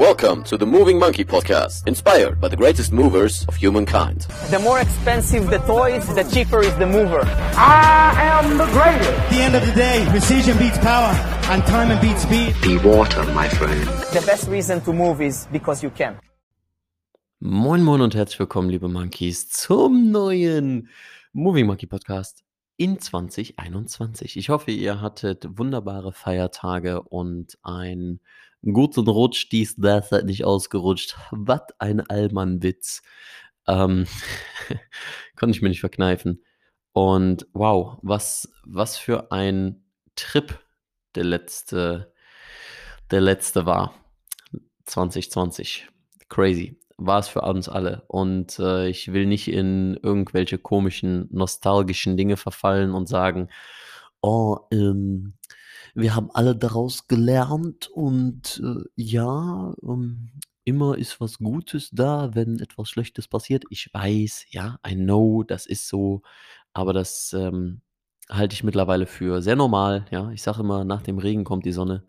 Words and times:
Welcome 0.00 0.44
to 0.44 0.56
the 0.56 0.64
Moving 0.64 0.98
Monkey 0.98 1.26
Podcast, 1.26 1.86
inspired 1.86 2.40
by 2.40 2.48
the 2.48 2.56
greatest 2.56 2.90
movers 2.90 3.44
of 3.48 3.56
humankind. 3.56 4.22
The 4.48 4.58
more 4.58 4.80
expensive 4.80 5.50
the 5.50 5.58
toys, 5.58 6.06
the 6.14 6.22
cheaper 6.22 6.60
is 6.60 6.74
the 6.76 6.86
mover. 6.86 7.20
I 7.54 8.14
am 8.16 8.56
the 8.56 8.64
greatest. 8.64 9.10
At 9.10 9.30
the 9.30 9.42
end 9.42 9.54
of 9.56 9.66
the 9.66 9.72
day, 9.72 10.06
precision 10.08 10.56
beats 10.56 10.78
power, 10.78 11.12
and 11.52 11.62
time 11.66 12.00
beats 12.00 12.22
speed. 12.22 12.56
Be 12.62 12.78
water, 12.78 13.22
my 13.34 13.46
friend. 13.50 13.84
The 14.14 14.22
best 14.24 14.48
reason 14.48 14.80
to 14.86 14.94
move 14.94 15.20
is 15.20 15.46
because 15.52 15.82
you 15.82 15.90
can. 15.90 16.18
Moin 17.42 17.82
Moin 17.82 18.00
und 18.00 18.14
herzlich 18.14 18.38
willkommen, 18.38 18.70
liebe 18.70 18.88
Monkeys, 18.88 19.50
zum 19.50 20.10
neuen 20.10 20.88
Moving 21.34 21.66
Monkey 21.66 21.84
Podcast 21.84 22.42
in 22.78 22.98
2021. 22.98 24.38
Ich 24.38 24.48
hoffe, 24.48 24.70
ihr 24.70 25.02
hattet 25.02 25.58
wunderbare 25.58 26.14
Feiertage 26.14 27.02
und 27.02 27.58
ein 27.62 28.20
guten 28.62 29.08
Rutsch. 29.08 29.48
Dies, 29.50 29.76
das 29.76 30.08
seid 30.10 30.26
nicht 30.26 30.44
ausgerutscht. 30.44 31.16
Was 31.30 31.62
ein 31.78 32.00
Allmann-Witz. 32.00 33.02
Ähm, 33.66 34.06
konnte 35.36 35.56
ich 35.56 35.62
mir 35.62 35.68
nicht 35.68 35.80
verkneifen. 35.80 36.44
Und 36.92 37.46
wow, 37.52 37.98
was, 38.02 38.50
was 38.64 38.96
für 38.96 39.30
ein 39.32 39.84
Trip 40.16 40.58
der 41.14 41.24
letzte, 41.24 42.12
der 43.10 43.20
letzte 43.20 43.66
war. 43.66 43.94
2020. 44.86 45.88
Crazy 46.28 46.80
war 47.00 47.18
es 47.18 47.28
für 47.28 47.40
uns 47.40 47.68
alle. 47.68 48.02
Und 48.08 48.58
äh, 48.58 48.88
ich 48.88 49.12
will 49.12 49.26
nicht 49.26 49.48
in 49.48 49.98
irgendwelche 50.02 50.58
komischen, 50.58 51.28
nostalgischen 51.32 52.16
Dinge 52.16 52.36
verfallen 52.36 52.92
und 52.92 53.08
sagen, 53.08 53.48
oh, 54.20 54.58
ähm, 54.70 55.34
wir 55.94 56.14
haben 56.14 56.30
alle 56.32 56.56
daraus 56.56 57.08
gelernt 57.08 57.88
und 57.88 58.62
äh, 58.64 58.84
ja, 58.96 59.74
ähm, 59.82 60.30
immer 60.64 60.96
ist 60.96 61.20
was 61.20 61.38
Gutes 61.38 61.90
da, 61.90 62.34
wenn 62.34 62.60
etwas 62.60 62.88
Schlechtes 62.88 63.28
passiert. 63.28 63.64
Ich 63.70 63.90
weiß, 63.92 64.46
ja, 64.50 64.78
I 64.86 64.94
know, 64.94 65.42
das 65.42 65.66
ist 65.66 65.88
so, 65.88 66.22
aber 66.72 66.92
das 66.92 67.32
ähm, 67.32 67.80
halte 68.28 68.54
ich 68.54 68.64
mittlerweile 68.64 69.06
für 69.06 69.42
sehr 69.42 69.56
normal. 69.56 70.06
Ja, 70.10 70.30
ich 70.30 70.42
sage 70.42 70.60
immer, 70.60 70.84
nach 70.84 71.02
dem 71.02 71.18
Regen 71.18 71.44
kommt 71.44 71.64
die 71.64 71.72
Sonne. 71.72 72.04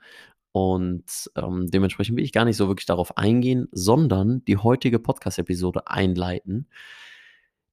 Und 0.54 1.32
ähm, 1.36 1.72
dementsprechend 1.72 2.18
will 2.18 2.26
ich 2.26 2.34
gar 2.34 2.46
nicht 2.46 2.58
so 2.58 2.68
wirklich 2.68 2.86
darauf 2.86 3.18
eingehen, 3.18 3.68
sondern 3.72 4.44
die 4.46 4.58
heutige 4.58 5.00
Podcast-Episode 5.00 5.88
einleiten. 5.88 6.68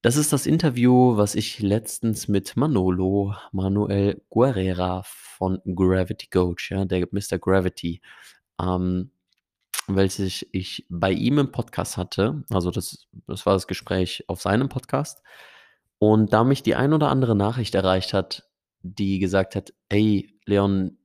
Das 0.01 0.17
ist 0.17 0.33
das 0.33 0.47
Interview, 0.47 1.17
was 1.17 1.35
ich 1.35 1.59
letztens 1.59 2.29
mit 2.29 2.57
Manolo 2.57 3.35
Manuel 3.51 4.23
Guerrera 4.31 5.03
von 5.05 5.61
Gravity 5.65 6.29
Coach, 6.29 6.71
ja, 6.71 6.85
der 6.85 7.09
Mr. 7.11 7.39
Gravity, 7.41 8.01
ähm, 8.61 9.11
welches 9.89 10.47
ich 10.53 10.87
bei 10.89 11.11
ihm 11.11 11.39
im 11.39 11.51
Podcast 11.51 11.97
hatte. 11.97 12.45
Also 12.49 12.71
das, 12.71 13.09
das 13.27 13.45
war 13.45 13.55
das 13.55 13.67
Gespräch 13.67 14.25
auf 14.29 14.41
seinem 14.41 14.69
Podcast. 14.69 15.21
Und 15.99 16.33
da 16.33 16.45
mich 16.45 16.63
die 16.63 16.77
ein 16.77 16.93
oder 16.93 17.09
andere 17.09 17.35
Nachricht 17.35 17.75
erreicht 17.75 18.15
hat, 18.15 18.49
die 18.83 19.19
gesagt 19.19 19.57
hat, 19.57 19.73
ey, 19.89 20.33
Leon, 20.45 20.99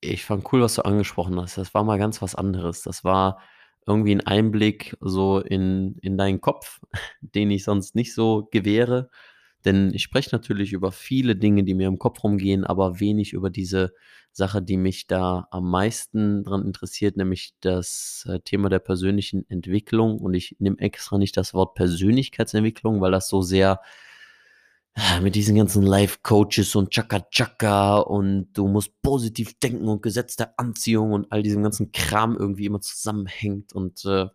ich 0.00 0.24
fand 0.24 0.50
cool, 0.52 0.62
was 0.62 0.74
du 0.76 0.86
angesprochen 0.86 1.38
hast. 1.38 1.58
Das 1.58 1.74
war 1.74 1.84
mal 1.84 1.98
ganz 1.98 2.22
was 2.22 2.34
anderes. 2.34 2.82
Das 2.82 3.04
war 3.04 3.40
irgendwie 3.88 4.14
ein 4.14 4.26
Einblick 4.26 4.96
so 5.00 5.40
in, 5.40 5.96
in 6.02 6.16
deinen 6.18 6.40
Kopf, 6.40 6.80
den 7.20 7.50
ich 7.50 7.64
sonst 7.64 7.94
nicht 7.94 8.14
so 8.14 8.48
gewähre. 8.50 9.10
Denn 9.64 9.92
ich 9.92 10.02
spreche 10.02 10.30
natürlich 10.32 10.72
über 10.72 10.92
viele 10.92 11.34
Dinge, 11.34 11.64
die 11.64 11.74
mir 11.74 11.88
im 11.88 11.98
Kopf 11.98 12.22
rumgehen, 12.22 12.64
aber 12.64 13.00
wenig 13.00 13.32
über 13.32 13.50
diese 13.50 13.92
Sache, 14.32 14.62
die 14.62 14.76
mich 14.76 15.08
da 15.08 15.48
am 15.50 15.68
meisten 15.68 16.44
dran 16.44 16.64
interessiert, 16.64 17.16
nämlich 17.16 17.54
das 17.60 18.24
äh, 18.28 18.38
Thema 18.40 18.68
der 18.68 18.78
persönlichen 18.78 19.48
Entwicklung. 19.50 20.18
Und 20.18 20.34
ich 20.34 20.56
nehme 20.60 20.78
extra 20.78 21.18
nicht 21.18 21.36
das 21.36 21.54
Wort 21.54 21.74
Persönlichkeitsentwicklung, 21.74 23.00
weil 23.00 23.10
das 23.10 23.28
so 23.28 23.42
sehr 23.42 23.80
mit 25.22 25.34
diesen 25.34 25.56
ganzen 25.56 25.82
Life-Coaches 25.82 26.74
und 26.74 26.90
Chaka-Chaka 26.90 27.98
und 27.98 28.52
du 28.52 28.66
musst 28.66 29.00
positiv 29.02 29.58
denken 29.58 29.88
und 29.88 30.02
Gesetz 30.02 30.36
der 30.36 30.58
Anziehung 30.58 31.12
und 31.12 31.30
all 31.30 31.42
diesem 31.42 31.62
ganzen 31.62 31.92
Kram 31.92 32.36
irgendwie 32.36 32.66
immer 32.66 32.80
zusammenhängt 32.80 33.72
und 33.72 34.04
äh, 34.04 34.26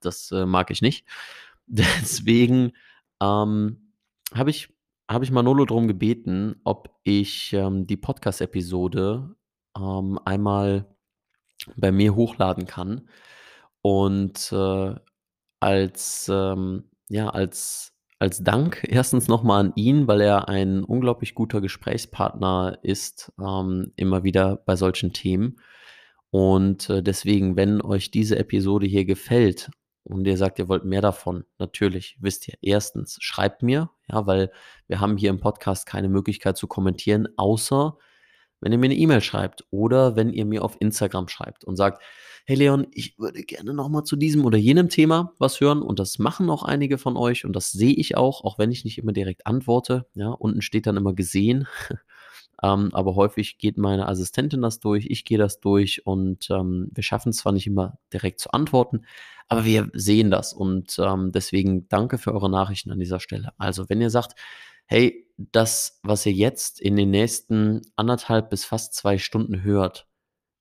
das 0.00 0.30
äh, 0.32 0.46
mag 0.46 0.70
ich 0.70 0.82
nicht. 0.82 1.06
Deswegen 1.66 2.72
ähm, 3.20 3.92
habe 4.34 4.50
ich, 4.50 4.68
hab 5.08 5.22
ich 5.22 5.30
Manolo 5.30 5.64
darum 5.64 5.86
gebeten, 5.86 6.60
ob 6.64 6.90
ich 7.04 7.52
ähm, 7.52 7.86
die 7.86 7.96
Podcast-Episode 7.96 9.34
ähm, 9.76 10.18
einmal 10.24 10.86
bei 11.76 11.92
mir 11.92 12.14
hochladen 12.14 12.66
kann 12.66 13.08
und 13.82 14.52
äh, 14.52 14.94
als, 15.60 16.30
ähm, 16.32 16.84
ja, 17.08 17.28
als 17.28 17.97
als 18.18 18.42
Dank 18.42 18.84
erstens 18.88 19.28
nochmal 19.28 19.66
an 19.66 19.72
ihn, 19.76 20.08
weil 20.08 20.20
er 20.20 20.48
ein 20.48 20.82
unglaublich 20.82 21.34
guter 21.34 21.60
Gesprächspartner 21.60 22.78
ist, 22.82 23.32
ähm, 23.40 23.92
immer 23.96 24.24
wieder 24.24 24.56
bei 24.56 24.76
solchen 24.76 25.12
Themen. 25.12 25.60
Und 26.30 26.90
äh, 26.90 27.02
deswegen, 27.02 27.56
wenn 27.56 27.80
euch 27.80 28.10
diese 28.10 28.38
Episode 28.38 28.86
hier 28.86 29.04
gefällt 29.04 29.70
und 30.04 30.26
ihr 30.26 30.36
sagt, 30.36 30.58
ihr 30.58 30.68
wollt 30.68 30.84
mehr 30.84 31.00
davon, 31.00 31.44
natürlich, 31.58 32.16
wisst 32.20 32.48
ihr, 32.48 32.54
erstens, 32.60 33.18
schreibt 33.20 33.62
mir, 33.62 33.90
ja, 34.10 34.26
weil 34.26 34.50
wir 34.88 35.00
haben 35.00 35.16
hier 35.16 35.30
im 35.30 35.40
Podcast 35.40 35.86
keine 35.86 36.08
Möglichkeit 36.08 36.56
zu 36.56 36.66
kommentieren, 36.66 37.28
außer 37.36 37.96
wenn 38.60 38.72
ihr 38.72 38.78
mir 38.78 38.86
eine 38.86 38.96
E-Mail 38.96 39.20
schreibt 39.20 39.64
oder 39.70 40.16
wenn 40.16 40.32
ihr 40.32 40.44
mir 40.44 40.64
auf 40.64 40.76
Instagram 40.80 41.28
schreibt 41.28 41.64
und 41.64 41.76
sagt, 41.76 42.02
hey 42.48 42.56
Leon, 42.56 42.86
ich 42.92 43.18
würde 43.18 43.42
gerne 43.42 43.74
nochmal 43.74 44.04
zu 44.04 44.16
diesem 44.16 44.46
oder 44.46 44.56
jenem 44.56 44.88
Thema 44.88 45.34
was 45.38 45.60
hören 45.60 45.82
und 45.82 45.98
das 45.98 46.18
machen 46.18 46.48
auch 46.48 46.62
einige 46.62 46.96
von 46.96 47.16
euch 47.18 47.44
und 47.44 47.54
das 47.54 47.72
sehe 47.72 47.92
ich 47.92 48.16
auch, 48.16 48.42
auch 48.42 48.58
wenn 48.58 48.72
ich 48.72 48.86
nicht 48.86 48.96
immer 48.96 49.12
direkt 49.12 49.46
antworte. 49.46 50.06
Ja, 50.14 50.30
unten 50.30 50.62
steht 50.62 50.86
dann 50.86 50.96
immer 50.96 51.12
gesehen. 51.12 51.68
ähm, 52.62 52.88
aber 52.94 53.16
häufig 53.16 53.58
geht 53.58 53.76
meine 53.76 54.08
Assistentin 54.08 54.62
das 54.62 54.80
durch, 54.80 55.06
ich 55.10 55.26
gehe 55.26 55.36
das 55.36 55.60
durch 55.60 56.06
und 56.06 56.48
ähm, 56.50 56.88
wir 56.94 57.02
schaffen 57.02 57.30
es 57.30 57.36
zwar 57.36 57.52
nicht 57.52 57.66
immer 57.66 57.98
direkt 58.14 58.40
zu 58.40 58.50
antworten, 58.52 59.02
aber 59.48 59.66
wir 59.66 59.90
sehen 59.92 60.30
das 60.30 60.54
und 60.54 60.98
ähm, 60.98 61.32
deswegen 61.32 61.86
danke 61.88 62.16
für 62.16 62.32
eure 62.32 62.50
Nachrichten 62.50 62.90
an 62.90 62.98
dieser 62.98 63.20
Stelle. 63.20 63.52
Also, 63.58 63.90
wenn 63.90 64.00
ihr 64.00 64.08
sagt, 64.08 64.34
hey, 64.88 65.26
das, 65.36 66.00
was 66.02 66.26
ihr 66.26 66.32
jetzt 66.32 66.80
in 66.80 66.96
den 66.96 67.10
nächsten 67.10 67.82
anderthalb 67.94 68.50
bis 68.50 68.64
fast 68.64 68.94
zwei 68.94 69.18
Stunden 69.18 69.62
hört, 69.62 70.08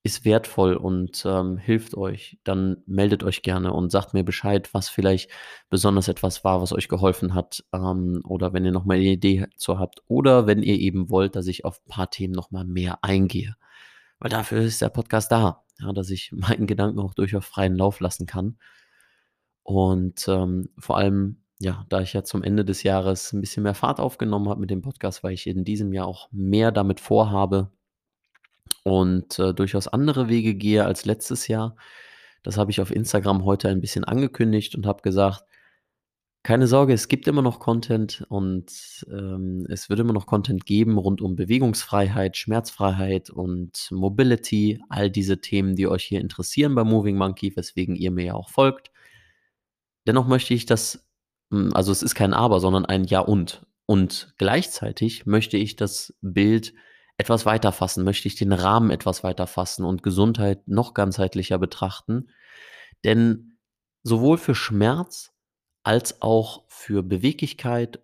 ist 0.03 0.23
wertvoll 0.23 0.75
und 0.75 1.25
ähm, 1.25 1.57
hilft 1.57 1.95
euch, 1.97 2.39
dann 2.43 2.77
meldet 2.85 3.23
euch 3.23 3.41
gerne 3.41 3.73
und 3.73 3.91
sagt 3.91 4.13
mir 4.13 4.23
Bescheid, 4.23 4.73
was 4.73 4.89
vielleicht 4.89 5.29
besonders 5.69 6.07
etwas 6.07 6.43
war, 6.43 6.61
was 6.61 6.71
euch 6.71 6.87
geholfen 6.87 7.33
hat. 7.33 7.63
Ähm, 7.73 8.21
oder 8.23 8.53
wenn 8.53 8.63
ihr 8.63 8.71
nochmal 8.71 8.97
eine 8.97 9.05
Idee 9.05 9.47
dazu 9.51 9.79
habt. 9.79 10.01
Oder 10.07 10.47
wenn 10.47 10.63
ihr 10.63 10.75
eben 10.79 11.09
wollt, 11.09 11.35
dass 11.35 11.47
ich 11.47 11.65
auf 11.65 11.81
ein 11.81 11.89
paar 11.89 12.09
Themen 12.09 12.33
nochmal 12.33 12.63
mehr 12.63 12.99
eingehe. 13.03 13.55
Weil 14.19 14.29
dafür 14.29 14.61
ist 14.61 14.81
der 14.81 14.89
Podcast 14.89 15.31
da, 15.31 15.65
ja, 15.79 15.91
dass 15.91 16.09
ich 16.09 16.31
meinen 16.31 16.67
Gedanken 16.67 16.99
auch 16.99 17.13
durchaus 17.13 17.45
freien 17.45 17.75
Lauf 17.75 17.99
lassen 17.99 18.27
kann. 18.27 18.57
Und 19.63 20.27
ähm, 20.29 20.69
vor 20.77 20.97
allem, 20.97 21.43
ja, 21.59 21.85
da 21.89 22.01
ich 22.01 22.13
ja 22.13 22.23
zum 22.23 22.43
Ende 22.43 22.65
des 22.65 22.83
Jahres 22.83 23.33
ein 23.33 23.41
bisschen 23.41 23.63
mehr 23.63 23.73
Fahrt 23.73 23.99
aufgenommen 23.99 24.49
habe 24.49 24.61
mit 24.61 24.69
dem 24.69 24.81
Podcast, 24.81 25.23
weil 25.23 25.33
ich 25.33 25.47
in 25.47 25.63
diesem 25.63 25.93
Jahr 25.93 26.07
auch 26.07 26.29
mehr 26.31 26.71
damit 26.71 26.99
vorhabe, 26.99 27.71
und 28.83 29.37
äh, 29.39 29.53
durchaus 29.53 29.87
andere 29.89 30.29
Wege 30.29 30.55
gehe 30.55 30.85
als 30.85 31.05
letztes 31.05 31.47
Jahr. 31.49 31.75
Das 32.43 32.57
habe 32.57 32.71
ich 32.71 32.79
auf 32.79 32.91
Instagram 32.91 33.43
heute 33.43 33.67
ein 33.67 33.81
bisschen 33.81 34.05
angekündigt 34.05 34.75
und 34.75 34.85
habe 34.85 35.01
gesagt, 35.01 35.43
keine 36.43 36.67
Sorge, 36.67 36.93
es 36.93 37.09
gibt 37.09 37.27
immer 37.27 37.41
noch 37.41 37.59
Content 37.59 38.25
und 38.29 39.05
ähm, 39.11 39.67
es 39.69 39.89
wird 39.89 39.99
immer 39.99 40.13
noch 40.13 40.25
Content 40.25 40.65
geben 40.65 40.97
rund 40.97 41.21
um 41.21 41.35
Bewegungsfreiheit, 41.35 42.37
Schmerzfreiheit 42.37 43.29
und 43.29 43.89
Mobility, 43.91 44.79
all 44.87 45.11
diese 45.11 45.41
Themen, 45.41 45.75
die 45.75 45.87
euch 45.87 46.05
hier 46.05 46.21
interessieren 46.21 46.73
bei 46.73 46.85
Moving 46.85 47.17
Monkey, 47.17 47.53
weswegen 47.57 47.97
ihr 47.97 48.11
mir 48.11 48.25
ja 48.27 48.33
auch 48.35 48.49
folgt. 48.49 48.91
Dennoch 50.05 50.27
möchte 50.27 50.53
ich 50.53 50.65
das, 50.65 51.06
also 51.49 51.91
es 51.91 52.03
ist 52.03 52.15
kein 52.15 52.33
Aber, 52.33 52.59
sondern 52.59 52.85
ein 52.85 53.05
Ja 53.05 53.19
und. 53.19 53.65
Und 53.85 54.33
gleichzeitig 54.37 55.25
möchte 55.25 55.57
ich 55.57 55.75
das 55.75 56.13
Bild 56.21 56.73
etwas 57.17 57.45
weiter 57.45 57.71
fassen, 57.71 58.03
möchte 58.03 58.27
ich 58.27 58.35
den 58.35 58.51
Rahmen 58.51 58.91
etwas 58.91 59.23
weiter 59.23 59.47
fassen 59.47 59.85
und 59.85 60.03
Gesundheit 60.03 60.67
noch 60.67 60.93
ganzheitlicher 60.93 61.57
betrachten. 61.57 62.29
Denn 63.03 63.57
sowohl 64.03 64.37
für 64.37 64.55
Schmerz 64.55 65.31
als 65.83 66.21
auch 66.21 66.65
für 66.67 67.01
Beweglichkeit 67.01 67.99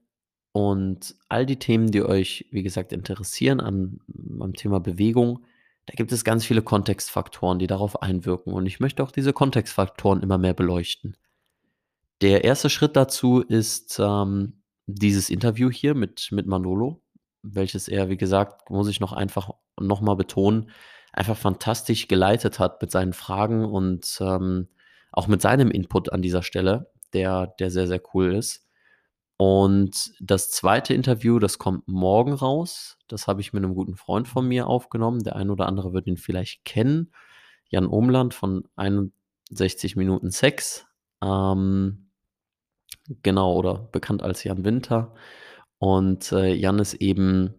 und 0.52 1.16
all 1.30 1.46
die 1.46 1.60
Themen, 1.60 1.92
die 1.92 2.04
euch, 2.04 2.48
wie 2.52 2.64
gesagt, 2.64 2.94
interessieren 2.94 3.60
am, 3.60 4.00
am 4.40 4.54
Thema 4.54 4.80
Bewegung, 4.80 5.44
da 5.86 5.94
gibt 5.96 6.12
es 6.12 6.24
ganz 6.24 6.46
viele 6.46 6.62
Kontextfaktoren, 6.62 7.60
die 7.60 7.68
darauf 7.68 8.02
einwirken. 8.02 8.54
Und 8.54 8.66
ich 8.66 8.80
möchte 8.80 9.04
auch 9.04 9.12
diese 9.12 9.34
Kontextfaktoren 9.34 10.22
immer 10.24 10.38
mehr 10.38 10.54
beleuchten. 10.54 11.18
Der 12.24 12.44
erste 12.44 12.72
Schritt 12.72 12.96
dazu 12.96 13.42
ist 13.42 14.00
ähm, 14.00 14.64
dieses 14.88 15.30
Interview 15.30 15.70
hier 15.70 15.94
mit, 15.94 16.30
mit 16.32 16.48
Manolo 16.48 17.04
welches 17.44 17.88
er, 17.88 18.10
wie 18.10 18.18
gesagt, 18.18 18.70
muss 18.70 18.88
ich 18.88 19.00
noch 19.00 19.14
einfach 19.14 19.52
nochmal 19.80 20.16
betonen, 20.16 20.72
einfach 21.12 21.38
fantastisch 21.38 22.08
geleitet 22.08 22.58
hat 22.58 22.82
mit 22.82 22.90
seinen 22.90 23.14
Fragen 23.14 23.66
und 23.66 24.18
ähm, 24.22 24.70
auch 25.12 25.28
mit 25.28 25.42
seinem 25.42 25.70
Input 25.70 26.12
an 26.12 26.22
dieser 26.22 26.42
Stelle, 26.42 26.92
der, 27.12 27.48
der 27.60 27.70
sehr, 27.70 27.88
sehr 27.88 28.02
cool 28.14 28.34
ist. 28.34 28.66
Und 29.38 30.14
das 30.22 30.50
zweite 30.52 30.94
Interview, 30.94 31.38
das 31.38 31.58
kommt 31.58 31.88
morgen 31.88 32.34
raus. 32.34 32.98
Das 33.08 33.28
habe 33.28 33.42
ich 33.42 33.52
mit 33.52 33.64
einem 33.64 33.76
guten 33.76 33.96
Freund 33.96 34.28
von 34.28 34.48
mir 34.48 34.68
aufgenommen. 34.68 35.24
Der 35.24 35.36
ein 35.36 35.50
oder 35.50 35.68
andere 35.68 35.92
wird 35.92 36.08
ihn 36.08 36.18
vielleicht 36.18 36.64
kennen. 36.66 37.12
Jan 37.68 37.88
Umland 37.88 38.34
von 38.34 38.64
61 38.76 39.96
Minuten 39.98 40.32
Sex. 40.32 40.86
Ähm, 41.22 42.03
genau, 43.22 43.54
oder 43.56 43.90
bekannt 43.92 44.24
als 44.24 44.44
Jan 44.44 44.66
Winter. 44.66 45.14
Und 45.78 46.32
äh, 46.32 46.54
Jan 46.54 46.80
ist 46.80 46.96
eben 46.96 47.54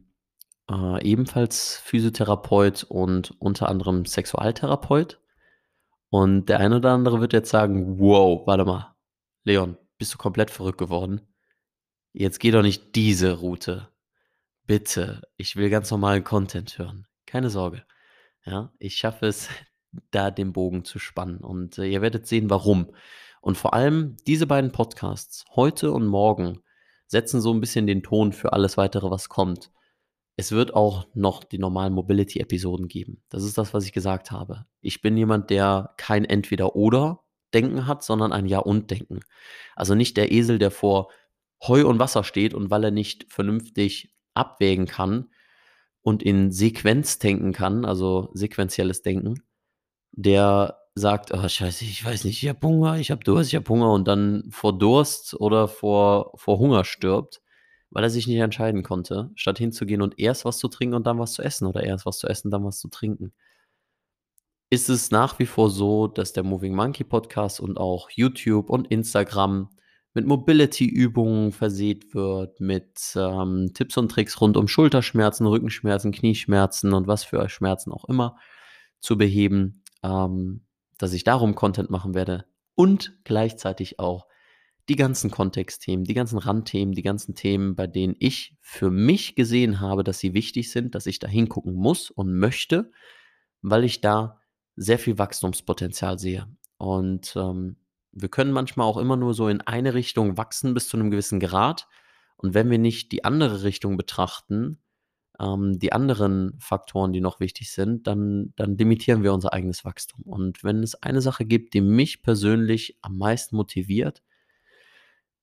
äh, 0.70 1.02
ebenfalls 1.04 1.76
Physiotherapeut 1.76 2.84
und 2.84 3.34
unter 3.38 3.68
anderem 3.68 4.06
Sexualtherapeut. 4.06 5.20
Und 6.10 6.48
der 6.48 6.60
eine 6.60 6.76
oder 6.76 6.92
andere 6.92 7.20
wird 7.20 7.32
jetzt 7.32 7.50
sagen, 7.50 7.98
wow, 7.98 8.46
warte 8.46 8.64
mal, 8.64 8.94
Leon, 9.42 9.76
bist 9.98 10.14
du 10.14 10.18
komplett 10.18 10.50
verrückt 10.50 10.78
geworden? 10.78 11.20
Jetzt 12.12 12.38
geh 12.38 12.50
doch 12.50 12.62
nicht 12.62 12.94
diese 12.94 13.32
Route. 13.32 13.88
Bitte, 14.66 15.22
ich 15.36 15.56
will 15.56 15.68
ganz 15.68 15.90
normalen 15.90 16.24
Content 16.24 16.78
hören. 16.78 17.06
Keine 17.26 17.50
Sorge. 17.50 17.84
Ja, 18.46 18.72
ich 18.78 18.96
schaffe 18.96 19.26
es, 19.26 19.48
da 20.10 20.30
den 20.30 20.52
Bogen 20.52 20.84
zu 20.84 20.98
spannen. 20.98 21.38
Und 21.38 21.78
äh, 21.78 21.86
ihr 21.86 22.00
werdet 22.00 22.26
sehen, 22.26 22.48
warum. 22.50 22.94
Und 23.44 23.58
vor 23.58 23.74
allem 23.74 24.16
diese 24.26 24.46
beiden 24.46 24.72
Podcasts, 24.72 25.44
heute 25.54 25.92
und 25.92 26.06
morgen, 26.06 26.62
setzen 27.06 27.42
so 27.42 27.52
ein 27.52 27.60
bisschen 27.60 27.86
den 27.86 28.02
Ton 28.02 28.32
für 28.32 28.54
alles 28.54 28.78
weitere, 28.78 29.10
was 29.10 29.28
kommt. 29.28 29.70
Es 30.36 30.50
wird 30.50 30.72
auch 30.72 31.08
noch 31.12 31.44
die 31.44 31.58
normalen 31.58 31.92
Mobility-Episoden 31.92 32.88
geben. 32.88 33.22
Das 33.28 33.44
ist 33.44 33.58
das, 33.58 33.74
was 33.74 33.84
ich 33.84 33.92
gesagt 33.92 34.30
habe. 34.30 34.64
Ich 34.80 35.02
bin 35.02 35.14
jemand, 35.18 35.50
der 35.50 35.92
kein 35.98 36.24
Entweder-Oder-Denken 36.24 37.86
hat, 37.86 38.02
sondern 38.02 38.32
ein 38.32 38.46
Ja-und-Denken. 38.46 39.20
Also 39.76 39.94
nicht 39.94 40.16
der 40.16 40.32
Esel, 40.32 40.58
der 40.58 40.70
vor 40.70 41.10
Heu 41.62 41.86
und 41.86 41.98
Wasser 41.98 42.24
steht 42.24 42.54
und 42.54 42.70
weil 42.70 42.84
er 42.84 42.92
nicht 42.92 43.30
vernünftig 43.30 44.16
abwägen 44.32 44.86
kann 44.86 45.28
und 46.00 46.22
in 46.22 46.50
Sequenz 46.50 47.18
denken 47.18 47.52
kann, 47.52 47.84
also 47.84 48.30
sequenzielles 48.32 49.02
Denken, 49.02 49.42
der 50.12 50.80
sagt, 50.94 51.32
oh, 51.34 51.48
scheiße, 51.48 51.84
ich 51.84 52.04
weiß 52.04 52.24
nicht, 52.24 52.42
ich 52.42 52.48
habe 52.48 52.66
Hunger, 52.66 52.98
ich 52.98 53.10
habe 53.10 53.24
Durst, 53.24 53.50
ich 53.52 53.56
habe 53.56 53.68
Hunger 53.68 53.92
und 53.92 54.06
dann 54.06 54.44
vor 54.50 54.78
Durst 54.78 55.34
oder 55.40 55.68
vor, 55.68 56.32
vor 56.36 56.58
Hunger 56.58 56.84
stirbt 56.84 57.42
weil 57.94 58.02
er 58.02 58.10
sich 58.10 58.26
nicht 58.26 58.40
entscheiden 58.40 58.82
konnte, 58.82 59.30
statt 59.36 59.56
hinzugehen 59.56 60.02
und 60.02 60.18
erst 60.18 60.44
was 60.44 60.58
zu 60.58 60.68
trinken 60.68 60.96
und 60.96 61.06
dann 61.06 61.20
was 61.20 61.32
zu 61.32 61.42
essen 61.42 61.66
oder 61.66 61.84
erst 61.84 62.04
was 62.04 62.18
zu 62.18 62.26
essen, 62.26 62.50
dann 62.50 62.64
was 62.64 62.80
zu 62.80 62.88
trinken. 62.88 63.32
Ist 64.68 64.88
es 64.90 65.12
nach 65.12 65.38
wie 65.38 65.46
vor 65.46 65.70
so, 65.70 66.08
dass 66.08 66.32
der 66.32 66.42
Moving 66.42 66.74
Monkey 66.74 67.04
Podcast 67.04 67.60
und 67.60 67.78
auch 67.78 68.10
YouTube 68.10 68.68
und 68.68 68.88
Instagram 68.88 69.70
mit 70.12 70.26
Mobility-Übungen 70.26 71.52
verseht 71.52 72.14
wird, 72.14 72.58
mit 72.60 73.14
ähm, 73.14 73.70
Tipps 73.74 73.96
und 73.96 74.08
Tricks 74.08 74.40
rund 74.40 74.56
um 74.56 74.66
Schulterschmerzen, 74.66 75.46
Rückenschmerzen, 75.46 76.10
Knieschmerzen 76.10 76.92
und 76.94 77.06
was 77.06 77.22
für 77.22 77.48
Schmerzen 77.48 77.92
auch 77.92 78.06
immer 78.06 78.36
zu 78.98 79.16
beheben, 79.16 79.84
ähm, 80.02 80.63
dass 80.98 81.12
ich 81.12 81.24
darum 81.24 81.54
Content 81.54 81.90
machen 81.90 82.14
werde 82.14 82.46
und 82.74 83.18
gleichzeitig 83.24 83.98
auch 83.98 84.26
die 84.88 84.96
ganzen 84.96 85.30
Kontextthemen, 85.30 86.04
die 86.04 86.14
ganzen 86.14 86.38
Randthemen, 86.38 86.94
die 86.94 87.02
ganzen 87.02 87.34
Themen, 87.34 87.74
bei 87.74 87.86
denen 87.86 88.16
ich 88.18 88.56
für 88.60 88.90
mich 88.90 89.34
gesehen 89.34 89.80
habe, 89.80 90.04
dass 90.04 90.18
sie 90.18 90.34
wichtig 90.34 90.70
sind, 90.70 90.94
dass 90.94 91.06
ich 91.06 91.18
da 91.18 91.28
hingucken 91.28 91.74
muss 91.74 92.10
und 92.10 92.38
möchte, 92.38 92.90
weil 93.62 93.84
ich 93.84 94.00
da 94.00 94.40
sehr 94.76 94.98
viel 94.98 95.18
Wachstumspotenzial 95.18 96.18
sehe. 96.18 96.46
Und 96.76 97.34
ähm, 97.36 97.76
wir 98.12 98.28
können 98.28 98.52
manchmal 98.52 98.86
auch 98.86 98.98
immer 98.98 99.16
nur 99.16 99.32
so 99.32 99.48
in 99.48 99.60
eine 99.62 99.94
Richtung 99.94 100.36
wachsen 100.36 100.74
bis 100.74 100.88
zu 100.88 100.96
einem 100.96 101.10
gewissen 101.10 101.40
Grad. 101.40 101.88
Und 102.36 102.52
wenn 102.52 102.70
wir 102.70 102.78
nicht 102.78 103.12
die 103.12 103.24
andere 103.24 103.62
Richtung 103.62 103.96
betrachten, 103.96 104.82
ähm, 105.40 105.78
die 105.78 105.92
anderen 105.92 106.56
Faktoren, 106.58 107.12
die 107.12 107.20
noch 107.20 107.40
wichtig 107.40 107.72
sind, 107.72 108.06
dann, 108.06 108.52
dann 108.56 108.76
limitieren 108.76 109.22
wir 109.22 109.32
unser 109.32 109.52
eigenes 109.52 109.84
Wachstum. 109.84 110.22
Und 110.22 110.64
wenn 110.64 110.82
es 110.82 110.94
eine 111.02 111.20
Sache 111.20 111.44
gibt, 111.44 111.74
die 111.74 111.80
mich 111.80 112.22
persönlich 112.22 112.98
am 113.02 113.18
meisten 113.18 113.56
motiviert, 113.56 114.22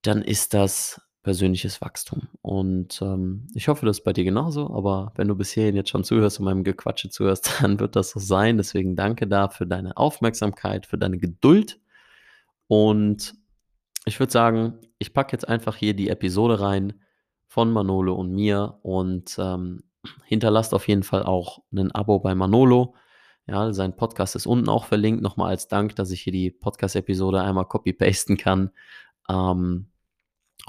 dann 0.02 0.22
ist 0.22 0.54
das 0.54 1.00
persönliches 1.22 1.80
Wachstum. 1.80 2.28
Und 2.40 3.00
ähm, 3.00 3.46
ich 3.54 3.68
hoffe, 3.68 3.86
das 3.86 3.98
ist 3.98 4.04
bei 4.04 4.12
dir 4.12 4.24
genauso. 4.24 4.74
Aber 4.74 5.12
wenn 5.14 5.28
du 5.28 5.36
bis 5.36 5.52
hierhin 5.52 5.76
jetzt 5.76 5.90
schon 5.90 6.04
zuhörst 6.04 6.40
und 6.40 6.44
meinem 6.46 6.64
Gequatsche 6.64 7.10
zuhörst, 7.10 7.50
dann 7.62 7.78
wird 7.78 7.96
das 7.96 8.10
so 8.10 8.20
sein. 8.20 8.56
Deswegen 8.56 8.96
danke 8.96 9.26
da 9.26 9.48
für 9.48 9.66
deine 9.66 9.96
Aufmerksamkeit, 9.96 10.86
für 10.86 10.98
deine 10.98 11.18
Geduld. 11.18 11.80
Und 12.66 13.34
ich 14.04 14.18
würde 14.18 14.32
sagen, 14.32 14.78
ich 14.98 15.14
packe 15.14 15.32
jetzt 15.32 15.48
einfach 15.48 15.76
hier 15.76 15.94
die 15.94 16.08
Episode 16.08 16.60
rein 16.60 16.94
von 17.52 17.70
Manolo 17.70 18.14
und 18.14 18.32
mir 18.32 18.78
und 18.80 19.36
ähm, 19.38 19.82
hinterlasst 20.24 20.72
auf 20.72 20.88
jeden 20.88 21.02
Fall 21.02 21.22
auch 21.24 21.58
ein 21.70 21.94
Abo 21.94 22.18
bei 22.18 22.34
Manolo. 22.34 22.94
Ja, 23.46 23.74
sein 23.74 23.94
Podcast 23.94 24.36
ist 24.36 24.46
unten 24.46 24.70
auch 24.70 24.86
verlinkt. 24.86 25.20
Nochmal 25.20 25.50
als 25.50 25.68
Dank, 25.68 25.94
dass 25.96 26.10
ich 26.12 26.22
hier 26.22 26.32
die 26.32 26.50
Podcast-Episode 26.50 27.42
einmal 27.42 27.66
copy-pasten 27.66 28.38
kann. 28.38 28.70
Ähm, 29.28 29.90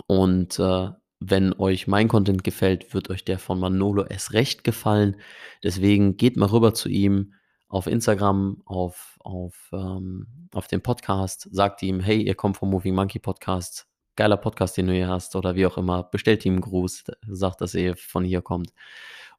und 0.07 0.59
äh, 0.59 0.89
wenn 1.21 1.53
euch 1.53 1.87
mein 1.87 2.09
Content 2.09 2.43
gefällt, 2.43 2.93
wird 2.93 3.09
euch 3.09 3.23
der 3.23 3.39
von 3.39 3.61
Manolo 3.61 4.03
erst 4.03 4.33
recht 4.33 4.65
gefallen. 4.65 5.15
Deswegen 5.63 6.17
geht 6.17 6.35
mal 6.35 6.49
rüber 6.49 6.73
zu 6.73 6.89
ihm 6.89 7.33
auf 7.69 7.87
Instagram, 7.87 8.61
auf, 8.65 9.17
auf, 9.21 9.69
ähm, 9.71 10.49
auf 10.53 10.67
den 10.67 10.81
Podcast, 10.81 11.47
sagt 11.49 11.81
ihm, 11.81 12.01
hey, 12.01 12.21
ihr 12.21 12.35
kommt 12.35 12.57
vom 12.57 12.71
Moving 12.71 12.93
Monkey 12.93 13.19
Podcast, 13.19 13.87
geiler 14.15 14.37
Podcast, 14.37 14.77
den 14.77 14.87
du 14.87 14.93
hier 14.93 15.07
hast, 15.07 15.35
oder 15.35 15.55
wie 15.55 15.65
auch 15.65 15.77
immer, 15.77 16.03
bestellt 16.03 16.45
ihm 16.45 16.53
einen 16.53 16.61
Gruß, 16.61 17.05
sagt, 17.27 17.61
dass 17.61 17.73
ihr 17.73 17.95
von 17.95 18.23
hier 18.23 18.41
kommt. 18.41 18.73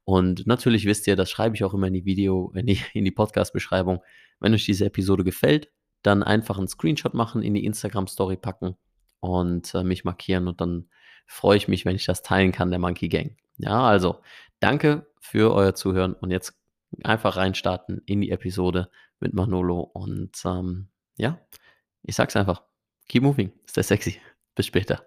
Und 0.04 0.46
natürlich 0.46 0.84
wisst 0.84 1.06
ihr, 1.06 1.16
das 1.16 1.30
schreibe 1.30 1.56
ich 1.56 1.64
auch 1.64 1.74
immer 1.74 1.86
in 1.86 1.94
die 1.94 2.04
Video, 2.04 2.52
in 2.54 2.66
die, 2.66 2.80
in 2.92 3.04
die 3.04 3.10
Podcast-Beschreibung. 3.10 4.02
Wenn 4.40 4.54
euch 4.54 4.64
diese 4.64 4.86
Episode 4.86 5.24
gefällt, 5.24 5.70
dann 6.02 6.22
einfach 6.22 6.58
einen 6.58 6.68
Screenshot 6.68 7.14
machen, 7.14 7.42
in 7.42 7.54
die 7.54 7.64
Instagram-Story 7.64 8.36
packen 8.36 8.76
und 9.20 9.74
äh, 9.74 9.82
mich 9.82 10.04
markieren 10.04 10.48
und 10.48 10.60
dann 10.60 10.88
freue 11.26 11.56
ich 11.56 11.68
mich, 11.68 11.86
wenn 11.86 11.96
ich 11.96 12.04
das 12.04 12.22
teilen 12.22 12.52
kann, 12.52 12.70
der 12.70 12.78
Monkey 12.78 13.08
Gang. 13.08 13.36
Ja, 13.56 13.82
also 13.82 14.20
danke 14.60 15.06
für 15.20 15.54
euer 15.54 15.74
Zuhören 15.74 16.12
und 16.12 16.30
jetzt 16.30 16.60
einfach 17.02 17.36
reinstarten 17.36 18.02
in 18.04 18.20
die 18.20 18.30
Episode 18.30 18.90
mit 19.20 19.32
Manolo 19.32 19.80
und 19.80 20.36
ähm, 20.44 20.88
ja, 21.16 21.40
ich 22.02 22.14
sag's 22.14 22.36
einfach, 22.36 22.62
keep 23.08 23.22
moving, 23.22 23.52
ist 23.64 23.76
der 23.76 23.84
sexy. 23.84 24.20
Bis 24.54 24.66
später. 24.66 25.00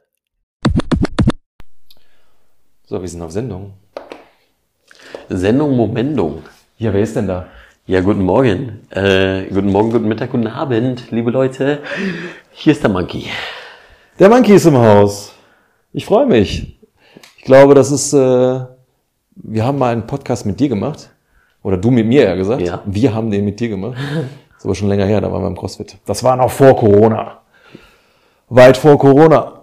So, 2.84 3.02
wir 3.02 3.08
sind 3.08 3.22
auf 3.22 3.32
Sendung. 3.32 3.76
Sendung 5.30 5.78
Momendung. 5.78 6.44
Ja, 6.78 6.94
wer 6.94 7.02
ist 7.02 7.16
denn 7.16 7.28
da? 7.28 7.48
Ja, 7.86 8.02
guten 8.02 8.24
Morgen. 8.24 8.82
Äh, 8.90 9.46
guten 9.46 9.72
Morgen, 9.72 9.92
guten 9.92 10.10
Mittag, 10.10 10.32
guten 10.32 10.48
Abend, 10.48 11.12
liebe 11.12 11.32
Leute. 11.32 11.80
Hier 12.52 12.74
ist 12.74 12.84
der 12.84 12.90
Monkey. 12.90 13.28
Der 14.20 14.28
Monkey 14.28 14.54
ist 14.56 14.66
im 14.66 14.78
Haus. 14.78 15.34
Ich 15.94 16.06
freue 16.06 16.26
mich. 16.26 16.78
Ich 17.38 17.44
glaube, 17.44 17.74
das 17.74 17.90
ist, 17.92 18.12
äh, 18.12 18.18
wir 18.18 19.66
haben 19.66 19.78
mal 19.78 19.94
einen 19.94 20.08
Podcast 20.08 20.46
mit 20.46 20.60
dir 20.60 20.68
gemacht. 20.68 21.10
Oder 21.64 21.78
du 21.78 21.90
mit 21.90 22.06
mir, 22.06 22.24
ja 22.24 22.36
gesagt. 22.36 22.64
Ja. 22.64 22.82
Wir 22.86 23.14
haben 23.14 23.32
den 23.32 23.46
mit 23.46 23.62
dir 23.62 23.70
gemacht. 23.70 23.96
Das 23.96 24.58
ist 24.58 24.66
aber 24.66 24.76
schon 24.76 24.90
länger 24.90 25.06
her, 25.06 25.22
da 25.22 25.32
waren 25.32 25.42
wir 25.42 25.48
im 25.48 25.58
CrossFit. 25.58 25.98
Das 26.06 26.22
war 26.22 26.36
noch 26.36 26.52
vor 26.52 26.76
Corona. 26.76 27.44
Weit 28.50 28.78
vor 28.78 28.98
Corona. 28.98 29.54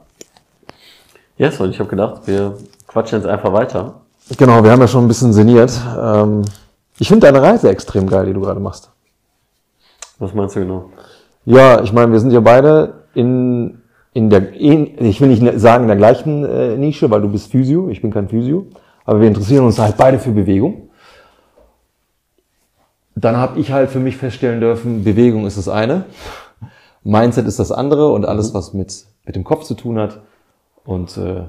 Ja, 1.36 1.50
so, 1.50 1.64
und 1.64 1.70
ich 1.70 1.78
habe 1.78 1.90
gedacht, 1.90 2.26
wir 2.26 2.56
quatschen 2.86 3.18
jetzt 3.18 3.28
einfach 3.28 3.52
weiter. 3.52 4.00
Genau, 4.38 4.62
wir 4.62 4.70
haben 4.70 4.80
ja 4.80 4.88
schon 4.88 5.04
ein 5.04 5.08
bisschen 5.08 5.32
sinniert. 5.32 5.72
Ähm, 6.00 6.42
ich 6.98 7.08
finde 7.08 7.26
deine 7.26 7.42
Reise 7.42 7.68
extrem 7.68 8.08
geil, 8.08 8.26
die 8.26 8.32
du 8.32 8.40
gerade 8.40 8.60
machst. 8.60 8.90
Was 10.18 10.32
meinst 10.32 10.56
du 10.56 10.60
genau? 10.60 10.90
Ja, 11.44 11.82
ich 11.82 11.92
meine, 11.92 12.12
wir 12.12 12.20
sind 12.20 12.30
ja 12.30 12.40
beide 12.40 13.04
in 13.14 13.82
in 14.14 14.30
der, 14.30 14.54
ich 14.54 15.20
will 15.20 15.28
nicht 15.28 15.58
sagen 15.58 15.84
in 15.84 15.88
der 15.88 15.96
gleichen 15.96 16.44
äh, 16.44 16.76
Nische, 16.76 17.10
weil 17.10 17.20
du 17.20 17.28
bist 17.28 17.50
Physio, 17.50 17.88
ich 17.88 18.00
bin 18.00 18.12
kein 18.12 18.28
Physio, 18.28 18.66
aber 19.04 19.20
wir 19.20 19.26
interessieren 19.26 19.66
uns 19.66 19.78
halt 19.78 19.96
beide 19.96 20.20
für 20.20 20.30
Bewegung. 20.30 20.88
Dann 23.16 23.36
habe 23.36 23.58
ich 23.58 23.72
halt 23.72 23.90
für 23.90 23.98
mich 23.98 24.16
feststellen 24.16 24.60
dürfen, 24.60 25.02
Bewegung 25.02 25.46
ist 25.46 25.58
das 25.58 25.68
eine, 25.68 26.04
Mindset 27.04 27.46
ist 27.46 27.58
das 27.58 27.70
andere 27.70 28.10
und 28.10 28.24
alles, 28.26 28.54
was 28.54 28.72
mit, 28.72 29.04
mit 29.24 29.36
dem 29.36 29.44
Kopf 29.44 29.64
zu 29.64 29.74
tun 29.74 29.98
hat. 29.98 30.20
Und 30.84 31.16
äh, 31.16 31.44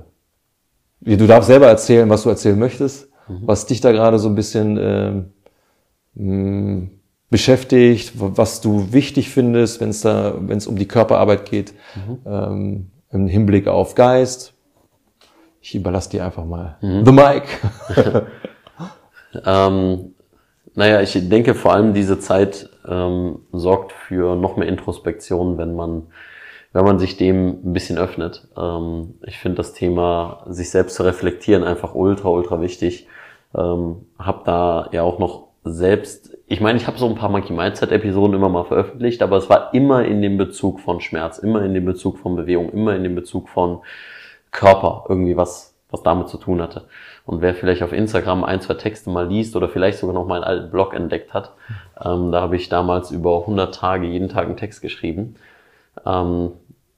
du 1.02 1.28
darfst 1.28 1.48
selber 1.48 1.68
erzählen, 1.68 2.10
was 2.10 2.24
du 2.24 2.30
erzählen 2.30 2.60
möchtest, 2.60 3.10
mhm. 3.28 3.42
was 3.46 3.66
dich 3.66 3.82
da 3.82 3.92
gerade 3.92 4.20
so 4.20 4.28
ein 4.28 4.36
bisschen 4.36 4.78
äh, 4.78 5.24
mh, 6.16 6.88
beschäftigt, 7.30 8.14
was 8.16 8.62
du 8.62 8.92
wichtig 8.92 9.30
findest, 9.30 9.82
wenn 9.82 9.90
es 9.90 10.02
da, 10.02 10.36
wenn 10.40 10.58
es 10.58 10.68
um 10.68 10.78
die 10.78 10.88
Körperarbeit 10.88 11.46
geht, 11.50 11.74
mhm. 11.96 12.20
ähm, 12.26 12.92
im 13.12 13.28
Hinblick 13.28 13.68
auf 13.68 13.96
Geist. 13.96 14.54
Ich 15.62 15.74
überlasse 15.74 16.12
dir 16.12 16.26
einfach 16.26 16.46
mal 16.46 16.78
mhm. 16.82 17.06
the 17.06 17.12
mic. 17.12 17.44
ähm, 19.46 20.14
naja, 20.76 21.02
ich 21.02 21.14
denke 21.30 21.56
vor 21.56 21.74
allem 21.74 21.94
diese 21.94 22.20
Zeit 22.20 22.70
ähm, 22.88 23.40
sorgt 23.52 23.92
für 23.92 24.36
noch 24.36 24.58
mehr 24.58 24.68
Introspektion, 24.68 25.58
wenn 25.58 25.76
man, 25.76 26.08
wenn 26.74 26.86
man 26.86 27.00
sich 27.00 27.18
dem 27.18 27.60
ein 27.64 27.74
bisschen 27.74 27.98
öffnet. 27.98 28.48
Ähm, 28.58 29.16
ich 29.26 29.38
finde 29.40 29.58
das 29.58 29.74
Thema, 29.74 30.44
sich 30.48 30.70
selbst 30.70 30.96
zu 30.96 31.04
reflektieren, 31.04 31.64
einfach 31.64 31.96
ultra, 31.96 32.30
ultra 32.30 32.62
wichtig. 32.62 33.08
Ähm, 33.56 34.06
hab 34.20 34.46
da 34.46 34.90
ja 34.92 35.04
auch 35.04 35.20
noch 35.20 35.46
selbst, 35.64 36.38
ich 36.48 36.62
meine, 36.62 36.78
ich 36.78 36.86
habe 36.86 36.98
so 36.98 37.08
ein 37.08 37.16
paar 37.16 37.30
Monkey 37.30 37.52
Mindset 37.52 37.92
Episoden 37.92 38.36
immer 38.36 38.50
mal 38.50 38.66
veröffentlicht, 38.66 39.24
aber 39.24 39.38
es 39.38 39.50
war 39.50 39.74
immer 39.74 40.06
in 40.06 40.22
dem 40.22 40.38
Bezug 40.38 40.80
von 40.80 41.02
Schmerz, 41.02 41.40
immer 41.40 41.64
in 41.64 41.74
dem 41.74 41.86
Bezug 41.86 42.20
von 42.20 42.36
Bewegung, 42.36 42.70
immer 42.70 42.96
in 42.96 43.04
dem 43.04 43.16
Bezug 43.16 43.50
von 43.50 43.80
Körper, 44.52 45.06
irgendwie 45.10 45.36
was, 45.36 45.76
was 45.90 46.04
damit 46.04 46.30
zu 46.30 46.38
tun 46.38 46.62
hatte. 46.62 46.86
Und 47.26 47.42
wer 47.42 47.56
vielleicht 47.56 47.82
auf 47.82 47.92
Instagram 47.92 48.44
ein, 48.44 48.62
zwei 48.62 48.76
Texte 48.76 49.10
mal 49.10 49.28
liest 49.28 49.56
oder 49.56 49.68
vielleicht 49.68 49.98
sogar 49.98 50.14
noch 50.14 50.28
meinen 50.28 50.44
alten 50.44 50.70
Blog 50.70 50.94
entdeckt 50.94 51.34
hat, 51.34 51.54
ähm, 52.04 52.32
da 52.32 52.42
habe 52.42 52.56
ich 52.56 52.70
damals 52.70 53.12
über 53.12 53.40
100 53.40 53.74
Tage 53.74 54.06
jeden 54.06 54.30
Tag 54.30 54.46
einen 54.46 54.58
Text 54.58 54.82
geschrieben. 54.82 55.36
Ähm, 56.06 56.52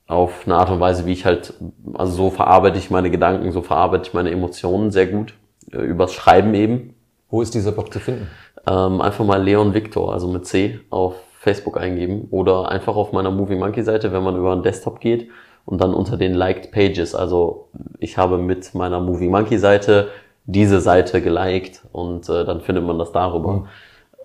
auf 0.07 0.43
eine 0.45 0.55
Art 0.55 0.69
und 0.69 0.79
Weise, 0.79 1.05
wie 1.05 1.13
ich 1.13 1.25
halt, 1.25 1.53
also 1.93 2.13
so 2.13 2.29
verarbeite 2.29 2.77
ich 2.77 2.89
meine 2.89 3.09
Gedanken, 3.09 3.51
so 3.51 3.61
verarbeite 3.61 4.07
ich 4.07 4.13
meine 4.13 4.31
Emotionen 4.31 4.91
sehr 4.91 5.07
gut, 5.07 5.33
äh, 5.71 5.77
übers 5.77 6.13
Schreiben 6.13 6.53
eben. 6.53 6.95
Wo 7.29 7.41
ist 7.41 7.53
dieser 7.53 7.73
Blog 7.73 7.93
zu 7.93 7.99
finden? 7.99 8.27
Ähm, 8.69 9.01
einfach 9.01 9.25
mal 9.25 9.41
Leon 9.41 9.73
Victor, 9.73 10.13
also 10.13 10.27
mit 10.27 10.45
C, 10.45 10.79
auf 10.89 11.15
Facebook 11.39 11.77
eingeben 11.77 12.27
oder 12.31 12.69
einfach 12.69 12.95
auf 12.95 13.13
meiner 13.13 13.31
Movie 13.31 13.55
Monkey 13.55 13.83
Seite, 13.83 14.11
wenn 14.11 14.23
man 14.23 14.35
über 14.35 14.51
einen 14.51 14.63
Desktop 14.63 14.99
geht 14.99 15.29
und 15.67 15.81
dann 15.81 15.93
unter 15.93 16.15
den 16.15 16.33
Liked 16.33 16.71
Pages. 16.71 17.13
Also 17.13 17.67
ich 17.99 18.17
habe 18.17 18.37
mit 18.37 18.73
meiner 18.73 19.01
Movie 19.01 19.27
Monkey 19.27 19.57
Seite 19.57 20.07
diese 20.45 20.79
Seite 20.79 21.21
geliked 21.21 21.81
und 21.91 22.27
äh, 22.29 22.45
dann 22.45 22.61
findet 22.61 22.85
man 22.85 22.97
das 22.97 23.11
darüber. 23.11 23.53
Mhm. 23.53 23.67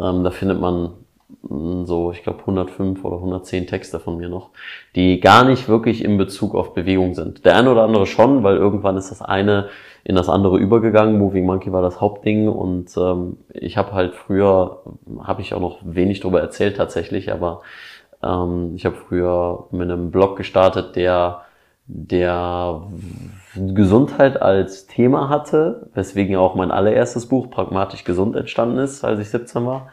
Ähm, 0.00 0.24
da 0.24 0.30
findet 0.30 0.60
man 0.60 0.90
mh, 1.42 1.84
so, 1.86 2.12
ich 2.12 2.22
glaube 2.22 2.38
105 2.40 3.04
oder 3.04 3.16
110 3.16 3.66
Texte 3.66 3.98
von 3.98 4.18
mir 4.18 4.28
noch, 4.28 4.50
die 4.94 5.18
gar 5.18 5.44
nicht 5.44 5.68
wirklich 5.68 6.04
in 6.04 6.16
Bezug 6.16 6.54
auf 6.54 6.74
Bewegung 6.74 7.14
sind. 7.14 7.44
Der 7.44 7.56
eine 7.56 7.72
oder 7.72 7.82
andere 7.82 8.06
schon, 8.06 8.44
weil 8.44 8.56
irgendwann 8.56 8.96
ist 8.96 9.10
das 9.10 9.20
eine 9.20 9.68
in 10.04 10.14
das 10.14 10.28
andere 10.28 10.58
übergegangen. 10.58 11.18
Moving 11.18 11.44
Monkey 11.44 11.72
war 11.72 11.82
das 11.82 12.00
Hauptding 12.00 12.48
und 12.48 12.96
ähm, 12.96 13.38
ich 13.52 13.76
habe 13.76 13.94
halt 13.94 14.14
früher, 14.14 14.82
habe 15.24 15.42
ich 15.42 15.54
auch 15.54 15.60
noch 15.60 15.80
wenig 15.82 16.20
darüber 16.20 16.40
erzählt 16.40 16.76
tatsächlich, 16.76 17.32
aber 17.32 17.62
ähm, 18.22 18.72
ich 18.74 18.84
habe 18.86 18.96
früher 18.96 19.66
mit 19.70 19.90
einem 19.90 20.10
Blog 20.10 20.36
gestartet, 20.36 20.96
der 20.96 21.42
der 21.86 22.82
Gesundheit 23.54 24.40
als 24.40 24.86
Thema 24.86 25.28
hatte, 25.28 25.90
weswegen 25.94 26.36
auch 26.36 26.54
mein 26.54 26.70
allererstes 26.70 27.26
Buch 27.26 27.50
Pragmatisch 27.50 28.04
Gesund 28.04 28.36
entstanden 28.36 28.78
ist, 28.78 29.04
als 29.04 29.18
ich 29.20 29.30
17 29.30 29.66
war. 29.66 29.88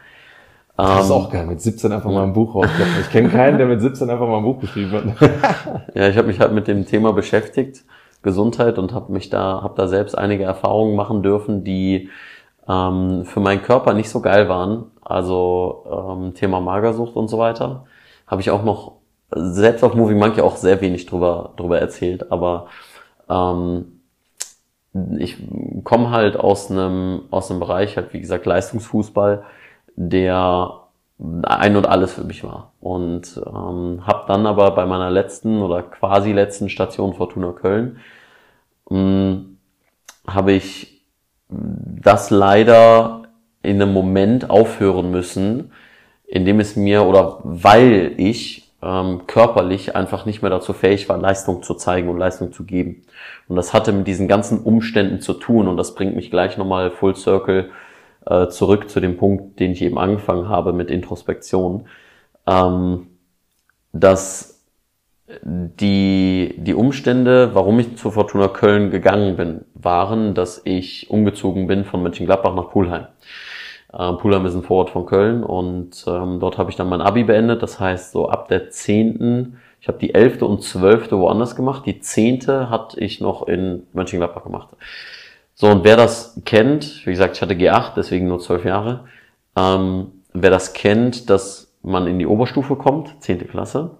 Das 0.76 0.96
ist 0.96 1.10
Ähm, 1.10 1.16
auch 1.16 1.30
geil, 1.30 1.46
mit 1.46 1.60
17 1.60 1.92
einfach 1.92 2.10
mal 2.10 2.22
ein 2.24 2.32
Buch 2.32 2.54
rausgebracht. 2.54 2.98
Ich 3.00 3.10
kenne 3.10 3.28
keinen, 3.28 3.58
der 3.58 3.66
mit 3.66 3.80
17 3.82 4.08
einfach 4.08 4.26
mal 4.26 4.38
ein 4.38 4.44
Buch 4.44 4.60
geschrieben 4.60 4.92
hat. 4.92 5.30
Ja, 5.94 6.08
ich 6.08 6.16
habe 6.16 6.28
mich 6.28 6.40
halt 6.40 6.52
mit 6.52 6.68
dem 6.68 6.86
Thema 6.86 7.12
beschäftigt, 7.12 7.84
Gesundheit, 8.22 8.78
und 8.78 8.94
habe 8.94 9.12
mich 9.12 9.28
da, 9.28 9.62
habe 9.62 9.74
da 9.76 9.88
selbst 9.88 10.16
einige 10.16 10.44
Erfahrungen 10.44 10.96
machen 10.96 11.22
dürfen, 11.22 11.64
die 11.64 12.08
ähm, 12.68 13.24
für 13.24 13.40
meinen 13.40 13.62
Körper 13.62 13.92
nicht 13.92 14.08
so 14.08 14.20
geil 14.20 14.48
waren. 14.48 14.86
Also 15.02 15.84
ähm, 15.90 16.34
Thema 16.34 16.60
Magersucht 16.60 17.16
und 17.16 17.28
so 17.28 17.38
weiter. 17.38 17.84
Habe 18.30 18.40
ich 18.42 18.50
auch 18.50 18.62
noch 18.62 19.00
selbst 19.34 19.82
auf 19.82 19.94
Movie 19.94 20.14
Monkey 20.14 20.40
auch 20.40 20.56
sehr 20.56 20.80
wenig 20.80 21.06
drüber 21.06 21.52
drüber 21.56 21.80
erzählt, 21.80 22.30
aber 22.30 22.66
ähm, 23.28 24.00
ich 25.18 25.36
komme 25.84 26.10
halt 26.10 26.36
aus 26.36 26.70
einem 26.70 27.22
aus 27.30 27.50
einem 27.50 27.60
Bereich 27.60 27.96
halt 27.96 28.12
wie 28.12 28.20
gesagt 28.20 28.46
Leistungsfußball, 28.46 29.44
der 29.96 30.80
ein 31.42 31.76
und 31.76 31.86
alles 31.86 32.14
für 32.14 32.24
mich 32.24 32.44
war. 32.44 32.72
Und 32.80 33.40
ähm, 33.46 34.06
habe 34.06 34.24
dann 34.26 34.46
aber 34.46 34.70
bei 34.72 34.86
meiner 34.86 35.10
letzten 35.10 35.62
oder 35.62 35.82
quasi 35.82 36.32
letzten 36.32 36.68
Station 36.68 37.14
Fortuna 37.14 37.52
Köln 37.52 37.98
mh, 38.88 39.42
habe 40.26 40.52
ich 40.52 41.04
das 41.48 42.30
leider 42.30 43.22
in 43.62 43.82
einem 43.82 43.92
Moment 43.92 44.48
aufhören 44.50 45.10
müssen, 45.10 45.72
in 46.30 46.44
dem 46.44 46.60
es 46.60 46.76
mir 46.76 47.04
oder 47.04 47.40
weil 47.42 48.14
ich 48.16 48.70
ähm, 48.82 49.26
körperlich 49.26 49.96
einfach 49.96 50.26
nicht 50.26 50.42
mehr 50.42 50.50
dazu 50.50 50.72
fähig 50.72 51.08
war, 51.08 51.18
Leistung 51.18 51.62
zu 51.62 51.74
zeigen 51.74 52.08
und 52.08 52.18
Leistung 52.18 52.52
zu 52.52 52.64
geben. 52.64 53.02
Und 53.48 53.56
das 53.56 53.74
hatte 53.74 53.92
mit 53.92 54.06
diesen 54.06 54.28
ganzen 54.28 54.62
Umständen 54.62 55.20
zu 55.20 55.34
tun 55.34 55.66
und 55.66 55.76
das 55.76 55.94
bringt 55.94 56.14
mich 56.14 56.30
gleich 56.30 56.56
nochmal 56.56 56.90
full 56.92 57.16
circle 57.16 57.70
äh, 58.26 58.46
zurück 58.48 58.88
zu 58.88 59.00
dem 59.00 59.16
Punkt, 59.16 59.58
den 59.58 59.72
ich 59.72 59.82
eben 59.82 59.98
angefangen 59.98 60.48
habe 60.48 60.72
mit 60.72 60.88
Introspektion, 60.88 61.86
ähm, 62.46 63.08
dass 63.92 64.62
die, 65.42 66.54
die 66.58 66.74
Umstände, 66.74 67.54
warum 67.54 67.78
ich 67.80 67.96
zu 67.96 68.10
Fortuna 68.10 68.48
Köln 68.48 68.90
gegangen 68.90 69.36
bin, 69.36 69.64
waren, 69.74 70.34
dass 70.34 70.62
ich 70.64 71.10
umgezogen 71.10 71.66
bin 71.66 71.84
von 71.84 72.02
Mönchengladbach 72.02 72.54
nach 72.54 72.70
Pulheim. 72.70 73.06
Ähm, 73.96 74.18
Pulheim 74.18 74.46
ist 74.46 74.54
ein 74.54 74.62
Vorort 74.62 74.90
von 74.90 75.06
Köln 75.06 75.42
und 75.42 76.04
ähm, 76.06 76.38
dort 76.40 76.58
habe 76.58 76.70
ich 76.70 76.76
dann 76.76 76.88
mein 76.88 77.00
Abi 77.00 77.24
beendet. 77.24 77.62
Das 77.62 77.80
heißt, 77.80 78.12
so 78.12 78.28
ab 78.28 78.48
der 78.48 78.70
zehnten, 78.70 79.58
ich 79.80 79.88
habe 79.88 79.98
die 79.98 80.14
elfte 80.14 80.46
und 80.46 80.62
zwölfte 80.62 81.18
woanders 81.18 81.56
gemacht. 81.56 81.86
Die 81.86 82.00
zehnte 82.00 82.70
hatte 82.70 83.00
ich 83.00 83.20
noch 83.20 83.48
in 83.48 83.86
Mönchengladbach 83.92 84.44
gemacht. 84.44 84.68
So, 85.54 85.66
und 85.68 85.84
wer 85.84 85.96
das 85.96 86.40
kennt, 86.44 87.04
wie 87.04 87.10
gesagt, 87.10 87.36
ich 87.36 87.42
hatte 87.42 87.54
G8, 87.54 87.92
deswegen 87.96 88.28
nur 88.28 88.40
zwölf 88.40 88.64
Jahre. 88.64 89.04
Ähm, 89.56 90.12
wer 90.32 90.50
das 90.50 90.72
kennt, 90.72 91.28
dass 91.28 91.72
man 91.82 92.06
in 92.06 92.18
die 92.18 92.26
Oberstufe 92.26 92.76
kommt, 92.76 93.22
zehnte 93.22 93.46
Klasse, 93.46 93.90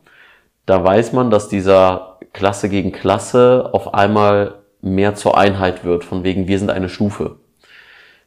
da 0.66 0.84
weiß 0.84 1.12
man, 1.12 1.30
dass 1.30 1.48
dieser 1.48 2.18
Klasse 2.32 2.68
gegen 2.68 2.92
Klasse 2.92 3.70
auf 3.72 3.94
einmal 3.94 4.56
mehr 4.82 5.14
zur 5.14 5.36
Einheit 5.36 5.84
wird, 5.84 6.04
von 6.04 6.24
wegen 6.24 6.46
wir 6.46 6.58
sind 6.58 6.70
eine 6.70 6.88
Stufe. 6.88 7.36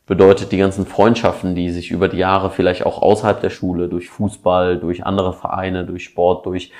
Bedeutet 0.05 0.51
die 0.51 0.57
ganzen 0.57 0.85
Freundschaften, 0.85 1.55
die 1.55 1.69
sich 1.69 1.91
über 1.91 2.09
die 2.09 2.17
Jahre 2.17 2.49
vielleicht 2.49 2.85
auch 2.85 3.01
außerhalb 3.01 3.39
der 3.39 3.49
Schule, 3.49 3.87
durch 3.87 4.09
Fußball, 4.09 4.77
durch 4.77 5.05
andere 5.05 5.33
Vereine, 5.33 5.85
durch 5.85 6.03
Sport, 6.03 6.45
durch 6.45 6.71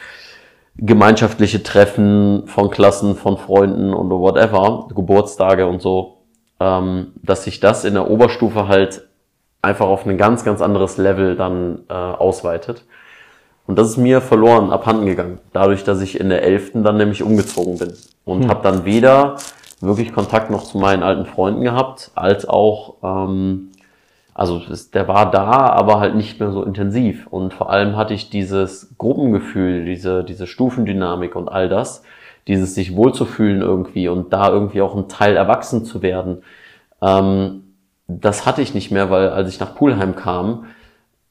gemeinschaftliche 0.75 1.63
Treffen 1.63 2.48
von 2.48 2.70
Klassen, 2.70 3.15
von 3.15 3.38
Freunden 3.38 3.94
und 3.94 4.10
whatever, 4.10 4.88
Geburtstage 4.94 5.68
und 5.68 5.82
so, 5.82 6.18
ähm, 6.60 7.13
dass 7.22 7.46
sich 7.46 7.60
das 7.60 7.86
in 7.86 7.94
der 7.94 8.10
Oberstufe 8.10 8.68
halt 8.68 9.08
einfach 9.62 9.88
auf 9.88 10.06
ein 10.06 10.18
ganz, 10.18 10.44
ganz 10.44 10.62
anderes 10.62 10.98
Level 10.98 11.36
dann 11.36 11.84
äh, 11.89 11.94
ausweitet. 11.94 12.86
Und 13.65 13.80
das 13.80 13.89
ist 13.89 13.98
mir 13.98 14.20
verloren, 14.20 14.72
abhanden 14.72 15.06
gegangen. 15.06 15.39
Dadurch, 15.53 15.86
dass 15.86 16.01
ich 16.01 16.20
in 16.20 16.30
der 16.30 16.44
11. 16.44 16.72
dann 16.84 16.98
nämlich 16.98 17.24
umgezogen 17.24 17.77
bin. 17.77 17.94
Und 18.25 18.50
habe 18.50 18.62
dann 18.62 18.84
weder 18.84 19.38
wirklich 19.84 20.13
Kontakt 20.13 20.50
noch 20.50 20.63
zu 20.63 20.78
meinen 20.78 21.04
alten 21.04 21.25
Freunden 21.25 21.62
gehabt, 21.62 22.12
als 22.16 22.48
auch, 22.48 22.96
ähm, 23.04 23.70
also 24.34 24.62
es, 24.70 24.92
der 24.92 25.08
war 25.08 25.30
da, 25.30 25.52
aber 25.52 26.00
halt 26.00 26.16
nicht 26.16 26.40
mehr 26.40 26.52
so 26.52 26.63
intensiv. 26.63 27.28
Und 27.28 27.54
vor 27.54 27.70
allem 27.70 27.96
hatte 27.96 28.13
ich 28.13 28.30
dieses 28.30 28.96
Gruppengefühl, 28.98 29.86
diese, 29.86 30.24
diese 30.24 30.48
Stufendynamik 30.48 31.36
und 31.36 31.50
all 31.50 31.70
das, 31.70 32.04
dieses 32.48 32.75
sich 32.75 32.96
wohlzufühlen 32.96 33.62
irgendwie 33.62 34.08
und 34.08 34.34
da 34.34 34.50
irgendwie 34.50 34.82
auch 34.82 34.96
ein 34.96 35.08
Teil 35.08 35.36
erwachsen 35.36 35.86
zu 35.86 36.02
werden. 36.02 36.44
Ähm, 37.02 37.63
das 38.08 38.46
hatte 38.46 38.62
ich 38.62 38.74
nicht 38.74 38.92
mehr, 38.92 39.10
weil 39.10 39.30
als 39.30 39.50
ich 39.50 39.60
nach 39.60 39.75
Pulheim 39.75 40.16
kam, 40.16 40.66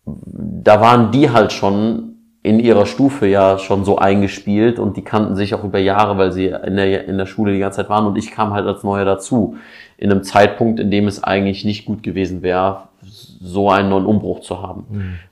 da 0.05 0.81
waren 0.81 1.11
die 1.11 1.31
halt 1.31 1.53
schon 1.53 2.12
in 2.43 2.59
ihrer 2.59 2.87
Stufe 2.87 3.27
ja 3.27 3.59
schon 3.59 3.85
so 3.85 3.99
eingespielt 3.99 4.79
und 4.81 4.97
die 4.97 5.03
kannten 5.03 5.37
sich 5.37 5.55
auch 5.55 5.63
über 5.63 5.79
Jahre, 5.79 6.19
weil 6.19 6.33
sie 6.33 6.47
in 6.47 6.77
der, 6.77 7.07
in 7.07 7.17
der 7.17 7.27
Schule 7.27 7.53
die 7.53 7.61
ganze 7.61 7.77
Zeit 7.77 7.89
waren 7.89 8.07
und 8.07 8.19
ich 8.19 8.33
kam 8.33 8.53
halt 8.53 8.67
als 8.67 8.83
Neuer 8.83 9.05
dazu. 9.05 9.57
In 9.97 10.11
einem 10.11 10.25
Zeitpunkt, 10.25 10.81
in 10.81 10.91
dem 10.91 11.07
es 11.07 11.23
eigentlich 11.23 11.65
nicht 11.65 11.85
gut 11.85 12.03
gewesen 12.03 12.43
wäre, 12.43 12.89
so 13.01 13.71
einen 13.71 13.91
neuen 13.91 14.07
Umbruch 14.07 14.41
zu 14.41 14.61
haben. 14.61 14.87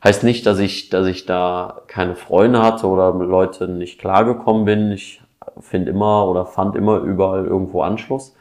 Heißt 0.05 0.23
nicht, 0.23 0.47
dass 0.47 0.61
ich, 0.61 0.88
dass 0.90 1.07
ich 1.07 1.26
da 1.26 1.83
keine 1.88 2.14
Freunde 2.14 2.62
hatte 2.62 2.87
oder 2.87 3.12
mit 3.12 3.29
Leuten 3.29 3.79
nicht 3.79 3.99
klargekommen 3.99 4.64
bin. 4.64 4.93
Ich 4.93 5.21
finde 5.61 5.90
immer 5.90 6.29
oder 6.29 6.47
fand 6.47 6.76
immer 6.76 6.99
überall 6.99 7.45
irgendwo 7.45 7.83
Anschluss. 7.83 8.37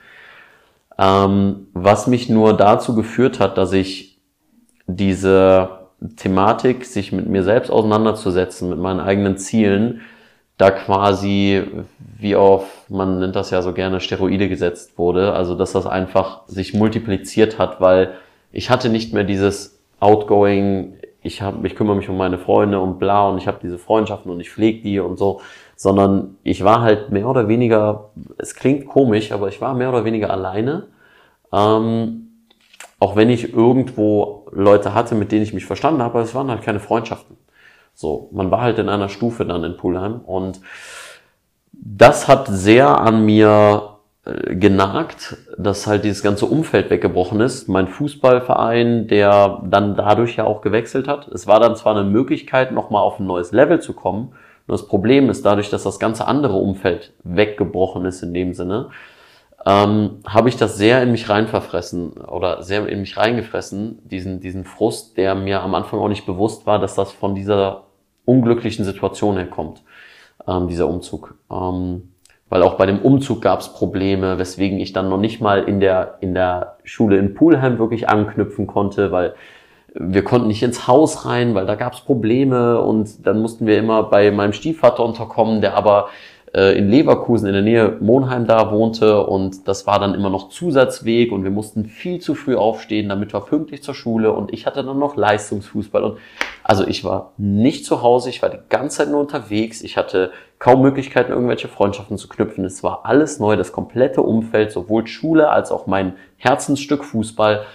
Ähm, 0.99 1.67
was 1.73 2.07
mich 2.07 2.29
nur 2.29 2.55
dazu 2.55 2.93
geführt 2.93 3.39
hat, 3.39 3.57
dass 3.57 3.73
ich 3.73 4.19
diese 4.85 5.78
Thematik, 6.15 6.85
sich 6.85 7.11
mit 7.11 7.27
mir 7.27 7.43
selbst 7.43 7.69
auseinanderzusetzen, 7.69 8.69
mit 8.69 8.79
meinen 8.79 8.99
eigenen 8.99 9.37
Zielen, 9.37 10.01
da 10.57 10.71
quasi 10.71 11.63
wie 12.17 12.35
auf, 12.35 12.85
man 12.89 13.19
nennt 13.19 13.35
das 13.35 13.49
ja 13.49 13.61
so 13.61 13.73
gerne, 13.73 14.01
Steroide 14.01 14.49
gesetzt 14.49 14.97
wurde. 14.97 15.33
Also 15.33 15.55
dass 15.55 15.71
das 15.71 15.85
einfach 15.85 16.41
sich 16.47 16.73
multipliziert 16.73 17.57
hat, 17.57 17.79
weil 17.79 18.13
ich 18.51 18.69
hatte 18.69 18.89
nicht 18.89 19.13
mehr 19.13 19.23
dieses 19.23 19.79
Outgoing, 19.99 20.95
ich, 21.21 21.41
hab, 21.41 21.63
ich 21.63 21.75
kümmere 21.75 21.95
mich 21.95 22.09
um 22.09 22.17
meine 22.17 22.37
Freunde 22.37 22.79
und 22.79 22.99
bla 22.99 23.29
und 23.29 23.37
ich 23.37 23.47
habe 23.47 23.59
diese 23.61 23.77
Freundschaften 23.77 24.31
und 24.31 24.39
ich 24.39 24.49
pflege 24.49 24.81
die 24.81 24.99
und 24.99 25.17
so, 25.17 25.41
sondern 25.75 26.37
ich 26.43 26.63
war 26.63 26.81
halt 26.81 27.11
mehr 27.11 27.27
oder 27.27 27.47
weniger, 27.47 28.09
es 28.37 28.55
klingt 28.55 28.87
komisch, 28.87 29.31
aber 29.31 29.47
ich 29.47 29.61
war 29.61 29.73
mehr 29.73 29.89
oder 29.89 30.03
weniger 30.03 30.29
alleine. 30.29 30.87
Ähm, 31.53 32.28
auch 32.99 33.15
wenn 33.15 33.29
ich 33.29 33.53
irgendwo 33.53 34.47
Leute 34.51 34.93
hatte, 34.93 35.15
mit 35.15 35.31
denen 35.31 35.43
ich 35.43 35.53
mich 35.53 35.65
verstanden 35.65 36.01
habe, 36.01 36.19
es 36.19 36.35
waren 36.35 36.49
halt 36.49 36.61
keine 36.61 36.79
Freundschaften. 36.79 37.37
So, 37.93 38.29
man 38.31 38.51
war 38.51 38.61
halt 38.61 38.79
in 38.79 38.89
einer 38.89 39.09
Stufe 39.09 39.45
dann 39.45 39.63
in 39.63 39.77
Pulheim 39.77 40.21
und 40.21 40.61
das 41.71 42.27
hat 42.27 42.47
sehr 42.47 42.99
an 42.99 43.25
mir 43.25 43.97
äh, 44.25 44.55
genagt, 44.55 45.37
dass 45.57 45.87
halt 45.87 46.03
dieses 46.03 46.23
ganze 46.23 46.45
Umfeld 46.45 46.89
weggebrochen 46.89 47.39
ist. 47.41 47.67
Mein 47.69 47.87
Fußballverein, 47.87 49.07
der 49.07 49.61
dann 49.65 49.95
dadurch 49.95 50.35
ja 50.35 50.43
auch 50.43 50.61
gewechselt 50.61 51.07
hat. 51.07 51.27
Es 51.29 51.47
war 51.47 51.59
dann 51.59 51.75
zwar 51.75 51.95
eine 51.95 52.09
Möglichkeit, 52.09 52.71
nochmal 52.71 53.01
auf 53.01 53.19
ein 53.19 53.27
neues 53.27 53.51
Level 53.51 53.79
zu 53.81 53.93
kommen, 53.93 54.33
nur 54.69 54.77
das 54.77 54.87
Problem 54.87 55.31
ist, 55.31 55.43
dadurch, 55.45 55.71
dass 55.71 55.81
das 55.81 55.99
ganze 55.99 56.27
andere 56.27 56.57
Umfeld 56.57 57.11
weggebrochen 57.23 58.05
ist 58.05 58.21
in 58.21 58.35
dem 58.35 58.53
Sinne, 58.53 58.89
ähm, 59.65 60.19
habe 60.25 60.49
ich 60.49 60.57
das 60.57 60.77
sehr 60.77 61.03
in 61.03 61.11
mich 61.11 61.29
reinverfressen 61.29 62.13
oder 62.13 62.63
sehr 62.63 62.87
in 62.87 63.01
mich 63.01 63.17
reingefressen, 63.17 63.99
diesen, 64.07 64.39
diesen 64.39 64.63
Frust, 64.63 65.17
der 65.17 65.35
mir 65.35 65.61
am 65.61 65.75
Anfang 65.75 65.99
auch 65.99 66.07
nicht 66.07 66.25
bewusst 66.25 66.65
war, 66.65 66.79
dass 66.79 66.95
das 66.95 67.11
von 67.11 67.35
dieser 67.35 67.83
unglücklichen 68.25 68.85
Situation 68.85 69.35
herkommt, 69.35 69.83
ähm, 70.47 70.67
dieser 70.67 70.87
Umzug. 70.87 71.35
Ähm, 71.51 72.13
weil 72.49 72.63
auch 72.63 72.75
bei 72.75 72.85
dem 72.85 72.99
Umzug 72.99 73.41
gab 73.41 73.59
es 73.59 73.73
Probleme, 73.73 74.39
weswegen 74.39 74.79
ich 74.79 74.93
dann 74.93 75.09
noch 75.09 75.19
nicht 75.19 75.39
mal 75.39 75.63
in 75.63 75.79
der, 75.79 76.17
in 76.21 76.33
der 76.33 76.77
Schule 76.83 77.17
in 77.17 77.35
Pulheim 77.35 77.77
wirklich 77.77 78.09
anknüpfen 78.09 78.65
konnte, 78.65 79.11
weil 79.11 79.35
wir 79.93 80.23
konnten 80.23 80.47
nicht 80.47 80.63
ins 80.63 80.87
Haus 80.87 81.25
rein, 81.25 81.55
weil 81.55 81.65
da 81.65 81.75
gab 81.75 81.93
es 81.93 82.01
Probleme 82.01 82.79
und 82.79 83.25
dann 83.25 83.41
mussten 83.41 83.65
wir 83.65 83.77
immer 83.77 84.03
bei 84.03 84.31
meinem 84.31 84.53
Stiefvater 84.53 85.03
unterkommen, 85.03 85.61
der 85.61 85.75
aber 85.75 86.09
äh, 86.53 86.77
in 86.77 86.89
Leverkusen 86.89 87.47
in 87.47 87.53
der 87.53 87.61
Nähe 87.61 87.97
Monheim 87.99 88.45
da 88.45 88.71
wohnte 88.71 89.25
und 89.25 89.67
das 89.67 89.87
war 89.87 89.99
dann 89.99 90.13
immer 90.13 90.29
noch 90.29 90.49
Zusatzweg 90.49 91.31
und 91.31 91.43
wir 91.43 91.51
mussten 91.51 91.85
viel 91.85 92.19
zu 92.19 92.35
früh 92.35 92.55
aufstehen, 92.55 93.09
damit 93.09 93.33
wir 93.33 93.41
pünktlich 93.41 93.83
zur 93.83 93.93
Schule 93.93 94.33
und 94.33 94.53
ich 94.53 94.65
hatte 94.65 94.83
dann 94.83 94.99
noch 94.99 95.15
Leistungsfußball 95.15 96.03
und 96.03 96.17
also 96.63 96.85
ich 96.85 97.03
war 97.03 97.33
nicht 97.37 97.85
zu 97.85 98.01
Hause, 98.01 98.29
ich 98.29 98.41
war 98.41 98.49
die 98.49 98.59
ganze 98.69 98.97
Zeit 98.97 99.09
nur 99.09 99.19
unterwegs, 99.19 99.81
ich 99.81 99.97
hatte 99.97 100.31
kaum 100.59 100.81
Möglichkeiten, 100.81 101.31
irgendwelche 101.31 101.69
Freundschaften 101.69 102.17
zu 102.17 102.27
knüpfen. 102.27 102.65
Es 102.65 102.83
war 102.83 103.05
alles 103.05 103.39
neu, 103.39 103.55
das 103.55 103.71
komplette 103.71 104.21
Umfeld, 104.21 104.71
sowohl 104.71 105.07
Schule 105.07 105.49
als 105.49 105.71
auch 105.71 105.87
mein 105.87 106.13
Herzensstück 106.37 107.05
Fußball. 107.05 107.65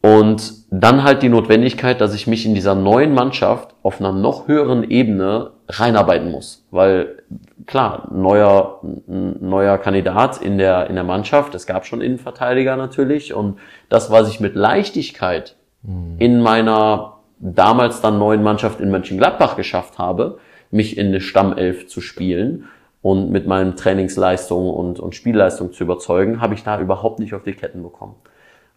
Und 0.00 0.64
dann 0.70 1.04
halt 1.04 1.22
die 1.22 1.28
Notwendigkeit, 1.28 2.00
dass 2.00 2.12
ich 2.12 2.26
mich 2.26 2.44
in 2.44 2.54
dieser 2.54 2.74
neuen 2.74 3.14
Mannschaft 3.14 3.74
auf 3.84 4.00
einer 4.00 4.10
noch 4.10 4.48
höheren 4.48 4.90
Ebene 4.90 5.52
reinarbeiten 5.68 6.32
muss. 6.32 6.66
Weil 6.72 7.21
klar, 7.66 8.08
neuer, 8.12 8.80
neuer 9.06 9.78
Kandidat 9.78 10.40
in 10.40 10.58
der, 10.58 10.88
in 10.88 10.94
der 10.94 11.04
Mannschaft, 11.04 11.54
es 11.54 11.66
gab 11.66 11.86
schon 11.86 12.00
Innenverteidiger 12.00 12.76
natürlich. 12.76 13.34
Und 13.34 13.58
das, 13.88 14.10
was 14.10 14.28
ich 14.28 14.40
mit 14.40 14.54
Leichtigkeit 14.54 15.56
mhm. 15.82 16.16
in 16.18 16.40
meiner 16.40 17.18
damals 17.38 18.00
dann 18.00 18.18
neuen 18.18 18.42
Mannschaft 18.42 18.80
in 18.80 18.90
Mönchengladbach 18.90 19.56
geschafft 19.56 19.98
habe, 19.98 20.38
mich 20.70 20.96
in 20.96 21.08
eine 21.08 21.20
Stammelf 21.20 21.88
zu 21.88 22.00
spielen 22.00 22.68
und 23.02 23.30
mit 23.30 23.46
meinen 23.46 23.76
Trainingsleistungen 23.76 24.72
und, 24.72 25.00
und 25.00 25.14
Spielleistungen 25.14 25.72
zu 25.72 25.84
überzeugen, 25.84 26.40
habe 26.40 26.54
ich 26.54 26.62
da 26.62 26.80
überhaupt 26.80 27.18
nicht 27.18 27.34
auf 27.34 27.42
die 27.42 27.52
Ketten 27.52 27.82
bekommen 27.82 28.14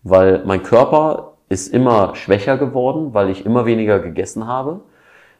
weil 0.05 0.43
mein 0.45 0.63
Körper 0.63 1.33
ist 1.50 1.74
immer 1.74 2.15
schwächer 2.15 2.57
geworden, 2.57 3.13
weil 3.13 3.29
ich 3.29 3.45
immer 3.45 3.65
weniger 3.65 4.00
gegessen 4.00 4.47
habe. 4.47 4.81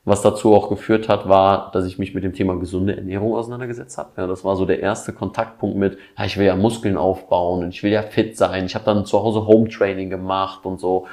Was 0.06 0.22
dazu 0.22 0.54
auch 0.54 0.70
geführt 0.70 1.10
hat, 1.10 1.28
war, 1.28 1.72
dass 1.72 1.86
ich 1.86 1.98
mich 1.98 2.14
mit 2.14 2.24
dem 2.24 2.34
Thema 2.34 2.56
gesunde 2.60 2.96
Ernährung 2.96 3.34
auseinandergesetzt 3.34 3.98
habe. 3.98 4.12
Ja, 4.18 4.28
das 4.28 4.46
war 4.46 4.56
so 4.56 4.66
der 4.66 4.80
erste 4.80 5.14
Kontaktpunkt 5.14 5.78
mit, 5.78 5.98
ja, 6.18 6.26
ich 6.26 6.38
will 6.38 6.46
ja 6.46 6.56
Muskeln 6.56 6.96
aufbauen 6.96 7.64
und 7.64 7.70
ich 7.70 7.82
will 7.82 7.92
ja 7.92 8.04
fit 8.04 8.38
sein. 8.38 8.66
Ich 8.66 8.76
habe 8.76 8.86
dann 8.86 9.06
zu 9.06 9.22
Hause 9.22 9.48
Home 9.48 9.68
Training 9.68 10.12
gemacht 10.12 10.66
und 10.66 10.80
so. 10.80 11.08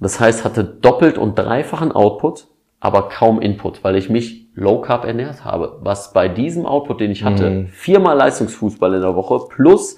Das 0.00 0.18
heißt, 0.18 0.44
hatte 0.44 0.64
doppelt 0.64 1.16
und 1.16 1.38
dreifachen 1.38 1.92
Output, 1.92 2.48
aber 2.80 3.08
kaum 3.08 3.40
Input, 3.40 3.84
weil 3.84 3.96
ich 3.96 4.10
mich 4.10 4.48
low 4.54 4.80
carb 4.80 5.04
ernährt 5.04 5.44
habe. 5.44 5.78
Was 5.80 6.12
bei 6.12 6.28
diesem 6.28 6.66
Output, 6.66 7.00
den 7.00 7.12
ich 7.12 7.22
hatte, 7.22 7.50
mhm. 7.50 7.66
viermal 7.68 8.16
Leistungsfußball 8.16 8.94
in 8.94 9.02
der 9.02 9.14
Woche 9.14 9.46
plus 9.48 9.96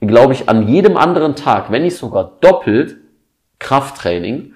glaube 0.00 0.34
ich, 0.34 0.48
an 0.48 0.68
jedem 0.68 0.96
anderen 0.96 1.36
Tag, 1.36 1.70
wenn 1.70 1.82
nicht 1.82 1.96
sogar 1.96 2.36
doppelt, 2.40 2.98
Krafttraining. 3.58 4.52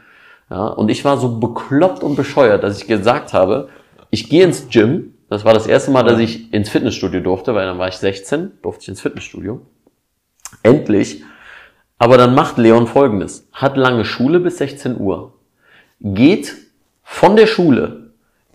Ja, 0.51 0.67
und 0.67 0.91
ich 0.91 1.05
war 1.05 1.17
so 1.17 1.39
bekloppt 1.39 2.03
und 2.03 2.17
bescheuert, 2.17 2.65
dass 2.65 2.79
ich 2.81 2.89
gesagt 2.89 3.33
habe, 3.33 3.69
ich 4.11 4.29
gehe 4.29 4.45
ins 4.45 4.69
Gym. 4.69 5.15
Das 5.29 5.45
war 5.45 5.55
das 5.55 5.69
erste 5.69 5.93
Mal, 5.93 6.03
dass 6.03 6.19
ich 6.19 6.53
ins 6.53 6.69
Fitnessstudio 6.69 7.21
durfte, 7.21 7.55
weil 7.55 7.67
dann 7.67 7.79
war 7.79 7.87
ich 7.87 7.95
16, 7.95 8.59
durfte 8.63 8.83
ich 8.83 8.89
ins 8.89 9.01
Fitnessstudio. 9.01 9.61
Endlich. 10.65 11.23
Aber 11.99 12.19
dann 12.19 12.35
macht 12.35 12.59
Leon 12.59 12.89
folgendes. 12.89 13.47
Hat 13.53 13.77
lange 13.77 14.05
Schule 14.05 14.41
bis 14.41 14.59
16 14.59 14.99
Uhr. 14.99 15.35
Geht 16.01 16.57
von 17.05 17.37
der 17.37 17.47
Schule 17.47 18.11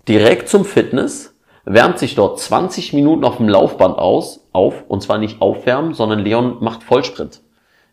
direkt 0.08 0.50
zum 0.50 0.66
Fitness, 0.66 1.34
wärmt 1.64 2.00
sich 2.00 2.16
dort 2.16 2.40
20 2.40 2.92
Minuten 2.92 3.24
auf 3.24 3.38
dem 3.38 3.48
Laufband 3.48 3.98
aus, 3.98 4.42
auf, 4.52 4.84
und 4.88 5.02
zwar 5.02 5.18
nicht 5.18 5.42
aufwärmen, 5.42 5.94
sondern 5.94 6.20
Leon 6.20 6.58
macht 6.60 6.84
Vollsprint. 6.84 7.42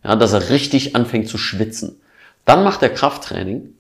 Ja, 0.03 0.17
dass 0.17 0.33
er 0.33 0.51
richtig 0.51 0.97
anfängt 0.97 1.29
zu 1.29 1.39
schwitzen. 1.39 2.01
Dann 2.45 2.65
macht 2.65 2.83
er 2.83 2.89
Krafttraining 2.89 3.75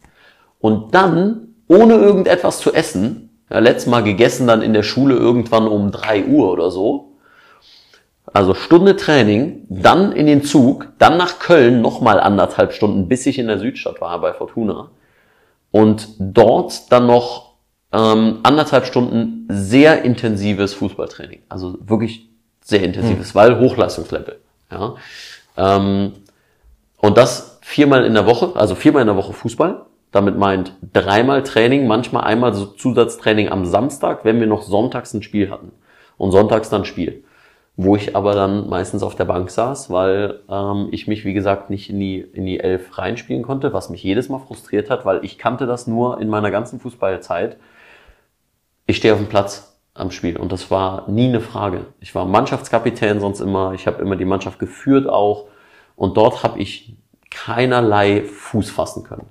und 0.62 0.94
dann, 0.94 1.48
ohne 1.68 1.94
irgendetwas 1.94 2.60
zu 2.60 2.72
essen, 2.72 3.28
ja, 3.50 3.58
letztes 3.58 3.90
Mal 3.90 4.02
gegessen 4.02 4.46
dann 4.46 4.62
in 4.62 4.72
der 4.72 4.84
Schule 4.84 5.16
irgendwann 5.16 5.66
um 5.66 5.90
drei 5.90 6.24
Uhr 6.24 6.50
oder 6.50 6.70
so, 6.70 7.18
also 8.32 8.54
Stunde 8.54 8.96
Training, 8.96 9.66
dann 9.68 10.12
in 10.12 10.26
den 10.26 10.44
Zug, 10.44 10.88
dann 10.98 11.18
nach 11.18 11.40
Köln 11.40 11.82
nochmal 11.82 12.20
anderthalb 12.20 12.72
Stunden, 12.72 13.08
bis 13.08 13.26
ich 13.26 13.38
in 13.38 13.48
der 13.48 13.58
Südstadt 13.58 14.00
war 14.00 14.18
bei 14.20 14.32
Fortuna. 14.32 14.90
Und 15.72 16.08
dort 16.18 16.92
dann 16.92 17.06
noch 17.06 17.54
ähm, 17.92 18.38
anderthalb 18.44 18.86
Stunden 18.86 19.46
sehr 19.48 20.02
intensives 20.02 20.74
Fußballtraining. 20.74 21.40
Also 21.48 21.76
wirklich 21.80 22.28
sehr 22.62 22.84
intensives, 22.84 23.34
mhm. 23.34 23.38
weil 23.38 23.58
Hochleistungslevel. 23.58 24.38
Ja. 24.70 24.94
Ähm, 25.56 26.12
und 26.98 27.18
das 27.18 27.58
viermal 27.62 28.04
in 28.04 28.14
der 28.14 28.26
Woche, 28.26 28.52
also 28.54 28.76
viermal 28.76 29.02
in 29.02 29.08
der 29.08 29.16
Woche 29.16 29.32
Fußball. 29.32 29.86
Damit 30.12 30.38
meint 30.38 30.76
dreimal 30.92 31.42
Training, 31.42 31.86
manchmal 31.86 32.24
einmal 32.24 32.54
so 32.54 32.66
Zusatztraining 32.66 33.48
am 33.48 33.64
Samstag, 33.64 34.24
wenn 34.24 34.38
wir 34.38 34.46
noch 34.46 34.62
sonntags 34.62 35.12
ein 35.14 35.22
Spiel 35.22 35.50
hatten. 35.50 35.72
Und 36.16 36.30
sonntags 36.30 36.70
dann 36.70 36.84
Spiel. 36.84 37.24
Wo 37.76 37.96
ich 37.96 38.14
aber 38.14 38.34
dann 38.34 38.68
meistens 38.68 39.02
auf 39.02 39.16
der 39.16 39.24
Bank 39.24 39.50
saß, 39.50 39.90
weil 39.90 40.40
ähm, 40.48 40.88
ich 40.92 41.08
mich, 41.08 41.24
wie 41.24 41.32
gesagt, 41.32 41.70
nicht 41.70 41.90
in 41.90 41.98
die, 41.98 42.20
in 42.20 42.46
die 42.46 42.60
Elf 42.60 42.96
reinspielen 42.98 43.42
konnte, 43.42 43.72
was 43.72 43.90
mich 43.90 44.02
jedes 44.02 44.28
Mal 44.28 44.38
frustriert 44.38 44.90
hat, 44.90 45.04
weil 45.06 45.24
ich 45.24 45.38
kannte 45.38 45.66
das 45.66 45.86
nur 45.86 46.20
in 46.20 46.28
meiner 46.28 46.50
ganzen 46.50 46.78
Fußballzeit 46.78 47.56
ich 48.86 48.96
stehe 48.96 49.14
auf 49.14 49.20
dem 49.20 49.28
Platz 49.28 49.78
am 49.94 50.10
Spiel 50.10 50.36
und 50.36 50.52
das 50.52 50.70
war 50.70 51.08
nie 51.08 51.28
eine 51.28 51.40
Frage. 51.40 51.86
Ich 52.00 52.14
war 52.14 52.24
Mannschaftskapitän 52.24 53.20
sonst 53.20 53.40
immer, 53.40 53.72
ich 53.74 53.86
habe 53.86 54.02
immer 54.02 54.16
die 54.16 54.24
Mannschaft 54.24 54.58
geführt 54.58 55.08
auch 55.08 55.46
und 55.96 56.16
dort 56.16 56.42
habe 56.42 56.58
ich 56.58 56.96
keinerlei 57.30 58.22
Fuß 58.24 58.70
fassen 58.70 59.04
können. 59.04 59.26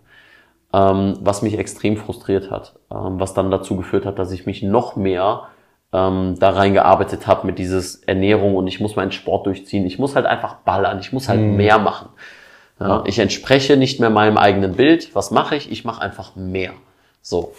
Ähm, 0.74 1.18
was 1.20 1.42
mich 1.42 1.58
extrem 1.58 1.98
frustriert 1.98 2.50
hat, 2.50 2.74
ähm, 2.92 3.20
was 3.20 3.34
dann 3.34 3.52
dazu 3.52 3.76
geführt 3.76 4.06
hat, 4.06 4.20
dass 4.20 4.32
ich 4.32 4.46
mich 4.46 4.64
noch 4.64 4.96
mehr 4.96 5.48
ähm, 5.94 6.36
da 6.40 6.52
reingearbeitet 6.52 7.28
habe 7.28 7.46
mit 7.46 7.60
dieses 7.60 7.96
Ernährung 8.04 8.56
und 8.56 8.68
ich 8.68 8.80
muss 8.80 8.96
meinen 8.96 9.12
Sport 9.12 9.46
durchziehen. 9.48 9.86
Ich 9.86 10.00
muss 10.00 10.16
halt 10.16 10.26
einfach 10.26 10.56
ballern, 10.56 11.00
ich 11.00 11.12
muss 11.12 11.28
halt 11.28 11.42
mhm. 11.42 11.58
mehr 11.58 11.78
machen. 11.78 12.10
Ja, 12.80 13.04
ich 13.06 13.20
entspreche 13.20 13.78
nicht 13.78 14.00
mehr 14.00 14.10
meinem 14.10 14.38
eigenen 14.38 14.74
Bild. 14.74 15.14
Was 15.14 15.30
mache 15.30 15.56
ich? 15.56 15.72
Ich 15.72 15.86
mache 15.86 16.02
einfach 16.02 16.36
mehr. 16.36 16.72
So. 17.22 17.54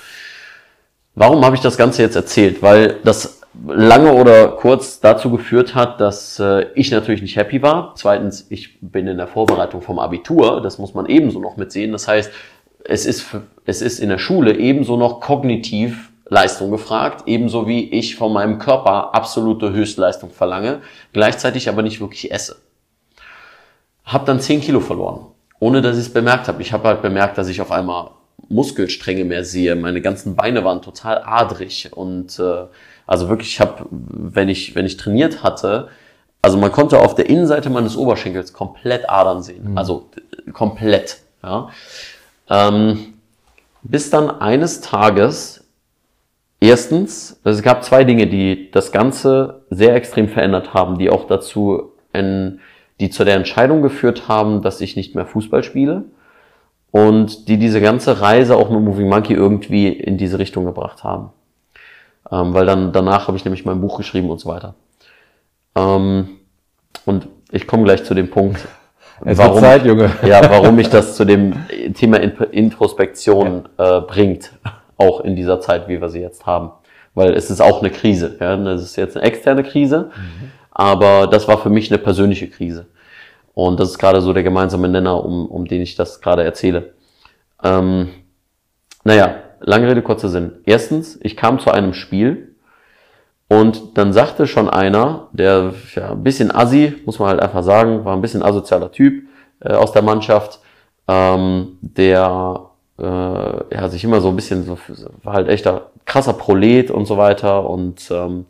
Warum 1.15 1.45
habe 1.45 1.55
ich 1.55 1.63
das 1.63 1.77
Ganze 1.77 2.03
jetzt 2.03 2.17
erzählt? 2.17 2.61
Weil 2.61 2.97
das 3.05 3.41
lange 3.69 4.15
oder 4.15 4.49
kurz 4.49 5.01
dazu 5.01 5.31
geführt 5.31 5.75
hat, 5.75 6.01
dass 6.01 6.41
äh, 6.41 6.67
ich 6.75 6.91
natürlich 6.91 7.23
nicht 7.23 7.37
happy 7.37 7.63
war. 7.63 7.93
Zweitens, 7.95 8.47
ich 8.49 8.81
bin 8.81 9.07
in 9.07 9.19
der 9.19 9.29
Vorbereitung 9.29 9.83
vom 9.83 9.99
Abitur. 9.99 10.61
Das 10.61 10.79
muss 10.79 10.95
man 10.95 11.07
ebenso 11.07 11.39
noch 11.39 11.57
mitsehen. 11.57 11.93
Das 11.93 12.09
heißt, 12.09 12.33
es 12.85 13.07
ist, 13.07 13.27
es 13.65 13.83
ist 13.83 13.99
in 13.99 14.09
der 14.09 14.19
Schule 14.19 14.57
ebenso 14.57 14.97
noch 14.97 15.21
kognitiv 15.21 16.11
Leistung 16.29 16.71
gefragt, 16.71 17.25
ebenso 17.27 17.69
wie 17.69 17.91
ich 17.91 18.17
von 18.17 18.33
meinem 18.33 18.59
Körper 18.59 19.15
absolute 19.15 19.73
Höchstleistung 19.73 20.31
verlange, 20.31 20.81
gleichzeitig 21.13 21.69
aber 21.69 21.83
nicht 21.83 22.01
wirklich 22.01 22.33
esse. 22.33 22.57
Hab 24.05 24.27
dann 24.27 24.41
10 24.41 24.63
Kilo 24.63 24.81
verloren, 24.81 25.27
ohne 25.61 25.83
dass 25.83 25.97
ich 25.97 26.07
es 26.07 26.13
bemerkt 26.13 26.49
habe. 26.49 26.63
Ich 26.63 26.73
habe 26.73 26.89
halt 26.89 27.03
bemerkt, 27.03 27.37
dass 27.37 27.49
ich 27.49 27.61
auf 27.61 27.71
einmal 27.71 28.11
Muskelstränge 28.49 29.25
mehr 29.25 29.45
sehe. 29.45 29.77
Meine 29.77 30.01
ganzen 30.01 30.35
Beine 30.35 30.65
waren 30.65 30.83
total 30.83 31.23
adrig 31.25 31.91
und 31.93 32.39
äh, 32.39 32.65
also 33.07 33.29
wirklich, 33.29 33.49
ich 33.49 33.61
habe, 33.61 33.87
wenn 33.91 34.49
ich 34.49 34.75
wenn 34.75 34.87
ich 34.87 34.97
trainiert 34.97 35.43
hatte, 35.43 35.89
also 36.41 36.57
man 36.57 36.73
konnte 36.73 36.99
auf 36.99 37.15
der 37.15 37.29
Innenseite 37.29 37.71
meines 37.71 37.97
Oberschenkels 37.97 38.53
komplett 38.53 39.09
Adern 39.09 39.43
sehen, 39.43 39.73
mhm. 39.73 39.79
also 39.79 40.09
komplett. 40.53 41.19
Ja. 41.43 41.69
Ähm, 42.53 43.15
bis 43.83 44.11
dann 44.11 44.31
eines 44.31 44.83
Tages, 44.83 45.65
erstens, 46.61 47.41
also 47.43 47.59
es 47.59 47.65
gab 47.65 47.83
zwei 47.83 48.05
Dinge, 48.05 48.27
die 48.27 48.71
das 48.71 48.93
Ganze 48.93 49.63
sehr 49.71 49.95
extrem 49.95 50.29
verändert 50.29 50.75
haben, 50.75 50.99
die 50.99 51.09
auch 51.09 51.27
dazu, 51.27 51.93
in, 52.13 52.61
die 53.01 53.09
zu 53.09 53.25
der 53.25 53.37
Entscheidung 53.37 53.81
geführt 53.81 54.29
haben, 54.29 54.61
dass 54.61 54.83
ich 54.83 54.97
nicht 54.97 55.15
mehr 55.15 55.25
Fußball 55.25 55.65
spiele 55.65 56.05
und 56.91 57.49
die 57.49 57.57
diese 57.57 57.81
ganze 57.81 58.21
Reise 58.21 58.57
auch 58.57 58.69
mit 58.69 58.83
Moving 58.83 59.09
Monkey 59.09 59.33
irgendwie 59.33 59.89
in 59.89 60.19
diese 60.19 60.39
Richtung 60.39 60.67
gebracht 60.67 61.05
haben. 61.05 61.31
Ähm, 62.31 62.53
weil 62.53 62.67
dann 62.67 62.93
danach 62.93 63.29
habe 63.29 63.39
ich 63.39 63.47
nämlich 63.47 63.65
mein 63.65 63.81
Buch 63.81 63.97
geschrieben 63.97 64.29
und 64.29 64.39
so 64.39 64.51
weiter. 64.51 64.75
Ähm, 65.75 66.29
und 67.07 67.29
ich 67.51 67.67
komme 67.67 67.85
gleich 67.85 68.05
zu 68.05 68.13
dem 68.13 68.31
Punkt, 68.31 68.69
Es 69.25 69.39
warum, 69.39 69.55
wird 69.55 69.65
Zeit, 69.65 69.85
Junge. 69.85 70.11
ja, 70.27 70.49
warum 70.51 70.77
mich 70.77 70.89
das 70.89 71.17
zu 71.17 71.25
dem 71.25 71.55
Thema 71.95 72.21
In- 72.21 72.37
Introspektion 72.51 73.69
äh, 73.79 74.01
bringt, 74.01 74.53
auch 74.97 75.21
in 75.21 75.37
dieser 75.37 75.61
Zeit, 75.61 75.89
wie 75.89 76.01
wir 76.01 76.09
sie 76.09 76.21
jetzt 76.21 76.47
haben. 76.47 76.71
Weil 77.15 77.35
es 77.35 77.51
ist 77.51 77.61
auch 77.61 77.81
eine 77.81 77.91
Krise. 77.91 78.37
Ja? 78.41 78.57
Das 78.57 78.83
ist 78.83 78.97
jetzt 78.97 79.17
eine 79.17 79.27
externe 79.27 79.63
Krise, 79.63 80.11
aber 80.71 81.27
das 81.27 81.47
war 81.47 81.59
für 81.59 81.69
mich 81.71 81.91
eine 81.91 81.99
persönliche 81.99 82.49
Krise. 82.49 82.87
Und 83.55 83.79
das 83.79 83.91
ist 83.91 83.99
gerade 83.99 84.23
so 84.23 84.33
der 84.33 84.43
gemeinsame 84.43 84.89
Nenner, 84.89 85.23
um, 85.23 85.47
um 85.47 85.67
den 85.67 85.83
ich 85.83 85.95
das 85.95 86.23
gerade 86.23 86.43
erzähle. 86.43 86.95
Ähm, 87.63 88.09
naja, 89.05 89.35
lange 89.61 89.89
Rede, 89.89 90.01
kurzer 90.01 90.31
Sinn. 90.31 90.53
Erstens, 90.65 91.19
ich 91.23 91.37
kam 91.37 91.59
zu 91.59 91.71
einem 91.71 91.93
Spiel 91.93 92.52
und 93.53 93.99
dann 93.99 94.15
sagte 94.15 94.47
schon 94.47 94.71
einer, 94.71 95.29
der 95.33 95.75
ja, 95.95 96.13
ein 96.13 96.23
bisschen 96.23 96.55
assi, 96.55 96.95
muss 97.05 97.19
man 97.19 97.29
halt 97.29 97.41
einfach 97.41 97.63
sagen, 97.63 98.03
war 98.03 98.17
ein 98.17 98.23
bisschen 98.23 98.43
asozialer 98.43 98.91
Typ 98.91 99.25
äh, 99.61 99.75
aus 99.75 99.93
der 99.93 100.01
Mannschaft, 100.01 100.61
ähm, 101.07 101.77
der 101.83 102.61
äh, 102.99 103.05
ja, 103.05 103.89
sich 103.91 104.05
immer 104.05 104.23
so 104.23 104.29
ein 104.29 104.37
bisschen, 104.37 104.65
so, 104.65 104.79
war 105.23 105.35
halt 105.35 105.49
echter 105.51 105.91
krasser 106.07 106.33
Prolet 106.33 106.91
und 106.91 107.05
so 107.05 107.19
weiter. 107.19 107.69
Und 107.69 108.11
ähm, 108.11 108.47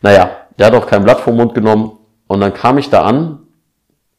naja, 0.00 0.30
der 0.60 0.68
hat 0.68 0.74
auch 0.74 0.86
kein 0.86 1.02
Blatt 1.02 1.18
vom 1.18 1.34
Mund 1.34 1.52
genommen. 1.52 1.98
Und 2.28 2.40
dann 2.40 2.54
kam 2.54 2.78
ich 2.78 2.88
da 2.88 3.02
an 3.02 3.40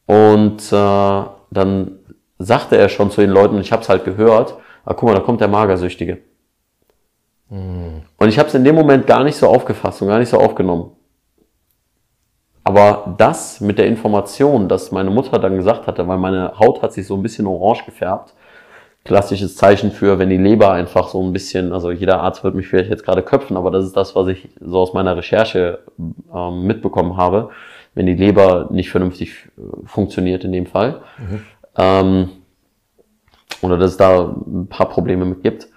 und 0.04 0.60
äh, 0.70 1.22
dann 1.50 1.98
sagte 2.38 2.76
er 2.76 2.90
schon 2.90 3.10
zu 3.10 3.22
den 3.22 3.30
Leuten, 3.30 3.58
ich 3.62 3.72
habe 3.72 3.80
es 3.80 3.88
halt 3.88 4.04
gehört, 4.04 4.56
ah, 4.84 4.92
guck 4.92 5.08
mal, 5.08 5.14
da 5.14 5.20
kommt 5.20 5.40
der 5.40 5.48
Magersüchtige. 5.48 6.18
Und 7.50 8.28
ich 8.28 8.38
habe 8.38 8.48
es 8.48 8.54
in 8.54 8.64
dem 8.64 8.74
Moment 8.74 9.06
gar 9.06 9.24
nicht 9.24 9.36
so 9.36 9.48
aufgefasst 9.48 10.02
und 10.02 10.08
gar 10.08 10.18
nicht 10.18 10.28
so 10.28 10.38
aufgenommen. 10.38 10.92
Aber 12.62 13.14
das 13.16 13.62
mit 13.62 13.78
der 13.78 13.86
Information, 13.86 14.68
dass 14.68 14.92
meine 14.92 15.08
Mutter 15.08 15.38
dann 15.38 15.56
gesagt 15.56 15.86
hatte, 15.86 16.06
weil 16.06 16.18
meine 16.18 16.58
Haut 16.58 16.82
hat 16.82 16.92
sich 16.92 17.06
so 17.06 17.14
ein 17.16 17.22
bisschen 17.22 17.46
orange 17.46 17.86
gefärbt, 17.86 18.34
klassisches 19.04 19.56
Zeichen 19.56 19.90
für, 19.90 20.18
wenn 20.18 20.28
die 20.28 20.36
Leber 20.36 20.72
einfach 20.72 21.08
so 21.08 21.22
ein 21.22 21.32
bisschen, 21.32 21.72
also 21.72 21.90
jeder 21.90 22.20
Arzt 22.20 22.44
wird 22.44 22.54
mich 22.54 22.68
vielleicht 22.68 22.90
jetzt 22.90 23.04
gerade 23.06 23.22
köpfen, 23.22 23.56
aber 23.56 23.70
das 23.70 23.86
ist 23.86 23.96
das, 23.96 24.14
was 24.14 24.28
ich 24.28 24.50
so 24.60 24.80
aus 24.80 24.92
meiner 24.92 25.16
Recherche 25.16 25.78
ähm, 25.98 26.66
mitbekommen 26.66 27.16
habe, 27.16 27.48
wenn 27.94 28.04
die 28.04 28.14
Leber 28.14 28.68
nicht 28.70 28.90
vernünftig 28.90 29.48
äh, 29.56 29.86
funktioniert 29.86 30.44
in 30.44 30.52
dem 30.52 30.66
Fall. 30.66 31.00
Ähm, 31.74 32.28
oder 33.62 33.78
dass 33.78 33.92
es 33.92 33.96
da 33.96 34.36
ein 34.46 34.66
paar 34.68 34.90
Probleme 34.90 35.24
mit 35.24 35.42
gibt 35.42 35.68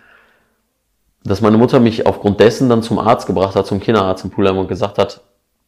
dass 1.24 1.42
meine 1.42 1.58
Mutter 1.58 1.80
mich 1.80 2.06
aufgrund 2.06 2.40
dessen 2.40 2.70
dann 2.70 2.82
zum 2.82 3.00
Arzt 3.00 3.28
gebracht 3.28 3.56
hat, 3.56 3.68
zum 3.68 3.80
Kinderarzt 3.80 4.24
in 4.24 4.32
Pulheim 4.32 4.58
und 4.58 4.68
gesagt 4.68 4.98
hat, 4.98 5.22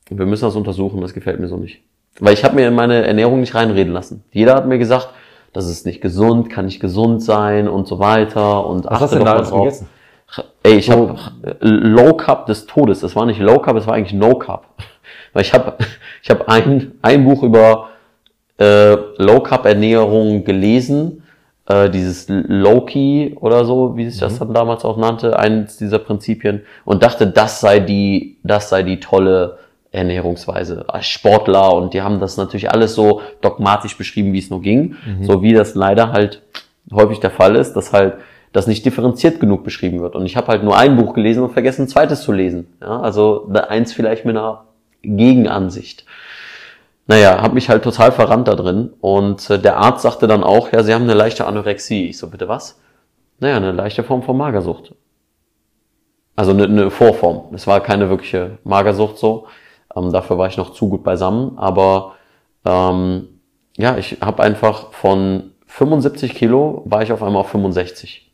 wir 0.09 0.25
müssen 0.25 0.45
das 0.45 0.55
untersuchen, 0.55 1.01
das 1.01 1.13
gefällt 1.13 1.39
mir 1.39 1.47
so 1.47 1.57
nicht. 1.57 1.81
Weil 2.19 2.33
ich 2.33 2.43
habe 2.43 2.55
mir 2.55 2.67
in 2.67 2.75
meine 2.75 3.05
Ernährung 3.05 3.39
nicht 3.39 3.55
reinreden 3.55 3.93
lassen. 3.93 4.23
Jeder 4.31 4.55
hat 4.55 4.67
mir 4.67 4.77
gesagt, 4.77 5.09
das 5.51 5.67
ist 5.67 5.85
nicht 5.85 6.01
gesund, 6.01 6.49
kann 6.49 6.65
nicht 6.65 6.79
gesund 6.79 7.23
sein 7.23 7.67
und 7.67 7.87
so 7.87 7.99
weiter 7.99 8.65
und 8.65 8.85
Was 8.85 9.01
hast 9.01 9.13
du 9.13 9.17
denn 9.17 9.25
da 9.25 9.33
alles 9.33 9.51
gegessen? 9.51 9.87
Ey, 10.63 10.77
ich 10.77 10.89
habe 10.89 11.15
Low 11.59 12.13
Carb 12.13 12.47
des 12.47 12.65
Todes. 12.65 13.01
Das 13.01 13.15
war 13.15 13.25
nicht 13.25 13.39
Low 13.39 13.59
Carb, 13.59 13.77
es 13.77 13.85
war 13.85 13.93
eigentlich 13.93 14.13
No 14.13 14.35
Carb. 14.35 14.65
Weil 15.33 15.43
ich 15.43 15.53
habe 15.53 15.75
ich 16.23 16.29
hab 16.29 16.47
ein, 16.47 16.93
ein 17.01 17.23
Buch 17.23 17.43
über 17.43 17.89
äh, 18.57 18.95
Low 19.17 19.41
Carb 19.41 19.65
Ernährung 19.65 20.43
gelesen, 20.43 21.22
äh, 21.67 21.89
dieses 21.89 22.25
Loki 22.27 23.35
oder 23.39 23.65
so, 23.65 23.95
wie 23.95 24.09
sich 24.09 24.19
das 24.19 24.39
dann 24.39 24.53
damals 24.53 24.83
auch 24.85 24.97
nannte, 24.97 25.37
eines 25.39 25.77
dieser 25.77 25.99
Prinzipien 25.99 26.61
und 26.85 27.03
dachte, 27.03 27.27
das 27.27 27.59
sei 27.59 27.79
die, 27.79 28.37
das 28.43 28.69
sei 28.69 28.83
die 28.83 28.99
tolle 28.99 29.59
Ernährungsweise 29.91 30.85
als 30.87 31.05
Sportler 31.05 31.73
und 31.75 31.93
die 31.93 32.01
haben 32.01 32.19
das 32.19 32.35
natürlich 32.35 32.71
alles 32.71 32.95
so 32.95 33.21
dogmatisch 33.41 33.97
beschrieben, 33.97 34.33
wie 34.33 34.39
es 34.39 34.49
nur 34.49 34.61
ging, 34.61 34.95
so 35.21 35.43
wie 35.43 35.53
das 35.53 35.75
leider 35.75 36.11
halt 36.11 36.41
häufig 36.91 37.19
der 37.19 37.29
Fall 37.29 37.55
ist, 37.55 37.73
dass 37.73 37.93
halt 37.93 38.15
das 38.53 38.67
nicht 38.67 38.85
differenziert 38.85 39.39
genug 39.39 39.63
beschrieben 39.63 40.01
wird. 40.01 40.15
Und 40.15 40.25
ich 40.25 40.35
habe 40.35 40.47
halt 40.47 40.63
nur 40.63 40.77
ein 40.77 40.95
Buch 40.95 41.13
gelesen 41.13 41.43
und 41.43 41.53
vergessen, 41.53 41.83
ein 41.83 41.87
zweites 41.87 42.21
zu 42.21 42.31
lesen. 42.31 42.67
Ja, 42.81 42.99
also 43.01 43.51
eins 43.69 43.93
vielleicht 43.93 44.25
mit 44.25 44.35
einer 44.35 44.65
Gegenansicht. 45.03 46.05
Naja, 47.05 47.41
habe 47.41 47.55
mich 47.55 47.69
halt 47.69 47.83
total 47.83 48.11
verrannt 48.11 48.47
da 48.47 48.55
drin. 48.55 48.93
Und 49.01 49.49
äh, 49.49 49.59
der 49.59 49.77
Arzt 49.77 50.03
sagte 50.03 50.27
dann 50.27 50.43
auch, 50.43 50.71
ja, 50.71 50.83
Sie 50.83 50.93
haben 50.93 51.03
eine 51.03 51.13
leichte 51.13 51.45
Anorexie. 51.45 52.09
Ich 52.09 52.17
so, 52.17 52.29
bitte 52.29 52.47
was? 52.47 52.79
Naja, 53.39 53.57
eine 53.57 53.71
leichte 53.71 54.03
Form 54.03 54.23
von 54.23 54.37
Magersucht. 54.37 54.95
Also 56.35 56.51
eine, 56.51 56.63
eine 56.63 56.91
Vorform. 56.91 57.53
Es 57.53 57.67
war 57.67 57.81
keine 57.81 58.09
wirkliche 58.09 58.57
Magersucht 58.63 59.17
so. 59.17 59.47
Ähm, 59.95 60.11
dafür 60.11 60.37
war 60.37 60.47
ich 60.47 60.57
noch 60.57 60.71
zu 60.71 60.89
gut 60.89 61.03
beisammen. 61.03 61.57
Aber 61.57 62.13
ähm, 62.65 63.41
ja, 63.77 63.97
ich 63.97 64.19
habe 64.21 64.43
einfach 64.43 64.93
von 64.93 65.51
75 65.67 66.35
Kilo 66.35 66.83
war 66.85 67.01
ich 67.01 67.11
auf 67.11 67.21
einmal 67.21 67.41
auf 67.41 67.49
65. 67.49 68.31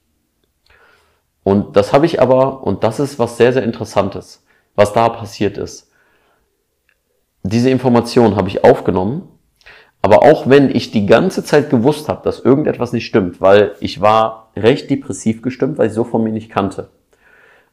Und 1.44 1.76
das 1.76 1.94
habe 1.94 2.06
ich 2.06 2.22
aber, 2.22 2.64
und 2.64 2.84
das 2.84 3.00
ist 3.00 3.18
was 3.18 3.38
sehr, 3.38 3.54
sehr 3.54 3.64
Interessantes, 3.64 4.46
was 4.76 4.94
da 4.94 5.10
passiert 5.10 5.58
ist. 5.58 5.88
Diese 7.43 7.69
Information 7.69 8.36
habe 8.36 8.49
ich 8.49 8.63
aufgenommen, 8.63 9.28
aber 10.02 10.23
auch 10.23 10.49
wenn 10.49 10.73
ich 10.73 10.91
die 10.91 11.06
ganze 11.06 11.43
Zeit 11.43 11.69
gewusst 11.69 12.10
habe, 12.10 12.21
dass 12.23 12.39
irgendetwas 12.39 12.93
nicht 12.93 13.06
stimmt, 13.06 13.41
weil 13.41 13.75
ich 13.80 14.02
war 14.02 14.52
recht 14.56 14.89
depressiv 14.89 15.41
gestimmt, 15.41 15.78
weil 15.78 15.88
ich 15.88 15.93
so 15.93 16.04
von 16.04 16.23
mir 16.23 16.32
nicht 16.32 16.49
kannte. 16.49 16.89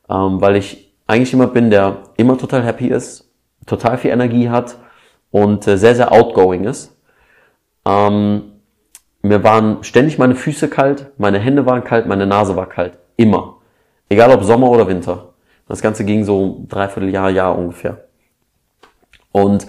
Ähm, 0.09 0.41
weil 0.41 0.57
ich 0.57 0.93
eigentlich 1.07 1.33
jemand 1.33 1.55
bin, 1.55 1.71
der 1.71 1.99
immer 2.17 2.37
total 2.39 2.65
happy 2.65 2.89
ist, 2.89 3.31
total 3.67 3.99
viel 3.99 4.11
Energie 4.11 4.49
hat 4.49 4.77
und 5.31 5.67
äh, 5.67 5.77
sehr, 5.77 5.95
sehr 5.95 6.13
outgoing 6.13 6.65
ist. 6.65 6.97
Ähm, 7.85 8.53
mir 9.23 9.43
waren 9.43 9.83
ständig 9.83 10.19
meine 10.19 10.35
Füße 10.35 10.69
kalt, 10.69 11.13
meine 11.19 11.39
Hände 11.39 11.67
waren 11.67 11.85
kalt, 11.85 12.07
meine 12.07 12.27
Nase 12.27 12.57
war 12.57 12.69
kalt. 12.69 12.99
Immer. 13.17 13.57
Egal 14.09 14.31
ob 14.31 14.45
Sommer 14.45 14.71
oder 14.71 14.87
Winter. 14.87 15.35
Das 15.69 15.83
Ganze 15.83 16.05
ging 16.05 16.25
so 16.25 16.65
dreiviertel 16.69 17.11
Jahr, 17.11 17.31
Jahr 17.31 17.59
ungefähr. 17.59 18.06
Und 19.37 19.67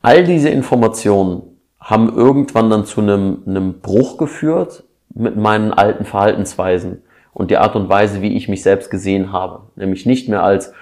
all 0.00 0.22
diese 0.22 0.48
Informationen 0.48 1.42
haben 1.80 2.08
irgendwann 2.08 2.70
dann 2.70 2.84
zu 2.84 3.00
einem, 3.00 3.42
einem 3.48 3.80
Bruch 3.80 4.16
geführt 4.16 4.84
mit 5.12 5.36
meinen 5.36 5.72
alten 5.72 6.04
Verhaltensweisen 6.04 7.02
und 7.32 7.50
die 7.50 7.56
Art 7.56 7.74
und 7.74 7.88
Weise, 7.88 8.22
wie 8.22 8.36
ich 8.36 8.48
mich 8.48 8.62
selbst 8.62 8.92
gesehen 8.92 9.32
habe. 9.32 9.62
Nämlich 9.74 10.06
nicht 10.06 10.28
mehr 10.28 10.44
als, 10.44 10.72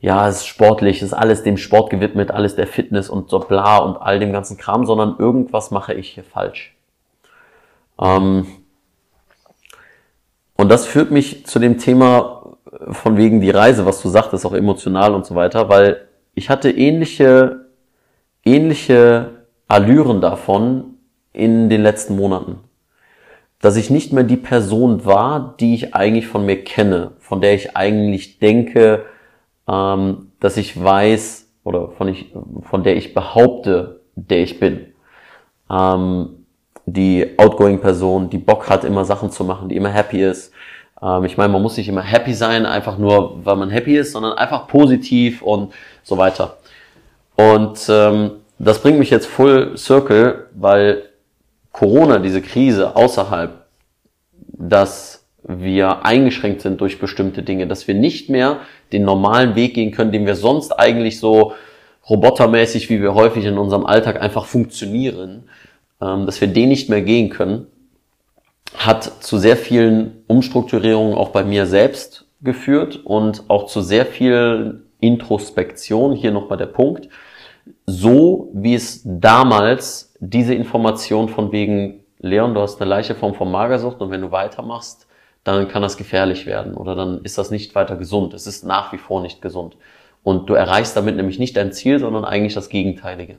ja, 0.00 0.28
es 0.28 0.40
ist 0.40 0.46
sportlich, 0.48 0.98
es 0.98 1.04
ist 1.04 1.12
alles 1.14 1.44
dem 1.44 1.56
Sport 1.56 1.88
gewidmet, 1.88 2.30
alles 2.30 2.56
der 2.56 2.66
Fitness 2.66 3.08
und 3.08 3.30
so 3.30 3.38
bla 3.38 3.78
und 3.78 3.96
all 3.96 4.18
dem 4.18 4.32
ganzen 4.34 4.58
Kram, 4.58 4.84
sondern 4.84 5.16
irgendwas 5.18 5.70
mache 5.70 5.94
ich 5.94 6.10
hier 6.10 6.24
falsch. 6.24 6.76
Ähm, 7.98 8.46
und 10.58 10.68
das 10.68 10.84
führt 10.84 11.10
mich 11.10 11.46
zu 11.46 11.58
dem 11.58 11.78
Thema 11.78 12.54
von 12.90 13.16
wegen 13.16 13.40
die 13.40 13.48
Reise, 13.48 13.86
was 13.86 14.02
du 14.02 14.10
sagtest, 14.10 14.44
auch 14.44 14.52
emotional 14.52 15.14
und 15.14 15.24
so 15.24 15.34
weiter, 15.34 15.70
weil 15.70 16.06
ich 16.34 16.50
hatte 16.50 16.70
ähnliche, 16.70 17.67
ähnliche 18.54 19.44
Allüren 19.68 20.20
davon 20.20 20.94
in 21.32 21.68
den 21.68 21.82
letzten 21.82 22.16
Monaten. 22.16 22.60
Dass 23.60 23.76
ich 23.76 23.90
nicht 23.90 24.12
mehr 24.12 24.24
die 24.24 24.36
Person 24.36 25.04
war, 25.04 25.56
die 25.58 25.74
ich 25.74 25.94
eigentlich 25.94 26.26
von 26.26 26.46
mir 26.46 26.62
kenne, 26.62 27.12
von 27.18 27.40
der 27.40 27.54
ich 27.54 27.76
eigentlich 27.76 28.38
denke, 28.38 29.04
ähm, 29.68 30.32
dass 30.40 30.56
ich 30.56 30.82
weiß 30.82 31.48
oder 31.64 31.88
von, 31.90 32.08
ich, 32.08 32.32
von 32.62 32.82
der 32.82 32.96
ich 32.96 33.14
behaupte, 33.14 34.00
der 34.14 34.42
ich 34.42 34.60
bin. 34.60 34.86
Ähm, 35.70 36.46
die 36.86 37.38
outgoing 37.38 37.80
Person, 37.80 38.30
die 38.30 38.38
Bock 38.38 38.70
hat, 38.70 38.84
immer 38.84 39.04
Sachen 39.04 39.30
zu 39.30 39.44
machen, 39.44 39.68
die 39.68 39.76
immer 39.76 39.90
happy 39.90 40.22
ist. 40.22 40.52
Ähm, 41.02 41.24
ich 41.24 41.36
meine, 41.36 41.52
man 41.52 41.62
muss 41.62 41.76
nicht 41.76 41.88
immer 41.88 42.02
happy 42.02 42.34
sein, 42.34 42.64
einfach 42.66 42.98
nur, 42.98 43.44
weil 43.44 43.56
man 43.56 43.70
happy 43.70 43.96
ist, 43.96 44.12
sondern 44.12 44.32
einfach 44.34 44.66
positiv 44.66 45.42
und 45.42 45.72
so 46.02 46.16
weiter. 46.16 46.57
Und 47.38 47.88
ähm, 47.88 48.32
das 48.58 48.82
bringt 48.82 48.98
mich 48.98 49.10
jetzt 49.10 49.26
full 49.26 49.76
circle, 49.78 50.46
weil 50.54 51.04
Corona, 51.70 52.18
diese 52.18 52.42
Krise 52.42 52.96
außerhalb, 52.96 53.64
dass 54.40 55.24
wir 55.44 56.04
eingeschränkt 56.04 56.62
sind 56.62 56.80
durch 56.80 56.98
bestimmte 56.98 57.44
Dinge, 57.44 57.68
dass 57.68 57.86
wir 57.86 57.94
nicht 57.94 58.28
mehr 58.28 58.58
den 58.92 59.04
normalen 59.04 59.54
Weg 59.54 59.74
gehen 59.74 59.92
können, 59.92 60.10
den 60.10 60.26
wir 60.26 60.34
sonst 60.34 60.72
eigentlich 60.72 61.20
so 61.20 61.52
robotermäßig, 62.10 62.90
wie 62.90 63.00
wir 63.00 63.14
häufig 63.14 63.44
in 63.44 63.56
unserem 63.56 63.86
Alltag 63.86 64.20
einfach 64.20 64.46
funktionieren, 64.46 65.48
ähm, 66.00 66.26
dass 66.26 66.40
wir 66.40 66.48
den 66.48 66.70
nicht 66.70 66.90
mehr 66.90 67.02
gehen 67.02 67.30
können, 67.30 67.68
hat 68.76 69.04
zu 69.22 69.38
sehr 69.38 69.56
vielen 69.56 70.24
Umstrukturierungen 70.26 71.16
auch 71.16 71.28
bei 71.28 71.44
mir 71.44 71.66
selbst 71.66 72.26
geführt 72.42 73.00
und 73.04 73.44
auch 73.46 73.66
zu 73.66 73.80
sehr 73.80 74.06
viel 74.06 74.82
Introspektion. 74.98 76.14
Hier 76.14 76.32
nochmal 76.32 76.58
der 76.58 76.66
Punkt. 76.66 77.08
So 77.90 78.50
wie 78.52 78.74
es 78.74 79.00
damals 79.02 80.12
diese 80.20 80.52
Information 80.52 81.30
von 81.30 81.52
wegen, 81.52 82.04
Leon, 82.18 82.52
du 82.52 82.60
hast 82.60 82.78
eine 82.82 82.90
leichte 82.90 83.14
Form 83.14 83.32
von 83.34 83.50
Magersucht 83.50 84.02
und 84.02 84.10
wenn 84.10 84.20
du 84.20 84.30
weitermachst, 84.30 85.06
dann 85.42 85.68
kann 85.68 85.80
das 85.80 85.96
gefährlich 85.96 86.44
werden 86.44 86.74
oder 86.74 86.94
dann 86.94 87.22
ist 87.22 87.38
das 87.38 87.50
nicht 87.50 87.74
weiter 87.74 87.96
gesund. 87.96 88.34
Es 88.34 88.46
ist 88.46 88.62
nach 88.62 88.92
wie 88.92 88.98
vor 88.98 89.22
nicht 89.22 89.40
gesund. 89.40 89.78
Und 90.22 90.50
du 90.50 90.54
erreichst 90.54 90.98
damit 90.98 91.16
nämlich 91.16 91.38
nicht 91.38 91.56
dein 91.56 91.72
Ziel, 91.72 91.98
sondern 91.98 92.26
eigentlich 92.26 92.52
das 92.52 92.68
Gegenteilige. 92.68 93.38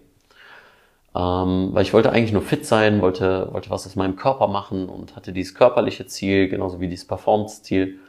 Ähm, 1.16 1.70
weil 1.74 1.84
ich 1.84 1.94
wollte 1.94 2.12
eigentlich 2.12 2.34
nur 2.34 2.42
fit 2.42 2.66
sein, 2.66 3.04
wollte, 3.04 3.50
wollte 3.52 3.70
was 3.70 3.86
aus 3.86 3.96
meinem 3.96 4.16
Körper 4.16 4.48
machen 4.48 4.90
und 4.90 5.16
hatte 5.16 5.32
dieses 5.32 5.54
körperliche 5.54 6.08
Ziel, 6.08 6.50
genauso 6.50 6.80
wie 6.80 6.88
dieses 6.88 7.06
Performance-Ziel. 7.06 8.00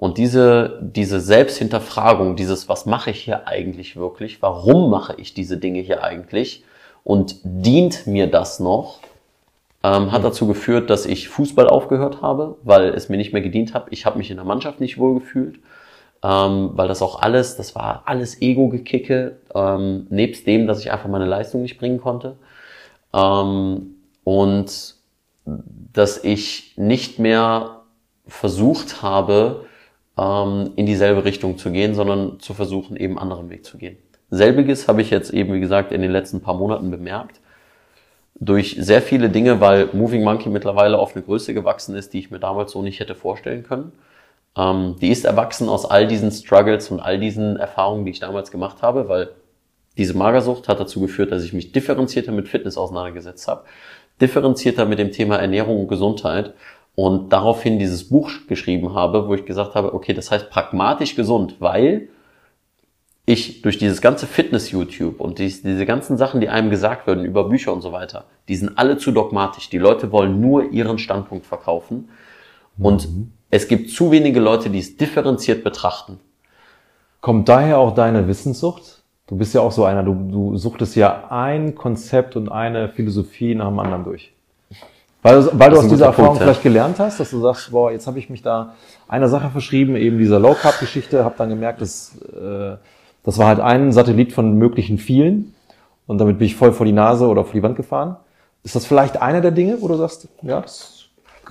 Und 0.00 0.16
diese, 0.16 0.78
diese 0.80 1.20
Selbsthinterfragung, 1.20 2.34
dieses, 2.34 2.70
was 2.70 2.86
mache 2.86 3.10
ich 3.10 3.20
hier 3.20 3.46
eigentlich 3.46 3.96
wirklich? 3.96 4.40
Warum 4.40 4.88
mache 4.88 5.14
ich 5.18 5.34
diese 5.34 5.58
Dinge 5.58 5.80
hier 5.80 6.02
eigentlich? 6.02 6.64
Und 7.04 7.36
dient 7.44 8.06
mir 8.06 8.26
das 8.26 8.60
noch? 8.60 9.00
Ähm, 9.84 10.10
hat 10.10 10.24
dazu 10.24 10.46
geführt, 10.46 10.88
dass 10.88 11.04
ich 11.04 11.28
Fußball 11.28 11.68
aufgehört 11.68 12.22
habe, 12.22 12.56
weil 12.62 12.94
es 12.94 13.10
mir 13.10 13.18
nicht 13.18 13.34
mehr 13.34 13.42
gedient 13.42 13.74
hat. 13.74 13.88
Ich 13.90 14.06
habe 14.06 14.16
mich 14.16 14.30
in 14.30 14.38
der 14.38 14.46
Mannschaft 14.46 14.80
nicht 14.80 14.96
wohl 14.96 15.20
gefühlt, 15.20 15.58
ähm, 16.22 16.70
weil 16.72 16.88
das 16.88 17.02
auch 17.02 17.20
alles, 17.20 17.56
das 17.56 17.74
war 17.74 18.04
alles 18.06 18.40
Ego-Gekicke, 18.40 19.36
ähm, 19.54 20.06
nebst 20.08 20.46
dem, 20.46 20.66
dass 20.66 20.80
ich 20.80 20.90
einfach 20.92 21.10
meine 21.10 21.26
Leistung 21.26 21.60
nicht 21.60 21.76
bringen 21.76 22.00
konnte. 22.00 22.36
Ähm, 23.12 23.96
und 24.24 24.94
dass 25.44 26.24
ich 26.24 26.72
nicht 26.78 27.18
mehr 27.18 27.82
versucht 28.26 29.02
habe, 29.02 29.66
ähm, 30.18 30.72
in 30.76 30.86
dieselbe 30.86 31.24
Richtung 31.24 31.58
zu 31.58 31.70
gehen, 31.70 31.94
sondern 31.94 32.40
zu 32.40 32.54
versuchen, 32.54 32.96
eben 32.96 33.18
einen 33.18 33.30
anderen 33.30 33.50
Weg 33.50 33.64
zu 33.64 33.78
gehen. 33.78 33.96
Selbiges 34.30 34.86
habe 34.86 35.02
ich 35.02 35.10
jetzt 35.10 35.32
eben, 35.32 35.52
wie 35.54 35.60
gesagt, 35.60 35.92
in 35.92 36.02
den 36.02 36.12
letzten 36.12 36.40
paar 36.40 36.54
Monaten 36.54 36.90
bemerkt. 36.90 37.40
Durch 38.36 38.76
sehr 38.78 39.02
viele 39.02 39.28
Dinge, 39.28 39.60
weil 39.60 39.88
Moving 39.92 40.22
Monkey 40.22 40.48
mittlerweile 40.48 40.98
auf 40.98 41.14
eine 41.14 41.24
Größe 41.24 41.52
gewachsen 41.52 41.94
ist, 41.94 42.14
die 42.14 42.20
ich 42.20 42.30
mir 42.30 42.38
damals 42.38 42.72
so 42.72 42.80
nicht 42.80 43.00
hätte 43.00 43.14
vorstellen 43.14 43.64
können. 43.64 43.92
Ähm, 44.56 44.96
die 45.00 45.10
ist 45.10 45.24
erwachsen 45.24 45.68
aus 45.68 45.84
all 45.84 46.06
diesen 46.06 46.30
Struggles 46.30 46.90
und 46.90 47.00
all 47.00 47.18
diesen 47.18 47.56
Erfahrungen, 47.56 48.04
die 48.04 48.12
ich 48.12 48.20
damals 48.20 48.50
gemacht 48.50 48.82
habe, 48.82 49.08
weil 49.08 49.30
diese 49.98 50.16
Magersucht 50.16 50.68
hat 50.68 50.80
dazu 50.80 51.00
geführt, 51.00 51.32
dass 51.32 51.44
ich 51.44 51.52
mich 51.52 51.72
differenzierter 51.72 52.32
mit 52.32 52.48
Fitness 52.48 52.78
auseinandergesetzt 52.78 53.48
habe, 53.48 53.64
differenzierter 54.20 54.86
mit 54.86 54.98
dem 54.98 55.12
Thema 55.12 55.36
Ernährung 55.36 55.80
und 55.80 55.88
Gesundheit 55.88 56.54
und 57.00 57.32
daraufhin 57.32 57.78
dieses 57.78 58.10
Buch 58.10 58.30
geschrieben 58.46 58.92
habe, 58.94 59.26
wo 59.26 59.32
ich 59.32 59.46
gesagt 59.46 59.74
habe, 59.74 59.94
okay, 59.94 60.12
das 60.12 60.30
heißt 60.30 60.50
pragmatisch 60.50 61.16
gesund, 61.16 61.56
weil 61.58 62.10
ich 63.24 63.62
durch 63.62 63.78
dieses 63.78 64.02
ganze 64.02 64.26
Fitness-YouTube 64.26 65.18
und 65.18 65.38
dies, 65.38 65.62
diese 65.62 65.86
ganzen 65.86 66.18
Sachen, 66.18 66.42
die 66.42 66.50
einem 66.50 66.68
gesagt 66.68 67.06
werden 67.06 67.24
über 67.24 67.44
Bücher 67.44 67.72
und 67.72 67.80
so 67.80 67.92
weiter, 67.92 68.26
die 68.48 68.56
sind 68.56 68.76
alle 68.76 68.98
zu 68.98 69.12
dogmatisch. 69.12 69.70
Die 69.70 69.78
Leute 69.78 70.12
wollen 70.12 70.42
nur 70.42 70.72
ihren 70.72 70.98
Standpunkt 70.98 71.46
verkaufen 71.46 72.10
und 72.78 73.08
Mhm. 73.08 73.32
es 73.48 73.66
gibt 73.66 73.88
zu 73.88 74.10
wenige 74.10 74.40
Leute, 74.40 74.68
die 74.68 74.80
es 74.80 74.98
differenziert 74.98 75.64
betrachten. 75.64 76.20
Kommt 77.22 77.48
daher 77.48 77.78
auch 77.78 77.94
deine 77.94 78.28
Wissenssucht? 78.28 79.02
Du 79.26 79.36
bist 79.36 79.54
ja 79.54 79.62
auch 79.62 79.72
so 79.72 79.84
einer, 79.86 80.02
du, 80.02 80.12
du 80.30 80.56
suchtest 80.58 80.96
ja 80.96 81.28
ein 81.30 81.74
Konzept 81.74 82.36
und 82.36 82.50
eine 82.50 82.90
Philosophie 82.90 83.54
nach 83.54 83.68
dem 83.68 83.78
anderen 83.78 84.04
durch. 84.04 84.34
Weil, 85.22 85.42
du- 85.42 85.50
weil 85.52 85.70
du 85.70 85.76
Das 85.76 85.84
aus 85.84 85.90
dieser 85.90 86.06
Erfahrung 86.06 86.28
Punkt, 86.28 86.40
ja. 86.40 86.44
vielleicht 86.46 86.62
gelernt 86.62 86.98
hast, 86.98 87.20
dass 87.20 87.30
du 87.30 87.40
sagst, 87.40 87.70
boah, 87.70 87.92
jetzt 87.92 88.06
habe 88.06 88.18
ich 88.18 88.30
mich 88.30 88.42
da 88.42 88.74
einer 89.08 89.28
Sache 89.28 89.50
verschrieben, 89.50 89.96
eben 89.96 90.18
dieser 90.18 90.38
Low 90.38 90.54
Carb 90.54 90.78
Geschichte, 90.80 91.24
habe 91.24 91.34
dann 91.36 91.50
gemerkt, 91.50 91.80
dass 91.82 92.16
äh, 92.32 92.76
das 93.22 93.36
war 93.38 93.48
halt 93.48 93.60
ein 93.60 93.92
Satellit 93.92 94.32
von 94.32 94.54
möglichen 94.54 94.96
vielen 94.96 95.54
und 96.06 96.18
damit 96.18 96.38
bin 96.38 96.46
ich 96.46 96.56
voll 96.56 96.72
vor 96.72 96.86
die 96.86 96.92
Nase 96.92 97.26
oder 97.28 97.44
vor 97.44 97.52
die 97.52 97.62
Wand 97.62 97.76
gefahren. 97.76 98.16
Ist 98.62 98.76
das 98.76 98.86
vielleicht 98.86 99.20
einer 99.20 99.40
der 99.42 99.50
Dinge, 99.50 99.76
wo 99.80 99.88
du 99.88 99.96
sagst, 99.96 100.26
ja, 100.42 100.60
das 100.62 101.04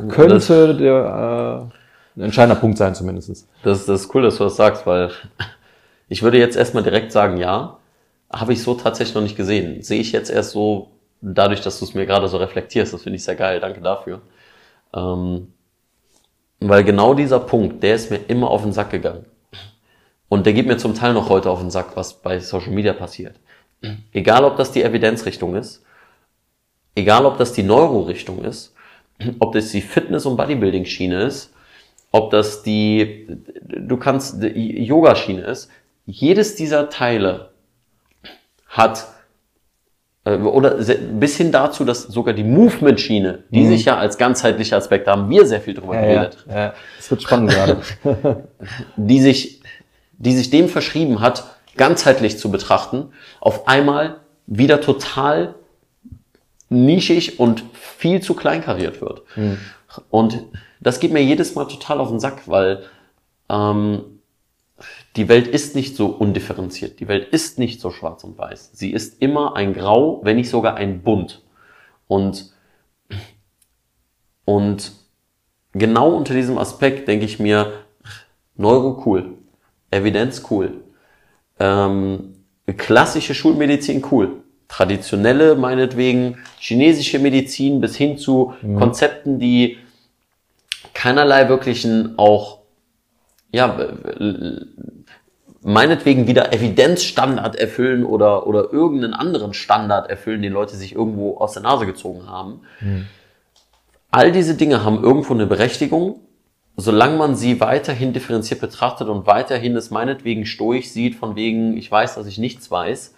könnte 0.09 0.73
der 0.75 1.69
äh, 2.15 2.19
ein 2.19 2.23
entscheidender 2.25 2.59
Punkt 2.59 2.77
sein 2.77 2.95
zumindest. 2.95 3.47
Das, 3.63 3.85
das 3.85 4.01
ist 4.01 4.15
cool, 4.15 4.23
dass 4.23 4.37
du 4.37 4.45
das 4.45 4.55
sagst, 4.55 4.87
weil 4.87 5.11
ich 6.09 6.23
würde 6.23 6.39
jetzt 6.39 6.57
erstmal 6.57 6.83
direkt 6.83 7.11
sagen, 7.11 7.37
ja, 7.37 7.77
habe 8.31 8.53
ich 8.53 8.63
so 8.63 8.73
tatsächlich 8.73 9.15
noch 9.15 9.21
nicht 9.21 9.37
gesehen. 9.37 9.81
Sehe 9.83 9.99
ich 10.01 10.11
jetzt 10.11 10.29
erst 10.31 10.51
so, 10.51 10.87
dadurch, 11.21 11.61
dass 11.61 11.79
du 11.79 11.85
es 11.85 11.93
mir 11.93 12.05
gerade 12.05 12.27
so 12.27 12.37
reflektierst, 12.37 12.93
das 12.93 13.03
finde 13.03 13.17
ich 13.17 13.23
sehr 13.23 13.35
geil, 13.35 13.59
danke 13.59 13.81
dafür. 13.81 14.21
Ähm, 14.93 15.53
weil 16.59 16.83
genau 16.83 17.13
dieser 17.13 17.39
Punkt, 17.39 17.83
der 17.83 17.95
ist 17.95 18.11
mir 18.11 18.17
immer 18.27 18.49
auf 18.49 18.63
den 18.63 18.73
Sack 18.73 18.91
gegangen. 18.91 19.25
Und 20.27 20.45
der 20.45 20.53
geht 20.53 20.67
mir 20.67 20.77
zum 20.77 20.93
Teil 20.93 21.13
noch 21.13 21.29
heute 21.29 21.49
auf 21.49 21.59
den 21.59 21.71
Sack, 21.71 21.95
was 21.95 22.21
bei 22.21 22.39
Social 22.39 22.71
Media 22.71 22.93
passiert. 22.93 23.35
Egal, 24.11 24.43
ob 24.43 24.57
das 24.57 24.71
die 24.71 24.83
Evidenzrichtung 24.83 25.55
ist, 25.55 25.83
egal, 26.95 27.25
ob 27.25 27.37
das 27.37 27.53
die 27.53 27.63
Neuro-Richtung 27.63 28.43
ist, 28.43 28.75
ob 29.39 29.53
das 29.53 29.71
die 29.71 29.81
Fitness- 29.81 30.25
und 30.25 30.37
Bodybuilding-Schiene 30.37 31.23
ist, 31.23 31.53
ob 32.11 32.31
das 32.31 32.63
die, 32.63 33.27
du 33.65 33.97
kannst, 33.97 34.43
die 34.43 34.83
Yoga-Schiene 34.83 35.41
ist, 35.41 35.69
jedes 36.05 36.55
dieser 36.55 36.89
Teile 36.89 37.51
hat, 38.67 39.07
oder 40.37 40.81
se- 40.83 40.95
bis 40.97 41.37
hin 41.37 41.51
dazu, 41.51 41.83
dass 41.85 42.03
sogar 42.03 42.33
die 42.33 42.43
Movement-Schiene, 42.43 43.43
die 43.49 43.67
sich 43.67 43.85
ja 43.85 43.97
als 43.97 44.17
ganzheitlicher 44.17 44.77
Aspekt, 44.77 45.07
da 45.07 45.11
haben 45.11 45.29
wir 45.29 45.45
sehr 45.45 45.61
viel 45.61 45.73
drüber 45.73 45.93
geredet, 45.93 46.45
ja. 46.49 46.73
Es 46.97 47.09
wird 47.09 47.21
spannend 47.23 47.51
gerade. 47.51 47.77
die 48.97 49.19
sich, 49.21 49.61
die 50.17 50.33
sich 50.33 50.49
dem 50.49 50.67
verschrieben 50.69 51.19
hat, 51.21 51.43
ganzheitlich 51.77 52.37
zu 52.37 52.51
betrachten, 52.51 53.09
auf 53.39 53.67
einmal 53.67 54.17
wieder 54.47 54.81
total 54.81 55.55
nischig 56.69 57.39
und 57.39 57.63
viel 57.73 58.21
zu 58.21 58.33
kleinkariert 58.33 59.01
wird. 59.01 59.23
Und 60.09 60.43
das 60.79 60.99
geht 60.99 61.11
mir 61.11 61.23
jedes 61.23 61.55
Mal 61.55 61.65
total 61.65 61.99
auf 61.99 62.09
den 62.09 62.19
Sack, 62.19 62.43
weil 62.47 62.83
ähm, 63.49 64.18
die 65.19 65.27
Welt 65.27 65.47
ist 65.47 65.75
nicht 65.75 65.97
so 65.97 66.07
undifferenziert. 66.07 67.01
Die 67.01 67.09
Welt 67.09 67.27
ist 67.33 67.59
nicht 67.59 67.81
so 67.81 67.91
schwarz 67.91 68.23
und 68.23 68.37
weiß. 68.37 68.69
Sie 68.71 68.93
ist 68.93 69.21
immer 69.21 69.57
ein 69.57 69.73
Grau, 69.73 70.21
wenn 70.23 70.37
nicht 70.37 70.49
sogar 70.49 70.75
ein 70.75 71.01
Bunt. 71.01 71.41
Und, 72.07 72.53
und 74.45 74.93
genau 75.73 76.15
unter 76.15 76.33
diesem 76.33 76.57
Aspekt 76.57 77.09
denke 77.09 77.25
ich 77.25 77.37
mir, 77.37 77.73
Neuro 78.55 79.03
cool, 79.05 79.33
Evidenz 79.91 80.41
cool, 80.49 80.85
ähm, 81.59 82.35
klassische 82.77 83.35
Schulmedizin 83.35 84.01
cool, 84.11 84.37
traditionelle 84.69 85.55
meinetwegen 85.55 86.37
chinesische 86.59 87.19
Medizin 87.19 87.81
bis 87.81 87.97
hin 87.97 88.17
zu 88.17 88.53
Konzepten, 88.77 89.37
die 89.37 89.79
keinerlei 90.93 91.49
wirklichen 91.49 92.17
auch 92.17 92.59
ja 93.51 93.77
meinetwegen 95.61 96.27
wieder 96.27 96.53
Evidenzstandard 96.53 97.55
erfüllen 97.55 98.05
oder 98.05 98.47
oder 98.47 98.71
irgendeinen 98.71 99.13
anderen 99.13 99.53
Standard 99.53 100.09
erfüllen, 100.09 100.41
den 100.41 100.53
Leute 100.53 100.75
sich 100.75 100.95
irgendwo 100.95 101.37
aus 101.37 101.53
der 101.53 101.63
Nase 101.63 101.85
gezogen 101.85 102.27
haben. 102.27 102.61
All 104.11 104.31
diese 104.31 104.55
Dinge 104.55 104.83
haben 104.83 105.03
irgendwo 105.03 105.33
eine 105.33 105.45
Berechtigung, 105.45 106.21
solange 106.77 107.17
man 107.17 107.35
sie 107.35 107.59
weiterhin 107.59 108.13
differenziert 108.13 108.61
betrachtet 108.61 109.07
und 109.09 109.27
weiterhin 109.27 109.75
es 109.75 109.91
meinetwegen 109.91 110.45
stoisch 110.45 110.89
sieht, 110.89 111.15
von 111.15 111.35
wegen, 111.35 111.77
ich 111.77 111.91
weiß, 111.91 112.15
dass 112.15 112.25
ich 112.25 112.37
nichts 112.37 112.71
weiß, 112.71 113.13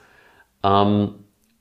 ähm, 0.64 1.14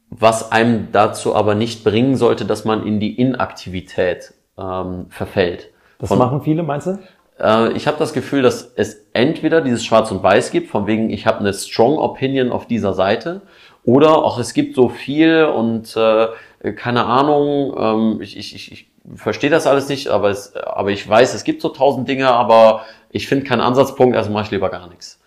was 0.09 0.51
einem 0.51 0.88
dazu 0.90 1.37
aber 1.37 1.55
nicht 1.55 1.85
bringen 1.85 2.16
sollte, 2.16 2.45
dass 2.45 2.64
man 2.64 2.85
in 2.87 2.99
die 2.99 3.14
Inaktivität 3.21 4.35
ähm, 4.59 5.07
verfällt. 5.11 5.69
Das 5.99 6.09
Von- 6.09 6.19
machen 6.19 6.43
viele, 6.43 6.62
meinst 6.62 6.87
du? 6.88 6.99
Äh, 7.40 7.72
ich 7.72 7.87
habe 7.87 7.98
das 7.98 8.12
Gefühl, 8.12 8.42
dass 8.42 8.72
es 8.76 8.98
entweder 9.12 9.61
dieses 9.61 9.85
Schwarz 9.85 10.11
und 10.11 10.22
Weiß 10.22 10.50
gibt, 10.50 10.68
von 10.70 10.87
wegen, 10.87 11.11
ich 11.11 11.26
habe 11.26 11.40
eine 11.40 11.53
strong 11.53 11.98
Opinion 11.98 12.53
auf 12.53 12.66
dieser 12.66 12.92
Seite, 12.94 13.42
oder 13.85 14.16
auch 14.18 14.38
es 14.38 14.53
gibt 14.55 14.76
so 14.76 14.88
viel 14.88 15.44
und 15.44 15.96
äh, 15.96 16.29
keine 16.76 17.07
Ahnung, 17.07 17.74
ähm, 17.79 18.20
ich, 18.20 18.37
ich, 18.37 18.55
ich, 18.55 18.72
ich 18.72 18.87
verstehe 19.16 19.48
das 19.50 19.66
alles 19.66 19.88
nicht, 19.88 20.09
aber, 20.09 20.29
es, 20.31 20.55
aber 20.55 20.90
ich 20.90 21.09
weiß, 21.09 21.33
es 21.35 21.44
gibt 21.44 21.62
so 21.62 21.70
tausend 21.70 22.07
Dinge, 22.09 22.29
aber 22.29 22.83
ich 23.11 23.26
finde 23.26 23.46
keinen 23.46 23.62
Ansatzpunkt, 23.62 24.16
also 24.16 24.31
mache 24.31 24.44
ich 24.44 24.50
lieber 24.50 24.68
gar 24.68 24.88
nichts. 24.88 25.18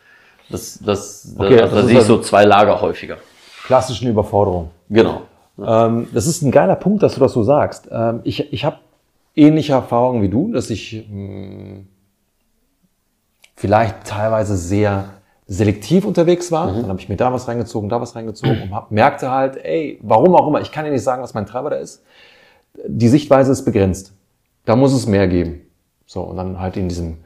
Das, 0.50 0.80
das, 0.86 1.36
Okay, 1.38 1.56
da, 1.58 1.62
das 1.64 1.72
da 1.72 1.82
sehe 1.84 1.92
ich 1.94 1.98
also- 1.98 2.18
so 2.18 2.22
zwei 2.22 2.46
Lager 2.46 2.80
häufiger. 2.82 3.18
Klassischen 3.66 4.08
Überforderung. 4.10 4.70
Genau. 4.90 5.24
Ähm, 5.58 6.08
das 6.14 6.28
ist 6.28 6.42
ein 6.42 6.52
geiler 6.52 6.76
Punkt, 6.76 7.02
dass 7.02 7.16
du 7.16 7.20
das 7.22 7.34
so 7.34 7.44
sagst. 7.44 7.88
Ähm, 7.92 8.20
ich 8.24 8.52
ich 8.52 8.66
habe 8.66 8.78
ähnliche 9.36 9.74
Erfahrungen 9.74 10.22
wie 10.22 10.30
du, 10.30 10.52
dass 10.52 10.70
ich 10.70 11.06
mh, 11.10 11.82
vielleicht 13.56 14.06
teilweise 14.06 14.56
sehr 14.58 15.06
selektiv 15.46 16.06
unterwegs 16.06 16.52
war. 16.52 16.68
Dann 16.82 16.88
habe 16.90 17.00
ich 17.00 17.10
mir 17.10 17.18
da 17.18 17.32
was 17.34 17.48
reingezogen, 17.48 17.90
da 17.90 18.00
was 18.02 18.16
reingezogen 18.16 18.62
und 18.64 18.74
hab, 18.74 18.92
merkte 18.92 19.30
halt, 19.30 19.58
ey, 19.64 20.00
warum 20.02 20.36
auch 20.36 20.48
immer, 20.48 20.62
ich 20.62 20.72
kann 20.72 20.86
dir 20.86 20.92
nicht 20.92 21.04
sagen, 21.04 21.22
was 21.22 21.34
mein 21.34 21.46
Treiber 21.46 21.70
da 21.70 21.76
ist. 21.78 22.04
Die 22.88 23.10
Sichtweise 23.10 23.52
ist 23.52 23.66
begrenzt. 23.66 24.14
Da 24.66 24.76
muss 24.76 24.94
es 24.94 25.06
mehr 25.06 25.28
geben. 25.28 25.62
So, 26.06 26.22
und 26.22 26.38
dann 26.38 26.60
halt 26.60 26.78
in 26.78 26.88
diesem, 26.90 27.18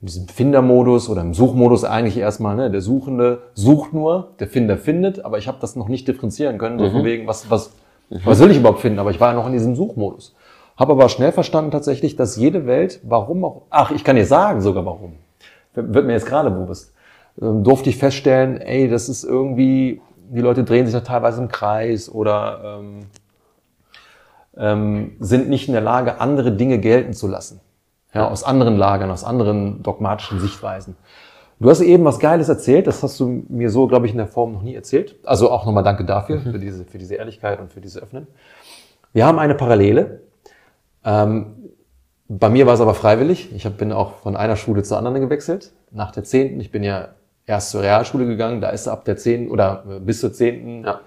in 0.00 0.06
diesem 0.06 0.28
Findermodus 0.28 1.08
oder 1.08 1.20
im 1.22 1.34
Suchmodus 1.34 1.84
eigentlich 1.84 2.16
erstmal, 2.16 2.56
ne, 2.56 2.70
der 2.70 2.80
Suchende 2.80 3.42
sucht 3.54 3.92
nur, 3.92 4.32
der 4.38 4.46
Finder 4.46 4.76
findet, 4.78 5.24
aber 5.24 5.38
ich 5.38 5.48
habe 5.48 5.58
das 5.60 5.76
noch 5.76 5.88
nicht 5.88 6.06
differenzieren 6.08 6.58
können, 6.58 6.78
so 6.78 6.90
von 6.90 7.04
wegen, 7.04 7.26
was, 7.26 7.50
was, 7.50 7.72
Was 8.24 8.38
will 8.40 8.50
ich 8.50 8.58
überhaupt 8.58 8.80
finden? 8.80 8.98
Aber 8.98 9.10
ich 9.10 9.20
war 9.20 9.30
ja 9.30 9.34
noch 9.34 9.46
in 9.46 9.52
diesem 9.52 9.74
Suchmodus. 9.74 10.34
Habe 10.76 10.92
aber 10.92 11.08
schnell 11.08 11.32
verstanden 11.32 11.70
tatsächlich, 11.70 12.16
dass 12.16 12.36
jede 12.36 12.66
Welt, 12.66 13.00
warum 13.02 13.44
auch, 13.44 13.62
ach, 13.70 13.90
ich 13.90 14.04
kann 14.04 14.16
dir 14.16 14.26
sagen 14.26 14.60
sogar 14.60 14.84
warum. 14.84 15.14
Wird 15.76 16.06
mir 16.06 16.12
jetzt 16.12 16.26
gerade 16.26 16.50
bewusst. 16.50 16.94
Ähm, 17.40 17.62
durfte 17.62 17.90
ich 17.90 17.98
feststellen, 17.98 18.60
ey, 18.60 18.88
das 18.88 19.08
ist 19.08 19.24
irgendwie, 19.24 20.00
die 20.30 20.40
Leute 20.40 20.64
drehen 20.64 20.86
sich 20.86 20.94
da 20.94 21.00
teilweise 21.00 21.42
im 21.42 21.48
Kreis 21.48 22.08
oder 22.08 22.80
ähm, 22.80 23.06
ähm, 24.56 25.16
sind 25.20 25.48
nicht 25.48 25.68
in 25.68 25.74
der 25.74 25.82
Lage, 25.82 26.20
andere 26.20 26.52
Dinge 26.52 26.78
gelten 26.78 27.12
zu 27.12 27.28
lassen. 27.28 27.60
Ja, 28.14 28.28
aus 28.28 28.44
anderen 28.44 28.76
Lagern, 28.76 29.10
aus 29.10 29.24
anderen 29.24 29.82
dogmatischen 29.82 30.40
Sichtweisen. 30.40 30.96
Du 31.58 31.70
hast 31.70 31.80
eben 31.80 32.04
was 32.04 32.18
Geiles 32.18 32.48
erzählt, 32.48 32.86
das 32.86 33.02
hast 33.02 33.18
du 33.18 33.44
mir 33.48 33.70
so, 33.70 33.86
glaube 33.86 34.06
ich, 34.06 34.12
in 34.12 34.18
der 34.18 34.26
Form 34.26 34.52
noch 34.52 34.62
nie 34.62 34.74
erzählt. 34.74 35.16
Also 35.24 35.50
auch 35.50 35.64
nochmal 35.64 35.84
danke 35.84 36.04
dafür, 36.04 36.40
für 36.40 36.58
diese, 36.58 36.84
für 36.84 36.98
diese 36.98 37.14
Ehrlichkeit 37.14 37.60
und 37.60 37.72
für 37.72 37.80
diese 37.80 38.00
Öffnen. 38.00 38.26
Wir 39.12 39.26
haben 39.26 39.38
eine 39.38 39.54
Parallele. 39.54 40.20
Ähm, 41.04 41.65
bei 42.28 42.48
mir 42.48 42.66
war 42.66 42.74
es 42.74 42.80
aber 42.80 42.94
freiwillig. 42.94 43.52
Ich 43.54 43.66
hab, 43.66 43.76
bin 43.78 43.92
auch 43.92 44.16
von 44.16 44.36
einer 44.36 44.56
Schule 44.56 44.82
zur 44.82 44.98
anderen 44.98 45.20
gewechselt. 45.20 45.72
Nach 45.90 46.10
der 46.10 46.24
zehnten, 46.24 46.60
ich 46.60 46.70
bin 46.70 46.82
ja 46.82 47.10
erst 47.46 47.70
zur 47.70 47.82
Realschule 47.82 48.26
gegangen, 48.26 48.60
da 48.60 48.70
ist 48.70 48.88
ab 48.88 49.04
der 49.04 49.16
zehnten 49.16 49.50
oder 49.50 49.84
äh, 49.88 50.00
bis 50.00 50.20
zur 50.20 50.32
zehnten 50.32 50.84
Ja. 50.84 51.00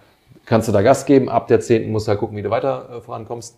kannst 0.45 0.67
du 0.67 0.71
da 0.71 0.81
Gas 0.81 1.05
geben. 1.05 1.29
Ab 1.29 1.47
der 1.47 1.59
zehnten 1.59 1.91
musst 1.91 2.07
du 2.07 2.11
halt 2.11 2.19
gucken, 2.19 2.37
wie 2.37 2.41
du 2.41 2.49
weiter 2.49 2.89
äh, 2.97 3.01
vorankommst. 3.01 3.57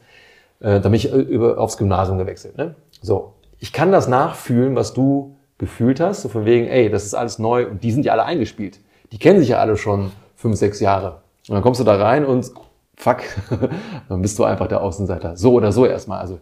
Äh, 0.60 0.80
da 0.80 0.90
bin 0.90 0.94
ich 0.94 1.12
äh, 1.12 1.18
über, 1.18 1.60
aufs 1.60 1.78
Gymnasium 1.78 2.18
gewechselt. 2.18 2.58
Ne? 2.58 2.76
So, 3.02 3.34
ich 3.60 3.72
kann 3.72 3.92
das 3.92 4.08
nachfühlen, 4.08 4.76
was 4.76 4.94
du 4.94 5.36
gefühlt 5.60 6.00
hast, 6.00 6.24
so 6.24 6.30
von 6.30 6.46
wegen, 6.46 6.68
ey, 6.68 6.90
das 6.90 7.06
ist 7.06 7.14
alles 7.14 7.38
neu 7.38 7.68
und 7.68 7.84
die 7.84 7.92
sind 7.92 8.04
ja 8.04 8.14
alle 8.14 8.26
eingespielt. 8.26 8.80
Die 9.12 9.20
kennen 9.20 9.40
sich 9.40 9.50
ja 9.50 9.60
alle 9.60 9.78
schon 9.78 10.12
fünf, 10.36 10.58
sechs 10.58 10.80
Jahre. 10.80 11.22
Und 11.48 11.54
dann 11.54 11.62
kommst 11.62 11.80
du 11.80 11.84
da 11.84 11.96
rein 11.96 12.26
und 12.26 12.52
fuck, 12.96 13.18
dann 14.10 14.22
bist 14.24 14.40
du 14.40 14.44
einfach 14.44 14.68
der 14.68 14.82
Außenseiter. 14.82 15.38
So 15.38 15.54
oder 15.54 15.72
so 15.72 15.86
erstmal. 15.86 16.20
Also 16.20 16.40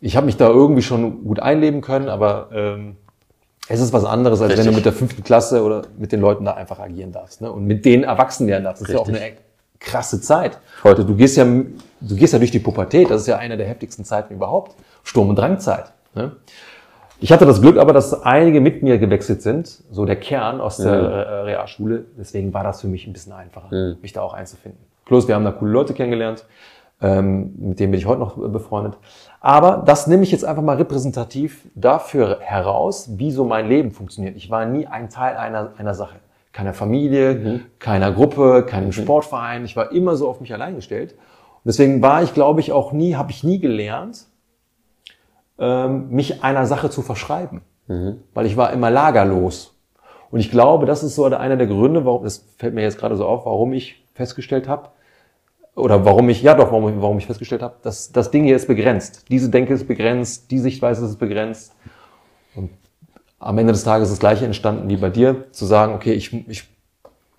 ich 0.00 0.16
habe 0.16 0.26
mich 0.26 0.36
da 0.36 0.48
irgendwie 0.48 0.82
schon 0.82 1.24
gut 1.24 1.40
einleben 1.40 1.80
können, 1.80 2.08
aber 2.08 2.48
ähm, 2.52 2.96
es 3.68 3.80
ist 3.80 3.92
was 3.92 4.04
anderes, 4.04 4.40
als 4.40 4.50
wenn 4.50 4.58
Richtig. 4.58 4.72
du 4.72 4.76
mit 4.76 4.84
der 4.86 4.92
fünften 4.92 5.22
Klasse 5.22 5.62
oder 5.62 5.82
mit 5.98 6.12
den 6.12 6.20
Leuten 6.20 6.44
da 6.44 6.54
einfach 6.54 6.78
agieren 6.78 7.12
darfst. 7.12 7.40
Ne? 7.40 7.52
Und 7.52 7.66
mit 7.66 7.84
denen 7.84 8.04
erwachsen 8.04 8.46
werden 8.46 8.64
darfst. 8.64 8.82
Das 8.82 8.88
ist 8.88 8.94
ja 8.94 9.00
auch 9.00 9.08
Richtig. 9.08 9.22
eine 9.22 9.36
krasse 9.78 10.20
Zeit. 10.20 10.58
Voll. 10.80 10.94
Du, 10.94 11.04
du 11.04 11.14
gehst 11.14 11.36
ja, 11.36 11.44
du 11.44 12.16
gehst 12.16 12.32
ja 12.32 12.38
durch 12.38 12.50
die 12.50 12.60
Pubertät. 12.60 13.10
Das 13.10 13.22
ist 13.22 13.26
ja 13.26 13.36
eine 13.36 13.56
der 13.56 13.66
heftigsten 13.66 14.04
Zeiten 14.04 14.34
überhaupt. 14.34 14.74
Sturm- 15.02 15.28
und 15.28 15.36
Drangzeit. 15.36 15.92
Ne? 16.14 16.32
Ich 17.20 17.32
hatte 17.32 17.46
das 17.46 17.60
Glück 17.60 17.78
aber, 17.78 17.92
dass 17.92 18.22
einige 18.22 18.60
mit 18.60 18.82
mir 18.82 18.98
gewechselt 18.98 19.42
sind, 19.42 19.82
so 19.90 20.04
der 20.04 20.16
Kern 20.16 20.60
aus 20.60 20.76
der 20.76 20.92
äh, 20.92 21.40
Realschule. 21.42 22.04
Deswegen 22.16 22.54
war 22.54 22.62
das 22.62 22.80
für 22.80 22.86
mich 22.86 23.06
ein 23.06 23.12
bisschen 23.12 23.32
einfacher, 23.32 23.96
mich 24.00 24.12
da 24.12 24.22
auch 24.22 24.34
einzufinden. 24.34 24.80
Plus, 25.04 25.26
wir 25.26 25.34
haben 25.34 25.44
da 25.44 25.50
coole 25.50 25.72
Leute 25.72 25.94
kennengelernt, 25.94 26.44
ähm, 27.00 27.54
mit 27.58 27.80
denen 27.80 27.92
bin 27.92 27.98
ich 27.98 28.06
heute 28.06 28.20
noch 28.20 28.38
äh, 28.38 28.48
befreundet. 28.48 28.96
Aber 29.40 29.82
das 29.86 30.06
nehme 30.06 30.24
ich 30.24 30.32
jetzt 30.32 30.44
einfach 30.44 30.62
mal 30.62 30.76
repräsentativ 30.76 31.64
dafür 31.74 32.38
heraus, 32.40 33.10
wie 33.18 33.30
so 33.30 33.44
mein 33.44 33.68
Leben 33.68 33.92
funktioniert. 33.92 34.36
Ich 34.36 34.50
war 34.50 34.66
nie 34.66 34.86
ein 34.86 35.10
Teil 35.10 35.36
einer, 35.36 35.72
einer 35.78 35.94
Sache. 35.94 36.16
Keiner 36.52 36.74
Familie, 36.74 37.60
keiner 37.78 38.10
Gruppe, 38.10 38.64
keinem 38.68 38.90
Sportverein. 38.90 39.64
Ich 39.64 39.76
war 39.76 39.92
immer 39.92 40.16
so 40.16 40.28
auf 40.28 40.40
mich 40.40 40.52
allein 40.52 40.74
gestellt. 40.74 41.12
Und 41.12 41.66
deswegen 41.66 42.02
war 42.02 42.22
ich, 42.22 42.34
glaube 42.34 42.60
ich, 42.60 42.72
auch 42.72 42.92
nie, 42.92 43.14
habe 43.14 43.30
ich 43.30 43.44
nie 43.44 43.60
gelernt, 43.60 44.26
ähm, 45.58 46.08
mich 46.10 46.42
einer 46.42 46.66
Sache 46.66 46.90
zu 46.90 47.02
verschreiben. 47.02 47.60
Weil 48.34 48.46
ich 48.46 48.56
war 48.56 48.72
immer 48.72 48.90
lagerlos. 48.90 49.74
Und 50.30 50.40
ich 50.40 50.50
glaube, 50.50 50.84
das 50.84 51.02
ist 51.02 51.14
so 51.14 51.24
einer 51.24 51.56
der 51.56 51.66
Gründe, 51.66 52.04
warum, 52.04 52.24
das 52.24 52.44
fällt 52.58 52.74
mir 52.74 52.82
jetzt 52.82 52.98
gerade 52.98 53.16
so 53.16 53.24
auf, 53.26 53.46
warum 53.46 53.72
ich 53.72 54.04
festgestellt 54.14 54.68
habe, 54.68 54.90
oder 55.78 56.04
warum 56.04 56.28
ich, 56.28 56.42
ja 56.42 56.54
doch, 56.54 56.70
warum, 56.72 56.88
ich- 56.88 57.00
warum 57.02 57.18
ich 57.18 57.26
festgestellt 57.26 57.62
habe, 57.62 57.76
dass 57.82 58.12
das 58.12 58.30
Ding 58.30 58.44
hier 58.44 58.56
ist 58.56 58.66
begrenzt. 58.66 59.24
Diese 59.30 59.48
Denke 59.50 59.74
ist 59.74 59.86
begrenzt, 59.86 60.50
die 60.50 60.58
Sichtweise 60.58 61.04
ist 61.04 61.18
begrenzt. 61.18 61.72
Und 62.54 62.70
am 63.38 63.58
Ende 63.58 63.72
des 63.72 63.84
Tages 63.84 64.08
ist 64.08 64.14
das 64.14 64.20
Gleiche 64.20 64.44
entstanden 64.44 64.88
wie 64.88 64.96
bei 64.96 65.10
dir, 65.10 65.50
zu 65.52 65.64
sagen, 65.64 65.94
okay, 65.94 66.12
ich, 66.12 66.32
ich, 66.48 66.68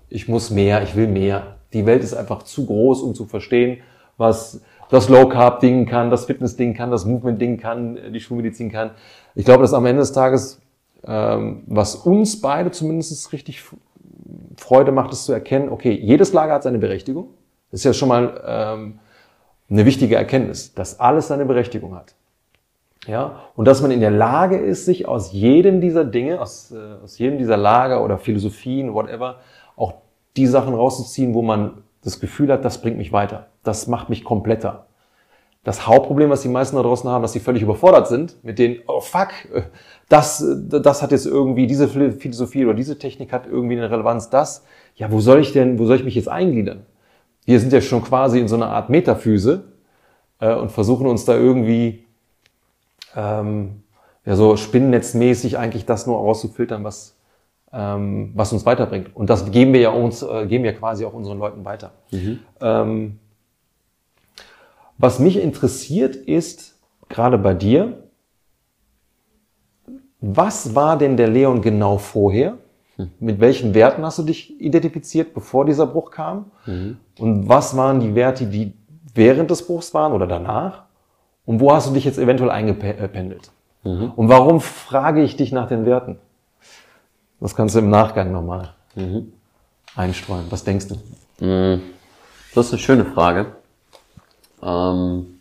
ich 0.10 0.28
muss 0.28 0.50
mehr, 0.50 0.82
ich 0.84 0.96
will 0.96 1.08
mehr. 1.08 1.58
Die 1.74 1.86
Welt 1.86 2.04
ist 2.04 2.14
einfach 2.14 2.44
zu 2.44 2.66
groß, 2.66 3.02
um 3.02 3.14
zu 3.14 3.26
verstehen, 3.26 3.82
was 4.18 4.62
das 4.90 5.08
Low 5.08 5.28
Carb 5.30 5.60
Ding 5.60 5.86
kann, 5.86 6.10
das 6.10 6.26
Fitness 6.26 6.56
Ding 6.56 6.74
kann, 6.74 6.90
das 6.90 7.06
Movement 7.06 7.40
Ding 7.40 7.58
kann, 7.58 7.98
die 8.12 8.20
Schulmedizin 8.20 8.72
kann. 8.72 8.92
Ich 9.36 9.46
glaube, 9.46 9.62
dass 9.62 9.74
am 9.74 9.86
Ende 9.86 10.00
des 10.00 10.12
Tages, 10.14 10.60
ähm, 11.06 11.64
was 11.68 11.96
uns 11.96 12.42
beide 12.42 12.72
zumindest 12.72 13.32
richtig 13.32 13.64
Freude 14.58 14.92
macht, 14.92 15.12
ist 15.12 15.26
zu 15.26 15.32
erkennen, 15.34 15.70
okay, 15.70 15.92
jedes 15.92 16.34
Lager 16.34 16.54
hat 16.54 16.64
seine 16.64 16.80
Berechtigung. 16.80 17.28
Das 17.72 17.82
ist 17.82 17.84
ja 17.84 17.94
schon 17.94 18.10
mal 18.10 18.42
ähm, 18.46 19.00
eine 19.70 19.86
wichtige 19.86 20.16
Erkenntnis, 20.16 20.74
dass 20.74 21.00
alles 21.00 21.28
seine 21.28 21.46
Berechtigung 21.46 21.96
hat. 21.96 22.16
Ja, 23.08 23.44
und 23.56 23.66
dass 23.66 23.82
man 23.82 23.92
in 23.92 24.02
der 24.02 24.12
Lage 24.12 24.58
ist, 24.58 24.86
sich 24.86 25.08
aus 25.08 25.32
jedem 25.32 25.80
dieser 25.80 26.04
Dinge, 26.04 26.42
aus, 26.42 26.72
äh, 26.72 27.04
aus 27.04 27.18
jedem 27.18 27.38
dieser 27.38 27.58
Lager 27.58 28.04
oder 28.04 28.18
Philosophien, 28.18 28.94
whatever, 28.94 29.38
auch 29.78 29.94
die 30.36 30.48
Sachen 30.48 30.74
rauszuziehen, 30.74 31.34
wo 31.34 31.42
man 31.42 31.84
das 32.04 32.20
Gefühl 32.20 32.52
hat, 32.52 32.66
das 32.66 32.82
bringt 32.82 32.98
mich 32.98 33.12
weiter. 33.12 33.48
Das 33.64 33.88
macht 33.88 34.10
mich 34.10 34.24
kompletter. 34.24 34.86
Das 35.64 35.88
Hauptproblem, 35.88 36.30
was 36.30 36.42
die 36.42 36.48
meisten 36.50 36.78
da 36.78 36.82
draußen 36.82 37.10
haben, 37.10 37.22
dass 37.22 37.34
sie 37.34 37.40
völlig 37.40 37.62
überfordert 37.62 38.08
sind 38.08 38.44
mit 38.44 38.60
den, 38.60 38.80
oh 38.88 39.02
fuck, 39.02 39.30
das, 40.08 40.44
das 40.58 41.02
hat 41.02 41.12
jetzt 41.12 41.26
irgendwie, 41.26 41.68
diese 41.68 41.88
Phil- 41.88 42.14
Philosophie 42.14 42.66
oder 42.66 42.74
diese 42.74 42.98
Technik 42.98 43.34
hat 43.34 43.46
irgendwie 43.46 43.78
eine 43.78 43.92
Relevanz, 43.92 44.30
das. 44.30 44.64
Ja, 44.96 45.12
wo 45.12 45.20
soll 45.20 45.40
ich 45.40 45.52
denn, 45.52 45.78
wo 45.78 45.86
soll 45.86 45.98
ich 45.98 46.06
mich 46.06 46.16
jetzt 46.16 46.30
eingliedern? 46.30 46.86
Wir 47.50 47.60
sind 47.60 47.74
ja 47.74 47.82
schon 47.82 48.04
quasi 48.04 48.40
in 48.40 48.48
so 48.48 48.54
einer 48.54 48.70
Art 48.70 48.92
Metaphyse 48.92 49.64
äh, 50.40 50.54
und 50.54 50.72
versuchen 50.72 51.08
uns 51.08 51.26
da 51.26 51.34
irgendwie 51.34 52.06
ähm, 53.16 53.82
ja, 54.24 54.36
so 54.36 54.56
spinnennetzmäßig 54.56 55.58
eigentlich 55.58 55.88
das 55.88 56.06
nur 56.06 56.18
rauszufiltern, 56.18 56.84
was, 56.84 57.18
ähm, 57.74 58.34
was 58.36 58.54
uns 58.54 58.68
weiterbringt. 58.68 59.16
Und 59.16 59.32
das 59.32 59.50
geben 59.50 59.74
wir 59.74 59.80
ja 59.80 59.90
uns, 59.90 60.22
äh, 60.22 60.46
geben 60.46 60.64
wir 60.64 60.76
quasi 60.76 61.06
auch 61.06 61.14
unseren 61.14 61.40
Leuten 61.40 61.66
weiter. 61.66 61.94
Ähm, 62.62 63.18
was 65.00 65.18
mich 65.18 65.42
interessiert 65.42 66.16
ist, 66.16 66.78
gerade 67.08 67.40
bei 67.40 67.56
dir, 67.56 68.04
was 70.22 70.76
war 70.76 71.00
denn 71.00 71.18
der 71.18 71.30
Leon 71.30 71.64
genau 71.64 71.98
vorher? 71.98 72.60
Mit 73.20 73.40
welchen 73.40 73.74
Werten 73.74 74.04
hast 74.06 74.20
du 74.20 74.24
dich 74.24 74.60
identifiziert, 74.60 75.34
bevor 75.34 75.66
dieser 75.66 75.88
Bruch 75.88 76.12
kam? 76.12 76.52
Und 77.18 77.48
was 77.48 77.76
waren 77.78 78.00
die 78.00 78.14
Werte, 78.16 78.46
die 78.46 78.74
während 79.14 79.50
des 79.50 79.66
Bruchs 79.66 79.94
waren 79.94 80.14
oder 80.14 80.28
danach? 80.28 80.84
Und 81.46 81.60
wo 81.62 81.74
hast 81.74 81.90
du 81.90 81.94
dich 81.94 82.06
jetzt 82.06 82.20
eventuell 82.20 82.52
eingependelt? 82.52 83.52
Und 83.84 84.28
warum 84.30 84.60
frage 84.62 85.24
ich 85.24 85.38
dich 85.38 85.52
nach 85.52 85.68
den 85.68 85.86
Werten? 85.86 86.18
Das 87.40 87.56
kannst 87.56 87.76
du 87.76 87.80
im 87.80 87.90
Nachgang 87.90 88.32
nochmal 88.34 88.74
einstreuen. 89.96 90.46
Was 90.50 90.64
denkst 90.66 90.88
du? 90.90 90.96
Das 92.54 92.66
ist 92.66 92.74
eine 92.74 92.80
schöne 92.80 93.06
Frage. 93.06 93.46
Ähm, 94.62 95.39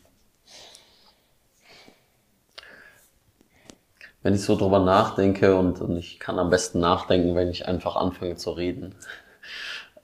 wenn 4.28 4.34
ich 4.34 4.42
so 4.42 4.56
drüber 4.56 4.80
nachdenke 4.80 5.56
und, 5.56 5.80
und 5.80 5.96
ich 5.96 6.20
kann 6.20 6.38
am 6.38 6.50
besten 6.50 6.80
nachdenken, 6.80 7.34
wenn 7.34 7.48
ich 7.48 7.66
einfach 7.66 7.96
anfange 7.96 8.36
zu 8.36 8.50
reden. 8.50 8.94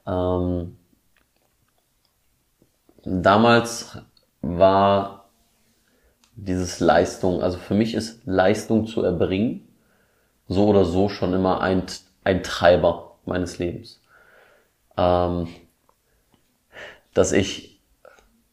Ähm, 0.06 0.78
damals 3.04 3.98
war 4.40 5.28
dieses 6.36 6.80
Leistung, 6.80 7.42
also 7.42 7.58
für 7.58 7.74
mich 7.74 7.92
ist 7.92 8.24
Leistung 8.24 8.86
zu 8.86 9.02
erbringen 9.02 9.68
so 10.48 10.68
oder 10.68 10.86
so 10.86 11.10
schon 11.10 11.34
immer 11.34 11.60
ein, 11.60 11.82
ein 12.24 12.42
Treiber 12.42 13.16
meines 13.26 13.58
Lebens. 13.58 14.00
Ähm, 14.96 15.48
dass 17.12 17.32
ich 17.32 17.78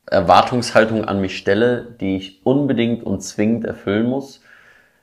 Erwartungshaltung 0.05 1.05
an 1.05 1.21
mich 1.21 1.37
stelle, 1.37 1.95
die 2.01 2.17
ich 2.17 2.45
unbedingt 2.45 3.05
und 3.05 3.21
zwingend 3.21 3.63
erfüllen 3.63 4.07
muss. 4.07 4.41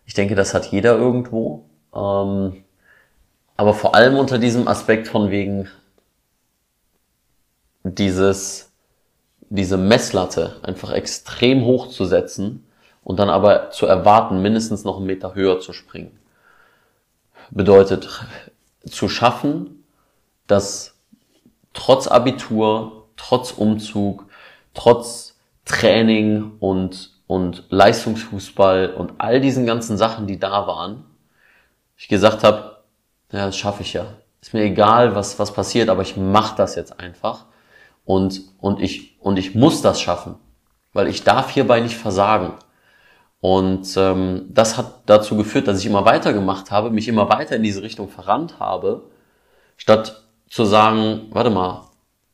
Ich 0.08 0.14
denke, 0.14 0.34
das 0.34 0.54
hat 0.54 0.64
jeder 0.72 0.96
irgendwo. 0.96 1.66
Ähm, 1.94 2.64
aber 3.58 3.74
vor 3.74 3.94
allem 3.94 4.16
unter 4.16 4.38
diesem 4.38 4.66
Aspekt 4.66 5.06
von 5.06 5.30
wegen 5.30 5.68
dieses, 7.84 8.72
diese 9.50 9.76
Messlatte 9.76 10.56
einfach 10.62 10.92
extrem 10.92 11.66
hoch 11.66 11.88
zu 11.88 12.06
setzen 12.06 12.66
und 13.04 13.18
dann 13.18 13.28
aber 13.28 13.70
zu 13.70 13.84
erwarten, 13.84 14.40
mindestens 14.40 14.82
noch 14.82 14.96
einen 14.96 15.04
Meter 15.04 15.34
höher 15.34 15.60
zu 15.60 15.74
springen. 15.74 16.18
Bedeutet, 17.50 18.08
zu 18.86 19.10
schaffen, 19.10 19.84
dass 20.46 20.94
trotz 21.74 22.08
Abitur, 22.08 23.08
trotz 23.18 23.52
Umzug, 23.52 24.24
trotz 24.72 25.36
Training 25.66 26.52
und, 26.60 27.17
und 27.28 27.64
Leistungsfußball 27.68 28.94
und 28.94 29.12
all 29.18 29.40
diesen 29.40 29.66
ganzen 29.66 29.96
Sachen, 29.96 30.26
die 30.26 30.40
da 30.40 30.66
waren, 30.66 31.04
ich 31.96 32.08
gesagt 32.08 32.42
habe, 32.42 32.78
ja, 33.30 33.46
das 33.46 33.56
schaffe 33.56 33.82
ich 33.82 33.92
ja. 33.92 34.06
Ist 34.40 34.54
mir 34.54 34.62
egal, 34.62 35.14
was, 35.14 35.38
was 35.38 35.52
passiert, 35.52 35.90
aber 35.90 36.02
ich 36.02 36.16
mache 36.16 36.56
das 36.56 36.74
jetzt 36.74 36.98
einfach. 36.98 37.44
Und, 38.04 38.42
und 38.58 38.80
ich, 38.80 39.18
und 39.20 39.38
ich 39.38 39.54
muss 39.54 39.82
das 39.82 40.00
schaffen. 40.00 40.36
Weil 40.94 41.08
ich 41.08 41.22
darf 41.22 41.50
hierbei 41.50 41.80
nicht 41.80 41.96
versagen. 41.96 42.54
Und 43.40 43.94
ähm, 43.96 44.46
das 44.48 44.78
hat 44.78 45.02
dazu 45.06 45.36
geführt, 45.36 45.68
dass 45.68 45.80
ich 45.80 45.86
immer 45.86 46.06
weitergemacht 46.06 46.70
habe, 46.70 46.90
mich 46.90 47.08
immer 47.08 47.28
weiter 47.28 47.56
in 47.56 47.62
diese 47.62 47.82
Richtung 47.82 48.08
verrannt 48.08 48.58
habe, 48.58 49.10
statt 49.76 50.24
zu 50.48 50.64
sagen, 50.64 51.26
warte 51.30 51.50
mal, 51.50 51.90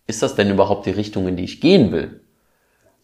ist 0.07 0.23
das 0.23 0.37
denn 0.37 0.51
überhaupt 0.51 0.87
die 0.87 0.91
Richtung, 0.91 1.27
in 1.27 1.37
die 1.37 1.45
ich 1.45 1.61
gehen 1.61 1.91
will? 1.91 2.24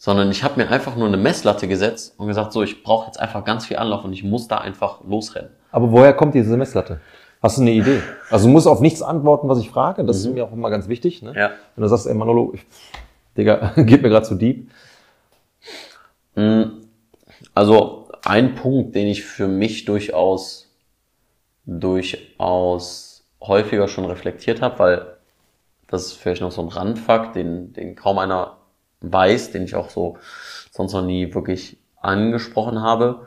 Sondern 0.03 0.31
ich 0.31 0.43
habe 0.43 0.59
mir 0.59 0.71
einfach 0.71 0.97
nur 0.97 1.07
eine 1.07 1.19
Messlatte 1.19 1.69
gesetzt 1.69 2.15
und 2.17 2.27
gesagt, 2.27 2.55
so, 2.55 2.63
ich 2.63 2.83
brauche 2.83 3.05
jetzt 3.05 3.21
einfach 3.21 3.45
ganz 3.45 3.67
viel 3.67 3.77
Anlauf 3.77 4.03
und 4.03 4.15
ich 4.15 4.25
muss 4.25 4.49
da 4.49 4.57
einfach 4.57 5.05
losrennen. 5.07 5.51
Aber 5.73 5.93
woher 5.93 6.15
kommt 6.15 6.35
diese 6.35 6.57
Messlatte? 6.57 7.03
Hast 7.43 7.59
du 7.59 7.61
eine 7.61 7.73
Idee? 7.73 8.01
Also 8.31 8.47
du 8.47 8.53
musst 8.53 8.67
auf 8.67 8.81
nichts 8.81 9.03
antworten, 9.03 9.47
was 9.51 9.59
ich 9.59 9.69
frage. 9.69 10.03
Das 10.05 10.17
ist 10.17 10.33
mir 10.33 10.45
auch 10.45 10.53
immer 10.53 10.71
ganz 10.71 10.89
wichtig. 10.89 11.21
Ne? 11.21 11.35
Ja. 11.37 11.51
Wenn 11.77 11.83
du 11.83 11.89
sagst, 11.89 12.07
ey 12.07 12.15
Manolo, 12.15 12.53
ich, 12.55 12.65
Digga, 13.37 13.75
geht 13.77 14.01
mir 14.01 14.09
gerade 14.09 14.25
zu 14.25 14.37
deep. 14.37 14.71
Also 17.55 18.09
ein 18.25 18.55
Punkt, 18.55 18.95
den 18.95 19.07
ich 19.07 19.23
für 19.23 19.49
mich 19.49 19.85
durchaus, 19.85 20.75
durchaus 21.67 23.25
häufiger 23.43 23.87
schon 23.87 24.07
reflektiert 24.07 24.63
habe, 24.63 24.79
weil 24.79 25.07
das 25.89 26.07
ist 26.07 26.13
vielleicht 26.15 26.41
noch 26.41 26.53
so 26.53 26.63
ein 26.63 26.69
Randfakt, 26.69 27.37
den, 27.37 27.75
den 27.75 27.97
kaum 27.97 28.19
einer 28.19 28.60
weiß, 29.01 29.53
den 29.53 29.65
ich 29.65 29.75
auch 29.75 29.91
so 29.91 30.19
sonst 30.71 30.93
noch 30.93 31.05
nie 31.05 31.35
wirklich 31.35 31.79
angesprochen 32.01 32.81
habe, 32.81 33.27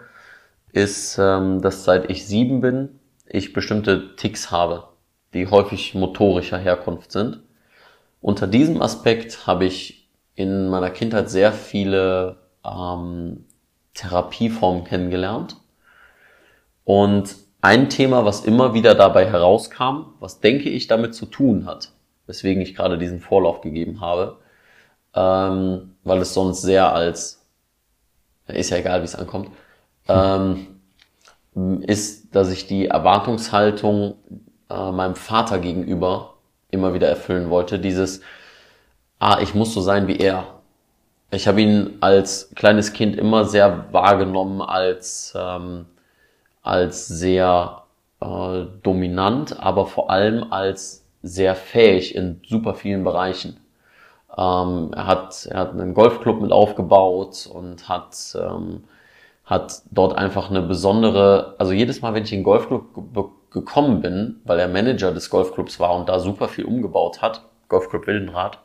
ist, 0.71 1.17
ähm, 1.19 1.61
dass 1.61 1.83
seit 1.83 2.09
ich 2.09 2.25
sieben 2.25 2.61
bin, 2.61 2.99
ich 3.27 3.53
bestimmte 3.53 4.15
Ticks 4.15 4.51
habe, 4.51 4.89
die 5.33 5.47
häufig 5.47 5.93
motorischer 5.95 6.57
Herkunft 6.57 7.11
sind. 7.11 7.41
Unter 8.21 8.47
diesem 8.47 8.81
Aspekt 8.81 9.47
habe 9.47 9.65
ich 9.65 10.09
in 10.35 10.69
meiner 10.69 10.89
Kindheit 10.89 11.29
sehr 11.29 11.51
viele 11.51 12.37
ähm, 12.65 13.45
Therapieformen 13.93 14.83
kennengelernt. 14.83 15.57
Und 16.83 17.35
ein 17.61 17.89
Thema, 17.89 18.25
was 18.25 18.45
immer 18.45 18.73
wieder 18.73 18.95
dabei 18.95 19.25
herauskam, 19.29 20.15
was 20.19 20.39
denke 20.39 20.69
ich 20.69 20.87
damit 20.87 21.15
zu 21.15 21.25
tun 21.25 21.65
hat, 21.65 21.91
weswegen 22.25 22.61
ich 22.61 22.75
gerade 22.75 22.97
diesen 22.97 23.19
Vorlauf 23.19 23.61
gegeben 23.61 24.01
habe, 24.01 24.37
ähm, 25.15 25.95
weil 26.03 26.19
es 26.19 26.33
sonst 26.33 26.61
sehr 26.61 26.93
als, 26.93 27.41
ist 28.47 28.69
ja 28.69 28.77
egal, 28.77 29.01
wie 29.01 29.05
es 29.05 29.15
ankommt, 29.15 29.49
ähm, 30.07 30.67
ist, 31.81 32.35
dass 32.35 32.51
ich 32.51 32.67
die 32.67 32.87
Erwartungshaltung 32.87 34.15
äh, 34.69 34.91
meinem 34.91 35.15
Vater 35.15 35.59
gegenüber 35.59 36.33
immer 36.71 36.93
wieder 36.93 37.07
erfüllen 37.07 37.49
wollte. 37.49 37.79
Dieses, 37.79 38.21
ah, 39.19 39.39
ich 39.41 39.53
muss 39.53 39.73
so 39.73 39.81
sein 39.81 40.07
wie 40.07 40.17
er. 40.17 40.47
Ich 41.31 41.47
habe 41.47 41.61
ihn 41.61 41.97
als 42.01 42.51
kleines 42.55 42.93
Kind 42.93 43.15
immer 43.15 43.45
sehr 43.45 43.85
wahrgenommen 43.91 44.61
als, 44.61 45.33
ähm, 45.35 45.85
als 46.61 47.07
sehr 47.07 47.83
äh, 48.19 48.65
dominant, 48.83 49.59
aber 49.59 49.85
vor 49.85 50.09
allem 50.09 50.51
als 50.51 51.05
sehr 51.21 51.55
fähig 51.55 52.15
in 52.15 52.41
super 52.47 52.75
vielen 52.75 53.03
Bereichen. 53.03 53.57
Ähm, 54.37 54.91
er, 54.95 55.07
hat, 55.07 55.45
er 55.45 55.59
hat 55.59 55.71
einen 55.71 55.93
Golfclub 55.93 56.41
mit 56.41 56.51
aufgebaut 56.51 57.47
und 57.51 57.87
hat, 57.87 58.15
ähm, 58.35 58.83
hat 59.45 59.81
dort 59.91 60.17
einfach 60.17 60.49
eine 60.49 60.61
besondere, 60.61 61.55
also 61.59 61.71
jedes 61.71 62.01
Mal, 62.01 62.13
wenn 62.13 62.23
ich 62.23 62.33
in 62.33 62.39
den 62.39 62.45
Golfclub 62.45 63.13
ge 63.13 63.23
gekommen 63.53 64.01
bin, 64.01 64.41
weil 64.45 64.57
er 64.57 64.67
Manager 64.67 65.11
des 65.11 65.29
Golfclubs 65.29 65.79
war 65.79 65.95
und 65.95 66.09
da 66.09 66.19
super 66.19 66.47
viel 66.47 66.65
umgebaut 66.65 67.21
hat, 67.21 67.43
Golfclub 67.69 68.07
Wildenrad, 68.07 68.57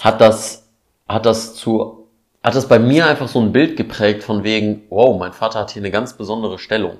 hat 0.00 0.20
das, 0.20 0.68
hat 1.08 1.24
das 1.24 1.54
zu, 1.54 2.08
hat 2.42 2.56
das 2.56 2.66
bei 2.66 2.80
mir 2.80 3.06
einfach 3.06 3.28
so 3.28 3.40
ein 3.40 3.52
Bild 3.52 3.76
geprägt 3.76 4.24
von 4.24 4.42
wegen, 4.42 4.82
wow, 4.90 5.16
mein 5.16 5.32
Vater 5.32 5.60
hat 5.60 5.70
hier 5.70 5.82
eine 5.82 5.92
ganz 5.92 6.14
besondere 6.14 6.58
Stellung, 6.58 6.98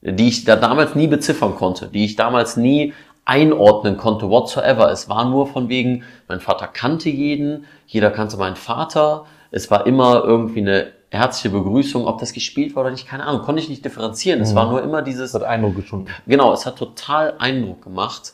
die 0.00 0.28
ich 0.28 0.46
da 0.46 0.56
damals 0.56 0.94
nie 0.94 1.06
beziffern 1.06 1.54
konnte, 1.54 1.88
die 1.88 2.06
ich 2.06 2.16
damals 2.16 2.56
nie 2.56 2.94
einordnen 3.24 3.96
konnte, 3.96 4.28
whatsoever. 4.28 4.90
Es 4.90 5.08
war 5.08 5.28
nur 5.28 5.46
von 5.46 5.68
wegen, 5.68 6.04
mein 6.28 6.40
Vater 6.40 6.66
kannte 6.66 7.08
jeden, 7.08 7.66
jeder 7.86 8.10
kannte 8.10 8.36
meinen 8.36 8.56
Vater. 8.56 9.26
Es 9.50 9.70
war 9.70 9.86
immer 9.86 10.24
irgendwie 10.24 10.60
eine 10.60 10.92
herzliche 11.10 11.50
Begrüßung, 11.50 12.06
ob 12.06 12.18
das 12.18 12.32
gespielt 12.32 12.74
war 12.74 12.82
oder 12.82 12.90
nicht, 12.90 13.06
keine 13.06 13.24
Ahnung, 13.24 13.42
konnte 13.42 13.60
ich 13.60 13.68
nicht 13.68 13.84
differenzieren. 13.84 14.40
Es 14.40 14.54
war 14.54 14.68
nur 14.70 14.82
immer 14.82 15.02
dieses. 15.02 15.34
Hat 15.34 15.42
Eindruck 15.42 15.76
geschunden. 15.76 16.08
Genau, 16.26 16.52
es 16.52 16.64
hat 16.66 16.76
total 16.76 17.34
Eindruck 17.38 17.82
gemacht. 17.82 18.32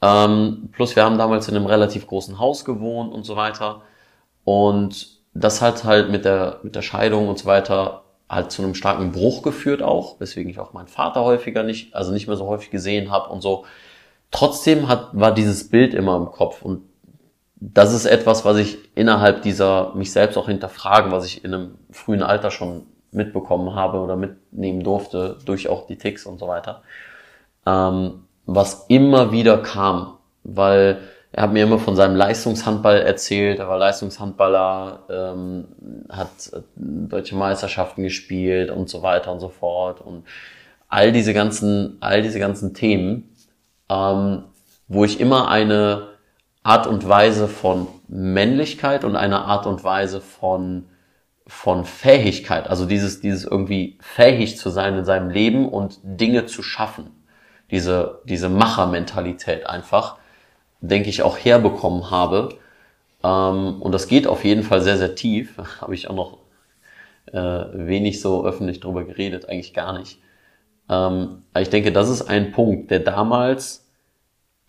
Ähm, 0.00 0.68
plus 0.72 0.96
wir 0.96 1.04
haben 1.04 1.18
damals 1.18 1.48
in 1.48 1.56
einem 1.56 1.66
relativ 1.66 2.06
großen 2.06 2.38
Haus 2.38 2.64
gewohnt 2.64 3.12
und 3.12 3.24
so 3.24 3.36
weiter. 3.36 3.82
Und 4.44 5.20
das 5.34 5.62
hat 5.62 5.84
halt 5.84 6.10
mit 6.10 6.24
der, 6.24 6.60
mit 6.62 6.74
der 6.74 6.82
Scheidung 6.82 7.28
und 7.28 7.38
so 7.38 7.46
weiter 7.46 8.02
halt 8.28 8.50
zu 8.50 8.62
einem 8.62 8.74
starken 8.74 9.12
Bruch 9.12 9.42
geführt 9.42 9.82
auch, 9.82 10.18
weswegen 10.18 10.50
ich 10.50 10.58
auch 10.58 10.72
meinen 10.72 10.88
Vater 10.88 11.22
häufiger 11.22 11.62
nicht, 11.62 11.94
also 11.94 12.12
nicht 12.12 12.28
mehr 12.28 12.36
so 12.36 12.46
häufig 12.46 12.70
gesehen 12.70 13.10
habe 13.10 13.30
und 13.30 13.42
so. 13.42 13.64
Trotzdem 14.32 14.88
hat, 14.88 15.10
war 15.12 15.32
dieses 15.32 15.68
Bild 15.68 15.94
immer 15.94 16.16
im 16.16 16.26
Kopf 16.26 16.62
und 16.62 16.82
das 17.60 17.94
ist 17.94 18.06
etwas, 18.06 18.44
was 18.44 18.56
ich 18.56 18.78
innerhalb 18.96 19.42
dieser, 19.42 19.94
mich 19.94 20.10
selbst 20.10 20.36
auch 20.36 20.48
hinterfragen, 20.48 21.12
was 21.12 21.24
ich 21.26 21.44
in 21.44 21.54
einem 21.54 21.74
frühen 21.92 22.24
Alter 22.24 22.50
schon 22.50 22.86
mitbekommen 23.12 23.76
habe 23.76 23.98
oder 23.98 24.16
mitnehmen 24.16 24.82
durfte, 24.82 25.36
durch 25.44 25.68
auch 25.68 25.86
die 25.86 25.96
Ticks 25.96 26.26
und 26.26 26.40
so 26.40 26.48
weiter, 26.48 26.82
ähm, 27.66 28.24
was 28.46 28.86
immer 28.88 29.30
wieder 29.30 29.58
kam, 29.58 30.18
weil 30.42 31.02
er 31.30 31.44
hat 31.44 31.52
mir 31.52 31.62
immer 31.62 31.78
von 31.78 31.96
seinem 31.96 32.16
Leistungshandball 32.16 33.00
erzählt, 33.00 33.58
er 33.58 33.68
war 33.68 33.78
Leistungshandballer, 33.78 35.04
ähm, 35.08 35.64
hat 36.10 36.28
deutsche 36.76 37.36
Meisterschaften 37.36 38.02
gespielt 38.02 38.70
und 38.70 38.90
so 38.90 39.02
weiter 39.02 39.32
und 39.32 39.40
so 39.40 39.48
fort. 39.48 40.02
Und 40.02 40.24
all 40.88 41.10
diese 41.10 41.32
ganzen, 41.32 41.96
all 42.00 42.20
diese 42.20 42.38
ganzen 42.38 42.74
Themen, 42.74 43.31
ähm, 43.92 44.44
wo 44.88 45.04
ich 45.04 45.20
immer 45.20 45.48
eine 45.48 46.08
Art 46.62 46.86
und 46.86 47.08
Weise 47.08 47.48
von 47.48 47.86
Männlichkeit 48.08 49.04
und 49.04 49.16
eine 49.16 49.42
Art 49.42 49.66
und 49.66 49.84
Weise 49.84 50.20
von 50.20 50.86
von 51.46 51.84
Fähigkeit, 51.84 52.68
also 52.68 52.86
dieses 52.86 53.20
dieses 53.20 53.44
irgendwie 53.44 53.98
fähig 54.00 54.56
zu 54.58 54.70
sein 54.70 54.96
in 54.96 55.04
seinem 55.04 55.28
Leben 55.28 55.68
und 55.68 55.98
Dinge 56.02 56.46
zu 56.46 56.62
schaffen, 56.62 57.10
diese 57.70 58.20
diese 58.24 58.48
Machermentalität 58.48 59.66
einfach, 59.66 60.18
denke 60.80 61.10
ich 61.10 61.22
auch 61.22 61.36
herbekommen 61.36 62.10
habe 62.10 62.56
ähm, 63.24 63.82
und 63.82 63.92
das 63.92 64.06
geht 64.06 64.26
auf 64.26 64.44
jeden 64.44 64.62
Fall 64.62 64.82
sehr 64.82 64.98
sehr 64.98 65.14
tief, 65.16 65.58
habe 65.80 65.94
ich 65.94 66.08
auch 66.08 66.14
noch 66.14 66.38
äh, 67.32 67.64
wenig 67.88 68.20
so 68.20 68.44
öffentlich 68.46 68.80
drüber 68.80 69.04
geredet, 69.04 69.48
eigentlich 69.48 69.74
gar 69.74 69.98
nicht. 69.98 70.20
Ähm, 70.88 71.42
ich 71.58 71.70
denke, 71.70 71.92
das 71.92 72.08
ist 72.08 72.22
ein 72.22 72.52
Punkt, 72.52 72.90
der 72.90 73.00
damals 73.00 73.81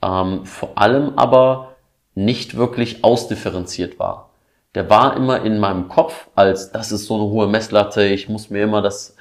ähm, 0.03 0.45
vor 0.45 0.77
allem 0.77 1.13
aber 1.17 1.75
nicht 2.15 2.57
wirklich 2.57 3.03
ausdifferenziert 3.03 3.99
war. 3.99 4.29
Der 4.75 4.89
war 4.89 5.15
immer 5.15 5.43
in 5.43 5.59
meinem 5.59 5.87
Kopf 5.87 6.27
als, 6.35 6.71
das 6.71 6.91
ist 6.91 7.05
so 7.05 7.15
eine 7.15 7.23
hohe 7.25 7.47
Messlatte, 7.47 8.05
ich 8.05 8.27
muss 8.27 8.49
mir 8.49 8.63
immer 8.63 8.81
das, 8.81 9.15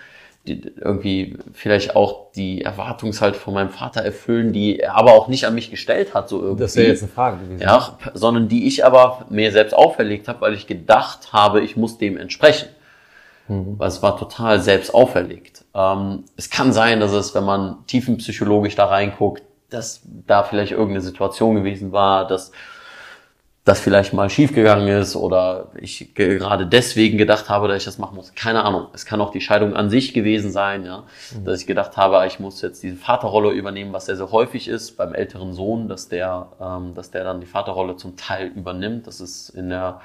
die, 0.47 0.72
irgendwie 0.80 1.37
vielleicht 1.53 1.95
auch 1.95 2.33
die 2.33 2.62
Erwartungshalt 2.62 3.37
von 3.37 3.55
meinem 3.55 3.70
Vater 3.70 4.01
erfüllen, 4.01 4.53
die 4.53 4.80
er 4.80 4.97
aber 4.97 5.12
auch 5.12 5.28
nicht 5.28 5.47
an 5.47 5.55
mich 5.55 5.70
gestellt 5.70 6.14
hat, 6.14 6.28
so 6.28 6.41
irgendwie. 6.41 6.62
Das 6.62 6.76
wäre 6.76 6.89
jetzt 6.89 7.03
eine 7.03 7.12
Frage 7.12 7.39
gewesen. 7.39 7.62
Ja, 7.62 7.99
sondern 8.14 8.49
die 8.49 8.66
ich 8.66 8.85
aber 8.85 9.26
mir 9.28 9.53
selbst 9.53 9.74
auferlegt 9.74 10.26
habe, 10.28 10.41
weil 10.41 10.55
ich 10.55 10.66
gedacht 10.66 11.33
habe, 11.33 11.61
ich 11.61 11.76
muss 11.76 11.99
dem 11.99 12.16
entsprechen. 12.16 12.68
Weil 13.78 13.89
es 13.89 14.03
war 14.03 14.16
total 14.16 14.61
selbst 14.61 14.95
auferlegt. 14.95 15.64
Ähm, 15.74 16.24
es 16.37 16.49
kann 16.49 16.72
sein, 16.72 17.01
dass 17.01 17.12
es, 17.12 17.35
wenn 17.35 17.45
man 17.45 17.85
tiefenpsychologisch 17.87 18.76
da 18.76 18.87
reinguckt, 18.87 19.43
dass 19.73 20.03
da 20.05 20.43
vielleicht 20.43 20.73
irgendeine 20.73 21.01
Situation 21.01 21.55
gewesen 21.55 21.93
war, 21.93 22.27
dass 22.27 22.53
das 23.64 23.79
vielleicht 23.79 24.12
mal 24.12 24.29
schiefgegangen 24.29 24.89
ist 24.89 25.14
oder 25.14 25.68
ich 25.81 26.14
gerade 26.16 26.66
deswegen 26.66 27.16
gedacht 27.16 27.49
habe, 27.49 27.68
dass 27.68 27.77
ich 27.77 27.85
das 27.85 27.97
machen 27.97 28.16
muss. 28.16 28.35
Keine 28.35 28.64
Ahnung. 28.64 28.89
Es 28.93 29.07
kann 29.07 29.20
auch 29.20 29.31
die 29.31 29.41
Scheidung 29.41 29.77
an 29.77 29.89
sich 29.89 30.12
gewesen 30.14 30.51
sein, 30.51 30.85
ja, 30.85 31.05
mhm. 31.33 31.45
dass 31.45 31.61
ich 31.61 31.66
gedacht 31.68 31.97
habe, 31.97 32.27
ich 32.27 32.41
muss 32.41 32.61
jetzt 32.61 32.83
diese 32.83 32.97
Vaterrolle 32.97 33.53
übernehmen, 33.53 33.93
was 33.93 34.07
sehr 34.07 34.16
sehr 34.16 34.33
häufig 34.33 34.66
ist 34.66 34.97
beim 34.97 35.14
älteren 35.14 35.53
Sohn, 35.53 35.87
dass 35.87 36.09
der, 36.09 36.49
ähm, 36.61 36.95
dass 36.95 37.12
der 37.12 37.23
dann 37.23 37.41
die 37.41 37.47
Vaterrolle 37.47 37.97
zum 37.97 38.16
Teil 38.16 38.49
übernimmt. 38.49 39.07
Das 39.07 39.20
ist 39.20 39.51
in 39.51 39.70
der 39.70 40.01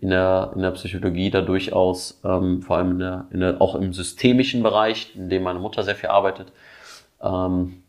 in 0.00 0.10
der 0.10 0.52
in 0.56 0.62
der 0.62 0.72
Psychologie 0.72 1.30
da 1.30 1.40
durchaus 1.40 2.20
ähm, 2.24 2.62
vor 2.62 2.78
allem 2.78 2.92
in 2.92 2.98
der, 2.98 3.26
in 3.30 3.40
der, 3.40 3.62
auch 3.62 3.76
im 3.76 3.92
systemischen 3.92 4.64
Bereich, 4.64 5.14
in 5.14 5.28
dem 5.28 5.44
meine 5.44 5.60
Mutter 5.60 5.84
sehr 5.84 5.94
viel 5.94 6.08
arbeitet. 6.08 6.50
Ähm, 7.22 7.84
äh, 7.84 7.87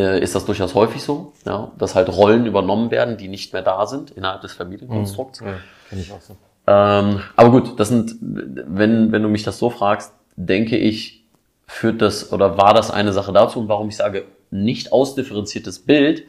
ist 0.00 0.34
das 0.34 0.44
durchaus 0.44 0.74
häufig 0.74 1.02
so, 1.02 1.32
ja, 1.46 1.72
dass 1.78 1.94
halt 1.94 2.08
Rollen 2.08 2.46
übernommen 2.46 2.90
werden, 2.90 3.16
die 3.16 3.28
nicht 3.28 3.52
mehr 3.52 3.62
da 3.62 3.86
sind 3.86 4.10
innerhalb 4.10 4.42
des 4.42 4.52
Familienkonstrukts. 4.52 5.40
Mhm. 5.40 5.46
Ja, 5.46 5.98
ich 5.98 6.12
auch 6.12 6.20
so. 6.20 6.36
Ähm, 6.66 7.20
aber 7.36 7.50
gut, 7.50 7.80
das 7.80 7.88
sind, 7.88 8.16
wenn, 8.20 9.12
wenn 9.12 9.22
du 9.22 9.28
mich 9.28 9.42
das 9.42 9.58
so 9.58 9.70
fragst, 9.70 10.12
denke 10.36 10.76
ich, 10.76 11.24
führt 11.66 12.02
das 12.02 12.32
oder 12.32 12.58
war 12.58 12.74
das 12.74 12.90
eine 12.90 13.12
Sache 13.12 13.32
dazu 13.32 13.60
und 13.60 13.68
warum 13.68 13.88
ich 13.88 13.96
sage, 13.96 14.24
nicht 14.50 14.92
ausdifferenziertes 14.92 15.80
Bild, 15.80 16.24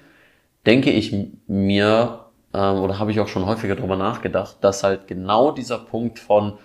denke 0.66 0.92
ich 0.92 1.16
mir, 1.48 2.26
ähm, 2.54 2.80
oder 2.80 3.00
habe 3.00 3.12
ich 3.12 3.20
auch 3.20 3.28
schon 3.28 3.46
häufiger 3.46 3.76
drüber 3.76 3.96
nachgedacht, 3.96 4.58
dass 4.62 4.84
halt 4.84 5.08
genau 5.08 5.52
dieser 5.52 5.80
Punkt 5.80 6.20
von, 6.20 6.58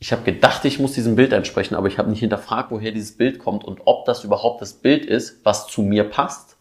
ich 0.00 0.12
habe 0.12 0.22
gedacht, 0.22 0.64
ich 0.64 0.78
muss 0.78 0.94
diesem 0.94 1.14
Bild 1.14 1.32
entsprechen, 1.34 1.74
aber 1.74 1.86
ich 1.86 1.98
habe 1.98 2.08
nicht 2.08 2.20
hinterfragt, 2.20 2.70
woher 2.70 2.90
dieses 2.90 3.18
Bild 3.18 3.38
kommt 3.38 3.64
und 3.64 3.82
ob 3.84 4.06
das 4.06 4.24
überhaupt 4.24 4.62
das 4.62 4.72
Bild 4.72 5.04
ist, 5.04 5.44
was 5.44 5.66
zu 5.66 5.82
mir 5.82 6.04
passt 6.04 6.56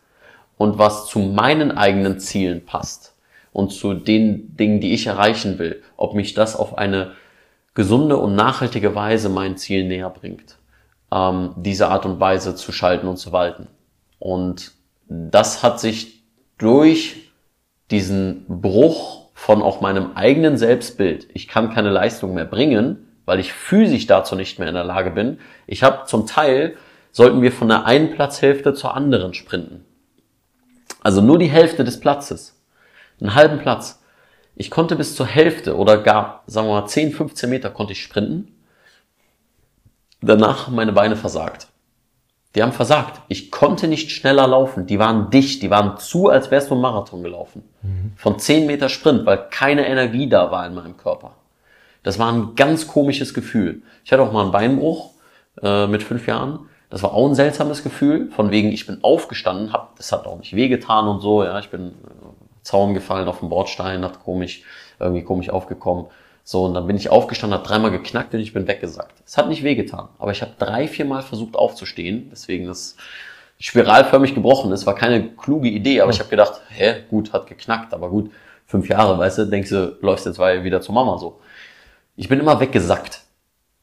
und 0.58 0.78
was 0.78 1.08
zu 1.08 1.20
meinen 1.20 1.72
eigenen 1.72 2.20
Zielen 2.20 2.66
passt 2.66 3.16
und 3.54 3.72
zu 3.72 3.94
den 3.94 4.58
Dingen, 4.58 4.82
die 4.82 4.94
ich 4.94 5.08
erreichen 5.08 5.58
will, 5.58 5.82
ob 5.96 6.16
mich 6.16 6.34
das 6.34 6.58
auf 6.58 6.78
eine 6.78 7.14
gesunde 7.76 8.18
und 8.18 8.36
nachhaltige 8.36 8.94
Weise 8.94 9.30
mein 9.30 9.56
Ziel 9.56 9.88
näher 9.88 10.10
bringt, 10.10 10.58
ähm, 11.10 11.54
diese 11.56 11.88
Art 11.88 12.06
und 12.06 12.20
Weise 12.20 12.56
zu 12.56 12.74
schalten 12.74 13.08
und 13.08 13.16
zu 13.16 13.32
walten. 13.32 13.68
Und 14.20 14.74
das 15.08 15.64
hat 15.64 15.80
sich 15.80 16.26
durch 16.58 17.32
diesen 17.90 18.44
Bruch 18.50 19.30
von 19.34 19.62
auch 19.62 19.80
meinem 19.80 20.12
eigenen 20.16 20.58
Selbstbild, 20.58 21.28
ich 21.34 21.48
kann 21.48 21.74
keine 21.74 21.90
Leistung 21.90 22.34
mehr 22.34 22.44
bringen, 22.44 23.06
weil 23.30 23.40
ich 23.40 23.54
physisch 23.54 24.08
dazu 24.08 24.36
nicht 24.36 24.58
mehr 24.58 24.68
in 24.68 24.74
der 24.74 24.84
Lage 24.84 25.12
bin. 25.12 25.40
Ich 25.68 25.84
habe 25.84 26.06
zum 26.08 26.26
Teil, 26.26 26.76
sollten 27.12 27.44
wir 27.44 27.52
von 27.52 27.70
der 27.70 27.86
einen 27.86 28.10
Platzhälfte 28.12 28.74
zur 28.74 28.96
anderen 28.96 29.36
sprinten. 29.36 29.86
Also 31.04 31.22
nur 31.22 31.38
die 31.38 31.48
Hälfte 31.48 31.84
des 31.84 32.00
Platzes. 32.00 32.60
Einen 33.22 33.36
halben 33.36 33.60
Platz. 33.60 34.02
Ich 34.56 34.72
konnte 34.72 34.96
bis 34.96 35.16
zur 35.16 35.28
Hälfte 35.28 35.78
oder 35.78 36.00
gar, 36.00 36.44
sagen 36.48 36.68
wir 36.68 36.82
mal, 36.82 36.88
10, 36.88 37.14
15 37.14 37.50
Meter 37.50 37.70
konnte 37.70 37.94
ich 37.94 38.02
sprinten. 38.02 38.56
Danach 40.22 40.66
haben 40.66 40.76
meine 40.76 40.92
Beine 40.92 41.16
versagt. 41.16 41.68
Die 42.56 42.64
haben 42.64 42.72
versagt. 42.72 43.22
Ich 43.28 43.52
konnte 43.52 43.88
nicht 43.88 44.10
schneller 44.10 44.48
laufen. 44.48 44.88
Die 44.88 44.98
waren 44.98 45.30
dicht, 45.30 45.62
die 45.62 45.70
waren 45.70 45.98
zu, 45.98 46.30
als 46.30 46.50
wärst 46.50 46.72
du 46.72 46.74
einen 46.74 46.82
Marathon 46.82 47.22
gelaufen. 47.22 47.64
Mhm. 47.84 48.14
Von 48.16 48.40
10 48.40 48.66
Meter 48.66 48.90
Sprint, 48.90 49.28
weil 49.28 49.50
keine 49.52 49.88
Energie 49.88 50.28
da 50.28 50.50
war 50.50 50.66
in 50.66 50.74
meinem 50.74 50.98
Körper. 50.98 51.36
Das 52.04 52.20
war 52.20 52.32
ein 52.32 52.56
ganz 52.56 52.88
komisches 52.88 53.34
Gefühl. 53.34 53.82
Ich 54.06 54.12
hatte 54.12 54.24
auch 54.24 54.32
mal 54.32 54.44
einen 54.44 54.52
Beinbruch 54.52 55.12
äh, 55.62 55.88
mit 55.88 56.04
fünf 56.04 56.28
Jahren. 56.28 56.70
Das 56.90 57.04
war 57.04 57.14
auch 57.14 57.28
ein 57.28 57.36
seltsames 57.36 57.84
Gefühl, 57.84 58.32
von 58.32 58.50
wegen, 58.50 58.72
ich 58.72 58.88
bin 58.88 59.04
aufgestanden, 59.04 59.74
hab, 59.74 59.96
das 59.98 60.12
hat 60.12 60.26
auch 60.26 60.40
nicht 60.40 60.56
wehgetan 60.56 61.08
und 61.08 61.22
so, 61.22 61.44
ja, 61.44 61.60
ich 61.60 61.70
bin 61.70 61.90
äh, 61.90 61.94
Zaun 62.64 62.94
gefallen 62.94 63.28
auf 63.28 63.40
den 63.40 63.50
Bordstein, 63.50 64.04
hat 64.04 64.24
komisch, 64.24 64.64
irgendwie 65.00 65.24
komisch 65.24 65.50
aufgekommen. 65.50 66.08
So, 66.44 66.66
und 66.66 66.74
dann 66.74 66.88
bin 66.88 66.96
ich 66.96 67.12
aufgestanden, 67.12 67.60
hat 67.60 67.70
dreimal 67.70 67.92
geknackt 67.92 68.34
und 68.34 68.40
ich 68.40 68.54
bin 68.54 68.68
weggesackt. 68.68 69.22
Es 69.24 69.38
hat 69.38 69.50
nicht 69.50 69.64
wehgetan, 69.64 70.08
aber 70.18 70.32
ich 70.32 70.42
habe 70.42 70.54
drei, 70.58 70.88
vier 70.88 71.06
Mal 71.06 71.22
versucht 71.22 71.56
aufzustehen, 71.56 72.30
deswegen 72.32 72.66
das 72.66 72.96
spiralförmig 73.60 74.34
gebrochen 74.34 74.72
ist, 74.72 74.88
war 74.88 74.96
keine 74.96 75.30
kluge 75.36 75.68
Idee, 75.68 76.02
aber 76.02 76.12
ich 76.12 76.20
habe 76.20 76.30
gedacht, 76.30 76.62
hä, 76.70 77.04
gut, 77.10 77.34
hat 77.34 77.46
geknackt, 77.46 77.94
aber 77.94 78.10
gut, 78.10 78.32
fünf 78.66 78.90
Jahre, 78.90 79.20
weißt 79.20 79.40
du, 79.40 79.46
denkst 79.46 79.70
du, 79.70 79.98
läufst 80.02 80.26
jetzt 80.26 80.40
wieder 80.40 80.82
zur 80.82 80.96
Mama 80.96 81.20
so. 81.20 81.40
Ich 82.20 82.28
bin 82.28 82.42
immer 82.42 82.60
weggesackt. 82.60 83.22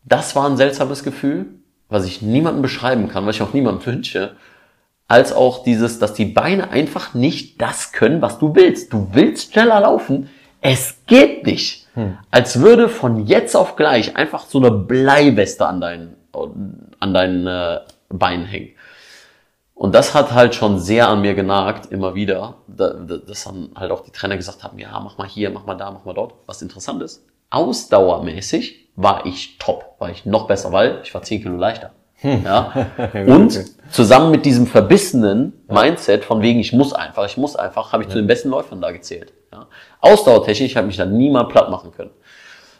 Das 0.05 0.37
war 0.37 0.47
ein 0.47 0.59
seltsames 0.59 1.03
Gefühl, 1.03 1.47
was 1.89 2.05
ich 2.05 2.21
niemandem 2.21 2.61
beschreiben 2.61 3.09
kann, 3.09 3.25
was 3.25 3.37
ich 3.37 3.43
auch 3.43 3.55
niemandem 3.55 3.87
wünsche, 3.87 4.37
als 5.09 5.33
auch 5.33 5.65
dieses, 5.65 5.99
dass 6.01 6.13
die 6.13 6.27
Beine 6.27 6.69
einfach 6.69 7.15
nicht 7.15 7.63
das 7.63 7.93
können, 7.93 8.21
was 8.21 8.39
du 8.39 8.55
willst. 8.55 8.93
Du 8.93 9.09
willst 9.13 9.55
schneller 9.55 9.81
laufen, 9.81 10.29
es 10.61 10.99
geht 11.07 11.47
nicht. 11.47 11.89
Hm. 11.95 12.19
Als 12.31 12.61
würde 12.61 12.91
von 12.91 13.25
jetzt 13.25 13.57
auf 13.57 13.75
gleich 13.75 14.17
einfach 14.17 14.45
so 14.45 14.59
eine 14.59 14.71
Bleiweste 14.71 15.67
an 15.67 15.81
deinen, 15.81 16.17
an 17.01 17.15
deinen 17.15 17.47
äh, 17.47 17.81
Beinen 18.11 18.45
hängen. 18.45 18.75
Und 19.73 19.95
das 19.95 20.13
hat 20.13 20.33
halt 20.33 20.55
schon 20.55 20.79
sehr 20.79 21.09
an 21.09 21.23
mir 21.23 21.35
genagt, 21.35 21.91
immer 21.91 22.15
wieder, 22.15 22.57
dass 22.67 23.45
dann 23.45 23.71
halt 23.75 23.91
auch 23.91 24.01
die 24.03 24.11
Trainer 24.11 24.37
gesagt 24.37 24.63
haben, 24.63 24.79
ja, 24.79 25.01
mach 25.01 25.17
mal 25.17 25.27
hier, 25.27 25.49
mach 25.49 25.65
mal 25.65 25.75
da, 25.75 25.91
mach 25.91 26.05
mal 26.05 26.13
dort. 26.13 26.35
Was 26.45 26.61
interessant 26.61 27.03
ist, 27.03 27.25
ausdauermäßig 27.51 28.91
war 28.97 29.27
ich 29.27 29.59
top, 29.59 29.97
war 29.99 30.11
ich 30.11 30.25
noch 30.27 30.47
besser, 30.47 30.73
weil 30.73 31.01
ich 31.03 31.15
war 31.15 31.23
10 31.23 31.43
Kilo 31.43 31.57
leichter. 31.57 31.93
Hm. 32.21 32.45
Ja? 32.45 32.87
Und 33.27 33.65
zusammen 33.91 34.31
mit 34.31 34.45
diesem 34.47 34.67
verbissenen 34.67 35.53
Mindset 35.69 36.25
von 36.25 36.43
wegen, 36.43 36.59
ich 36.59 36.73
muss 36.73 36.93
einfach, 36.93 37.27
ich 37.27 37.37
muss 37.37 37.57
einfach, 37.57 37.93
habe 37.93 38.03
ich 38.03 38.09
zu 38.09 38.17
den 38.17 38.27
besten 38.27 38.49
Läufern 38.49 38.81
da 38.81 38.91
gezählt. 38.91 39.33
Ja? 39.53 39.67
Ausdauertechnisch 40.01 40.77
habe 40.77 40.89
ich 40.89 40.97
da 40.97 41.05
niemand 41.05 41.51
platt 41.51 41.71
machen 41.71 41.93
können. 41.93 42.11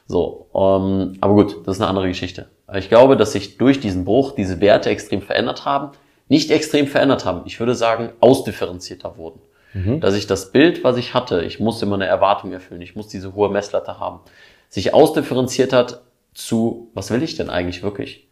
So, 0.09 0.49
ähm, 0.55 1.17
aber 1.21 1.35
gut, 1.35 1.67
das 1.67 1.77
ist 1.77 1.83
eine 1.83 1.89
andere 1.89 2.09
Geschichte. 2.09 2.49
Ich 2.75 2.89
glaube, 2.89 3.17
dass 3.17 3.33
sich 3.33 3.59
durch 3.59 3.81
diesen 3.81 4.05
Bruch 4.05 4.33
diese 4.33 4.61
Werte 4.61 4.89
extrem 4.89 5.21
verändert 5.21 5.65
haben. 5.65 5.91
Nicht 6.29 6.51
extrem 6.51 6.89
verändert 6.89 7.25
haben, 7.25 7.43
ich 7.45 7.61
würde 7.61 7.77
sagen, 7.77 8.11
ausdifferenzierter 8.21 9.17
wurden. 9.17 9.41
Mhm. 9.75 10.01
Dass 10.01 10.15
ich 10.15 10.27
das 10.27 10.51
Bild, 10.51 10.83
was 10.83 10.97
ich 10.97 11.15
hatte, 11.15 11.43
ich 11.43 11.61
muss 11.61 11.83
immer 11.83 11.95
eine 11.95 12.07
Erwartung 12.07 12.53
erfüllen, 12.53 12.81
ich 12.81 12.97
muss 12.97 13.09
diese 13.09 13.35
hohe 13.35 13.49
Messlatte 13.49 14.01
haben, 14.01 14.21
sich 14.69 14.95
ausdifferenziert 14.95 15.73
hat 15.73 16.03
zu, 16.35 16.91
was 16.95 17.11
will 17.11 17.23
ich 17.23 17.37
denn 17.37 17.51
eigentlich 17.51 17.83
wirklich? 17.83 18.29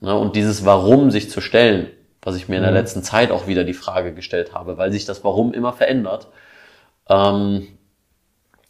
Ne, 0.00 0.16
und 0.16 0.36
dieses 0.36 0.64
Warum 0.64 1.10
sich 1.10 1.30
zu 1.30 1.40
stellen, 1.40 1.88
was 2.22 2.36
ich 2.36 2.48
mir 2.48 2.56
in 2.56 2.62
der 2.62 2.72
mhm. 2.72 2.78
letzten 2.78 3.02
Zeit 3.02 3.30
auch 3.30 3.46
wieder 3.46 3.64
die 3.64 3.74
Frage 3.74 4.12
gestellt 4.12 4.54
habe, 4.54 4.78
weil 4.78 4.92
sich 4.92 5.04
das 5.04 5.24
Warum 5.24 5.52
immer 5.52 5.72
verändert. 5.72 6.28
Ähm, 7.08 7.68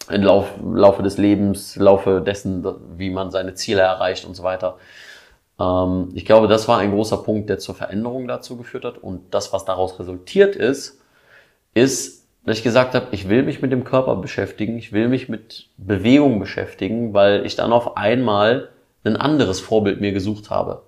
im 0.08 0.22
Lauf, 0.22 0.52
Laufe 0.62 1.02
des 1.02 1.18
Lebens, 1.18 1.74
Laufe 1.76 2.20
dessen, 2.20 2.64
wie 2.96 3.10
man 3.10 3.30
seine 3.30 3.54
Ziele 3.54 3.80
erreicht 3.80 4.24
und 4.24 4.34
so 4.34 4.42
weiter. 4.42 4.76
Ähm, 5.58 6.10
ich 6.14 6.24
glaube, 6.24 6.48
das 6.48 6.68
war 6.68 6.78
ein 6.78 6.92
großer 6.92 7.18
Punkt, 7.18 7.48
der 7.48 7.58
zur 7.58 7.74
Veränderung 7.74 8.28
dazu 8.28 8.56
geführt 8.56 8.84
hat. 8.84 8.98
Und 8.98 9.34
das, 9.34 9.52
was 9.52 9.64
daraus 9.64 9.98
resultiert 9.98 10.54
ist, 10.54 11.00
ist, 11.74 12.25
dass 12.46 12.58
ich 12.58 12.62
gesagt 12.62 12.94
habe, 12.94 13.08
ich 13.10 13.28
will 13.28 13.42
mich 13.42 13.60
mit 13.60 13.72
dem 13.72 13.82
Körper 13.82 14.14
beschäftigen, 14.14 14.78
ich 14.78 14.92
will 14.92 15.08
mich 15.08 15.28
mit 15.28 15.68
Bewegung 15.76 16.38
beschäftigen, 16.38 17.12
weil 17.12 17.44
ich 17.44 17.56
dann 17.56 17.72
auf 17.72 17.96
einmal 17.96 18.68
ein 19.04 19.16
anderes 19.16 19.58
Vorbild 19.58 20.00
mir 20.00 20.12
gesucht 20.12 20.48
habe. 20.48 20.82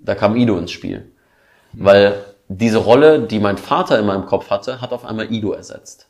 Da 0.00 0.16
kam 0.16 0.34
Ido 0.34 0.58
ins 0.58 0.72
Spiel. 0.72 1.12
Weil 1.72 2.14
diese 2.48 2.78
Rolle, 2.78 3.20
die 3.20 3.38
mein 3.38 3.56
Vater 3.56 4.00
in 4.00 4.06
meinem 4.06 4.26
Kopf 4.26 4.50
hatte, 4.50 4.80
hat 4.80 4.92
auf 4.92 5.04
einmal 5.04 5.32
Ido 5.32 5.52
ersetzt. 5.52 6.08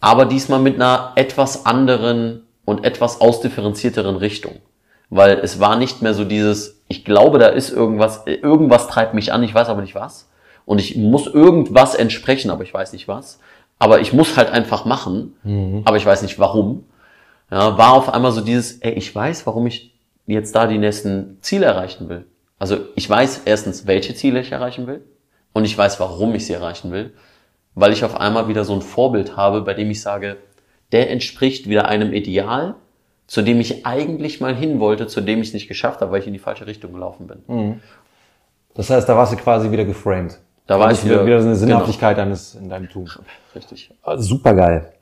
Aber 0.00 0.24
diesmal 0.24 0.58
mit 0.58 0.74
einer 0.74 1.12
etwas 1.14 1.64
anderen 1.64 2.42
und 2.64 2.84
etwas 2.84 3.20
ausdifferenzierteren 3.20 4.16
Richtung. 4.16 4.56
Weil 5.10 5.38
es 5.38 5.60
war 5.60 5.76
nicht 5.76 6.02
mehr 6.02 6.14
so 6.14 6.24
dieses, 6.24 6.82
ich 6.88 7.04
glaube, 7.04 7.38
da 7.38 7.46
ist 7.46 7.70
irgendwas, 7.70 8.26
irgendwas 8.26 8.88
treibt 8.88 9.14
mich 9.14 9.32
an, 9.32 9.44
ich 9.44 9.54
weiß 9.54 9.68
aber 9.68 9.82
nicht 9.82 9.94
was 9.94 10.28
und 10.66 10.78
ich 10.78 10.96
muss 10.96 11.26
irgendwas 11.26 11.94
entsprechen, 11.94 12.50
aber 12.50 12.62
ich 12.62 12.72
weiß 12.72 12.92
nicht 12.92 13.08
was. 13.08 13.38
Aber 13.78 14.00
ich 14.00 14.12
muss 14.12 14.36
halt 14.36 14.50
einfach 14.50 14.84
machen, 14.84 15.34
mhm. 15.42 15.82
aber 15.84 15.96
ich 15.96 16.06
weiß 16.06 16.22
nicht 16.22 16.38
warum. 16.38 16.84
Ja, 17.50 17.76
war 17.76 17.92
auf 17.92 18.08
einmal 18.08 18.32
so 18.32 18.40
dieses, 18.40 18.78
ey, 18.78 18.92
ich 18.92 19.14
weiß, 19.14 19.46
warum 19.46 19.66
ich 19.66 19.94
jetzt 20.26 20.54
da 20.54 20.66
die 20.66 20.78
nächsten 20.78 21.38
Ziele 21.42 21.66
erreichen 21.66 22.08
will. 22.08 22.24
Also 22.58 22.78
ich 22.94 23.08
weiß 23.08 23.42
erstens, 23.44 23.86
welche 23.86 24.14
Ziele 24.14 24.40
ich 24.40 24.52
erreichen 24.52 24.86
will 24.86 25.04
und 25.52 25.64
ich 25.64 25.76
weiß, 25.76 26.00
warum 26.00 26.34
ich 26.34 26.46
sie 26.46 26.54
erreichen 26.54 26.92
will, 26.92 27.12
weil 27.74 27.92
ich 27.92 28.04
auf 28.04 28.18
einmal 28.18 28.48
wieder 28.48 28.64
so 28.64 28.74
ein 28.74 28.80
Vorbild 28.80 29.36
habe, 29.36 29.60
bei 29.62 29.74
dem 29.74 29.90
ich 29.90 30.00
sage, 30.00 30.36
der 30.92 31.10
entspricht 31.10 31.68
wieder 31.68 31.88
einem 31.88 32.12
Ideal, 32.12 32.76
zu 33.26 33.42
dem 33.42 33.60
ich 33.60 33.84
eigentlich 33.84 34.40
mal 34.40 34.54
hin 34.54 34.80
wollte, 34.80 35.06
zu 35.06 35.20
dem 35.20 35.40
ich 35.40 35.48
es 35.48 35.54
nicht 35.54 35.68
geschafft 35.68 36.00
habe, 36.00 36.12
weil 36.12 36.20
ich 36.20 36.26
in 36.26 36.32
die 36.32 36.38
falsche 36.38 36.66
Richtung 36.66 36.92
gelaufen 36.92 37.26
bin. 37.26 37.42
Mhm. 37.46 37.80
Das 38.74 38.90
heißt, 38.90 39.08
da 39.08 39.16
warst 39.16 39.32
du 39.32 39.36
quasi 39.36 39.70
wieder 39.70 39.84
geframed. 39.84 40.38
Da 40.66 40.80
war 40.80 40.90
ich 40.92 41.04
wieder, 41.04 41.26
wieder 41.26 41.40
so 41.40 41.46
eine 41.46 41.56
Sinnhaftigkeit 41.56 42.16
genau. 42.16 42.26
deines, 42.26 42.54
in 42.54 42.68
deinem 42.68 42.88
Tun. 42.88 43.10
Richtig. 43.54 43.92
Also 44.02 44.22
super 44.22 44.54
geil. 44.54 44.92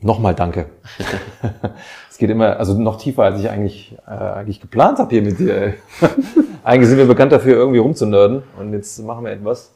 Nochmal 0.00 0.34
danke. 0.34 0.66
es 2.10 2.18
geht 2.18 2.30
immer, 2.30 2.58
also 2.58 2.78
noch 2.78 2.98
tiefer, 2.98 3.24
als 3.24 3.40
ich 3.40 3.48
eigentlich, 3.48 3.96
äh, 4.06 4.10
eigentlich 4.10 4.60
geplant 4.60 4.98
habe 4.98 5.10
hier 5.10 5.22
mit 5.22 5.38
dir. 5.38 5.74
eigentlich 6.62 6.88
sind 6.88 6.98
wir 6.98 7.06
bekannt 7.06 7.32
dafür, 7.32 7.56
irgendwie 7.56 7.78
rumzunörden. 7.78 8.42
Und 8.58 8.72
jetzt 8.74 8.98
machen 8.98 9.24
wir 9.24 9.32
etwas, 9.32 9.72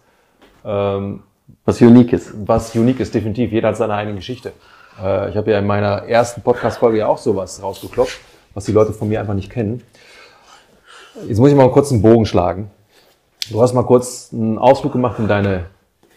ähm, 0.65 1.23
was 1.65 1.81
unique 1.81 2.13
ist. 2.13 2.35
Was 2.47 2.77
unique 2.77 3.01
ist, 3.01 3.15
definitiv. 3.15 3.51
Jeder 3.51 3.69
hat 3.69 3.77
seine 3.77 3.95
eigene 3.95 4.17
Geschichte. 4.17 4.53
Äh, 5.03 5.31
ich 5.31 5.37
habe 5.37 5.51
ja 5.51 5.59
in 5.59 5.67
meiner 5.67 6.05
ersten 6.07 6.43
Podcast-Folge 6.43 6.99
ja 6.99 7.07
auch 7.07 7.19
sowas 7.19 7.61
rausgeklopft, 7.63 8.21
was 8.55 8.67
die 8.67 8.73
Leute 8.73 8.93
von 8.93 9.09
mir 9.09 9.19
einfach 9.19 9.35
nicht 9.35 9.51
kennen. 9.51 9.83
Jetzt 11.27 11.39
muss 11.39 11.51
ich 11.51 11.57
mal 11.57 11.71
kurz 11.71 11.91
einen 11.91 12.03
Bogen 12.03 12.27
schlagen. 12.27 12.71
Du 13.51 13.61
hast 13.61 13.75
mal 13.75 13.83
kurz 13.83 14.31
einen 14.33 14.57
Ausflug 14.57 14.93
gemacht 14.93 15.19
in 15.19 15.27
deine 15.27 15.67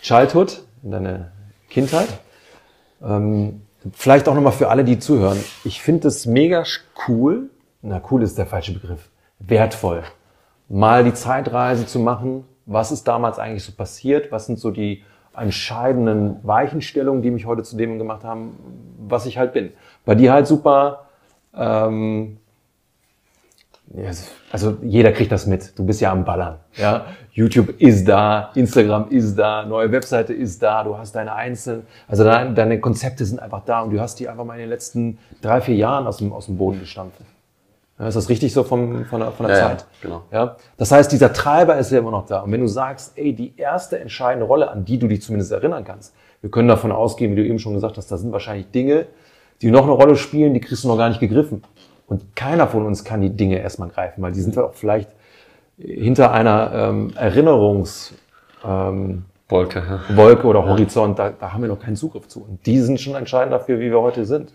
Childhood, 0.01 0.61
in 0.84 0.91
deine 0.91 1.32
Kindheit. 1.69 2.07
Ähm, 3.03 3.61
vielleicht 3.93 4.28
auch 4.30 4.36
nochmal 4.36 4.51
für 4.51 4.69
alle, 4.69 4.84
die 4.84 4.99
zuhören. 4.99 5.38
Ich 5.63 5.82
finde 5.82 6.07
es 6.07 6.26
mega 6.28 6.63
cool, 7.07 7.49
na 7.82 8.01
cool 8.11 8.21
ist 8.21 8.38
der 8.38 8.45
falsche 8.45 8.73
Begriff, 8.73 9.09
wertvoll, 9.39 10.03
mal 10.69 11.03
die 11.03 11.13
Zeitreise 11.13 11.88
zu 11.88 11.99
machen. 11.99 12.45
Was 12.67 12.91
ist 12.91 13.07
damals 13.07 13.39
eigentlich 13.39 13.63
so 13.63 13.71
passiert? 13.71 14.32
Was 14.32 14.45
sind 14.45 14.59
so 14.59 14.71
die 14.71 15.03
entscheidenden 15.36 16.39
Weichenstellungen, 16.43 17.21
die 17.21 17.32
mich 17.32 17.45
heute 17.45 17.63
zu 17.63 17.76
dem 17.76 17.97
gemacht 17.97 18.23
haben, 18.23 18.57
was 19.07 19.26
ich 19.26 19.38
halt 19.38 19.53
bin? 19.53 19.71
Bei 20.05 20.15
dir 20.15 20.32
halt 20.32 20.47
super 20.47 21.07
ähm, 21.55 22.38
Also 24.51 24.77
jeder 24.81 25.11
kriegt 25.11 25.31
das 25.31 25.45
mit. 25.45 25.77
Du 25.77 25.86
bist 25.86 26.01
ja 26.01 26.11
am 26.11 26.25
Ballern. 26.25 26.57
Ja? 26.75 27.05
YouTube 27.31 27.79
ist 27.79 28.07
da, 28.07 28.51
Instagram 28.55 29.09
ist 29.09 29.36
da, 29.36 29.65
neue 29.65 29.91
Webseite 29.91 30.33
ist 30.33 30.61
da, 30.61 30.83
du 30.83 30.97
hast 30.97 31.15
deine 31.15 31.33
einzelnen, 31.33 31.83
also 32.07 32.23
deine, 32.23 32.53
deine 32.53 32.79
Konzepte 32.79 33.25
sind 33.25 33.39
einfach 33.39 33.63
da 33.65 33.81
und 33.81 33.91
du 33.91 33.99
hast 33.99 34.19
die 34.19 34.27
einfach 34.27 34.43
mal 34.43 34.55
in 34.55 34.61
den 34.61 34.69
letzten 34.69 35.17
drei, 35.41 35.61
vier 35.61 35.75
Jahren 35.75 36.07
aus 36.07 36.17
dem, 36.17 36.33
aus 36.33 36.47
dem 36.47 36.57
Boden 36.57 36.79
gestampft. 36.79 37.19
Ja, 37.99 38.07
ist 38.07 38.15
das 38.15 38.27
richtig 38.27 38.53
so 38.53 38.63
vom, 38.63 39.05
von 39.05 39.21
der, 39.21 39.31
von 39.31 39.47
der 39.47 39.55
Ja, 39.55 39.61
ja, 39.63 39.69
Zeit? 39.69 39.86
genau. 40.01 40.23
Ja? 40.31 40.57
Das 40.77 40.91
heißt, 40.91 41.11
dieser 41.11 41.31
Treiber 41.31 41.77
ist 41.77 41.91
ja 41.91 41.99
immer 41.99 42.11
noch 42.11 42.25
da. 42.25 42.41
Und 42.41 42.51
wenn 42.51 42.61
du 42.61 42.67
sagst, 42.67 43.13
ey, 43.17 43.33
die 43.33 43.53
erste 43.55 43.99
entscheidende 43.99 44.45
Rolle, 44.45 44.69
an 44.69 44.83
die 44.83 44.97
du 44.99 45.07
dich 45.07 45.21
zumindest 45.21 45.51
erinnern 45.51 45.86
kannst, 45.86 46.13
wir 46.41 46.49
können 46.51 46.67
davon 46.67 46.91
ausgehen, 46.91 47.31
wie 47.31 47.36
du 47.38 47.45
eben 47.45 47.59
schon 47.59 47.73
gesagt 47.73 47.97
hast, 47.97 48.11
da 48.11 48.17
sind 48.17 48.31
wahrscheinlich 48.33 48.69
Dinge, 48.71 49.05
die 49.61 49.71
noch 49.71 49.83
eine 49.83 49.93
Rolle 49.93 50.17
spielen, 50.17 50.53
die 50.53 50.59
kriegst 50.59 50.83
du 50.83 50.89
noch 50.89 50.97
gar 50.97 51.07
nicht 51.07 51.21
gegriffen. 51.21 51.63
Und 52.08 52.36
keiner 52.36 52.68
von 52.68 52.86
uns 52.86 53.03
kann 53.03 53.22
die 53.22 53.32
Dinge 53.32 53.60
erstmal 53.60 53.89
greifen, 53.89 54.22
weil 54.22 54.32
die 54.32 54.41
sind 54.41 54.58
auch 54.58 54.74
vielleicht 54.74 55.10
hinter 55.78 56.32
einer 56.32 56.72
ähm, 56.74 57.14
Erinnerungs, 57.16 58.14
ähm, 58.64 59.26
Wolke. 59.47 59.84
ja. 60.10 60.16
Wolke 60.16 60.47
oder 60.47 60.66
Horizont, 60.66 61.20
da, 61.20 61.30
da 61.30 61.53
haben 61.53 61.62
wir 61.62 61.70
noch 61.70 61.80
keinen 61.80 61.95
Zugriff 61.95 62.28
zu. 62.28 62.43
Und 62.43 62.66
die 62.66 62.80
sind 62.80 62.99
schon 62.99 63.16
entscheidend 63.16 63.53
dafür, 63.53 63.80
wie 63.80 63.91
wir 63.91 64.01
heute 64.01 64.26
sind. 64.26 64.51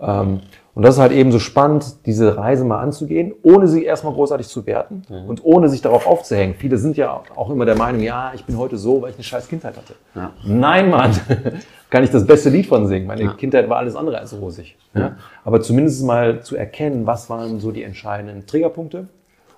Ähm, 0.00 0.40
und 0.74 0.82
das 0.82 0.94
ist 0.94 1.00
halt 1.00 1.12
eben 1.12 1.30
so 1.32 1.38
spannend, 1.38 2.06
diese 2.06 2.36
Reise 2.36 2.64
mal 2.64 2.78
anzugehen, 2.80 3.34
ohne 3.42 3.68
sie 3.68 3.84
erstmal 3.84 4.14
großartig 4.14 4.48
zu 4.48 4.64
werten 4.66 5.02
und 5.28 5.44
ohne 5.44 5.68
sich 5.68 5.82
darauf 5.82 6.06
aufzuhängen. 6.06 6.54
Viele 6.54 6.78
sind 6.78 6.96
ja 6.96 7.22
auch 7.36 7.50
immer 7.50 7.66
der 7.66 7.76
Meinung, 7.76 8.00
ja, 8.00 8.32
ich 8.34 8.44
bin 8.44 8.56
heute 8.56 8.78
so, 8.78 9.02
weil 9.02 9.10
ich 9.10 9.16
eine 9.16 9.24
scheiß 9.24 9.48
Kindheit 9.48 9.76
hatte. 9.76 9.94
Ja. 10.14 10.32
Nein, 10.44 10.88
Mann, 10.88 11.12
kann 11.90 12.04
ich 12.04 12.10
das 12.10 12.26
beste 12.26 12.48
Lied 12.48 12.66
von 12.66 12.86
singen. 12.86 13.06
Meine 13.06 13.22
Ja. 13.22 13.32
Kindheit 13.34 13.68
war 13.68 13.78
alles 13.78 13.96
andere 13.96 14.18
als 14.18 14.32
rosig. 14.40 14.76
Ja. 14.94 15.16
Aber 15.44 15.60
zumindest 15.60 16.02
mal 16.04 16.40
zu 16.42 16.56
erkennen, 16.56 17.06
was 17.06 17.28
waren 17.28 17.60
so 17.60 17.70
die 17.70 17.82
entscheidenden 17.82 18.46
Triggerpunkte 18.46 19.08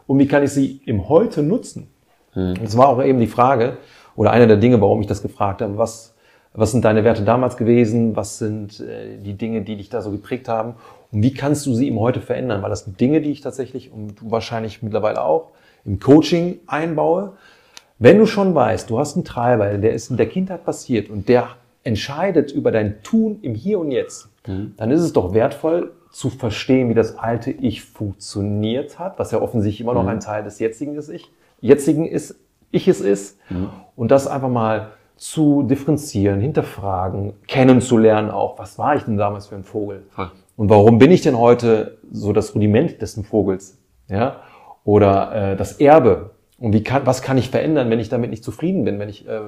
und 0.08 0.18
wie 0.18 0.26
kann 0.26 0.42
ich 0.42 0.50
sie 0.50 0.80
im 0.84 1.08
Heute 1.08 1.42
nutzen. 1.42 1.88
Und 2.34 2.60
es 2.62 2.76
war 2.76 2.88
auch 2.88 3.00
eben 3.00 3.20
die 3.20 3.28
Frage, 3.28 3.76
oder 4.16 4.32
eine 4.32 4.48
der 4.48 4.56
Dinge, 4.56 4.80
warum 4.80 5.00
ich 5.00 5.06
das 5.06 5.22
gefragt 5.22 5.62
habe, 5.62 5.78
was, 5.78 6.13
was 6.54 6.70
sind 6.70 6.84
deine 6.84 7.04
Werte 7.04 7.24
damals 7.24 7.56
gewesen, 7.56 8.16
was 8.16 8.38
sind 8.38 8.80
äh, 8.80 9.18
die 9.18 9.34
Dinge, 9.34 9.62
die 9.62 9.76
dich 9.76 9.90
da 9.90 10.00
so 10.00 10.10
geprägt 10.10 10.48
haben? 10.48 10.76
Und 11.10 11.22
wie 11.22 11.34
kannst 11.34 11.66
du 11.66 11.74
sie 11.74 11.88
im 11.88 11.98
Heute 11.98 12.20
verändern, 12.20 12.62
weil 12.62 12.70
das 12.70 12.84
sind 12.84 13.00
Dinge, 13.00 13.20
die 13.20 13.32
ich 13.32 13.40
tatsächlich, 13.40 13.92
und 13.92 14.20
du 14.20 14.30
wahrscheinlich 14.30 14.82
mittlerweile 14.82 15.22
auch, 15.22 15.50
im 15.84 16.00
Coaching 16.00 16.60
einbaue. 16.66 17.32
Wenn 17.98 18.18
du 18.18 18.26
schon 18.26 18.54
weißt, 18.54 18.88
du 18.88 18.98
hast 18.98 19.16
einen 19.16 19.24
Treiber, 19.24 19.76
der 19.78 19.92
ist 19.92 20.10
in 20.10 20.16
der 20.16 20.28
Kindheit 20.28 20.64
passiert 20.64 21.10
und 21.10 21.28
der 21.28 21.48
entscheidet 21.82 22.50
über 22.50 22.72
dein 22.72 23.02
Tun 23.02 23.38
im 23.42 23.54
Hier 23.54 23.78
und 23.78 23.90
Jetzt, 23.90 24.30
dann 24.76 24.90
ist 24.90 25.00
es 25.00 25.12
doch 25.12 25.34
wertvoll 25.34 25.92
zu 26.10 26.30
verstehen, 26.30 26.88
wie 26.88 26.94
das 26.94 27.18
alte 27.18 27.50
Ich 27.50 27.82
funktioniert 27.82 28.98
hat, 28.98 29.18
was 29.18 29.30
ja 29.30 29.40
offensichtlich 29.40 29.80
immer 29.80 29.94
noch 29.94 30.06
ein 30.06 30.20
Teil 30.20 30.44
des 30.44 30.58
jetzigen 30.58 30.96
ist 30.96 31.08
Ich, 31.08 31.30
jetzigen 31.60 32.06
ist, 32.06 32.36
Iches 32.72 33.00
ist. 33.00 33.38
Und 33.96 34.10
das 34.10 34.26
einfach 34.26 34.48
mal 34.48 34.92
zu 35.16 35.62
differenzieren, 35.62 36.40
hinterfragen, 36.40 37.34
kennenzulernen 37.46 38.30
auch, 38.30 38.58
was 38.58 38.78
war 38.78 38.96
ich 38.96 39.04
denn 39.04 39.16
damals 39.16 39.46
für 39.46 39.54
ein 39.54 39.64
Vogel? 39.64 40.04
Voll. 40.10 40.30
Und 40.56 40.70
warum 40.70 40.98
bin 40.98 41.10
ich 41.10 41.22
denn 41.22 41.38
heute 41.38 41.98
so 42.12 42.32
das 42.32 42.54
Rudiment 42.54 43.00
dessen 43.00 43.24
Vogels? 43.24 43.78
Ja? 44.08 44.36
Oder 44.84 45.52
äh, 45.52 45.56
das 45.56 45.80
Erbe? 45.80 46.30
Und 46.58 46.72
wie 46.72 46.82
kann, 46.82 47.06
was 47.06 47.22
kann 47.22 47.38
ich 47.38 47.50
verändern, 47.50 47.90
wenn 47.90 47.98
ich 47.98 48.08
damit 48.08 48.30
nicht 48.30 48.44
zufrieden 48.44 48.84
bin? 48.84 48.98
Wenn 48.98 49.08
ich, 49.08 49.26
äh, 49.28 49.40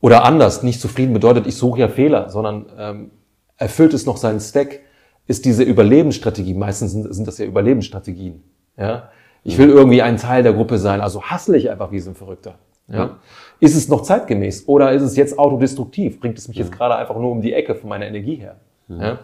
Oder 0.00 0.24
anders, 0.24 0.62
nicht 0.62 0.80
zufrieden 0.80 1.12
bedeutet, 1.12 1.46
ich 1.46 1.56
suche 1.56 1.80
ja 1.80 1.88
Fehler, 1.88 2.28
sondern 2.30 2.66
ähm, 2.76 3.10
erfüllt 3.56 3.94
es 3.94 4.06
noch 4.06 4.16
seinen 4.16 4.40
Zweck, 4.40 4.84
ist 5.26 5.44
diese 5.44 5.62
Überlebensstrategie, 5.62 6.54
meistens 6.54 6.92
sind, 6.92 7.14
sind 7.14 7.28
das 7.28 7.38
ja 7.38 7.46
Überlebensstrategien. 7.46 8.42
Ja? 8.76 9.10
Ich 9.44 9.58
will 9.58 9.68
irgendwie 9.68 10.02
ein 10.02 10.16
Teil 10.16 10.42
der 10.42 10.52
Gruppe 10.52 10.78
sein, 10.78 11.00
also 11.00 11.22
hassle 11.22 11.56
ich 11.56 11.70
einfach 11.70 11.92
wie 11.92 12.00
so 12.00 12.10
ein 12.10 12.16
Verrückter. 12.16 12.54
Ja? 12.88 13.18
Ist 13.60 13.76
es 13.76 13.88
noch 13.88 14.02
zeitgemäß 14.02 14.68
oder 14.68 14.92
ist 14.92 15.02
es 15.02 15.16
jetzt 15.16 15.38
autodestruktiv? 15.38 16.20
Bringt 16.20 16.38
es 16.38 16.48
mich 16.48 16.56
jetzt 16.56 16.72
gerade 16.72 16.96
einfach 16.96 17.16
nur 17.16 17.30
um 17.30 17.40
die 17.40 17.52
Ecke 17.52 17.74
von 17.74 17.88
meiner 17.88 18.06
Energie 18.06 18.36
her? 18.36 18.56
Ja? 18.88 19.18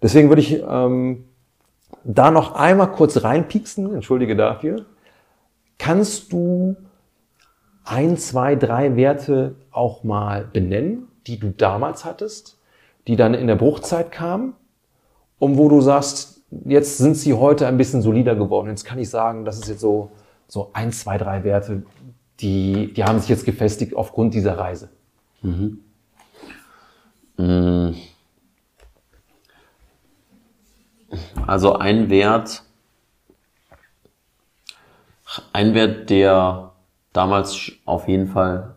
Deswegen 0.00 0.28
würde 0.28 0.42
ich 0.42 0.62
ähm, 0.68 1.24
da 2.04 2.30
noch 2.30 2.54
einmal 2.54 2.92
kurz 2.92 3.22
reinpieksen, 3.24 3.94
entschuldige 3.94 4.36
dafür. 4.36 4.84
Kannst 5.78 6.32
du 6.32 6.76
ein, 7.84 8.16
zwei, 8.16 8.54
drei 8.54 8.96
Werte 8.96 9.56
auch 9.70 10.04
mal 10.04 10.48
benennen, 10.52 11.08
die 11.26 11.38
du 11.38 11.50
damals 11.50 12.04
hattest, 12.04 12.58
die 13.06 13.16
dann 13.16 13.34
in 13.34 13.46
der 13.46 13.56
Bruchzeit 13.56 14.12
kamen 14.12 14.54
und 15.38 15.58
wo 15.58 15.68
du 15.68 15.80
sagst, 15.80 16.42
jetzt 16.64 16.98
sind 16.98 17.16
sie 17.16 17.34
heute 17.34 17.66
ein 17.66 17.76
bisschen 17.76 18.02
solider 18.02 18.36
geworden. 18.36 18.68
Jetzt 18.68 18.84
kann 18.84 18.98
ich 18.98 19.10
sagen, 19.10 19.44
das 19.44 19.58
ist 19.58 19.68
jetzt 19.68 19.80
so, 19.80 20.10
so 20.48 20.70
ein, 20.72 20.92
zwei, 20.92 21.18
drei 21.18 21.44
Werte, 21.44 21.82
die, 22.40 22.92
die 22.92 23.04
haben 23.04 23.18
sich 23.20 23.28
jetzt 23.28 23.44
gefestigt 23.44 23.94
aufgrund 23.94 24.34
dieser 24.34 24.58
Reise. 24.58 24.90
Also 31.46 31.74
ein 31.76 32.10
Wert, 32.10 32.62
ein 35.52 35.74
Wert, 35.74 36.10
der 36.10 36.72
damals 37.12 37.72
auf 37.84 38.08
jeden 38.08 38.28
Fall 38.28 38.74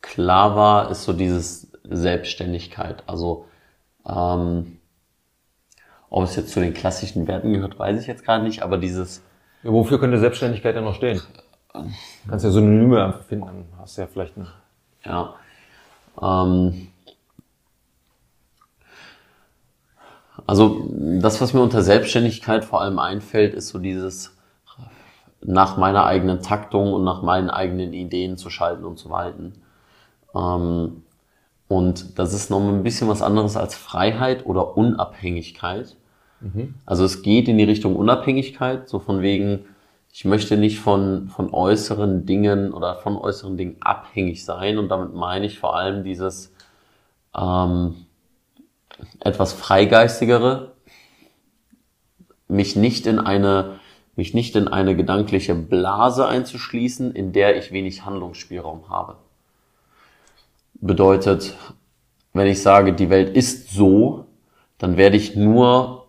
klar 0.00 0.56
war, 0.56 0.90
ist 0.90 1.04
so 1.04 1.12
dieses 1.12 1.70
Selbstständigkeit. 1.84 3.02
Also 3.06 3.46
ähm, 4.06 4.78
ob 6.10 6.24
es 6.24 6.36
jetzt 6.36 6.52
zu 6.52 6.60
den 6.60 6.74
klassischen 6.74 7.26
Werten 7.26 7.52
gehört, 7.52 7.78
weiß 7.78 8.00
ich 8.00 8.06
jetzt 8.06 8.24
gerade 8.24 8.44
nicht, 8.44 8.62
aber 8.62 8.78
dieses 8.78 9.22
Ja, 9.62 9.72
wofür 9.72 10.00
könnte 10.00 10.18
Selbstständigkeit 10.18 10.74
denn 10.74 10.84
noch 10.84 10.94
stehen? 10.94 11.20
Kannst 11.72 12.44
ja 12.44 12.50
Synonyme 12.50 13.04
einfach 13.04 13.22
finden, 13.22 13.46
dann 13.46 13.64
hast 13.78 13.96
du 13.96 14.02
ja 14.02 14.06
vielleicht 14.06 14.36
einen 14.36 14.48
Ja. 15.04 15.34
Ähm, 16.20 16.88
also 20.46 20.88
das, 21.20 21.40
was 21.40 21.52
mir 21.52 21.60
unter 21.60 21.82
Selbstständigkeit 21.82 22.64
vor 22.64 22.80
allem 22.80 22.98
einfällt, 22.98 23.54
ist 23.54 23.68
so 23.68 23.78
dieses 23.78 24.34
nach 25.40 25.76
meiner 25.76 26.04
eigenen 26.04 26.42
Taktung 26.42 26.92
und 26.92 27.04
nach 27.04 27.22
meinen 27.22 27.50
eigenen 27.50 27.92
Ideen 27.92 28.36
zu 28.36 28.50
schalten 28.50 28.84
und 28.84 28.98
zu 28.98 29.10
walten. 29.10 29.62
Ähm, 30.34 31.02
und 31.68 32.18
das 32.18 32.32
ist 32.32 32.50
noch 32.50 32.60
ein 32.60 32.82
bisschen 32.82 33.08
was 33.08 33.22
anderes 33.22 33.56
als 33.56 33.74
Freiheit 33.74 34.46
oder 34.46 34.76
Unabhängigkeit. 34.76 35.96
Also 36.86 37.04
es 37.04 37.22
geht 37.22 37.48
in 37.48 37.58
die 37.58 37.64
Richtung 37.64 37.94
Unabhängigkeit, 37.94 38.88
so 38.88 39.00
von 39.00 39.20
wegen, 39.22 39.66
ich 40.18 40.24
möchte 40.24 40.56
nicht 40.56 40.80
von, 40.80 41.28
von 41.28 41.54
äußeren 41.54 42.26
Dingen 42.26 42.72
oder 42.72 42.96
von 42.96 43.16
äußeren 43.16 43.56
Dingen 43.56 43.76
abhängig 43.78 44.44
sein. 44.44 44.76
Und 44.78 44.88
damit 44.88 45.14
meine 45.14 45.46
ich 45.46 45.60
vor 45.60 45.76
allem 45.76 46.02
dieses 46.02 46.52
ähm, 47.36 47.94
etwas 49.20 49.52
freigeistigere, 49.52 50.72
mich 52.48 52.74
nicht 52.74 53.06
in 53.06 53.20
eine, 53.20 53.78
mich 54.16 54.34
nicht 54.34 54.56
in 54.56 54.66
eine 54.66 54.96
gedankliche 54.96 55.54
Blase 55.54 56.26
einzuschließen, 56.26 57.12
in 57.12 57.32
der 57.32 57.56
ich 57.56 57.70
wenig 57.70 58.04
Handlungsspielraum 58.04 58.88
habe. 58.88 59.18
Bedeutet, 60.74 61.54
wenn 62.32 62.48
ich 62.48 62.60
sage, 62.60 62.92
die 62.92 63.08
Welt 63.08 63.36
ist 63.36 63.70
so, 63.70 64.26
dann 64.78 64.96
werde 64.96 65.16
ich 65.16 65.36
nur 65.36 66.08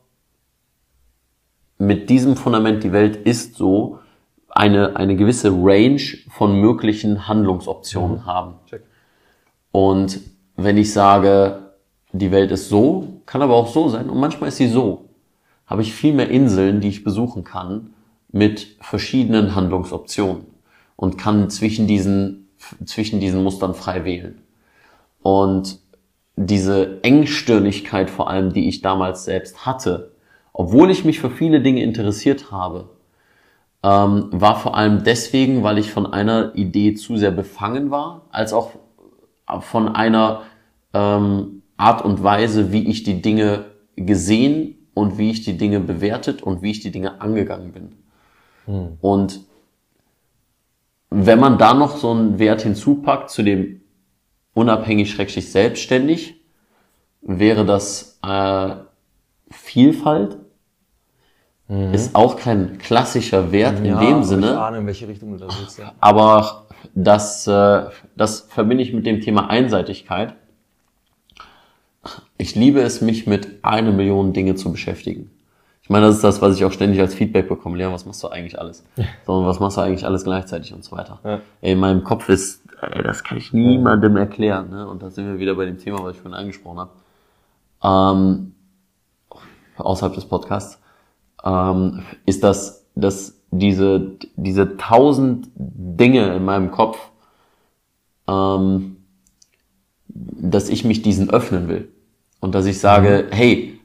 mit 1.77 2.09
diesem 2.09 2.35
Fundament, 2.35 2.83
die 2.83 2.91
Welt 2.91 3.15
ist 3.15 3.53
so, 3.53 3.98
eine, 4.59 4.97
eine 4.97 5.15
gewisse 5.15 5.51
Range 5.51 6.01
von 6.27 6.59
möglichen 6.59 7.29
Handlungsoptionen 7.29 8.25
haben. 8.25 8.55
Check. 8.69 8.83
Und 9.71 10.19
wenn 10.57 10.75
ich 10.75 10.91
sage, 10.91 11.71
die 12.11 12.31
Welt 12.31 12.51
ist 12.51 12.67
so, 12.67 13.21
kann 13.25 13.41
aber 13.41 13.55
auch 13.55 13.69
so 13.69 13.87
sein 13.87 14.09
und 14.09 14.19
manchmal 14.19 14.49
ist 14.49 14.57
sie 14.57 14.67
so, 14.67 15.05
habe 15.65 15.81
ich 15.81 15.93
viel 15.93 16.11
mehr 16.13 16.29
Inseln, 16.29 16.81
die 16.81 16.89
ich 16.89 17.05
besuchen 17.05 17.45
kann 17.45 17.93
mit 18.33 18.75
verschiedenen 18.81 19.55
Handlungsoptionen 19.55 20.43
und 20.97 21.17
kann 21.17 21.49
zwischen 21.49 21.87
diesen, 21.87 22.49
zwischen 22.83 23.21
diesen 23.21 23.41
Mustern 23.43 23.73
frei 23.73 24.03
wählen. 24.03 24.41
Und 25.21 25.79
diese 26.35 27.01
Engstirnigkeit 27.03 28.09
vor 28.09 28.29
allem, 28.29 28.51
die 28.51 28.67
ich 28.67 28.81
damals 28.81 29.23
selbst 29.23 29.65
hatte, 29.65 30.11
obwohl 30.51 30.91
ich 30.91 31.05
mich 31.05 31.21
für 31.21 31.29
viele 31.29 31.61
Dinge 31.61 31.81
interessiert 31.81 32.51
habe, 32.51 32.89
ähm, 33.83 34.29
war 34.31 34.59
vor 34.59 34.75
allem 34.75 35.03
deswegen, 35.03 35.63
weil 35.63 35.77
ich 35.77 35.91
von 35.91 36.05
einer 36.05 36.55
Idee 36.55 36.95
zu 36.95 37.17
sehr 37.17 37.31
befangen 37.31 37.91
war, 37.91 38.27
als 38.31 38.53
auch 38.53 38.71
von 39.61 39.89
einer 39.95 40.41
ähm, 40.93 41.63
Art 41.77 42.03
und 42.03 42.23
Weise, 42.23 42.71
wie 42.71 42.89
ich 42.89 43.03
die 43.03 43.21
Dinge 43.21 43.65
gesehen 43.95 44.75
und 44.93 45.17
wie 45.17 45.31
ich 45.31 45.43
die 45.43 45.57
Dinge 45.57 45.79
bewertet 45.79 46.43
und 46.43 46.61
wie 46.61 46.71
ich 46.71 46.81
die 46.81 46.91
Dinge 46.91 47.21
angegangen 47.21 47.71
bin. 47.71 47.95
Und 49.01 49.41
wenn 51.09 51.39
man 51.39 51.57
da 51.57 51.73
noch 51.73 51.97
so 51.97 52.11
einen 52.11 52.37
Wert 52.37 52.61
hinzupackt 52.61 53.29
zu 53.29 53.43
dem 53.43 53.81
unabhängig 54.53 55.09
schrecklich 55.09 55.51
selbstständig, 55.51 56.35
wäre 57.21 57.65
das 57.65 58.19
äh, 58.23 58.75
Vielfalt. 59.49 60.37
Ist 61.69 62.15
auch 62.15 62.35
kein 62.35 62.79
klassischer 62.79 63.51
Wert 63.51 63.77
in 63.79 63.85
Ja, 63.85 63.99
dem 63.99 64.15
aber 64.15 64.23
Sinne. 64.23 64.47
Ich 64.47 64.57
ahne, 64.57 64.77
in 64.79 64.87
welche 64.87 65.07
Richtung 65.07 65.31
du 65.33 65.37
da 65.37 65.47
willst. 65.59 65.77
Ja. 65.77 65.93
Aber 65.99 66.65
das, 66.95 67.45
äh, 67.45 67.83
das 68.15 68.41
verbinde 68.41 68.83
ich 68.83 68.91
mit 68.91 69.05
dem 69.05 69.21
Thema 69.21 69.49
Einseitigkeit. 69.49 70.33
Ich 72.37 72.55
liebe 72.55 72.81
es, 72.81 73.01
mich 73.01 73.27
mit 73.27 73.63
einer 73.63 73.91
Million 73.91 74.33
Dinge 74.33 74.55
zu 74.55 74.71
beschäftigen. 74.71 75.29
Ich 75.83 75.91
meine, 75.91 76.07
das 76.07 76.15
ist 76.15 76.23
das, 76.23 76.41
was 76.41 76.55
ich 76.55 76.65
auch 76.65 76.71
ständig 76.71 76.99
als 76.99 77.13
Feedback 77.13 77.47
bekomme. 77.47 77.77
Leon, 77.77 77.93
was 77.93 78.05
machst 78.05 78.23
du 78.23 78.29
eigentlich 78.29 78.59
alles? 78.59 78.83
Sondern 79.25 79.47
was 79.47 79.59
machst 79.59 79.77
du 79.77 79.81
eigentlich 79.81 80.05
alles 80.05 80.23
gleichzeitig 80.23 80.73
und 80.73 80.83
so 80.83 80.95
weiter. 80.95 81.19
Ja. 81.23 81.41
Ey, 81.61 81.73
in 81.73 81.79
meinem 81.79 82.03
Kopf 82.03 82.29
ist, 82.29 82.63
ey, 82.81 83.03
das 83.03 83.23
kann 83.23 83.37
ich 83.37 83.53
niemandem 83.53 84.15
erklären. 84.17 84.69
Ne? 84.69 84.87
Und 84.87 85.03
da 85.03 85.09
sind 85.09 85.27
wir 85.27 85.39
wieder 85.39 85.55
bei 85.55 85.65
dem 85.65 85.77
Thema, 85.77 86.03
was 86.03 86.15
ich 86.15 86.21
vorhin 86.21 86.39
angesprochen 86.39 86.79
habe. 86.79 86.91
Ähm, 87.83 88.53
außerhalb 89.77 90.13
des 90.15 90.25
Podcasts, 90.25 90.79
ähm, 91.43 92.03
ist 92.25 92.43
das, 92.43 92.85
dass 92.95 93.39
diese, 93.51 94.17
diese 94.35 94.77
tausend 94.77 95.49
Dinge 95.55 96.35
in 96.35 96.45
meinem 96.45 96.71
Kopf, 96.71 96.97
ähm, 98.27 98.97
dass 100.07 100.69
ich 100.69 100.83
mich 100.83 101.01
diesen 101.01 101.29
öffnen 101.29 101.67
will. 101.67 101.89
Und 102.39 102.55
dass 102.55 102.65
ich 102.65 102.79
sage, 102.79 103.27
hey, 103.31 103.79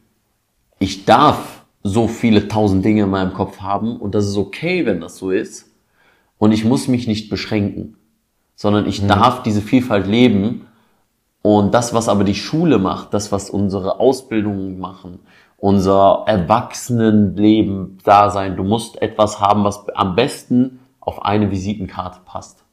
ich 0.78 1.04
darf 1.04 1.64
so 1.82 2.08
viele 2.08 2.48
tausend 2.48 2.84
Dinge 2.84 3.02
in 3.02 3.10
meinem 3.10 3.34
Kopf 3.34 3.60
haben 3.60 3.96
und 3.96 4.14
das 4.14 4.26
ist 4.26 4.36
okay, 4.36 4.86
wenn 4.86 5.00
das 5.00 5.16
so 5.16 5.30
ist. 5.30 5.70
Und 6.38 6.52
ich 6.52 6.64
muss 6.64 6.88
mich 6.88 7.06
nicht 7.06 7.30
beschränken, 7.30 7.96
sondern 8.54 8.86
ich 8.86 9.06
darf 9.06 9.42
diese 9.42 9.60
Vielfalt 9.60 10.06
leben 10.06 10.66
und 11.42 11.74
das, 11.74 11.92
was 11.92 12.08
aber 12.08 12.24
die 12.24 12.34
Schule 12.34 12.78
macht, 12.78 13.12
das, 13.12 13.32
was 13.32 13.50
unsere 13.50 14.00
Ausbildungen 14.00 14.78
machen, 14.78 15.20
unser 15.64 16.24
Erwachsenenleben 16.26 17.96
da 18.04 18.28
sein, 18.28 18.54
du 18.54 18.64
musst 18.64 19.00
etwas 19.00 19.40
haben, 19.40 19.64
was 19.64 19.88
am 19.94 20.14
besten 20.14 20.80
auf 21.00 21.24
eine 21.24 21.50
Visitenkarte 21.50 22.18
passt. 22.26 22.66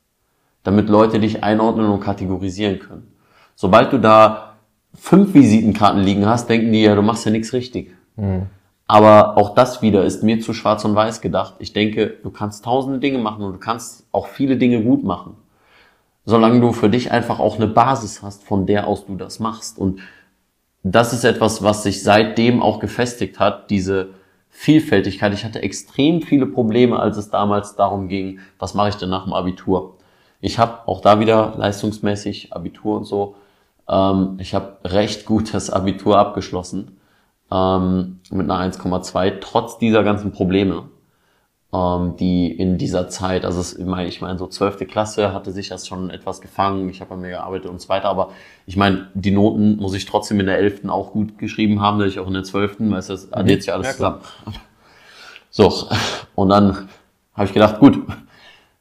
Damit 0.64 0.90
Leute 0.90 1.22
dich 1.22 1.42
einordnen 1.42 1.86
und 1.86 2.02
kategorisieren 2.02 2.80
können. 2.80 3.14
Sobald 3.56 3.94
du 3.94 3.98
da 3.98 4.58
fünf 4.94 5.34
Visitenkarten 5.34 6.02
liegen 6.02 6.26
hast, 6.26 6.50
denken 6.50 6.74
die 6.74 6.82
ja, 6.82 6.94
du 6.94 7.02
machst 7.02 7.26
ja 7.26 7.32
nichts 7.32 7.54
richtig. 7.54 7.96
Aber 8.88 9.38
auch 9.38 9.56
das 9.56 9.82
wieder 9.82 10.04
ist 10.04 10.22
mir 10.22 10.42
zu 10.42 10.52
schwarz 10.52 10.84
und 10.84 10.94
weiß 10.94 11.22
gedacht. 11.22 11.56
Ich 11.60 11.72
denke, 11.72 12.18
du 12.22 12.30
kannst 12.30 12.66
tausende 12.66 13.00
Dinge 13.00 13.20
machen 13.20 13.46
und 13.46 13.54
du 13.54 13.60
kannst 13.60 14.06
auch 14.12 14.28
viele 14.28 14.58
Dinge 14.58 14.84
gut 14.84 15.06
machen 15.06 15.38
solange 16.26 16.60
du 16.62 16.72
für 16.72 16.90
dich 16.90 17.12
einfach 17.12 17.40
auch 17.40 17.56
eine 17.56 17.68
Basis 17.68 18.22
hast, 18.22 18.44
von 18.44 18.66
der 18.66 18.88
aus 18.88 19.06
du 19.06 19.16
das 19.16 19.40
machst. 19.40 19.78
Und 19.78 20.02
das 20.84 21.14
ist 21.14 21.24
etwas, 21.24 21.64
was 21.64 21.84
sich 21.84 22.04
seitdem 22.04 22.62
auch 22.62 22.80
gefestigt 22.80 23.40
hat, 23.40 23.70
diese 23.70 24.10
Vielfältigkeit. 24.50 25.34
Ich 25.34 25.46
hatte 25.46 25.62
extrem 25.62 26.22
viele 26.22 26.46
Probleme, 26.46 27.00
als 27.00 27.18
es 27.18 27.30
damals 27.30 27.76
darum 27.76 28.08
ging, 28.08 28.40
was 28.60 28.74
mache 28.74 28.90
ich 28.90 28.96
denn 28.96 29.10
nach 29.10 29.24
dem 29.24 29.34
Abitur. 29.34 29.98
Ich 30.42 30.60
habe 30.60 30.88
auch 30.88 31.02
da 31.02 31.20
wieder 31.20 31.54
leistungsmäßig 31.56 32.54
Abitur 32.54 32.98
und 32.98 33.06
so. 33.06 33.36
Ähm, 33.88 34.38
ich 34.40 34.54
habe 34.56 34.78
recht 34.84 35.26
gut 35.26 35.54
das 35.54 35.70
Abitur 35.70 36.18
abgeschlossen 36.18 36.98
ähm, 37.52 38.20
mit 38.32 38.50
einer 38.50 38.72
1,2, 38.72 39.40
trotz 39.40 39.78
dieser 39.78 40.04
ganzen 40.04 40.32
Probleme 40.32 40.84
ähm, 41.74 42.16
die 42.18 42.52
in 42.52 42.78
dieser 42.78 43.08
Zeit, 43.08 43.46
also 43.46 43.62
es, 43.62 43.78
ich 43.78 43.86
meine, 43.86 44.10
ich 44.10 44.20
meine, 44.20 44.38
so 44.38 44.48
zwölfte 44.48 44.86
Klasse 44.86 45.34
hatte 45.34 45.52
sich 45.52 45.70
das 45.70 45.88
schon 45.88 46.10
etwas 46.10 46.42
gefangen, 46.42 46.90
ich 46.90 47.00
habe 47.00 47.14
an 47.14 47.22
mir 47.22 47.30
gearbeitet 47.30 47.70
und 47.70 47.80
so 47.80 47.88
weiter, 47.88 48.10
aber 48.10 48.32
ich 48.66 48.76
meine, 48.76 49.08
die 49.14 49.32
Noten 49.32 49.78
muss 49.78 49.94
ich 49.94 50.06
trotzdem 50.06 50.40
in 50.42 50.48
der 50.48 50.58
elften 50.58 50.90
auch 50.90 51.12
gut 51.12 51.38
geschrieben 51.38 51.82
haben, 51.82 52.00
dass 52.00 52.10
ich 52.10 52.20
auch 52.20 52.28
in 52.28 52.34
der 52.34 52.44
zwölften, 52.44 52.92
weißt 52.92 53.10
du, 53.10 53.14
das 53.14 53.32
addiert 53.32 53.64
sich 53.64 53.72
alles 53.72 53.88
Ja, 53.88 53.94
zusammen. 53.94 54.20
So, 55.50 55.88
und 56.36 56.50
dann 56.50 56.90
habe 57.34 57.46
ich 57.46 57.54
gedacht, 57.54 57.80
gut, 57.80 58.00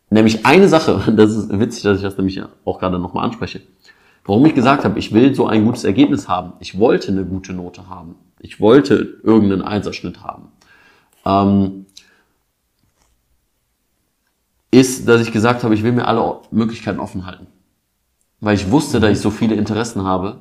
nämlich 0.08 0.44
eine 0.44 0.68
Sache, 0.68 1.12
das 1.16 1.32
ist 1.32 1.60
witzig, 1.60 1.84
dass 1.84 1.98
ich 1.98 2.02
das 2.02 2.16
nämlich 2.16 2.42
auch 2.64 2.80
gerade 2.80 2.98
nochmal 2.98 3.24
anspreche, 3.24 3.60
warum 4.24 4.44
ich 4.46 4.54
gesagt 4.54 4.84
habe, 4.84 4.98
ich 4.98 5.12
will 5.12 5.32
so 5.32 5.46
ein 5.46 5.64
gutes 5.64 5.84
Ergebnis 5.84 6.28
haben, 6.28 6.54
ich 6.58 6.76
wollte 6.78 7.12
eine 7.12 7.24
gute 7.24 7.52
Note 7.52 7.88
haben, 7.88 8.16
ich 8.40 8.60
wollte 8.60 9.20
irgendeinen 9.22 9.62
Einserschnitt 9.62 10.24
haben, 10.24 10.48
ähm, 11.24 11.86
ist, 14.70 15.08
dass 15.08 15.20
ich 15.20 15.32
gesagt 15.32 15.64
habe, 15.64 15.74
ich 15.74 15.82
will 15.82 15.92
mir 15.92 16.06
alle 16.06 16.40
Möglichkeiten 16.50 17.00
offen 17.00 17.26
halten. 17.26 17.46
Weil 18.40 18.54
ich 18.54 18.70
wusste, 18.70 19.00
dass 19.00 19.10
ich 19.10 19.20
so 19.20 19.30
viele 19.30 19.54
Interessen 19.54 20.04
habe. 20.04 20.40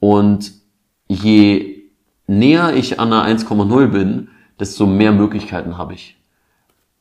Und 0.00 0.52
je 1.08 1.84
näher 2.26 2.74
ich 2.74 2.98
an 2.98 3.12
einer 3.12 3.26
1,0 3.26 3.86
bin, 3.88 4.28
desto 4.58 4.86
mehr 4.86 5.12
Möglichkeiten 5.12 5.78
habe 5.78 5.94
ich. 5.94 6.16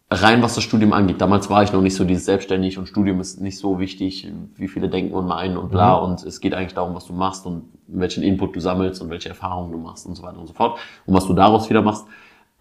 Rein 0.10 0.42
was 0.42 0.56
das 0.56 0.64
Studium 0.64 0.94
angeht. 0.94 1.20
Damals 1.20 1.50
war 1.50 1.64
ich 1.64 1.74
noch 1.74 1.82
nicht 1.82 1.96
so 1.96 2.06
dieses 2.06 2.26
selbstständig 2.26 2.78
und 2.78 2.88
Studium 2.88 3.20
ist 3.20 3.42
nicht 3.42 3.58
so 3.58 3.78
wichtig, 3.78 4.32
wie 4.56 4.70
viele 4.70 4.88
denken 4.88 5.14
und 5.14 5.28
meinen 5.28 5.58
und 5.58 5.70
bla. 5.70 5.96
Und 5.96 6.24
es 6.24 6.40
geht 6.40 6.54
eigentlich 6.54 6.74
darum, 6.74 6.96
was 6.96 7.06
du 7.06 7.14
machst 7.14 7.46
und 7.46 7.66
welchen 7.88 8.24
Input 8.24 8.56
du 8.56 8.62
sammelst 8.62 9.02
und 9.02 9.10
welche 9.10 9.30
Erfahrungen 9.30 9.72
du 9.72 9.78
machst 9.78 10.06
und 10.06 10.16
so 10.16 10.24
weiter 10.24 10.40
und 10.40 10.48
so 10.48 10.54
fort. 10.54 10.80
Und 11.06 11.14
was 11.14 11.28
du 11.28 11.34
daraus 11.34 11.70
wieder 11.70 11.82
machst. 11.82 12.06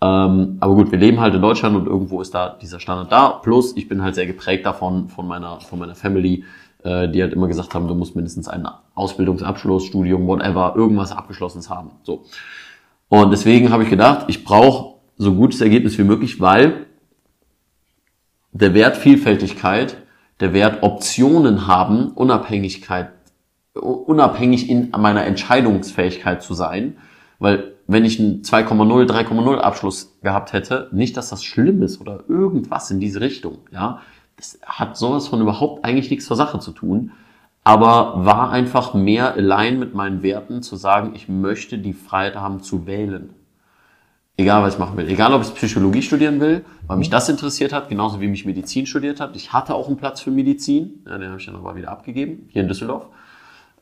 Ähm, 0.03 0.59
aber 0.61 0.74
gut, 0.74 0.92
wir 0.92 0.99
leben 0.99 1.20
halt 1.20 1.34
in 1.34 1.40
Deutschland 1.40 1.74
und 1.74 1.86
irgendwo 1.86 2.20
ist 2.20 2.34
da 2.34 2.51
dieser 2.61 2.80
Standard 2.80 3.11
da. 3.11 3.28
Plus, 3.30 3.76
ich 3.76 3.88
bin 3.88 4.03
halt 4.03 4.14
sehr 4.14 4.26
geprägt 4.26 4.66
davon, 4.66 5.09
von 5.09 5.26
meiner, 5.26 5.61
von 5.61 5.78
meiner 5.78 5.94
Family, 5.94 6.44
äh, 6.84 7.09
die 7.09 7.22
halt 7.22 7.32
immer 7.32 7.49
gesagt 7.49 7.74
haben, 7.74 7.88
du 7.88 7.94
musst 7.94 8.14
mindestens 8.14 8.49
einen 8.49 8.68
Ausbildungsabschluss, 8.94 9.86
Studium, 9.86 10.26
whatever, 10.26 10.74
irgendwas 10.76 11.12
Abgeschlossenes 11.12 11.70
haben. 11.70 11.92
So. 12.03 12.24
Und 13.09 13.30
deswegen 13.30 13.70
habe 13.70 13.84
ich 13.84 13.90
gedacht, 13.90 14.26
ich 14.28 14.44
brauche 14.44 14.97
so 15.16 15.34
gutes 15.34 15.61
Ergebnis 15.61 15.97
wie 15.97 16.05
möglich, 16.05 16.40
weil 16.40 16.86
der 18.53 18.74
Wert 18.74 18.97
Vielfältigkeit, 18.97 19.97
der 20.40 20.53
Wert 20.53 20.82
Optionen 20.82 21.66
haben, 21.66 22.09
Unabhängigkeit, 22.09 23.11
unabhängig 23.74 24.68
in 24.68 24.90
meiner 24.90 25.24
Entscheidungsfähigkeit 25.24 26.42
zu 26.42 26.55
sein, 26.55 26.99
weil 27.39 27.74
wenn 27.87 28.05
ich 28.05 28.18
einen 28.18 28.43
2,0, 28.43 29.07
3,0 29.07 29.59
Abschluss 29.59 30.16
gehabt 30.22 30.53
hätte, 30.53 30.89
nicht, 30.93 31.16
dass 31.16 31.30
das 31.30 31.45
schlimm 31.45 31.82
ist 31.82 32.01
oder 32.01 32.24
irgendwas 32.28 32.91
in 32.91 33.01
diese 33.01 33.20
Richtung, 33.20 33.59
ja. 33.70 34.01
Das 34.37 34.59
hat 34.66 34.99
sowas 34.99 35.28
von 35.28 35.41
überhaupt 35.41 35.84
eigentlich 35.84 36.11
nichts 36.11 36.26
zur 36.26 36.37
Sache 36.37 36.59
zu 36.59 36.72
tun, 36.72 37.12
aber 37.64 38.26
war 38.26 38.51
einfach 38.51 38.93
mehr 38.93 39.32
allein 39.32 39.78
mit 39.78 39.95
meinen 39.95 40.22
Werten 40.22 40.62
zu 40.62 40.76
sagen, 40.76 41.12
ich 41.14 41.28
möchte 41.28 41.78
die 41.78 41.95
Freiheit 41.95 42.37
haben 42.37 42.62
zu 42.62 42.87
wählen. 42.87 43.30
Egal, 44.37 44.62
was 44.62 44.74
ich 44.74 44.78
machen 44.78 44.99
will. 44.99 45.09
Egal, 45.09 45.32
ob 45.32 45.41
ich 45.41 45.55
Psychologie 45.55 46.03
studieren 46.03 46.39
will, 46.41 46.64
weil 46.87 46.99
mich 46.99 47.09
das 47.09 47.30
interessiert 47.30 47.72
hat, 47.72 47.89
genauso 47.89 48.20
wie 48.20 48.28
mich 48.28 48.45
Medizin 48.45 48.84
studiert 48.84 49.18
hat. 49.18 49.34
Ich 49.34 49.55
hatte 49.55 49.74
auch 49.74 49.89
einen 49.89 49.97
Platz 49.97 50.20
für 50.20 50.30
Medizin, 50.30 51.03
ja, 51.07 51.16
den 51.16 51.28
habe 51.30 51.41
ich 51.41 51.47
dann 51.47 51.57
aber 51.57 51.74
wieder 51.74 51.91
abgegeben, 51.91 52.47
hier 52.51 52.61
in 52.62 52.68
Düsseldorf 52.68 53.07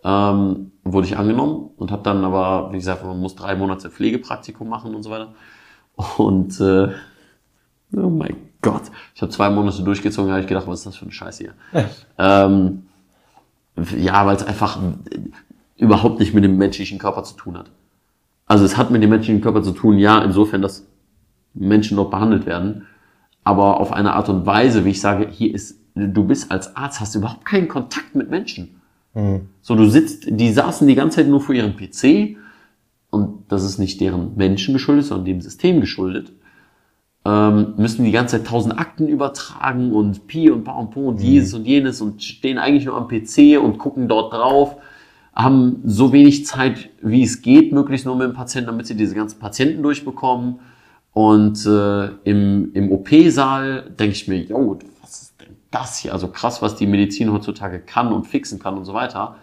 ähm, 0.04 0.72
wurde 0.84 1.06
ich 1.06 1.16
angenommen 1.16 1.70
und 1.76 1.90
habe 1.90 2.02
dann 2.02 2.24
aber, 2.24 2.72
wie 2.72 2.76
gesagt, 2.76 3.04
man 3.04 3.18
muss 3.18 3.34
drei 3.34 3.56
Monate 3.56 3.90
Pflegepraktikum 3.90 4.68
machen 4.68 4.94
und 4.94 5.02
so 5.02 5.10
weiter. 5.10 5.34
Und 6.18 6.60
äh, 6.60 6.88
oh 7.96 8.10
mein 8.10 8.36
Gott, 8.60 8.82
ich 9.14 9.22
habe 9.22 9.32
zwei 9.32 9.50
Monate 9.50 9.82
durchgezogen, 9.82 10.30
habe 10.30 10.40
ich 10.42 10.46
gedacht, 10.46 10.66
was 10.66 10.80
ist 10.80 10.86
das 10.86 10.96
für 10.96 11.04
eine 11.04 11.12
Scheiße 11.12 11.44
hier? 11.44 11.86
ähm, 12.18 12.86
ja, 13.96 14.26
weil 14.26 14.36
es 14.36 14.44
einfach 14.44 14.78
überhaupt 15.76 16.20
nicht 16.20 16.34
mit 16.34 16.44
dem 16.44 16.56
menschlichen 16.56 16.98
Körper 16.98 17.24
zu 17.24 17.34
tun 17.34 17.58
hat. 17.58 17.70
Also 18.46 18.64
es 18.64 18.76
hat 18.76 18.90
mit 18.90 19.02
dem 19.02 19.10
menschlichen 19.10 19.40
Körper 19.40 19.62
zu 19.62 19.72
tun, 19.72 19.98
ja, 19.98 20.22
insofern, 20.22 20.62
dass 20.62 20.86
Menschen 21.54 21.96
dort 21.96 22.10
behandelt 22.10 22.46
werden, 22.46 22.86
aber 23.42 23.80
auf 23.80 23.92
eine 23.92 24.14
Art 24.14 24.28
und 24.28 24.46
Weise, 24.46 24.84
wie 24.84 24.90
ich 24.90 25.00
sage, 25.00 25.28
hier 25.28 25.54
ist, 25.54 25.78
du 25.94 26.24
bist 26.24 26.50
als 26.50 26.76
Arzt, 26.76 27.00
hast 27.00 27.14
überhaupt 27.14 27.44
keinen 27.44 27.68
Kontakt 27.68 28.14
mit 28.14 28.30
Menschen. 28.30 28.80
So, 29.14 29.76
du 29.76 29.88
sitzt, 29.88 30.26
die 30.28 30.52
saßen 30.52 30.86
die 30.88 30.96
ganze 30.96 31.18
Zeit 31.18 31.28
nur 31.28 31.40
vor 31.40 31.54
ihrem 31.54 31.76
PC 31.76 32.36
und 33.10 33.44
das 33.48 33.62
ist 33.62 33.78
nicht 33.78 34.00
deren 34.00 34.36
Menschen 34.36 34.74
geschuldet, 34.74 35.06
sondern 35.06 35.24
dem 35.26 35.40
System 35.40 35.80
geschuldet. 35.80 36.32
Ähm, 37.24 37.74
müssen 37.76 38.04
die 38.04 38.10
ganze 38.10 38.36
Zeit 38.36 38.48
tausend 38.48 38.78
Akten 38.78 39.08
übertragen 39.08 39.92
und 39.92 40.26
Pi 40.26 40.50
und 40.50 40.64
Pa 40.64 40.72
und 40.72 40.90
Po 40.90 41.08
und 41.08 41.20
dieses 41.20 41.54
und 41.54 41.64
jenes 41.64 42.00
und 42.00 42.22
stehen 42.22 42.58
eigentlich 42.58 42.84
nur 42.84 42.96
am 42.96 43.08
PC 43.08 43.58
und 43.62 43.78
gucken 43.78 44.08
dort 44.08 44.34
drauf, 44.34 44.76
haben 45.34 45.80
so 45.84 46.12
wenig 46.12 46.44
Zeit, 46.44 46.90
wie 47.00 47.22
es 47.22 47.40
geht, 47.40 47.72
möglichst 47.72 48.04
nur 48.04 48.16
mit 48.16 48.26
dem 48.26 48.34
Patienten, 48.34 48.66
damit 48.66 48.86
sie 48.86 48.96
diese 48.96 49.14
ganzen 49.14 49.38
Patienten 49.38 49.82
durchbekommen. 49.82 50.56
Und 51.12 51.64
äh, 51.64 52.08
im, 52.24 52.72
im 52.74 52.90
OP-Saal 52.90 53.90
denke 53.98 54.16
ich 54.16 54.28
mir, 54.28 54.44
denn 54.44 54.93
das 55.74 55.98
hier? 55.98 56.12
Also 56.12 56.28
krass, 56.28 56.62
was 56.62 56.76
die 56.76 56.86
Medizin 56.86 57.32
heutzutage 57.32 57.80
kann 57.80 58.12
und 58.12 58.26
fixen 58.26 58.58
kann 58.58 58.76
und 58.76 58.84
so 58.84 58.94
weiter. 58.94 59.36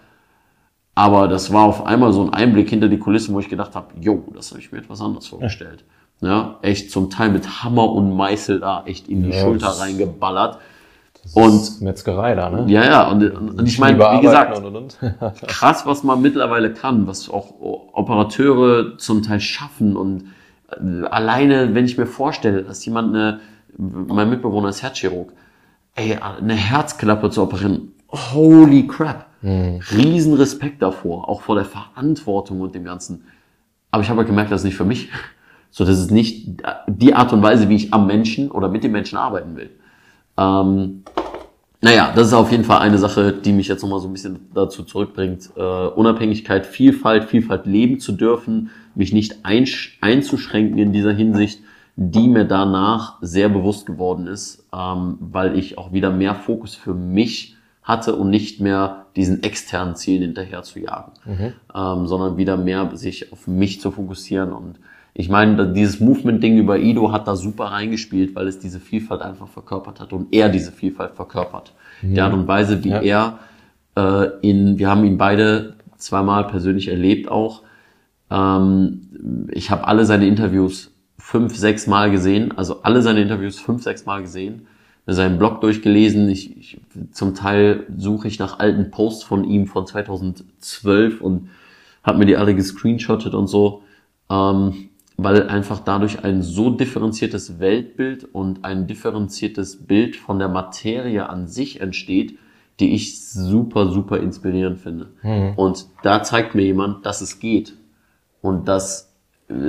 Aber 0.95 1.27
das 1.27 1.53
war 1.53 1.63
auf 1.65 1.85
einmal 1.85 2.11
so 2.13 2.21
ein 2.23 2.33
Einblick 2.33 2.69
hinter 2.69 2.87
die 2.89 2.99
Kulissen, 2.99 3.33
wo 3.33 3.39
ich 3.39 3.49
gedacht 3.49 3.75
habe, 3.75 3.87
jo, 3.99 4.23
das 4.35 4.51
habe 4.51 4.59
ich 4.59 4.71
mir 4.71 4.79
etwas 4.79 5.01
anders 5.01 5.27
vorgestellt. 5.27 5.83
Ja, 6.19 6.57
echt 6.61 6.91
zum 6.91 7.09
Teil 7.09 7.29
mit 7.29 7.63
Hammer 7.63 7.89
und 7.91 8.15
Meißel 8.15 8.59
da 8.59 8.83
echt 8.85 9.07
in 9.07 9.23
die 9.23 9.29
Ja, 9.29 9.41
Schulter 9.41 9.67
das- 9.67 9.81
reingeballert. 9.81 10.59
Und 11.35 11.81
Metzgerei 11.81 12.33
da, 12.33 12.49
ne? 12.49 12.65
ja, 12.67 12.83
ja, 12.83 13.07
und, 13.11 13.23
und 13.23 13.67
ich 13.67 13.77
meine, 13.77 13.99
wie 13.99 14.21
gesagt, 14.21 14.57
und, 14.57 14.75
und. 14.75 14.97
krass, 15.47 15.85
was 15.85 16.03
man 16.03 16.19
mittlerweile 16.19 16.73
kann, 16.73 17.05
was 17.05 17.29
auch 17.29 17.53
Operateure 17.93 18.97
zum 18.97 19.21
Teil 19.21 19.39
schaffen 19.39 19.95
und 19.95 20.25
äh, 20.71 21.05
alleine, 21.05 21.75
wenn 21.75 21.85
ich 21.85 21.95
mir 21.97 22.07
vorstelle, 22.07 22.63
dass 22.63 22.83
jemand 22.85 23.13
eine, 23.15 23.39
mein 23.77 24.31
Mitbewohner 24.31 24.69
ist 24.69 24.81
Herzchirurg, 24.81 25.31
ey, 25.95 26.15
eine 26.15 26.55
Herzklappe 26.55 27.29
zu 27.29 27.43
operieren, 27.43 27.93
holy 28.09 28.87
crap. 28.87 29.27
Riesen 29.43 30.35
Respekt 30.35 30.81
davor, 30.81 31.27
auch 31.27 31.41
vor 31.41 31.55
der 31.55 31.65
Verantwortung 31.65 32.61
und 32.61 32.75
dem 32.75 32.83
Ganzen. 32.83 33.23
Aber 33.89 34.03
ich 34.03 34.09
habe 34.09 34.19
halt 34.19 34.27
gemerkt, 34.27 34.51
das 34.51 34.61
ist 34.61 34.65
nicht 34.65 34.77
für 34.77 34.85
mich. 34.85 35.09
So, 35.71 35.85
das 35.85 35.99
ist 35.99 36.11
nicht 36.11 36.61
die 36.87 37.13
Art 37.13 37.31
und 37.31 37.41
Weise, 37.41 37.69
wie 37.69 37.75
ich 37.75 37.93
am 37.93 38.05
Menschen 38.05 38.51
oder 38.51 38.67
mit 38.67 38.83
dem 38.83 38.91
Menschen 38.91 39.17
arbeiten 39.17 39.55
will. 39.55 39.69
Ähm, 40.37 41.03
naja, 41.79 42.11
das 42.13 42.27
ist 42.27 42.33
auf 42.33 42.51
jeden 42.51 42.63
Fall 42.63 42.79
eine 42.79 42.97
Sache, 42.97 43.31
die 43.33 43.53
mich 43.53 43.67
jetzt 43.67 43.81
nochmal 43.81 43.99
so 43.99 44.07
ein 44.07 44.13
bisschen 44.13 44.47
dazu 44.53 44.83
zurückbringt, 44.83 45.49
äh, 45.55 45.61
Unabhängigkeit, 45.61 46.65
Vielfalt, 46.67 47.23
Vielfalt 47.23 47.65
leben 47.65 47.99
zu 47.99 48.11
dürfen, 48.11 48.69
mich 48.93 49.13
nicht 49.13 49.37
einzuschränken 49.43 50.77
in 50.77 50.93
dieser 50.93 51.13
Hinsicht, 51.13 51.61
die 51.95 52.27
mir 52.27 52.45
danach 52.45 53.17
sehr 53.21 53.49
bewusst 53.49 53.85
geworden 53.85 54.27
ist, 54.27 54.65
ähm, 54.73 55.17
weil 55.19 55.57
ich 55.57 55.77
auch 55.77 55.91
wieder 55.91 56.09
mehr 56.11 56.35
Fokus 56.35 56.75
für 56.75 56.93
mich 56.93 57.55
hatte 57.83 58.15
und 58.15 58.29
nicht 58.29 58.59
mehr 58.61 59.05
diesen 59.15 59.43
externen 59.43 59.95
Zielen 59.95 60.21
hinterher 60.21 60.63
zu 60.63 60.79
jagen, 60.79 61.11
ähm, 61.75 62.07
sondern 62.07 62.37
wieder 62.37 62.55
mehr 62.55 62.91
sich 62.95 63.33
auf 63.33 63.47
mich 63.47 63.81
zu 63.81 63.91
fokussieren 63.91 64.51
und 64.53 64.79
ich 65.13 65.27
meine, 65.27 65.73
dieses 65.73 65.99
Movement-Ding 65.99 66.57
über 66.57 66.79
Ido 66.79 67.11
hat 67.11 67.27
da 67.27 67.35
super 67.35 67.65
reingespielt, 67.65 68.33
weil 68.33 68.47
es 68.47 68.59
diese 68.59 68.79
Vielfalt 68.79 69.21
einfach 69.21 69.49
verkörpert 69.49 69.99
hat 69.99 70.13
und 70.13 70.33
er 70.33 70.47
diese 70.47 70.71
Vielfalt 70.71 71.15
verkörpert. 71.15 71.73
Die 72.01 72.21
Art 72.21 72.31
und 72.33 72.47
Weise, 72.47 72.81
wie 72.85 72.91
Ja. 72.91 73.01
er 73.01 73.39
äh, 73.97 74.29
in, 74.49 74.79
wir 74.79 74.89
haben 74.89 75.03
ihn 75.03 75.17
beide 75.17 75.73
zweimal 75.97 76.47
persönlich 76.47 76.87
erlebt 76.87 77.29
auch. 77.29 77.63
Ähm, 78.29 79.47
ich 79.51 79.69
habe 79.69 79.85
alle 79.85 80.05
seine 80.05 80.27
Interviews 80.27 80.90
fünf, 81.31 81.55
sechs 81.55 81.87
Mal 81.87 82.11
gesehen, 82.11 82.57
also 82.57 82.83
alle 82.83 83.01
seine 83.01 83.21
Interviews 83.21 83.57
fünf, 83.57 83.83
sechs 83.83 84.05
Mal 84.05 84.21
gesehen, 84.21 84.67
seinen 85.07 85.37
Blog 85.37 85.61
durchgelesen. 85.61 86.29
Ich, 86.29 86.57
ich, 86.57 86.81
zum 87.11 87.35
Teil 87.35 87.85
suche 87.97 88.27
ich 88.27 88.37
nach 88.37 88.59
alten 88.59 88.91
Posts 88.91 89.23
von 89.23 89.45
ihm 89.45 89.65
von 89.65 89.87
2012 89.87 91.21
und 91.21 91.49
habe 92.03 92.17
mir 92.17 92.25
die 92.25 92.35
alle 92.35 92.53
gescreenshottet 92.53 93.33
und 93.33 93.47
so. 93.47 93.83
Ähm, 94.29 94.89
weil 95.15 95.47
einfach 95.47 95.79
dadurch 95.79 96.23
ein 96.23 96.41
so 96.41 96.69
differenziertes 96.69 97.59
Weltbild 97.59 98.25
und 98.25 98.65
ein 98.65 98.87
differenziertes 98.87 99.85
Bild 99.85 100.17
von 100.17 100.37
der 100.37 100.49
Materie 100.49 101.29
an 101.29 101.47
sich 101.47 101.79
entsteht, 101.79 102.37
die 102.79 102.93
ich 102.93 103.23
super, 103.23 103.89
super 103.89 104.19
inspirierend 104.19 104.79
finde. 104.79 105.11
Und 105.55 105.85
da 106.03 106.23
zeigt 106.23 106.55
mir 106.55 106.63
jemand, 106.63 107.05
dass 107.05 107.21
es 107.21 107.39
geht. 107.39 107.73
Und 108.41 108.67
das, 108.67 109.03
äh, 109.03 109.10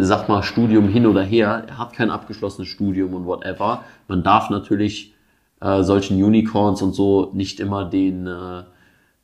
sag 0.01 0.29
mal, 0.29 0.43
Studium 0.43 0.89
hin 0.89 1.07
oder 1.07 1.23
her, 1.23 1.65
er 1.69 1.79
hat 1.79 1.93
kein 1.93 2.11
abgeschlossenes 2.11 2.69
Studium 2.69 3.15
und 3.15 3.27
whatever. 3.27 3.85
Man 4.09 4.23
darf 4.23 4.51
natürlich 4.51 5.15
äh, 5.61 5.83
solchen 5.83 6.23
Unicorns 6.23 6.83
und 6.83 6.93
so 6.93 7.31
nicht 7.35 7.61
immer 7.61 7.85
den, 7.85 8.27
äh, 8.27 8.63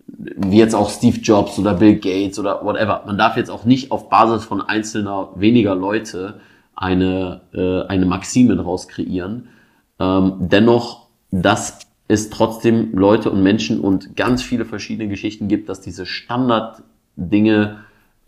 wie 0.06 0.58
jetzt 0.58 0.74
auch 0.74 0.90
Steve 0.90 1.18
Jobs 1.18 1.58
oder 1.58 1.74
Bill 1.74 1.96
Gates 1.96 2.38
oder 2.38 2.64
whatever. 2.64 3.02
Man 3.06 3.18
darf 3.18 3.36
jetzt 3.36 3.50
auch 3.50 3.64
nicht 3.64 3.90
auf 3.90 4.08
Basis 4.08 4.44
von 4.44 4.60
einzelner 4.60 5.30
weniger 5.34 5.74
Leute 5.74 6.40
eine, 6.74 7.40
äh, 7.52 7.82
eine 7.88 8.06
Maxime 8.06 8.56
daraus 8.56 8.88
kreieren. 8.88 9.48
Ähm, 9.98 10.34
dennoch, 10.38 11.08
dass 11.30 11.80
es 12.06 12.30
trotzdem 12.30 12.92
Leute 12.94 13.30
und 13.30 13.42
Menschen 13.42 13.80
und 13.80 14.16
ganz 14.16 14.42
viele 14.42 14.64
verschiedene 14.64 15.08
Geschichten 15.08 15.48
gibt, 15.48 15.68
dass 15.68 15.80
diese 15.80 16.06
Standarddinge 16.06 17.78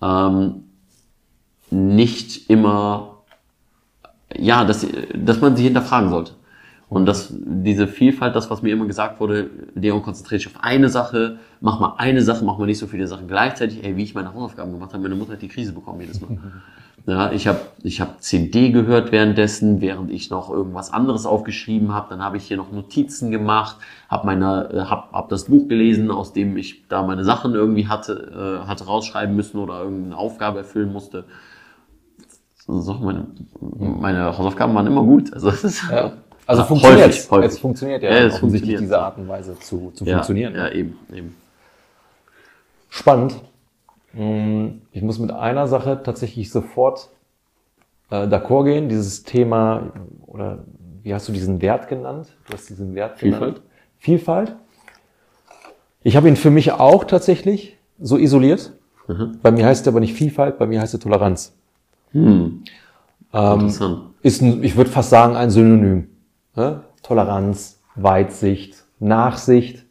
ähm, 0.02 0.64
nicht 1.70 2.50
immer, 2.50 3.18
ja, 4.36 4.64
dass, 4.64 4.86
dass 5.14 5.40
man 5.40 5.56
sie 5.56 5.64
hinterfragen 5.64 6.10
sollte. 6.10 6.32
Und 6.88 7.06
dass 7.06 7.32
diese 7.32 7.86
Vielfalt, 7.86 8.34
das, 8.34 8.50
was 8.50 8.62
mir 8.62 8.72
immer 8.72 8.86
gesagt 8.86 9.20
wurde, 9.20 9.48
Leon, 9.76 10.02
konzentriere 10.02 10.38
dich 10.38 10.48
auf 10.48 10.64
eine 10.64 10.88
Sache, 10.88 11.38
mach 11.60 11.78
mal 11.78 11.94
eine 11.98 12.20
Sache, 12.20 12.44
mach 12.44 12.58
mal 12.58 12.66
nicht 12.66 12.78
so 12.78 12.88
viele 12.88 13.06
Sachen 13.06 13.28
gleichzeitig. 13.28 13.84
Ey, 13.84 13.96
wie 13.96 14.02
ich 14.02 14.14
meine 14.14 14.34
Hausaufgaben 14.34 14.72
gemacht 14.72 14.92
habe, 14.92 15.04
meine 15.04 15.14
Mutter 15.14 15.34
hat 15.34 15.42
die 15.42 15.48
Krise 15.48 15.72
bekommen 15.72 16.00
jedes 16.00 16.20
Mal. 16.20 16.36
Ja, 17.06 17.32
ich 17.32 17.46
habe 17.46 17.60
ich 17.82 18.00
hab 18.00 18.22
CD 18.22 18.70
gehört 18.70 19.10
währenddessen, 19.10 19.80
während 19.80 20.10
ich 20.10 20.30
noch 20.30 20.50
irgendwas 20.50 20.92
anderes 20.92 21.24
aufgeschrieben 21.24 21.94
habe. 21.94 22.08
Dann 22.10 22.22
habe 22.22 22.36
ich 22.36 22.44
hier 22.44 22.56
noch 22.56 22.72
Notizen 22.72 23.30
gemacht, 23.30 23.76
habe 24.08 24.26
meine, 24.26 24.70
äh, 24.72 24.80
hab, 24.80 25.12
hab 25.12 25.28
das 25.30 25.46
Buch 25.46 25.66
gelesen, 25.68 26.10
aus 26.10 26.32
dem 26.32 26.56
ich 26.56 26.88
da 26.88 27.02
meine 27.02 27.24
Sachen 27.24 27.54
irgendwie 27.54 27.88
hatte, 27.88 28.60
äh, 28.62 28.68
hatte 28.68 28.84
rausschreiben 28.84 29.34
müssen 29.34 29.58
oder 29.58 29.82
irgendeine 29.82 30.16
Aufgabe 30.16 30.58
erfüllen 30.58 30.92
musste. 30.92 31.24
So, 32.70 32.94
meine, 32.94 33.26
meine 33.60 34.36
Hausaufgaben 34.38 34.74
waren 34.74 34.86
immer 34.86 35.02
gut. 35.02 35.32
Also, 35.32 35.50
das 35.50 35.64
ist, 35.64 35.82
Ja. 35.90 36.12
Also 36.46 36.62
Ja, 36.62 36.66
funktioniert 36.66 37.06
häufig, 37.06 37.30
häufig. 37.30 37.46
Es 37.52 37.58
funktioniert 37.58 38.02
ja, 38.02 38.10
Ja, 38.10 38.16
es 38.26 38.34
offensichtlich 38.34 38.76
funktioniert. 38.76 38.80
diese 38.82 38.98
Art 39.00 39.18
und 39.18 39.28
Weise 39.28 39.58
zu, 39.60 39.92
zu 39.94 40.04
ja, 40.04 40.14
funktionieren. 40.14 40.54
Ja, 40.56 40.68
eben, 40.70 40.98
eben. 41.14 41.36
Spannend. 42.88 43.40
Mm, 44.14 44.80
Ich 44.92 45.02
muss 45.02 45.18
mit 45.20 45.30
einer 45.30 45.68
Sache 45.68 46.00
tatsächlich 46.02 46.50
sofort 46.50 47.08
äh, 48.10 48.26
d'accord 48.26 48.64
gehen. 48.64 48.88
Dieses 48.88 49.22
Thema, 49.22 49.92
oder 50.26 50.64
wie 51.02 51.14
hast 51.14 51.28
du 51.28 51.32
diesen 51.32 51.62
Wert 51.62 51.88
genannt? 51.88 52.28
Du 52.48 52.54
hast 52.54 52.68
diesen 52.68 52.94
Wert 52.96 53.18
Vielfalt. 53.18 53.54
genannt. 53.56 53.62
Vielfalt. 53.98 54.56
Ich 56.02 56.16
habe 56.16 56.28
ihn 56.28 56.36
für 56.36 56.50
mich 56.50 56.72
auch 56.72 57.04
tatsächlich 57.04 57.76
so 58.00 58.16
isoliert. 58.16 58.72
Mhm. 59.06 59.38
Bei 59.42 59.50
mir 59.52 59.66
heißt 59.66 59.82
es 59.82 59.88
aber 59.88 60.00
nicht 60.00 60.14
Vielfalt, 60.14 60.58
bei 60.58 60.66
mir 60.66 60.80
heißt 60.80 60.94
es 60.94 61.00
Toleranz. 61.00 61.54
Hm. 62.12 62.64
Ähm, 63.32 63.52
Interessant. 63.52 64.02
ist, 64.22 64.42
ein, 64.42 64.62
ich 64.64 64.76
würde 64.76 64.90
fast 64.90 65.10
sagen, 65.10 65.36
ein 65.36 65.50
Synonym. 65.50 66.08
Ne? 66.56 66.82
Toleranz, 67.02 67.80
Weitsicht, 67.94 68.84
Nachsicht. 68.98 69.86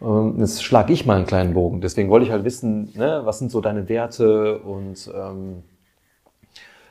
Ähm, 0.00 0.36
Jetzt 0.38 0.62
schlage 0.62 0.92
ich 0.92 1.06
mal 1.06 1.16
einen 1.16 1.26
kleinen 1.26 1.54
Bogen. 1.54 1.80
Deswegen 1.80 2.10
wollte 2.10 2.26
ich 2.26 2.32
halt 2.32 2.44
wissen, 2.44 2.92
ne, 2.94 3.22
was 3.24 3.38
sind 3.38 3.50
so 3.50 3.60
deine 3.60 3.88
Werte 3.88 4.58
und 4.60 5.10
ähm, 5.14 5.62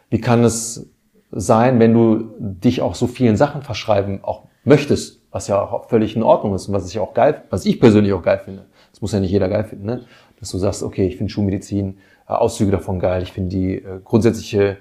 wie 0.10 0.22
kann 0.22 0.44
es 0.44 0.90
sein, 1.32 1.80
wenn 1.80 1.94
du 1.94 2.30
dich 2.38 2.82
auch 2.82 2.96
so 2.96 3.08
vielen 3.08 3.38
Sachen 3.38 3.64
verschreiben 3.64 4.24
auch 4.24 4.44
möchtest, 4.64 5.22
was 5.32 5.48
ja 5.48 5.60
auch 5.62 5.90
völlig 5.90 6.16
in 6.16 6.24
Ordnung 6.24 6.54
ist 6.54 6.68
und 6.68 6.74
was 6.74 6.88
ich 6.88 7.00
auch 7.00 7.14
geil, 7.14 7.44
was 7.50 7.66
ich 7.66 7.80
persönlich 7.80 8.14
auch 8.14 8.22
geil 8.22 8.42
finde. 8.44 8.66
Das 8.92 9.02
muss 9.02 9.12
ja 9.12 9.20
nicht 9.20 9.32
jeder 9.32 9.50
geil 9.50 9.64
finden, 9.64 9.86
ne? 9.86 10.06
Dass 10.40 10.52
du 10.52 10.58
sagst, 10.58 10.84
okay, 10.84 11.08
ich 11.08 11.18
finde 11.18 11.32
Schulmedizin, 11.32 11.98
Auszüge 12.26 12.72
davon 12.72 13.00
geil, 13.00 13.24
ich 13.24 13.32
finde 13.32 13.50
die 13.50 13.76
äh, 13.76 14.00
grundsätzliche 14.04 14.78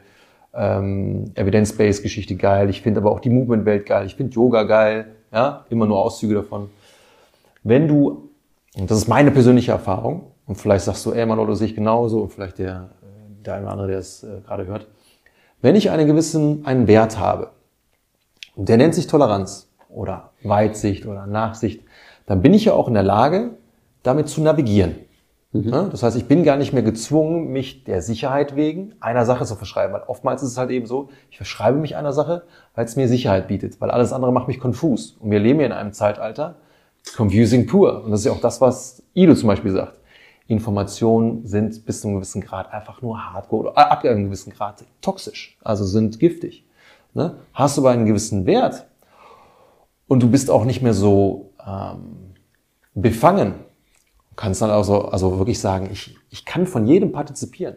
ähm, 0.55 1.33
Evidence-Based-Geschichte 1.35 2.37
geil, 2.37 2.71
ich 2.71 2.83
finde 2.83 3.01
aber 3.01 3.11
auch 3.11 3.21
die 3.21 3.31
Movement-Welt 3.31 3.87
geil, 3.87 4.07
ich 4.07 4.15
finde 4.15 4.35
Yoga 4.35 4.65
geil, 4.65 5.17
ja, 5.33 5.65
immer 5.71 5.87
nur 5.87 6.01
Auszüge 6.01 6.35
davon. 6.35 6.71
Wenn 7.63 7.89
du, 7.89 8.31
und 8.77 8.91
das 8.91 8.99
ist 8.99 9.09
meine 9.09 9.31
persönliche 9.31 9.73
Erfahrung, 9.73 10.33
und 10.47 10.57
vielleicht 10.57 10.85
sagst 10.85 11.07
du, 11.07 11.13
ey, 11.13 11.25
Mann, 11.25 11.39
oder 11.39 11.57
sehe 11.57 11.69
ich 11.69 11.75
genauso, 11.75 12.21
und 12.21 12.33
vielleicht 12.33 12.59
der, 12.59 12.91
äh, 13.03 13.45
der 13.45 13.55
eine 13.55 13.65
oder 13.65 13.73
andere, 13.73 13.89
der 13.89 13.99
es 13.99 14.23
äh, 14.23 14.41
gerade 14.45 14.67
hört, 14.67 14.87
wenn 15.63 15.77
ich 15.77 15.91
einen 15.91 16.07
gewissen, 16.07 16.67
einen 16.67 16.87
Wert 16.87 17.19
habe, 17.19 17.51
und 18.55 18.69
der 18.69 18.77
nennt 18.77 18.95
sich 18.95 19.07
Toleranz 19.07 19.69
oder 19.89 20.31
Weitsicht 20.43 21.07
oder 21.07 21.27
Nachsicht, 21.27 21.83
dann 22.27 22.43
bin 22.43 22.53
ich 22.53 22.67
ja 22.67 22.75
auch 22.75 22.89
in 22.89 22.95
der 22.95 23.03
Lage, 23.03 23.51
damit 24.03 24.29
zu 24.29 24.43
navigieren. 24.43 24.97
Ja, 25.53 25.85
Das 25.85 26.03
heißt, 26.03 26.17
ich 26.17 26.27
bin 26.27 26.45
gar 26.45 26.57
nicht 26.57 26.73
mehr 26.73 26.83
gezwungen, 26.83 27.53
mich 27.53 27.85
der 27.85 28.01
Sicherheit 28.01 28.57
wegen 28.57 28.95
einer 29.01 29.27
Sache 29.27 29.45
zu 29.45 29.55
verschreiben. 29.55 29.93
Weil 29.93 30.03
oftmals 30.07 30.43
ist 30.43 30.53
es 30.53 30.59
halt 30.59 30.71
eben 30.71 30.87
so, 30.87 31.11
ich 31.31 31.37
verschreibe 31.37 31.79
mich 31.79 31.95
einer 31.95 32.13
Sache, 32.13 32.45
weil 32.75 32.87
es 32.87 32.97
mir 32.97 33.07
Sicherheit 33.07 33.49
bietet, 33.49 33.81
weil 33.81 33.91
alles 33.91 34.13
andere 34.13 34.33
macht 34.33 34.49
mich 34.49 34.61
konfus. 34.61 35.17
Und 35.21 35.31
wir 35.31 35.41
leben 35.41 35.61
ja 35.61 35.67
in 35.67 35.73
einem 35.73 35.93
Zeitalter, 35.93 36.57
confusing 37.17 37.67
pur. 37.67 38.05
Und 38.05 38.11
das 38.11 38.21
ist 38.21 38.27
ja 38.27 38.33
auch 38.33 38.41
das, 38.41 38.61
was 38.61 39.03
Ido 39.13 39.35
zum 39.35 39.49
Beispiel 39.49 39.73
sagt. 39.73 39.99
Informationen 40.47 41.47
sind 41.47 41.85
bis 41.87 42.01
zu 42.01 42.09
einem 42.09 42.17
gewissen 42.17 42.41
Grad 42.41 42.73
einfach 42.73 43.03
nur 43.03 43.19
hardcore 43.19 43.71
oder 43.71 43.79
ab 43.91 44.05
einem 44.05 44.25
gewissen 44.25 44.53
Grad 44.53 44.85
toxisch, 45.01 45.57
also 45.63 45.85
sind 45.85 46.19
giftig. 46.19 46.65
Ne? 47.15 47.37
Hast 47.55 47.77
du 47.77 47.83
aber 47.83 47.91
einen 47.91 48.07
gewissen 48.07 48.45
Wert 48.47 48.87
und 50.09 50.23
du 50.23 50.31
bist 50.31 50.51
auch 50.51 50.65
nicht 50.65 50.83
mehr 50.83 50.95
so 50.95 51.53
ähm, 51.65 52.35
befangen, 52.95 53.55
kannst 54.37 54.63
dann 54.63 54.71
also, 54.71 55.03
also 55.07 55.39
wirklich 55.39 55.61
sagen, 55.61 55.89
ich, 55.93 56.17
ich 56.31 56.45
kann 56.45 56.67
von 56.67 56.87
jedem 56.87 57.13
partizipieren. 57.13 57.77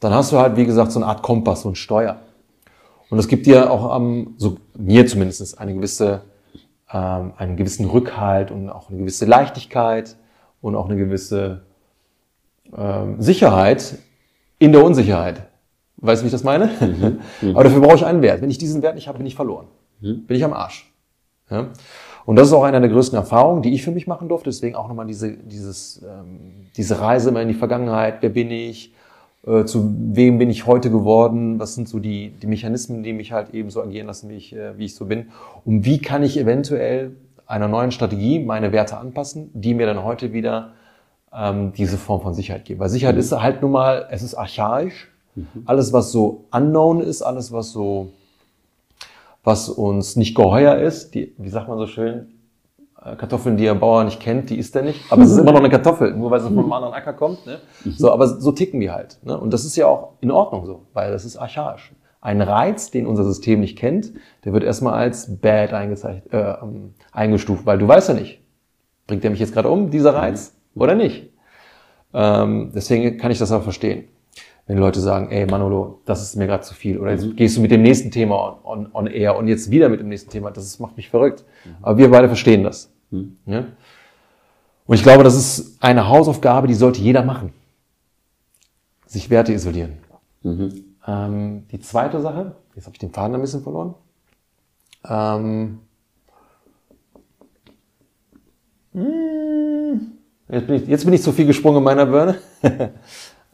Dann 0.00 0.12
hast 0.12 0.32
du 0.32 0.38
halt, 0.38 0.56
wie 0.56 0.66
gesagt, 0.66 0.92
so 0.92 0.98
eine 0.98 1.06
Art 1.06 1.22
Kompass, 1.22 1.62
so 1.62 1.70
ein 1.70 1.74
Steuer. 1.74 2.20
Und 3.08 3.18
es 3.18 3.28
gibt 3.28 3.46
dir 3.46 3.70
auch 3.70 3.90
am, 3.90 4.34
so 4.36 4.56
mir 4.76 5.06
zumindest, 5.06 5.58
eine 5.58 5.74
gewisse, 5.74 6.22
ähm, 6.92 7.32
einen 7.36 7.56
gewissen 7.56 7.86
Rückhalt 7.86 8.50
und 8.50 8.68
auch 8.68 8.90
eine 8.90 8.98
gewisse 8.98 9.24
Leichtigkeit 9.24 10.16
und 10.60 10.74
auch 10.74 10.86
eine 10.86 10.96
gewisse 10.96 11.62
ähm, 12.76 13.20
Sicherheit 13.20 13.98
in 14.58 14.72
der 14.72 14.84
Unsicherheit. 14.84 15.46
Weißt 15.98 16.20
du, 16.20 16.24
wie 16.24 16.28
ich 16.28 16.32
das 16.32 16.44
meine? 16.44 16.70
Aber 17.42 17.64
dafür 17.64 17.80
brauche 17.80 17.96
ich 17.96 18.04
einen 18.04 18.22
Wert. 18.22 18.42
Wenn 18.42 18.50
ich 18.50 18.58
diesen 18.58 18.82
Wert 18.82 18.96
nicht 18.96 19.08
habe, 19.08 19.18
bin 19.18 19.26
ich 19.26 19.34
verloren. 19.34 19.68
Bin 20.00 20.24
ich 20.28 20.44
am 20.44 20.52
Arsch. 20.52 20.92
Ja? 21.50 21.68
Und 22.26 22.36
das 22.36 22.48
ist 22.48 22.52
auch 22.52 22.64
eine 22.64 22.80
der 22.80 22.90
größten 22.90 23.16
Erfahrungen, 23.16 23.62
die 23.62 23.72
ich 23.72 23.82
für 23.82 23.92
mich 23.92 24.06
machen 24.06 24.28
durfte. 24.28 24.50
Deswegen 24.50 24.74
auch 24.74 24.88
nochmal 24.88 25.06
diese, 25.06 25.32
dieses, 25.32 26.02
ähm, 26.02 26.66
diese 26.76 27.00
Reise 27.00 27.30
immer 27.30 27.40
in 27.40 27.48
die 27.48 27.54
Vergangenheit. 27.54 28.18
Wer 28.20 28.30
bin 28.30 28.50
ich? 28.50 28.92
äh, 29.46 29.64
zu 29.64 29.94
wem 29.96 30.38
bin 30.38 30.50
ich 30.50 30.66
heute 30.66 30.90
geworden, 30.90 31.58
was 31.58 31.74
sind 31.74 31.88
so 31.88 31.98
die, 31.98 32.30
die 32.30 32.46
Mechanismen, 32.46 33.02
die 33.02 33.12
mich 33.12 33.32
halt 33.32 33.54
eben 33.54 33.70
so 33.70 33.82
agieren 33.82 34.08
lassen, 34.08 34.28
wie 34.28 34.34
ich, 34.34 34.54
äh, 34.54 34.76
wie 34.76 34.86
ich 34.86 34.94
so 34.94 35.06
bin. 35.06 35.26
Und 35.64 35.84
wie 35.84 35.98
kann 35.98 36.22
ich 36.22 36.38
eventuell 36.38 37.12
einer 37.46 37.68
neuen 37.68 37.92
Strategie 37.92 38.40
meine 38.40 38.72
Werte 38.72 38.98
anpassen, 38.98 39.50
die 39.54 39.74
mir 39.74 39.86
dann 39.86 40.02
heute 40.02 40.32
wieder 40.32 40.72
ähm, 41.32 41.72
diese 41.76 41.96
Form 41.96 42.22
von 42.22 42.34
Sicherheit 42.34 42.64
geben. 42.64 42.80
Weil 42.80 42.88
Sicherheit 42.88 43.16
ist 43.16 43.30
halt 43.32 43.62
nun 43.62 43.70
mal, 43.70 44.08
es 44.10 44.22
ist 44.22 44.34
archaisch. 44.34 45.08
Alles, 45.66 45.92
was 45.92 46.12
so 46.12 46.46
unknown 46.50 47.00
ist, 47.00 47.20
alles, 47.20 47.52
was 47.52 47.70
so, 47.70 48.08
was 49.46 49.68
uns 49.68 50.16
nicht 50.16 50.34
geheuer 50.34 50.74
ist, 50.74 51.14
die, 51.14 51.32
wie 51.38 51.48
sagt 51.48 51.68
man 51.68 51.78
so 51.78 51.86
schön, 51.86 52.26
äh, 53.00 53.14
Kartoffeln, 53.14 53.56
die 53.56 53.62
der 53.62 53.76
Bauer 53.76 54.02
nicht 54.02 54.18
kennt, 54.18 54.50
die 54.50 54.58
isst 54.58 54.74
er 54.74 54.82
nicht. 54.82 55.00
Aber 55.08 55.22
es 55.22 55.30
ist 55.30 55.38
immer 55.38 55.52
noch 55.52 55.60
eine 55.60 55.70
Kartoffel, 55.70 56.14
nur 56.14 56.32
weil 56.32 56.40
sie 56.40 56.48
von 56.48 56.58
einem 56.58 56.72
anderen 56.72 56.92
Acker 56.92 57.12
kommt. 57.12 57.46
Ne? 57.46 57.60
So, 57.84 58.10
aber 58.10 58.26
so 58.26 58.50
ticken 58.50 58.80
wir 58.80 58.92
halt. 58.92 59.18
Ne? 59.22 59.38
Und 59.38 59.52
das 59.52 59.64
ist 59.64 59.76
ja 59.76 59.86
auch 59.86 60.14
in 60.20 60.32
Ordnung 60.32 60.66
so, 60.66 60.86
weil 60.94 61.12
das 61.12 61.24
ist 61.24 61.36
archaisch. 61.36 61.94
Ein 62.20 62.42
Reiz, 62.42 62.90
den 62.90 63.06
unser 63.06 63.22
System 63.22 63.60
nicht 63.60 63.78
kennt, 63.78 64.12
der 64.44 64.52
wird 64.52 64.64
erstmal 64.64 64.94
als 64.94 65.40
bad 65.40 65.72
äh, 65.72 66.20
ähm, 66.32 66.94
eingestuft, 67.12 67.66
weil 67.66 67.78
du 67.78 67.86
weißt 67.86 68.08
ja 68.08 68.14
nicht, 68.14 68.40
bringt 69.06 69.22
der 69.22 69.30
mich 69.30 69.38
jetzt 69.38 69.52
gerade 69.52 69.70
um, 69.70 69.90
dieser 69.90 70.12
Reiz, 70.12 70.56
oder 70.74 70.96
nicht? 70.96 71.30
Ähm, 72.12 72.72
deswegen 72.74 73.16
kann 73.16 73.30
ich 73.30 73.38
das 73.38 73.52
auch 73.52 73.62
verstehen. 73.62 74.08
Wenn 74.66 74.78
Leute 74.78 75.00
sagen, 75.00 75.30
ey 75.30 75.46
Manolo, 75.46 76.00
das 76.06 76.22
ist 76.22 76.34
mir 76.34 76.46
gerade 76.46 76.64
zu 76.64 76.74
viel. 76.74 76.98
Oder 76.98 77.12
jetzt 77.12 77.36
gehst 77.36 77.56
du 77.56 77.60
mit 77.60 77.70
dem 77.70 77.82
nächsten 77.82 78.10
Thema 78.10 78.60
on, 78.64 78.86
on, 78.86 78.90
on 78.92 79.06
air 79.06 79.36
und 79.36 79.46
jetzt 79.46 79.70
wieder 79.70 79.88
mit 79.88 80.00
dem 80.00 80.08
nächsten 80.08 80.30
Thema. 80.30 80.50
Das 80.50 80.64
ist, 80.64 80.80
macht 80.80 80.96
mich 80.96 81.08
verrückt. 81.08 81.44
Aber 81.82 81.96
wir 81.98 82.10
beide 82.10 82.26
verstehen 82.26 82.64
das. 82.64 82.90
Ja? 83.46 83.66
Und 84.86 84.94
ich 84.94 85.02
glaube, 85.02 85.22
das 85.22 85.36
ist 85.36 85.82
eine 85.82 86.08
Hausaufgabe, 86.08 86.66
die 86.66 86.74
sollte 86.74 87.00
jeder 87.00 87.22
machen. 87.22 87.52
Sich 89.06 89.30
Werte 89.30 89.52
isolieren. 89.52 89.98
Ähm, 91.06 91.66
die 91.70 91.80
zweite 91.80 92.20
Sache, 92.20 92.56
jetzt 92.74 92.86
habe 92.86 92.94
ich 92.94 92.98
den 92.98 93.12
Faden 93.12 93.34
ein 93.36 93.40
bisschen 93.40 93.62
verloren. 93.62 93.94
Ähm, 95.08 95.78
hm, 98.92 100.12
jetzt, 100.48 100.66
bin 100.66 100.76
ich, 100.76 100.88
jetzt 100.88 101.04
bin 101.04 101.14
ich 101.14 101.22
zu 101.22 101.32
viel 101.32 101.46
gesprungen 101.46 101.78
in 101.78 101.84
meiner 101.84 102.06
Birne. 102.06 102.38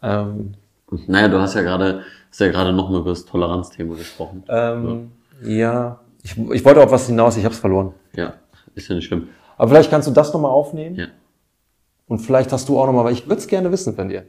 ähm, 0.02 0.54
Naja, 1.07 1.28
du 1.28 1.40
hast 1.40 1.55
ja 1.55 1.62
gerade, 1.62 2.03
hast 2.30 2.40
ja 2.40 2.49
gerade 2.49 2.72
nochmal 2.72 3.01
über 3.01 3.11
das 3.11 3.24
Toleranzthema 3.24 3.95
gesprochen. 3.95 4.45
ähm, 4.49 5.12
ja, 5.43 6.01
ich, 6.22 6.36
ich 6.38 6.64
wollte 6.64 6.82
auf 6.82 6.90
was 6.90 7.07
hinaus, 7.07 7.36
ich 7.36 7.45
habe 7.45 7.55
es 7.55 7.61
verloren. 7.61 7.95
Ja, 8.14 8.34
ist 8.74 8.88
ja 8.88 8.95
nicht 8.95 9.07
schlimm. 9.07 9.28
Aber 9.57 9.68
vielleicht 9.68 9.90
kannst 9.90 10.09
du 10.09 10.12
das 10.12 10.32
nochmal 10.32 10.51
aufnehmen. 10.51 10.97
Ja. 10.97 11.07
Und 12.07 12.18
vielleicht 12.18 12.53
hast 12.53 12.68
du 12.68 12.78
auch 12.78 12.86
nochmal, 12.86 13.05
weil 13.07 13.12
ich 13.12 13.26
würde 13.26 13.40
es 13.40 13.49
gerne 13.49 13.72
wissen 13.72 13.95
von 13.95 14.09
dir. 14.09 14.24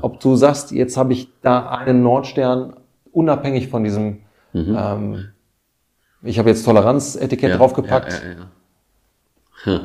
Ob 0.00 0.20
du 0.20 0.36
sagst, 0.36 0.70
jetzt 0.70 0.96
habe 0.96 1.12
ich 1.12 1.28
da 1.42 1.68
einen 1.68 2.02
Nordstern, 2.02 2.76
unabhängig 3.10 3.68
von 3.68 3.82
diesem, 3.82 4.20
ähm, 4.54 5.32
ich 6.22 6.38
habe 6.38 6.50
jetzt 6.50 6.64
Toleranzetikett 6.64 7.50
ja, 7.50 7.56
draufgepackt. 7.56 8.12
Ja, 8.12 9.72
ja, 9.72 9.74
ja. 9.74 9.80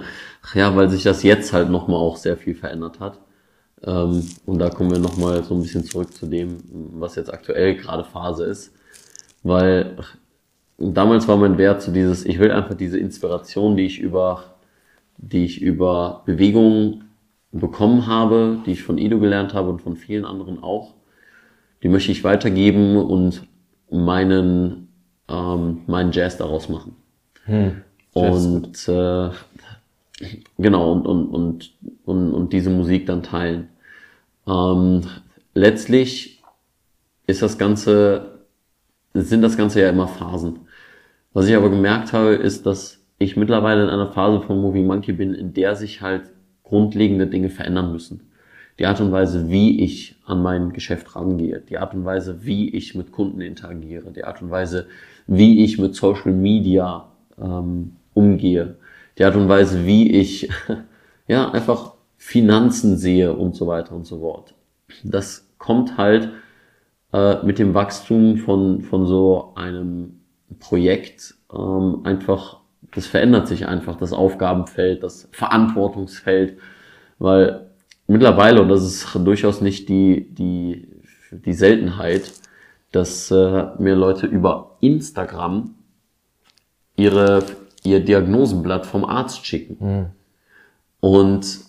ja, 0.53 0.75
weil 0.75 0.89
sich 0.89 1.03
das 1.03 1.23
jetzt 1.23 1.51
halt 1.51 1.69
nochmal 1.69 1.99
auch 1.99 2.17
sehr 2.17 2.37
viel 2.37 2.53
verändert 2.53 2.99
hat. 2.99 3.19
Ähm, 3.83 4.27
und 4.45 4.59
da 4.59 4.69
kommen 4.69 4.91
wir 4.91 4.99
nochmal 4.99 5.43
so 5.43 5.55
ein 5.55 5.61
bisschen 5.61 5.83
zurück 5.83 6.13
zu 6.13 6.25
dem, 6.25 6.57
was 6.93 7.15
jetzt 7.15 7.33
aktuell 7.33 7.75
gerade 7.75 8.03
Phase 8.03 8.45
ist. 8.45 8.73
Weil 9.43 9.97
damals 10.77 11.27
war 11.27 11.37
mein 11.37 11.57
Wert 11.57 11.81
zu 11.81 11.91
dieses, 11.91 12.25
ich 12.25 12.39
will 12.39 12.51
einfach 12.51 12.75
diese 12.75 12.97
Inspiration, 12.99 13.77
die 13.77 13.85
ich 13.85 13.99
über, 13.99 14.55
die 15.17 15.45
ich 15.45 15.61
über 15.61 16.23
Bewegungen 16.25 17.05
bekommen 17.51 18.07
habe, 18.07 18.59
die 18.65 18.71
ich 18.71 18.83
von 18.83 18.97
Ido 18.97 19.19
gelernt 19.19 19.53
habe 19.53 19.69
und 19.69 19.81
von 19.81 19.95
vielen 19.95 20.25
anderen 20.25 20.61
auch, 20.61 20.93
die 21.83 21.89
möchte 21.89 22.11
ich 22.11 22.23
weitergeben 22.23 22.97
und 22.97 23.47
meinen, 23.89 24.89
ähm, 25.29 25.81
meinen 25.87 26.11
Jazz 26.11 26.37
daraus 26.37 26.69
machen. 26.69 26.95
Und 28.13 28.87
äh, 28.87 29.29
genau, 30.57 30.91
und, 30.91 31.05
und, 31.05 31.27
und, 31.27 31.73
und, 32.05 32.33
und 32.33 32.53
diese 32.53 32.69
Musik 32.69 33.05
dann 33.05 33.23
teilen. 33.23 33.69
Ähm, 34.47 35.01
letztlich 35.53 36.43
ist 37.27 37.41
das 37.41 37.57
Ganze, 37.57 38.39
sind 39.13 39.41
das 39.41 39.57
Ganze 39.57 39.81
ja 39.81 39.89
immer 39.89 40.07
Phasen. 40.07 40.59
Was 41.33 41.47
ich 41.47 41.55
aber 41.55 41.69
gemerkt 41.69 42.13
habe, 42.13 42.33
ist, 42.33 42.65
dass 42.65 43.03
ich 43.19 43.35
mittlerweile 43.35 43.83
in 43.83 43.89
einer 43.89 44.11
Phase 44.11 44.41
von 44.41 44.61
Moving 44.61 44.87
Monkey 44.87 45.13
bin, 45.13 45.33
in 45.33 45.53
der 45.53 45.75
sich 45.75 46.01
halt 46.01 46.31
grundlegende 46.63 47.27
Dinge 47.27 47.49
verändern 47.49 47.91
müssen. 47.91 48.31
Die 48.79 48.85
Art 48.85 49.01
und 49.01 49.11
Weise, 49.11 49.49
wie 49.49 49.83
ich 49.83 50.15
an 50.25 50.43
mein 50.43 50.71
Geschäft 50.71 51.15
rangehe, 51.15 51.63
die 51.67 51.79
Art 51.79 51.95
und 51.95 52.05
Weise, 52.05 52.45
wie 52.45 52.69
ich 52.69 52.93
mit 52.93 53.11
Kunden 53.11 53.41
interagiere, 53.41 54.11
die 54.11 54.23
Art 54.23 54.41
und 54.41 54.51
Weise, 54.51 54.87
wie 55.25 55.63
ich 55.63 55.79
mit 55.79 55.95
Social 55.95 56.31
Media 56.31 57.07
ähm, 57.41 57.95
umgehe, 58.13 58.75
die 59.17 59.25
Art 59.25 59.35
und 59.35 59.49
Weise, 59.49 59.85
wie 59.85 60.11
ich 60.11 60.49
ja 61.27 61.51
einfach 61.51 61.93
Finanzen 62.17 62.97
sehe 62.97 63.33
und 63.33 63.55
so 63.55 63.67
weiter 63.67 63.95
und 63.95 64.05
so 64.05 64.19
fort. 64.19 64.53
Das 65.03 65.47
kommt 65.57 65.97
halt 65.97 66.29
äh, 67.13 67.43
mit 67.43 67.59
dem 67.59 67.73
Wachstum 67.73 68.37
von, 68.37 68.81
von 68.81 69.05
so 69.05 69.53
einem 69.55 70.21
Projekt 70.59 71.35
ähm, 71.53 72.01
einfach, 72.03 72.61
das 72.93 73.07
verändert 73.07 73.47
sich 73.47 73.67
einfach, 73.67 73.95
das 73.95 74.13
Aufgabenfeld, 74.13 75.03
das 75.03 75.29
Verantwortungsfeld, 75.31 76.57
weil 77.19 77.71
mittlerweile, 78.07 78.61
und 78.61 78.69
das 78.69 78.83
ist 78.83 79.13
durchaus 79.15 79.61
nicht 79.61 79.89
die, 79.89 80.33
die, 80.33 80.87
die 81.31 81.53
Seltenheit, 81.53 82.31
dass 82.91 83.31
äh, 83.31 83.67
mir 83.79 83.95
Leute 83.95 84.27
über 84.27 84.77
Instagram 84.79 85.75
ihre, 86.95 87.43
ihr 87.89 87.99
Diagnosenblatt 87.99 88.85
vom 88.85 89.05
Arzt 89.05 89.45
schicken. 89.45 90.11
Und 90.99 91.59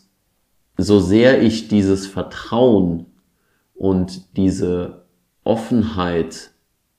so 0.76 1.00
sehr 1.00 1.42
ich 1.42 1.68
dieses 1.68 2.06
Vertrauen 2.06 3.06
und 3.74 4.36
diese 4.36 5.04
Offenheit 5.44 6.50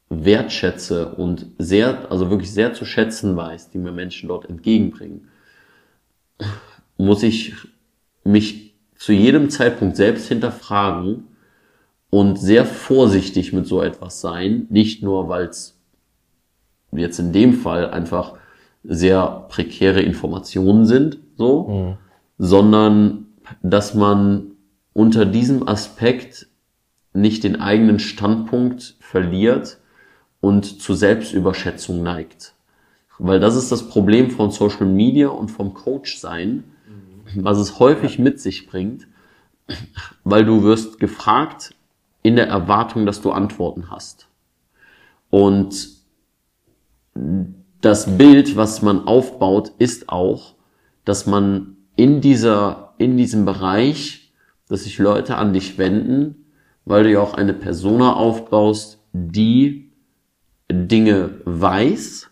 wertschätze 0.09 1.13
und 1.13 1.45
sehr, 1.57 2.11
also 2.11 2.29
wirklich 2.29 2.51
sehr 2.51 2.73
zu 2.73 2.83
schätzen 2.85 3.35
weiß, 3.35 3.69
die 3.69 3.77
mir 3.77 3.91
Menschen 3.91 4.27
dort 4.27 4.49
entgegenbringen, 4.49 5.27
muss 6.97 7.23
ich 7.23 7.53
mich 8.23 8.73
zu 8.95 9.13
jedem 9.13 9.49
Zeitpunkt 9.49 9.95
selbst 9.95 10.27
hinterfragen 10.27 11.27
und 12.09 12.37
sehr 12.37 12.65
vorsichtig 12.65 13.53
mit 13.53 13.67
so 13.67 13.81
etwas 13.81 14.19
sein, 14.19 14.67
nicht 14.69 15.03
nur 15.03 15.29
weil 15.29 15.45
es 15.45 15.79
jetzt 16.91 17.19
in 17.19 17.31
dem 17.31 17.53
Fall 17.53 17.91
einfach 17.91 18.38
sehr 18.83 19.45
prekäre 19.49 20.01
Informationen 20.01 20.85
sind, 20.85 21.19
so, 21.37 21.97
sondern 22.37 23.25
dass 23.61 23.93
man 23.93 24.51
unter 24.93 25.25
diesem 25.25 25.67
Aspekt 25.67 26.47
nicht 27.13 27.43
den 27.43 27.59
eigenen 27.59 27.99
Standpunkt 27.99 28.95
verliert 28.99 29.79
und 30.41 30.81
zu 30.81 30.93
Selbstüberschätzung 30.93 32.03
neigt. 32.03 32.53
Weil 33.17 33.39
das 33.39 33.55
ist 33.55 33.71
das 33.71 33.89
Problem 33.89 34.31
von 34.31 34.51
Social 34.51 34.85
Media 34.85 35.27
und 35.27 35.49
vom 35.49 35.73
Coach 35.73 36.17
sein, 36.17 36.63
was 37.35 37.57
es 37.57 37.79
häufig 37.79 38.17
mit 38.17 38.39
sich 38.39 38.67
bringt, 38.67 39.07
weil 40.23 40.45
du 40.45 40.63
wirst 40.63 40.99
gefragt 40.99 41.75
in 42.23 42.35
der 42.35 42.47
Erwartung, 42.47 43.05
dass 43.05 43.21
du 43.21 43.31
Antworten 43.31 43.91
hast. 43.91 44.27
Und 45.29 45.89
das 47.81 48.17
Bild, 48.17 48.55
was 48.55 48.81
man 48.81 49.07
aufbaut, 49.07 49.71
ist 49.79 50.09
auch, 50.09 50.55
dass 51.05 51.25
man 51.25 51.77
in 51.95 52.21
dieser, 52.21 52.93
in 52.97 53.17
diesem 53.17 53.45
Bereich, 53.45 54.33
dass 54.67 54.83
sich 54.83 54.97
Leute 54.99 55.35
an 55.37 55.53
dich 55.53 55.77
wenden, 55.77 56.45
weil 56.85 57.03
du 57.03 57.11
ja 57.11 57.21
auch 57.21 57.33
eine 57.33 57.53
Persona 57.53 58.13
aufbaust, 58.13 58.99
die 59.13 59.91
Dinge 60.71 61.41
weiß 61.45 62.29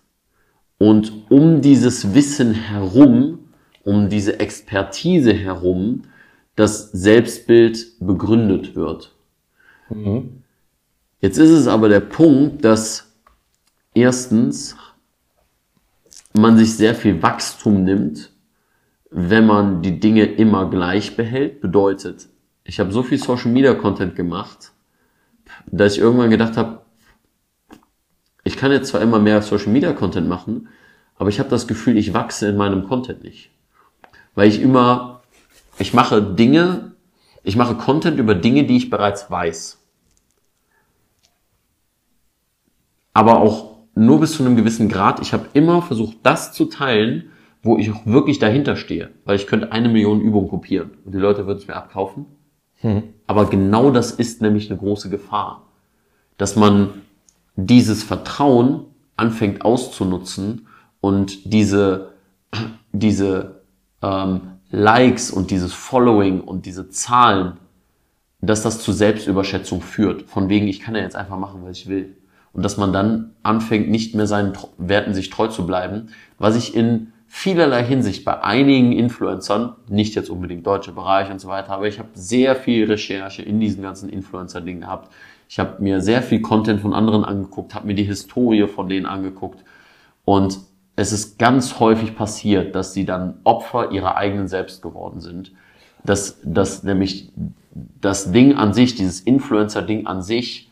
und 0.78 1.12
um 1.30 1.62
dieses 1.62 2.14
Wissen 2.14 2.54
herum, 2.54 3.40
um 3.84 4.10
diese 4.10 4.40
Expertise 4.40 5.34
herum, 5.34 6.04
das 6.56 6.92
Selbstbild 6.92 7.94
begründet 8.00 8.76
wird. 8.76 9.16
Jetzt 11.22 11.38
ist 11.38 11.50
es 11.50 11.68
aber 11.68 11.90
der 11.90 12.02
Punkt, 12.02 12.64
dass 12.66 13.12
erstens 13.94 14.76
man 16.38 16.58
sich 16.58 16.76
sehr 16.76 16.96
viel 16.96 17.22
Wachstum 17.22 17.84
nimmt, 17.84 18.32
wenn 19.10 19.46
man 19.46 19.82
die 19.82 20.00
Dinge 20.00 20.26
immer 20.26 20.70
gleich 20.70 21.16
behält. 21.16 21.62
Bedeutet, 21.62 22.28
ich 22.64 22.80
habe 22.80 22.92
so 22.92 23.04
viel 23.04 23.18
Social 23.18 23.52
Media 23.52 23.74
Content 23.74 24.16
gemacht, 24.16 24.72
dass 25.66 25.94
ich 25.94 26.00
irgendwann 26.00 26.30
gedacht 26.30 26.58
habe, 26.58 26.82
ich 28.44 28.58
kann 28.58 28.72
jetzt 28.72 28.90
zwar 28.90 29.02
immer 29.02 29.20
mehr 29.20 29.42
Social 29.42 29.72
Media 29.72 29.94
Content 29.94 30.28
machen, 30.28 30.70
aber 31.18 31.30
ich 31.30 31.40
habe 31.40 31.50
das 31.50 31.68
Gefühl, 31.68 31.98
ich 31.98 32.14
wachse 32.14 32.48
in 32.48 32.58
meinem 32.58 32.88
Content 32.88 33.24
nicht. 33.24 33.52
Weil 34.36 34.50
ich 34.50 34.62
immer, 34.62 35.22
ich 35.80 35.94
mache 35.94 36.22
Dinge, 36.22 36.94
ich 37.44 37.56
mache 37.56 37.76
Content 37.76 38.20
über 38.20 38.36
Dinge, 38.36 38.66
die 38.66 38.78
ich 38.78 38.90
bereits 38.90 39.32
weiß. 39.32 39.80
Aber 43.14 43.40
auch 43.40 43.77
nur 43.98 44.20
bis 44.20 44.34
zu 44.34 44.44
einem 44.44 44.56
gewissen 44.56 44.90
Grad. 44.90 45.20
Ich 45.22 45.34
habe 45.34 45.48
immer 45.54 45.82
versucht, 45.82 46.18
das 46.24 46.54
zu 46.54 46.66
teilen, 46.66 47.32
wo 47.64 47.78
ich 47.78 47.92
auch 47.92 48.06
wirklich 48.06 48.40
dahinter 48.40 48.76
stehe. 48.76 49.10
Weil 49.26 49.36
ich 49.36 49.48
könnte 49.48 49.72
eine 49.72 49.90
Million 49.90 50.22
Übungen 50.22 50.48
kopieren 50.48 50.92
und 51.06 51.14
die 51.14 51.20
Leute 51.20 51.48
würden 51.48 51.58
es 51.58 51.68
mir 51.68 51.76
abkaufen. 51.76 52.26
Aber 53.26 53.46
genau 53.46 53.90
das 53.92 54.12
ist 54.12 54.42
nämlich 54.42 54.70
eine 54.70 54.80
große 54.80 55.10
Gefahr. 55.10 55.68
Dass 56.38 56.56
man 56.56 56.90
dieses 57.56 58.04
Vertrauen 58.04 58.86
anfängt 59.16 59.64
auszunutzen 59.64 60.68
und 61.02 61.52
diese, 61.52 62.14
diese 62.92 63.62
ähm, 64.04 64.42
Likes 64.70 65.32
und 65.32 65.50
dieses 65.50 65.74
Following 65.74 66.42
und 66.42 66.68
diese 66.68 66.90
Zahlen, 66.90 67.54
dass 68.42 68.62
das 68.62 68.80
zu 68.80 68.92
Selbstüberschätzung 68.92 69.82
führt. 69.82 70.24
Von 70.24 70.50
wegen, 70.50 70.68
ich 70.68 70.82
kann 70.82 70.94
ja 70.94 71.02
jetzt 71.02 71.16
einfach 71.16 71.40
machen, 71.40 71.62
was 71.64 71.78
ich 71.80 71.88
will. 71.88 72.16
Und 72.58 72.64
dass 72.64 72.76
man 72.76 72.92
dann 72.92 73.36
anfängt, 73.44 73.88
nicht 73.88 74.16
mehr 74.16 74.26
seinen 74.26 74.54
Werten 74.80 75.14
sich 75.14 75.30
treu 75.30 75.48
zu 75.48 75.68
bleiben, 75.68 76.08
was 76.40 76.56
ich 76.56 76.76
in 76.76 77.14
vielerlei 77.28 77.84
Hinsicht 77.84 78.26
bei 78.26 78.42
einigen 78.42 78.94
Influencern, 78.94 79.76
nicht 79.88 80.16
jetzt 80.16 80.32
unbedingt 80.32 80.66
deutsche 80.66 80.92
Bereich 80.92 81.30
und 81.30 81.40
so 81.40 81.50
weiter, 81.50 81.70
aber 81.74 81.88
ich 81.88 82.00
habe 82.00 82.10
sehr 82.16 82.56
viel 82.56 82.86
Recherche 82.86 83.44
in 83.44 83.60
diesen 83.60 83.84
ganzen 83.84 84.10
Influencer-Dingen 84.10 84.82
gehabt. 84.82 85.14
Ich 85.48 85.60
habe 85.60 85.84
mir 85.84 86.02
sehr 86.02 86.24
viel 86.24 86.42
Content 86.42 86.82
von 86.82 86.96
anderen 86.96 87.24
angeguckt, 87.24 87.76
habe 87.76 87.86
mir 87.86 87.94
die 87.94 88.06
Historie 88.06 88.68
von 88.68 88.90
denen 88.90 89.06
angeguckt 89.06 89.64
und 90.26 90.60
es 90.96 91.12
ist 91.14 91.38
ganz 91.38 91.80
häufig 91.80 92.16
passiert, 92.16 92.74
dass 92.74 92.92
sie 92.92 93.06
dann 93.06 93.36
Opfer 93.44 93.92
ihrer 93.92 94.18
eigenen 94.18 94.48
selbst 94.48 94.82
geworden 94.82 95.22
sind. 95.22 95.52
Dass, 96.04 96.40
dass 96.44 96.82
nämlich 96.82 97.32
das 98.02 98.32
Ding 98.32 98.56
an 98.56 98.74
sich, 98.74 98.96
dieses 98.96 99.20
Influencer-Ding 99.20 100.08
an 100.08 100.24
sich 100.24 100.67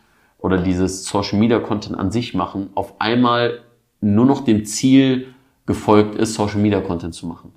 oder 0.46 0.60
dieses 0.60 1.06
Social-Media-Content 1.06 1.98
an 1.98 2.12
sich 2.12 2.36
machen, 2.36 2.70
auf 2.76 3.02
einmal 3.02 3.62
nur 4.00 4.28
noch 4.28 4.42
dem 4.46 4.64
Ziel 4.64 5.34
gefolgt 5.66 6.14
ist, 6.14 6.36
Social-Media-Content 6.36 7.16
zu 7.16 7.26
machen. 7.26 7.52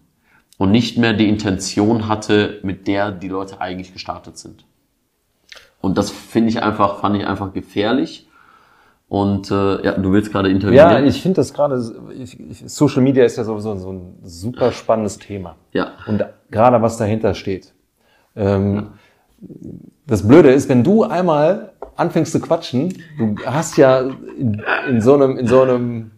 Und 0.57 0.71
nicht 0.71 0.97
mehr 0.97 1.13
die 1.13 1.29
Intention 1.29 2.09
hatte, 2.09 2.61
mit 2.63 2.89
der 2.89 3.13
die 3.13 3.29
Leute 3.29 3.61
eigentlich 3.61 3.93
gestartet 3.93 4.39
sind. 4.39 4.65
Und 5.83 5.99
das 5.99 6.11
finde 6.11 6.49
ich 6.49 6.63
einfach, 6.63 7.01
fand 7.01 7.17
ich 7.19 7.27
einfach 7.27 7.53
gefährlich. 7.53 8.27
Und 9.07 9.51
äh, 9.51 9.85
ja, 9.85 9.93
du 9.93 10.11
willst 10.13 10.33
gerade 10.33 10.49
Ja, 10.49 10.55
intervenieren. 10.55 11.07
ich 11.07 11.21
finde 11.21 11.37
das 11.37 11.53
gerade, 11.53 11.79
Social 12.65 13.03
Media 13.03 13.25
ist 13.27 13.37
ja 13.37 13.45
sowieso 13.45 13.77
so 13.77 13.93
ein 13.93 14.19
super 14.23 14.73
spannendes 14.73 15.19
Thema. 15.19 15.57
Ja. 15.73 15.93
Und 16.07 16.25
gerade 16.51 16.81
was 16.81 16.97
dahinter 16.97 17.35
steht. 17.35 17.75
Ähm, 18.35 18.89
das 20.09 20.27
Blöde 20.27 20.51
ist, 20.51 20.69
wenn 20.69 20.83
du 20.83 21.05
einmal 21.05 21.71
anfängst 21.95 22.33
zu 22.33 22.41
quatschen, 22.41 22.95
du 23.19 23.37
hast 23.45 23.77
ja 23.77 24.01
in, 24.01 24.63
in 24.89 25.01
so 25.01 25.15
einem, 25.15 25.37
in 25.37 25.47
so 25.47 25.63
einem, 25.63 26.11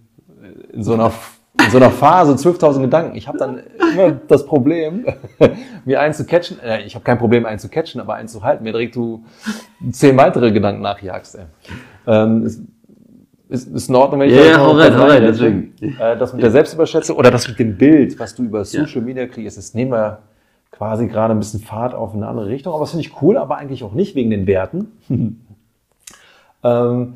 in 0.73 0.83
so 0.83 0.95
einer, 0.95 1.13
in 1.59 1.71
so 1.71 1.77
einer 1.77 1.91
Phase 1.91 2.33
12.000 2.35 2.83
Gedanken. 2.83 3.17
Ich 3.17 3.27
habe 3.27 3.37
dann 3.37 3.61
immer 3.93 4.13
das 4.29 4.47
Problem, 4.47 5.05
mir 5.85 6.01
einen 6.01 6.15
zu 6.15 6.25
catchen. 6.25 6.61
Äh, 6.61 6.83
ich 6.83 6.95
habe 6.95 7.05
kein 7.05 7.19
Problem, 7.19 7.45
einen 7.45 7.59
zu 7.59 7.69
catchen, 7.69 8.01
aber 8.01 8.15
einen 8.15 8.29
zu 8.29 8.45
halten, 8.45 8.63
mir 8.63 8.73
direkt 8.73 8.95
du 8.95 9.25
zehn 9.91 10.17
weitere 10.17 10.53
Gedanken 10.53 10.83
nachjagst. 10.83 11.37
Ey. 11.37 11.45
Ähm, 12.07 12.47
ist, 12.47 12.63
ist, 13.49 13.75
ist 13.75 13.89
in 13.89 13.97
Ordnung, 13.97 14.21
wenn 14.21 14.29
ich 14.29 14.37
Ja, 14.37 14.43
da 14.43 14.45
ja, 14.45 14.51
jetzt 14.51 14.59
noch 14.59 14.67
hau 14.67 14.79
rein, 14.79 14.97
hau 14.97 15.05
rein, 15.07 15.23
deswegen. 15.25 15.75
Äh, 15.99 16.17
das 16.17 16.33
mit 16.33 16.43
der 16.45 16.53
Selbstüberschätzung 16.53 17.17
oder 17.17 17.33
das 17.33 17.49
mit 17.49 17.59
dem 17.59 17.77
Bild, 17.77 18.17
was 18.21 18.37
du 18.37 18.45
über 18.45 18.65
Social 18.65 19.01
Media 19.01 19.27
kriegst, 19.27 19.59
das 19.59 19.75
nehmen 19.75 19.91
wir 19.91 20.21
quasi 20.71 21.09
gerade 21.09 21.35
ein 21.35 21.39
bisschen 21.39 21.61
Fahrt 21.61 21.95
auf 21.95 22.15
eine 22.15 22.27
andere 22.27 22.47
Richtung. 22.47 22.73
Aber 22.73 22.83
das 22.83 22.91
finde 22.91 23.07
ich 23.07 23.23
cool, 23.23 23.37
aber 23.37 23.57
eigentlich 23.57 23.85
auch 23.85 23.93
nicht 23.93 24.15
wegen 24.15 24.31
den 24.31 24.47
Werten. 24.47 24.93
ähm, 26.65 27.15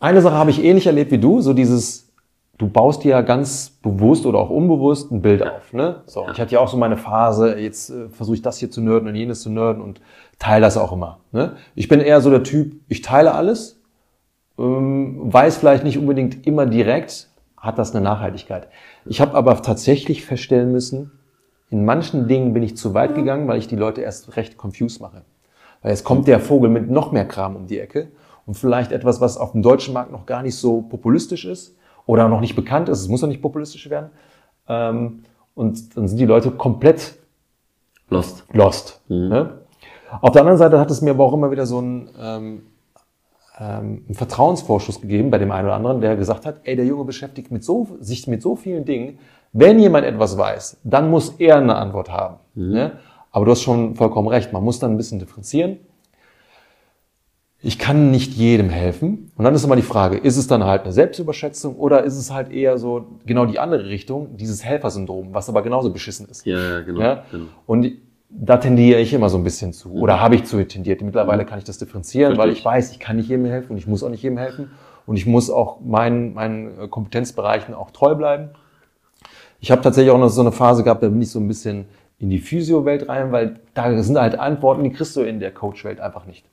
eine 0.00 0.22
Sache 0.22 0.34
habe 0.34 0.50
ich 0.50 0.62
ähnlich 0.62 0.86
erlebt 0.86 1.10
wie 1.10 1.18
du, 1.18 1.40
so 1.40 1.54
dieses, 1.54 2.12
du 2.56 2.68
baust 2.68 3.04
dir 3.04 3.10
ja 3.10 3.20
ganz 3.22 3.70
bewusst 3.70 4.26
oder 4.26 4.38
auch 4.38 4.50
unbewusst 4.50 5.10
ein 5.10 5.22
Bild 5.22 5.42
auf. 5.42 5.72
Ne? 5.72 6.02
So, 6.06 6.26
ich 6.32 6.40
hatte 6.40 6.54
ja 6.54 6.60
auch 6.60 6.68
so 6.68 6.76
meine 6.76 6.96
Phase, 6.96 7.58
jetzt 7.58 7.90
äh, 7.90 8.08
versuche 8.08 8.36
ich 8.36 8.42
das 8.42 8.58
hier 8.58 8.70
zu 8.70 8.80
nerden 8.80 9.08
und 9.08 9.14
jenes 9.14 9.42
zu 9.42 9.50
nerden 9.50 9.82
und 9.82 10.00
teile 10.38 10.62
das 10.62 10.76
auch 10.76 10.92
immer. 10.92 11.20
Ne? 11.32 11.56
Ich 11.74 11.88
bin 11.88 12.00
eher 12.00 12.20
so 12.20 12.30
der 12.30 12.42
Typ, 12.42 12.74
ich 12.88 13.02
teile 13.02 13.34
alles, 13.34 13.80
ähm, 14.58 15.32
weiß 15.32 15.56
vielleicht 15.56 15.84
nicht 15.84 15.98
unbedingt 15.98 16.46
immer 16.46 16.66
direkt, 16.66 17.28
hat 17.56 17.78
das 17.78 17.94
eine 17.94 18.04
Nachhaltigkeit. 18.04 18.68
Ich 19.04 19.20
habe 19.20 19.34
aber 19.34 19.60
tatsächlich 19.62 20.24
feststellen 20.24 20.70
müssen, 20.70 21.17
in 21.70 21.84
manchen 21.84 22.28
Dingen 22.28 22.54
bin 22.54 22.62
ich 22.62 22.76
zu 22.76 22.94
weit 22.94 23.14
gegangen, 23.14 23.46
weil 23.48 23.58
ich 23.58 23.68
die 23.68 23.76
Leute 23.76 24.00
erst 24.00 24.36
recht 24.36 24.56
confused 24.62 25.00
mache. 25.00 25.22
Weil 25.82 25.92
jetzt 25.92 26.04
kommt 26.04 26.26
der 26.26 26.40
Vogel 26.40 26.70
mit 26.70 26.90
noch 26.90 27.12
mehr 27.12 27.26
Kram 27.26 27.56
um 27.56 27.66
die 27.66 27.78
Ecke 27.78 28.08
und 28.46 28.54
vielleicht 28.54 28.92
etwas, 28.92 29.20
was 29.20 29.36
auf 29.36 29.52
dem 29.52 29.62
deutschen 29.62 29.94
Markt 29.94 30.10
noch 30.10 30.26
gar 30.26 30.42
nicht 30.42 30.56
so 30.56 30.82
populistisch 30.82 31.44
ist 31.44 31.76
oder 32.06 32.28
noch 32.28 32.40
nicht 32.40 32.56
bekannt 32.56 32.88
ist. 32.88 33.00
Es 33.00 33.08
muss 33.08 33.20
noch 33.20 33.28
nicht 33.28 33.42
populistisch 33.42 33.90
werden. 33.90 34.10
Ähm, 34.68 35.24
und 35.54 35.96
dann 35.96 36.08
sind 36.08 36.18
die 36.18 36.24
Leute 36.24 36.50
komplett 36.52 37.18
Lost. 38.10 38.44
lost. 38.52 39.02
Ne? 39.08 39.58
Auf 40.22 40.32
der 40.32 40.42
anderen 40.42 40.58
Seite 40.58 40.78
hat 40.80 40.90
es 40.90 41.02
mir 41.02 41.10
aber 41.10 41.24
auch 41.24 41.34
immer 41.34 41.50
wieder 41.50 41.66
so 41.66 41.78
einen, 41.78 42.08
ähm, 42.18 42.62
ähm, 43.58 44.04
einen 44.06 44.14
Vertrauensvorschuss 44.14 45.00
gegeben 45.00 45.30
bei 45.30 45.38
dem 45.38 45.50
einen 45.52 45.66
oder 45.66 45.76
anderen, 45.76 46.00
der 46.00 46.16
gesagt 46.16 46.46
hat, 46.46 46.60
ey, 46.64 46.76
der 46.76 46.86
Junge 46.86 47.04
beschäftigt 47.04 47.50
mit 47.50 47.62
so, 47.64 47.98
sich 48.00 48.26
mit 48.26 48.40
so 48.40 48.56
vielen 48.56 48.84
Dingen. 48.84 49.18
Wenn 49.52 49.78
jemand 49.78 50.04
etwas 50.06 50.36
weiß, 50.36 50.78
dann 50.84 51.10
muss 51.10 51.30
er 51.38 51.56
eine 51.56 51.76
Antwort 51.76 52.10
haben. 52.10 52.36
Ne? 52.54 52.92
Aber 53.30 53.44
du 53.44 53.50
hast 53.52 53.62
schon 53.62 53.94
vollkommen 53.94 54.28
recht. 54.28 54.52
Man 54.52 54.62
muss 54.62 54.78
dann 54.78 54.92
ein 54.92 54.96
bisschen 54.96 55.18
differenzieren. 55.18 55.78
Ich 57.60 57.78
kann 57.78 58.10
nicht 58.10 58.34
jedem 58.34 58.70
helfen. 58.70 59.32
Und 59.36 59.44
dann 59.44 59.54
ist 59.54 59.64
immer 59.64 59.74
die 59.74 59.82
Frage, 59.82 60.16
ist 60.16 60.36
es 60.36 60.46
dann 60.46 60.64
halt 60.64 60.84
eine 60.84 60.92
Selbstüberschätzung 60.92 61.76
oder 61.76 62.04
ist 62.04 62.16
es 62.16 62.32
halt 62.32 62.52
eher 62.52 62.78
so 62.78 63.18
genau 63.26 63.46
die 63.46 63.58
andere 63.58 63.86
Richtung, 63.86 64.36
dieses 64.36 64.64
Helfersyndrom, 64.64 65.34
was 65.34 65.48
aber 65.48 65.62
genauso 65.62 65.92
beschissen 65.92 66.28
ist. 66.28 66.46
Ja, 66.46 66.58
ja, 66.58 66.80
genau. 66.82 67.00
Ja? 67.00 67.24
genau. 67.32 67.46
Und 67.66 67.92
da 68.30 68.58
tendiere 68.58 69.00
ich 69.00 69.12
immer 69.12 69.28
so 69.28 69.38
ein 69.38 69.44
bisschen 69.44 69.72
zu. 69.72 69.92
Oder 69.92 70.20
habe 70.20 70.34
ich 70.34 70.44
zu 70.44 70.62
tendiert. 70.66 71.00
Mittlerweile 71.00 71.44
kann 71.44 71.58
ich 71.58 71.64
das 71.64 71.78
differenzieren, 71.78 72.36
weil 72.36 72.50
ich 72.50 72.64
weiß, 72.64 72.92
ich 72.92 73.00
kann 73.00 73.16
nicht 73.16 73.28
jedem 73.28 73.46
helfen 73.46 73.72
und 73.72 73.78
ich 73.78 73.86
muss 73.86 74.02
auch 74.02 74.10
nicht 74.10 74.22
jedem 74.22 74.38
helfen. 74.38 74.70
Und 75.06 75.16
ich 75.16 75.26
muss 75.26 75.48
auch 75.50 75.80
meinen, 75.80 76.34
meinen 76.34 76.90
Kompetenzbereichen 76.90 77.74
auch 77.74 77.90
treu 77.90 78.14
bleiben. 78.14 78.50
Ich 79.60 79.70
habe 79.70 79.82
tatsächlich 79.82 80.12
auch 80.12 80.18
noch 80.18 80.28
so 80.28 80.40
eine 80.40 80.52
Phase 80.52 80.84
gehabt, 80.84 81.02
da 81.02 81.08
bin 81.08 81.20
ich 81.20 81.30
so 81.30 81.40
ein 81.40 81.48
bisschen 81.48 81.86
in 82.18 82.30
die 82.30 82.38
Physio-Welt 82.38 83.08
rein, 83.08 83.32
weil 83.32 83.60
da 83.74 84.02
sind 84.02 84.18
halt 84.18 84.38
Antworten, 84.38 84.84
die 84.84 84.90
kriegst 84.90 85.14
du 85.16 85.22
in 85.22 85.40
der 85.40 85.52
Coach-Welt 85.52 86.00
einfach 86.00 86.26
nicht. 86.26 86.44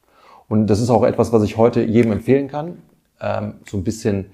Und 0.48 0.68
das 0.68 0.80
ist 0.80 0.90
auch 0.90 1.04
etwas, 1.04 1.34
was 1.34 1.44
ich 1.44 1.58
heute 1.58 1.82
jedem 1.84 2.12
empfehlen 2.12 2.48
kann, 2.48 2.78
ähm, 3.20 3.56
so 3.66 3.78
ein 3.78 3.84
bisschen 3.84 4.28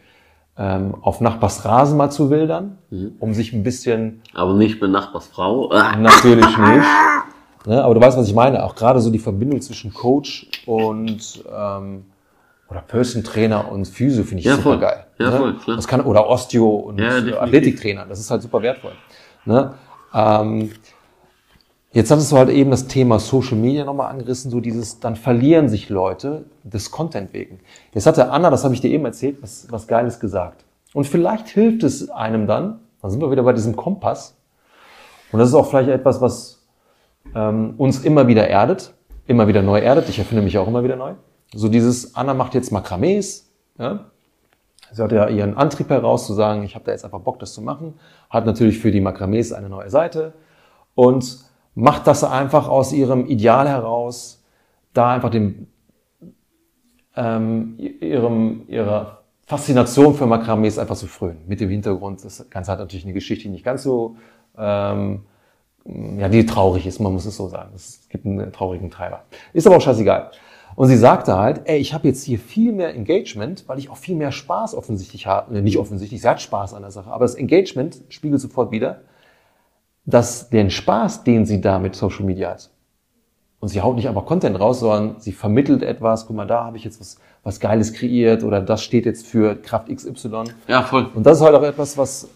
ähm, 0.57 0.95
auf 1.01 1.21
Nachbars 1.21 1.63
Rasen 1.63 1.97
mal 1.97 2.09
zu 2.09 2.29
wildern, 2.29 2.77
um 3.19 3.33
sich 3.33 3.53
ein 3.53 3.63
bisschen 3.63 4.21
Aber 4.33 4.53
nicht 4.53 4.81
mit 4.81 4.91
Nachbars 4.91 5.27
Frau. 5.27 5.71
Ah, 5.71 5.95
Natürlich 5.99 6.57
nicht. 6.57 6.87
Ne, 7.65 7.83
aber 7.83 7.93
du 7.93 8.01
weißt, 8.01 8.17
was 8.17 8.27
ich 8.27 8.33
meine. 8.33 8.63
Auch 8.63 8.75
gerade 8.75 8.99
so 8.99 9.09
die 9.09 9.19
Verbindung 9.19 9.61
zwischen 9.61 9.93
Coach 9.93 10.47
und 10.65 11.43
ähm, 11.55 12.05
oder 12.71 12.81
Person 12.81 13.23
Trainer 13.23 13.71
und 13.71 13.85
Physio 13.87 14.23
finde 14.23 14.39
ich 14.39 14.45
Ja, 14.45 14.53
super 14.55 14.63
voll. 14.71 14.79
geil. 14.79 15.05
Ja, 15.19 15.29
ne? 15.29 15.37
voll, 15.37 15.57
klar. 15.57 15.75
Das 15.75 15.87
kann 15.87 16.01
oder 16.01 16.27
Osteo 16.27 16.67
und 16.69 16.99
Ja. 16.99 17.17
Athletiktrainer. 17.39 18.05
Das 18.07 18.19
ist 18.19 18.31
halt 18.31 18.41
super 18.41 18.61
wertvoll. 18.63 18.93
Ne? 19.45 19.73
Ähm, 20.13 20.71
jetzt 21.91 22.09
hattest 22.09 22.31
du 22.31 22.37
halt 22.37 22.49
eben 22.49 22.71
das 22.71 22.87
Thema 22.87 23.19
Social 23.19 23.57
Media 23.57 23.83
nochmal 23.83 24.09
angerissen, 24.09 24.49
so 24.49 24.59
dieses, 24.61 24.99
dann 24.99 25.15
verlieren 25.15 25.67
sich 25.69 25.89
Leute 25.89 26.45
des 26.63 26.89
Content 26.91 27.33
wegen. 27.33 27.59
Jetzt 27.93 28.05
hatte 28.07 28.31
Anna, 28.31 28.49
das 28.49 28.63
habe 28.63 28.73
ich 28.73 28.81
dir 28.81 28.89
eben 28.89 29.05
erzählt, 29.05 29.37
was, 29.41 29.67
was 29.69 29.87
Geiles 29.87 30.19
gesagt. 30.19 30.63
Und 30.93 31.05
vielleicht 31.05 31.49
hilft 31.49 31.83
es 31.83 32.09
einem 32.09 32.47
dann, 32.47 32.79
dann 33.01 33.11
sind 33.11 33.21
wir 33.21 33.31
wieder 33.31 33.43
bei 33.43 33.53
diesem 33.53 33.75
Kompass, 33.75 34.37
und 35.31 35.39
das 35.39 35.47
ist 35.47 35.55
auch 35.55 35.69
vielleicht 35.69 35.89
etwas, 35.89 36.19
was 36.19 36.61
ähm, 37.33 37.75
uns 37.77 38.03
immer 38.03 38.27
wieder 38.27 38.47
erdet, 38.49 38.93
immer 39.27 39.47
wieder 39.47 39.61
neu 39.61 39.79
erdet. 39.79 40.09
Ich 40.09 40.19
erfinde 40.19 40.43
mich 40.43 40.57
auch 40.57 40.67
immer 40.67 40.83
wieder 40.83 40.97
neu. 40.97 41.13
So 41.53 41.67
dieses, 41.69 42.15
Anna 42.15 42.33
macht 42.33 42.53
jetzt 42.53 42.71
Makramees. 42.71 43.51
Ja? 43.77 44.11
Sie 44.91 45.01
hat 45.01 45.11
ja 45.11 45.27
ihren 45.27 45.55
Antrieb 45.55 45.89
heraus 45.89 46.27
zu 46.27 46.33
sagen, 46.33 46.63
ich 46.63 46.75
habe 46.75 46.85
da 46.85 46.91
jetzt 46.91 47.05
einfach 47.05 47.21
Bock, 47.21 47.39
das 47.39 47.53
zu 47.53 47.61
machen. 47.61 47.99
Hat 48.29 48.45
natürlich 48.45 48.79
für 48.79 48.91
die 48.91 49.01
Makramees 49.01 49.53
eine 49.53 49.69
neue 49.69 49.89
Seite 49.89 50.33
und 50.95 51.39
macht 51.75 52.07
das 52.07 52.23
einfach 52.23 52.67
aus 52.67 52.91
ihrem 52.91 53.25
Ideal 53.25 53.67
heraus, 53.67 54.43
da 54.93 55.11
einfach 55.11 55.29
dem, 55.29 55.67
ähm, 57.15 57.75
ihrem, 57.77 58.63
ihrer 58.67 59.19
Faszination 59.45 60.15
für 60.15 60.25
Makramees 60.25 60.77
einfach 60.77 60.95
zu 60.95 61.07
frönen. 61.07 61.43
Mit 61.47 61.61
dem 61.61 61.69
Hintergrund, 61.69 62.23
das 62.23 62.49
Ganze 62.49 62.71
hat 62.71 62.79
natürlich 62.79 63.05
eine 63.05 63.13
Geschichte, 63.13 63.43
die 63.43 63.49
nicht 63.49 63.65
ganz 63.65 63.83
so 63.83 64.17
ähm, 64.57 65.23
ja, 65.85 66.29
die 66.29 66.45
traurig 66.45 66.85
ist, 66.85 66.99
man 66.99 67.13
muss 67.13 67.25
es 67.25 67.37
so 67.37 67.47
sagen. 67.47 67.71
Es 67.75 68.07
gibt 68.09 68.25
einen 68.25 68.51
traurigen 68.51 68.91
Treiber. 68.91 69.23
Ist 69.53 69.65
aber 69.65 69.77
auch 69.77 69.81
scheißegal. 69.81 70.31
Und 70.75 70.87
sie 70.87 70.97
sagte 70.97 71.37
halt, 71.37 71.61
ey, 71.65 71.77
ich 71.77 71.93
habe 71.93 72.07
jetzt 72.07 72.23
hier 72.23 72.39
viel 72.39 72.71
mehr 72.71 72.93
Engagement, 72.95 73.65
weil 73.67 73.77
ich 73.79 73.89
auch 73.89 73.97
viel 73.97 74.15
mehr 74.15 74.31
Spaß 74.31 74.73
offensichtlich 74.75 75.27
habe. 75.27 75.53
Ne, 75.53 75.61
nicht 75.61 75.77
offensichtlich, 75.77 76.21
sie 76.21 76.27
hat 76.27 76.41
Spaß 76.41 76.73
an 76.73 76.81
der 76.81 76.91
Sache, 76.91 77.11
aber 77.11 77.25
das 77.25 77.35
Engagement 77.35 78.01
spiegelt 78.09 78.41
sofort 78.41 78.71
wieder, 78.71 79.01
dass 80.05 80.49
den 80.49 80.71
Spaß, 80.71 81.23
den 81.23 81.45
sie 81.45 81.61
da 81.61 81.77
mit 81.77 81.95
Social 81.95 82.25
Media 82.25 82.49
hat, 82.51 82.71
Und 83.61 83.67
sie 83.69 83.79
haut 83.81 83.95
nicht 83.95 84.07
einfach 84.07 84.25
Content 84.25 84.59
raus, 84.59 84.79
sondern 84.79 85.19
sie 85.19 85.31
vermittelt 85.31 85.83
etwas. 85.83 86.25
Guck 86.25 86.35
mal, 86.35 86.47
da 86.47 86.63
habe 86.63 86.77
ich 86.77 86.83
jetzt 86.83 86.99
was, 86.99 87.17
was 87.43 87.59
Geiles 87.59 87.93
kreiert 87.93 88.43
oder 88.43 88.59
das 88.59 88.83
steht 88.83 89.05
jetzt 89.05 89.27
für 89.27 89.55
Kraft 89.55 89.87
XY. 89.95 90.45
Ja, 90.67 90.81
voll. 90.81 91.09
Und 91.13 91.25
das 91.25 91.37
ist 91.37 91.43
halt 91.43 91.55
auch 91.55 91.63
etwas, 91.63 91.97
was 91.97 92.27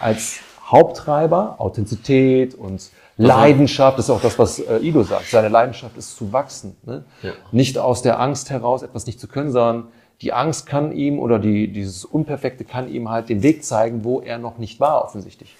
als 0.00 0.38
Haupttreiber 0.64 1.56
Authentizität 1.58 2.54
und 2.54 2.90
Leidenschaft, 3.18 3.98
ist 3.98 4.10
auch 4.10 4.20
das, 4.20 4.38
was 4.38 4.60
äh, 4.60 4.78
Ido 4.78 5.02
sagt. 5.02 5.26
Seine 5.26 5.48
Leidenschaft 5.48 5.96
ist 5.96 6.16
zu 6.16 6.32
wachsen. 6.32 6.76
Ne? 6.86 7.04
Ja. 7.22 7.32
Nicht 7.50 7.76
aus 7.76 8.00
der 8.00 8.20
Angst 8.20 8.50
heraus, 8.50 8.82
etwas 8.82 9.06
nicht 9.06 9.20
zu 9.20 9.26
können, 9.26 9.50
sondern 9.50 9.88
die 10.22 10.32
Angst 10.32 10.66
kann 10.66 10.92
ihm 10.92 11.18
oder 11.18 11.38
die, 11.38 11.72
dieses 11.72 12.04
Unperfekte 12.04 12.64
kann 12.64 12.88
ihm 12.88 13.08
halt 13.08 13.28
den 13.28 13.42
Weg 13.42 13.64
zeigen, 13.64 14.04
wo 14.04 14.20
er 14.20 14.38
noch 14.38 14.58
nicht 14.58 14.80
war, 14.80 15.04
offensichtlich. 15.04 15.56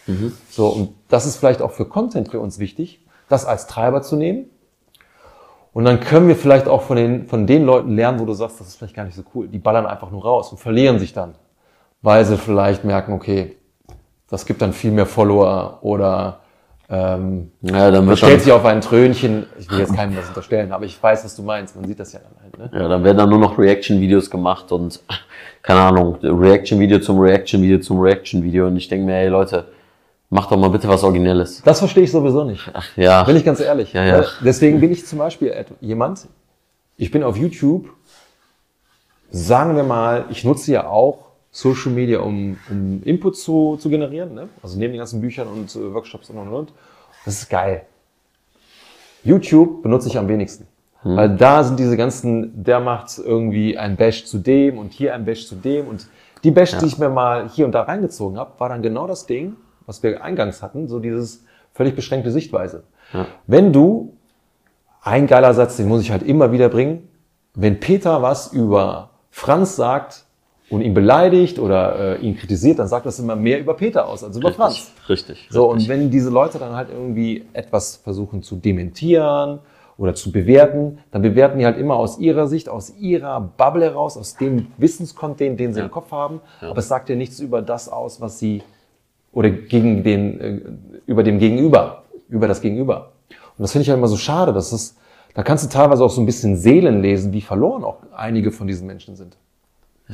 So, 0.50 0.68
und 0.68 0.94
das 1.08 1.26
ist 1.26 1.36
vielleicht 1.36 1.60
auch 1.60 1.72
für 1.72 1.84
Content 1.84 2.28
für 2.28 2.40
uns 2.40 2.58
wichtig, 2.58 3.00
das 3.28 3.44
als 3.44 3.66
Treiber 3.66 4.02
zu 4.02 4.16
nehmen. 4.16 4.46
Und 5.72 5.84
dann 5.84 6.00
können 6.00 6.26
wir 6.26 6.34
vielleicht 6.34 6.66
auch 6.66 6.82
von 6.82 6.96
den, 6.96 7.26
von 7.26 7.46
den 7.46 7.64
Leuten 7.64 7.94
lernen, 7.94 8.18
wo 8.18 8.24
du 8.24 8.32
sagst, 8.32 8.58
das 8.58 8.68
ist 8.68 8.76
vielleicht 8.76 8.96
gar 8.96 9.04
nicht 9.04 9.14
so 9.14 9.22
cool. 9.34 9.46
Die 9.48 9.58
ballern 9.58 9.86
einfach 9.86 10.10
nur 10.10 10.22
raus 10.22 10.50
und 10.50 10.58
verlieren 10.58 10.98
sich 10.98 11.12
dann, 11.12 11.34
weil 12.02 12.24
sie 12.24 12.36
vielleicht 12.36 12.84
merken, 12.84 13.12
okay, 13.12 13.56
das 14.28 14.44
gibt 14.44 14.60
dann 14.60 14.72
viel 14.72 14.90
mehr 14.90 15.06
Follower 15.06 15.78
oder 15.82 16.40
ähm, 16.90 17.50
Ja, 17.60 17.90
dann 17.90 18.06
wird 18.06 18.18
stellt 18.18 18.40
sich 18.42 18.52
auf 18.52 18.64
ein 18.64 18.80
Trönchen. 18.80 19.46
Ich 19.58 19.70
will 19.70 19.80
jetzt 19.80 19.94
keinem 19.94 20.16
das 20.16 20.28
unterstellen, 20.28 20.72
aber 20.72 20.84
ich 20.84 21.00
weiß, 21.02 21.24
was 21.24 21.36
du 21.36 21.42
meinst. 21.42 21.76
Man 21.76 21.84
sieht 21.86 22.00
das 22.00 22.12
ja 22.12 22.20
dann 22.20 22.42
halt. 22.42 22.72
Ne? 22.72 22.78
ja, 22.78 22.88
dann 22.88 23.04
werden 23.04 23.18
dann 23.18 23.28
nur 23.28 23.38
noch 23.38 23.58
Reaction-Videos 23.58 24.30
gemacht 24.30 24.72
und 24.72 25.00
keine 25.62 25.80
Ahnung, 25.80 26.16
Reaction-Video 26.22 27.00
zum 27.00 27.18
Reaction-Video 27.18 27.80
zum 27.80 28.00
Reaction-Video. 28.00 28.66
Und 28.68 28.76
ich 28.76 28.88
denke 28.88 29.04
mir, 29.04 29.14
hey 29.14 29.28
Leute, 29.28 29.66
macht 30.30 30.50
doch 30.50 30.56
mal 30.56 30.70
bitte 30.70 30.88
was 30.88 31.04
Originelles. 31.04 31.62
Das 31.62 31.78
verstehe 31.78 32.04
ich 32.04 32.10
sowieso 32.10 32.44
nicht. 32.44 32.70
Ach 32.72 32.86
ja. 32.96 33.22
Bin 33.24 33.36
ich 33.36 33.44
ganz 33.44 33.60
ehrlich. 33.60 33.92
Ja, 33.92 34.04
ja. 34.04 34.24
Deswegen 34.40 34.80
bin 34.80 34.90
ich 34.90 35.06
zum 35.06 35.18
Beispiel 35.18 35.66
jemand, 35.80 36.26
ich 36.96 37.10
bin 37.10 37.22
auf 37.22 37.36
YouTube, 37.36 37.90
sagen 39.30 39.76
wir 39.76 39.84
mal, 39.84 40.24
ich 40.30 40.44
nutze 40.44 40.72
ja 40.72 40.86
auch 40.86 41.27
Social 41.50 41.92
Media, 41.92 42.20
um, 42.20 42.58
um 42.70 43.02
Input 43.04 43.36
zu, 43.36 43.76
zu 43.80 43.88
generieren, 43.88 44.34
ne? 44.34 44.48
also 44.62 44.78
neben 44.78 44.92
den 44.92 44.98
ganzen 44.98 45.20
Büchern 45.20 45.48
und 45.48 45.74
äh, 45.74 45.94
Workshops 45.94 46.30
und 46.30 46.38
und 46.38 46.48
und. 46.48 46.72
Das 47.24 47.34
ist 47.34 47.48
geil. 47.48 47.82
YouTube 49.24 49.82
benutze 49.82 50.08
ich 50.08 50.18
am 50.18 50.28
wenigsten. 50.28 50.66
Weil 51.02 51.36
da 51.36 51.62
sind 51.62 51.78
diese 51.78 51.96
ganzen, 51.96 52.64
der 52.64 52.80
macht 52.80 53.18
irgendwie 53.18 53.78
ein 53.78 53.96
Bash 53.96 54.24
zu 54.26 54.38
dem 54.38 54.78
und 54.78 54.92
hier 54.92 55.14
ein 55.14 55.24
Bash 55.24 55.46
zu 55.46 55.54
dem 55.54 55.86
und 55.86 56.08
die 56.44 56.50
Bash, 56.50 56.76
die 56.76 56.86
ich 56.86 56.98
mir 56.98 57.08
mal 57.08 57.48
hier 57.48 57.66
und 57.66 57.72
da 57.72 57.82
reingezogen 57.82 58.38
habe, 58.38 58.52
war 58.58 58.68
dann 58.68 58.82
genau 58.82 59.06
das 59.06 59.26
Ding, 59.26 59.56
was 59.86 60.02
wir 60.02 60.22
eingangs 60.22 60.62
hatten, 60.62 60.88
so 60.88 60.98
dieses 60.98 61.44
völlig 61.72 61.94
beschränkte 61.94 62.30
Sichtweise. 62.30 62.84
Wenn 63.46 63.72
du, 63.72 64.12
ein 65.00 65.26
geiler 65.26 65.54
Satz, 65.54 65.76
den 65.76 65.88
muss 65.88 66.02
ich 66.02 66.10
halt 66.10 66.22
immer 66.22 66.52
wieder 66.52 66.68
bringen, 66.68 67.08
wenn 67.54 67.80
Peter 67.80 68.20
was 68.20 68.52
über 68.52 69.10
Franz 69.30 69.76
sagt 69.76 70.24
und 70.70 70.82
ihn 70.82 70.94
beleidigt 70.94 71.58
oder 71.58 72.18
äh, 72.18 72.20
ihn 72.20 72.36
kritisiert, 72.36 72.78
dann 72.78 72.88
sagt 72.88 73.06
das 73.06 73.18
immer 73.18 73.36
mehr 73.36 73.58
über 73.58 73.74
Peter 73.74 74.06
aus 74.06 74.22
als 74.22 74.36
über 74.36 74.52
Franz. 74.52 74.92
Richtig. 75.08 75.48
So, 75.50 75.66
richtig. 75.66 75.88
und 75.88 75.88
wenn 75.88 76.10
diese 76.10 76.30
Leute 76.30 76.58
dann 76.58 76.74
halt 76.74 76.88
irgendwie 76.90 77.44
etwas 77.52 77.96
versuchen 77.96 78.42
zu 78.42 78.56
dementieren 78.56 79.60
oder 79.96 80.14
zu 80.14 80.30
bewerten, 80.30 80.98
dann 81.10 81.22
bewerten 81.22 81.58
die 81.58 81.64
halt 81.64 81.78
immer 81.78 81.96
aus 81.96 82.18
ihrer 82.18 82.46
Sicht, 82.46 82.68
aus 82.68 82.94
ihrer 82.98 83.40
Bubble 83.40 83.84
heraus, 83.84 84.16
aus 84.16 84.36
dem 84.36 84.68
Wissenscontent, 84.76 85.58
den 85.58 85.72
sie 85.72 85.80
im 85.80 85.90
Kopf 85.90 86.12
haben. 86.12 86.40
Aber 86.60 86.78
es 86.78 86.88
sagt 86.88 87.08
ja 87.08 87.16
nichts 87.16 87.40
über 87.40 87.62
das 87.62 87.88
aus, 87.88 88.20
was 88.20 88.38
sie 88.38 88.62
oder 89.32 89.50
gegen 89.50 90.02
den, 90.02 90.40
äh, 90.40 90.60
über 91.06 91.22
dem 91.22 91.38
Gegenüber, 91.38 92.04
über 92.28 92.48
das 92.48 92.60
Gegenüber. 92.60 93.12
Und 93.30 93.62
das 93.62 93.72
finde 93.72 93.82
ich 93.82 93.88
halt 93.88 93.98
immer 93.98 94.08
so 94.08 94.16
schade, 94.16 94.52
dass 94.52 94.72
es, 94.72 94.96
da 95.34 95.42
kannst 95.42 95.64
du 95.64 95.68
teilweise 95.68 96.04
auch 96.04 96.10
so 96.10 96.20
ein 96.20 96.26
bisschen 96.26 96.56
Seelen 96.56 97.02
lesen, 97.02 97.32
wie 97.32 97.40
verloren 97.40 97.84
auch 97.84 97.98
einige 98.14 98.52
von 98.52 98.66
diesen 98.66 98.86
Menschen 98.86 99.16
sind. 99.16 99.36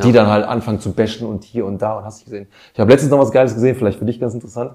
Die 0.02 0.12
dann 0.12 0.26
halt 0.26 0.44
anfangen 0.44 0.80
zu 0.80 0.92
bashen 0.92 1.26
und 1.26 1.44
hier 1.44 1.66
und 1.66 1.80
da 1.80 1.98
und 1.98 2.04
hast 2.04 2.22
du 2.22 2.24
gesehen. 2.24 2.48
Ich 2.72 2.80
habe 2.80 2.90
letztens 2.90 3.12
noch 3.12 3.18
was 3.18 3.30
Geiles 3.30 3.54
gesehen, 3.54 3.76
vielleicht 3.76 3.98
für 3.98 4.04
dich 4.04 4.18
ganz 4.18 4.34
interessant. 4.34 4.72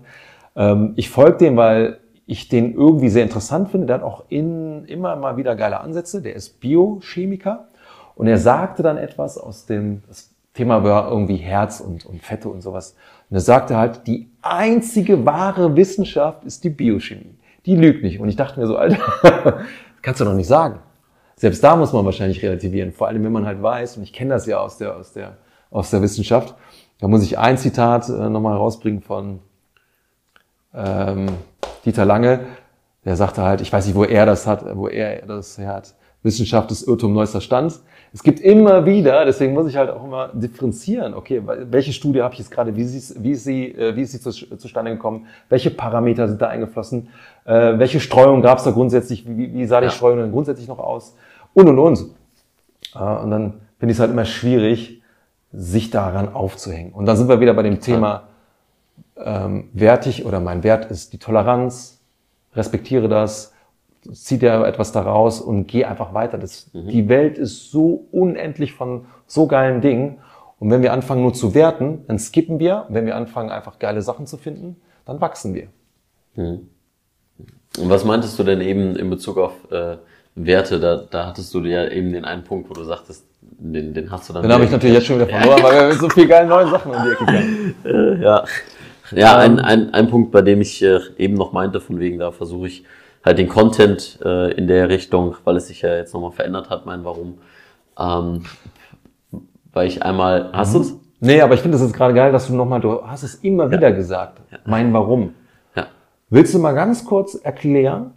Ähm, 0.55 0.93
ich 0.95 1.09
folge 1.09 1.37
dem, 1.37 1.57
weil 1.57 1.99
ich 2.25 2.47
den 2.47 2.73
irgendwie 2.73 3.09
sehr 3.09 3.23
interessant 3.23 3.69
finde. 3.69 3.87
Der 3.87 3.95
hat 3.95 4.03
auch 4.03 4.25
in, 4.29 4.85
immer 4.85 5.15
mal 5.15 5.35
wieder 5.35 5.55
geile 5.55 5.81
Ansätze. 5.81 6.21
Der 6.21 6.35
ist 6.35 6.59
Biochemiker 6.59 7.67
und 8.15 8.27
er 8.27 8.37
sagte 8.37 8.83
dann 8.83 8.97
etwas 8.97 9.37
aus 9.37 9.65
dem, 9.65 10.03
das 10.07 10.29
Thema 10.53 10.83
war 10.83 11.09
irgendwie 11.09 11.37
Herz 11.37 11.79
und, 11.79 12.05
und 12.05 12.21
Fette 12.21 12.49
und 12.49 12.61
sowas. 12.61 12.95
Und 13.29 13.37
er 13.37 13.41
sagte 13.41 13.77
halt, 13.77 14.07
die 14.07 14.29
einzige 14.41 15.25
wahre 15.25 15.75
Wissenschaft 15.75 16.43
ist 16.43 16.63
die 16.63 16.69
Biochemie. 16.69 17.35
Die 17.65 17.75
lügt 17.75 18.03
nicht. 18.03 18.19
Und 18.19 18.29
ich 18.29 18.35
dachte 18.35 18.59
mir 18.59 18.67
so, 18.67 18.77
Alter, 18.77 18.99
kannst 20.01 20.21
du 20.21 20.25
doch 20.25 20.33
nicht 20.33 20.47
sagen. 20.47 20.79
Selbst 21.39 21.63
da 21.63 21.77
muss 21.77 21.93
man 21.93 22.03
wahrscheinlich 22.03 22.43
relativieren. 22.43 22.91
Vor 22.91 23.07
allem, 23.07 23.23
wenn 23.23 23.31
man 23.31 23.45
halt 23.45 23.63
weiß, 23.63 23.95
und 23.95 24.03
ich 24.03 24.11
kenne 24.11 24.31
das 24.31 24.45
ja 24.45 24.59
aus 24.59 24.77
der, 24.77 24.97
aus 24.97 25.13
der, 25.13 25.37
aus 25.71 25.89
der 25.89 26.01
Wissenschaft. 26.01 26.53
Da 26.99 27.07
muss 27.07 27.23
ich 27.23 27.39
ein 27.39 27.57
Zitat 27.57 28.09
äh, 28.09 28.29
nochmal 28.29 28.57
rausbringen 28.57 29.01
von 29.01 29.39
ähm, 30.75 31.27
Dieter 31.85 32.03
Lange. 32.03 32.41
Der 33.05 33.15
sagte 33.15 33.41
halt, 33.41 33.61
ich 33.61 33.71
weiß 33.71 33.85
nicht, 33.85 33.95
wo 33.95 34.03
er 34.03 34.25
das 34.25 34.47
hat, 34.47 34.65
wo 34.75 34.89
er 34.89 35.25
das 35.27 35.57
her 35.57 35.75
hat. 35.75 35.95
Wissenschaft 36.23 36.71
ist 36.71 36.85
Irrtum 36.85 37.13
neuester 37.13 37.39
Stand. 37.39 37.79
Es 38.11 38.21
gibt 38.21 38.41
immer 38.41 38.85
wieder, 38.85 39.23
deswegen 39.23 39.53
muss 39.53 39.69
ich 39.69 39.77
halt 39.77 39.91
auch 39.91 40.03
immer 40.03 40.31
differenzieren, 40.33 41.13
okay, 41.13 41.41
welche 41.45 41.93
Studie 41.93 42.21
habe 42.21 42.33
ich 42.33 42.39
jetzt 42.39 42.51
gerade, 42.51 42.75
wie, 42.75 42.83
wie, 42.83 43.31
ist 43.31 43.43
sie, 43.45 43.67
äh, 43.67 43.95
wie 43.95 44.01
ist 44.01 44.11
sie 44.11 44.19
zu, 44.19 44.31
zustande 44.57 44.91
gekommen, 44.91 45.27
welche 45.47 45.69
Parameter 45.69 46.27
sind 46.27 46.41
da 46.41 46.47
eingeflossen, 46.47 47.07
äh, 47.45 47.79
welche 47.79 48.01
Streuung 48.01 48.41
gab 48.41 48.57
es 48.57 48.65
da 48.65 48.71
grundsätzlich, 48.71 49.25
wie, 49.25 49.53
wie 49.53 49.65
sah 49.65 49.79
die 49.79 49.85
Ja. 49.85 49.91
Streuung 49.91 50.17
dann 50.17 50.31
grundsätzlich 50.31 50.67
noch 50.67 50.79
aus 50.79 51.15
und 51.53 51.67
und 51.67 51.79
und. 51.79 51.99
Und 52.93 53.31
dann 53.31 53.61
finde 53.77 53.91
ich 53.91 53.97
es 53.97 53.99
halt 53.99 54.11
immer 54.11 54.25
schwierig, 54.25 55.01
sich 55.51 55.89
daran 55.89 56.33
aufzuhängen. 56.33 56.93
Und 56.93 57.05
dann 57.05 57.17
sind 57.17 57.27
wir 57.27 57.39
wieder 57.39 57.53
bei 57.53 57.63
dem 57.63 57.79
Thema, 57.79 58.27
ähm, 59.17 59.69
wertig 59.73 60.25
oder 60.25 60.39
mein 60.39 60.63
Wert 60.63 60.89
ist 60.91 61.13
die 61.13 61.17
Toleranz, 61.17 62.01
respektiere 62.53 63.07
das, 63.07 63.53
zieh 64.13 64.37
dir 64.37 64.65
etwas 64.65 64.91
daraus 64.91 65.41
und 65.41 65.67
geh 65.67 65.85
einfach 65.85 66.13
weiter. 66.13 66.37
Das, 66.37 66.69
Die 66.73 67.09
Welt 67.09 67.37
ist 67.37 67.71
so 67.71 68.07
unendlich 68.11 68.73
von 68.73 69.05
so 69.27 69.47
geilen 69.47 69.81
Dingen. 69.81 70.19
Und 70.59 70.71
wenn 70.71 70.81
wir 70.81 70.93
anfangen 70.93 71.21
nur 71.21 71.33
zu 71.33 71.53
werten, 71.53 72.03
dann 72.07 72.19
skippen 72.19 72.59
wir. 72.59 72.85
Wenn 72.89 73.05
wir 73.05 73.15
anfangen 73.15 73.49
einfach 73.49 73.79
geile 73.79 74.01
Sachen 74.01 74.25
zu 74.25 74.37
finden, 74.37 74.77
dann 75.05 75.19
wachsen 75.21 75.53
wir. 75.53 75.67
Und 77.77 77.89
was 77.89 78.03
meintest 78.05 78.37
du 78.39 78.43
denn 78.43 78.61
eben 78.61 78.95
in 78.95 79.09
Bezug 79.09 79.37
auf 79.37 79.53
äh, 79.71 79.97
Werte? 80.45 80.79
Da, 80.79 81.03
da 81.09 81.27
hattest 81.27 81.53
du 81.53 81.59
ja 81.61 81.87
eben 81.87 82.13
den 82.13 82.25
einen 82.25 82.43
Punkt, 82.43 82.69
wo 82.69 82.73
du 82.73 82.83
sagtest, 82.83 83.25
den, 83.41 83.93
den 83.93 84.11
hast 84.11 84.29
du 84.29 84.33
dann. 84.33 84.43
Dann 84.43 84.53
habe 84.53 84.65
ich 84.65 84.71
natürlich 84.71 84.95
jetzt 84.95 85.07
schon 85.07 85.17
wieder 85.17 85.27
verloren, 85.27 85.63
weil 85.63 85.89
wir 85.89 85.95
so 85.95 86.09
viel 86.09 86.27
geile 86.27 86.47
neue 86.47 86.67
Sachen 86.69 86.91
um 86.91 87.03
die 87.03 87.09
Ecke 87.09 87.25
kommen. 87.25 88.21
Ja, 88.21 88.45
ja 89.11 89.37
ein, 89.37 89.59
ein, 89.59 89.93
ein 89.93 90.09
Punkt, 90.09 90.31
bei 90.31 90.41
dem 90.41 90.61
ich 90.61 90.81
äh, 90.81 90.99
eben 91.17 91.35
noch 91.35 91.51
meinte, 91.51 91.81
von 91.81 91.99
wegen 91.99 92.19
da 92.19 92.31
versuche 92.31 92.67
ich 92.67 92.85
halt 93.23 93.37
den 93.37 93.49
Content 93.49 94.19
äh, 94.23 94.51
in 94.53 94.67
der 94.67 94.89
Richtung, 94.89 95.35
weil 95.43 95.57
es 95.57 95.67
sich 95.67 95.81
ja 95.81 95.95
jetzt 95.95 96.13
nochmal 96.13 96.31
verändert 96.31 96.69
hat, 96.69 96.85
mein 96.85 97.03
Warum. 97.03 97.39
Ähm, 97.99 98.43
weil 99.73 99.87
ich 99.87 100.03
einmal, 100.03 100.49
hast 100.53 100.75
du's? 100.75 100.95
Nee, 101.19 101.41
aber 101.41 101.53
ich 101.53 101.59
finde 101.59 101.75
es 101.75 101.83
jetzt 101.83 101.93
gerade 101.93 102.13
geil, 102.13 102.31
dass 102.31 102.47
du 102.47 102.55
nochmal, 102.55 102.79
du 102.79 103.05
hast 103.05 103.23
es 103.23 103.35
immer 103.35 103.69
wieder 103.69 103.91
gesagt. 103.91 104.39
Mein 104.65 104.93
Warum. 104.93 105.33
Ja. 105.75 105.87
Willst 106.29 106.53
du 106.53 106.59
mal 106.59 106.73
ganz 106.73 107.03
kurz 107.03 107.35
erklären, 107.35 108.13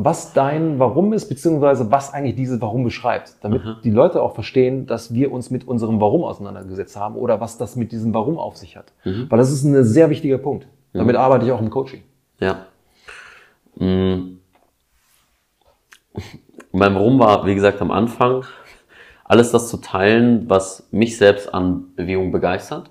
was 0.00 0.32
dein 0.32 0.78
Warum 0.78 1.12
ist, 1.12 1.28
beziehungsweise 1.28 1.90
was 1.90 2.14
eigentlich 2.14 2.36
dieses 2.36 2.60
Warum 2.60 2.84
beschreibt, 2.84 3.34
damit 3.40 3.62
die 3.82 3.90
Leute 3.90 4.22
auch 4.22 4.32
verstehen, 4.32 4.86
dass 4.86 5.12
wir 5.12 5.32
uns 5.32 5.50
mit 5.50 5.66
unserem 5.66 6.00
Warum 6.00 6.22
auseinandergesetzt 6.22 6.96
haben 6.96 7.16
oder 7.16 7.40
was 7.40 7.58
das 7.58 7.74
mit 7.74 7.90
diesem 7.90 8.14
Warum 8.14 8.38
auf 8.38 8.56
sich 8.56 8.76
hat. 8.76 8.92
Weil 9.28 9.38
das 9.38 9.50
ist 9.50 9.64
ein 9.64 9.82
sehr 9.82 10.08
wichtiger 10.08 10.38
Punkt. 10.38 10.68
Damit 10.92 11.16
arbeite 11.16 11.46
ich 11.46 11.50
auch 11.50 11.60
im 11.60 11.70
Coaching. 11.70 12.02
Ja. 12.38 12.66
Mm. 13.74 14.38
Mein 16.70 16.94
Warum 16.94 17.18
war, 17.18 17.44
wie 17.44 17.56
gesagt, 17.56 17.82
am 17.82 17.90
Anfang, 17.90 18.44
alles 19.24 19.50
das 19.50 19.68
zu 19.68 19.78
teilen, 19.78 20.48
was 20.48 20.86
mich 20.92 21.16
selbst 21.18 21.52
an 21.52 21.86
Bewegung 21.96 22.30
begeistert 22.30 22.88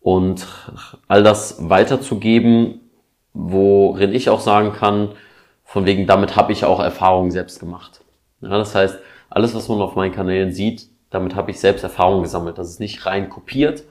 und 0.00 0.46
all 1.08 1.22
das 1.22 1.68
weiterzugeben, 1.68 2.80
worin 3.34 4.14
ich 4.14 4.30
auch 4.30 4.40
sagen 4.40 4.72
kann, 4.72 5.10
von 5.70 5.86
wegen, 5.86 6.08
damit 6.08 6.34
habe 6.34 6.50
ich 6.50 6.64
auch 6.64 6.80
Erfahrungen 6.80 7.30
selbst 7.30 7.60
gemacht. 7.60 8.00
Ja, 8.40 8.48
das 8.48 8.74
heißt, 8.74 8.98
alles, 9.28 9.54
was 9.54 9.68
man 9.68 9.80
auf 9.80 9.94
meinen 9.94 10.10
Kanälen 10.10 10.50
sieht, 10.50 10.88
damit 11.10 11.36
habe 11.36 11.52
ich 11.52 11.60
selbst 11.60 11.84
Erfahrungen 11.84 12.24
gesammelt. 12.24 12.58
Das 12.58 12.68
ist 12.68 12.80
nicht 12.80 13.06
rein 13.06 13.28
kopiert, 13.28 13.84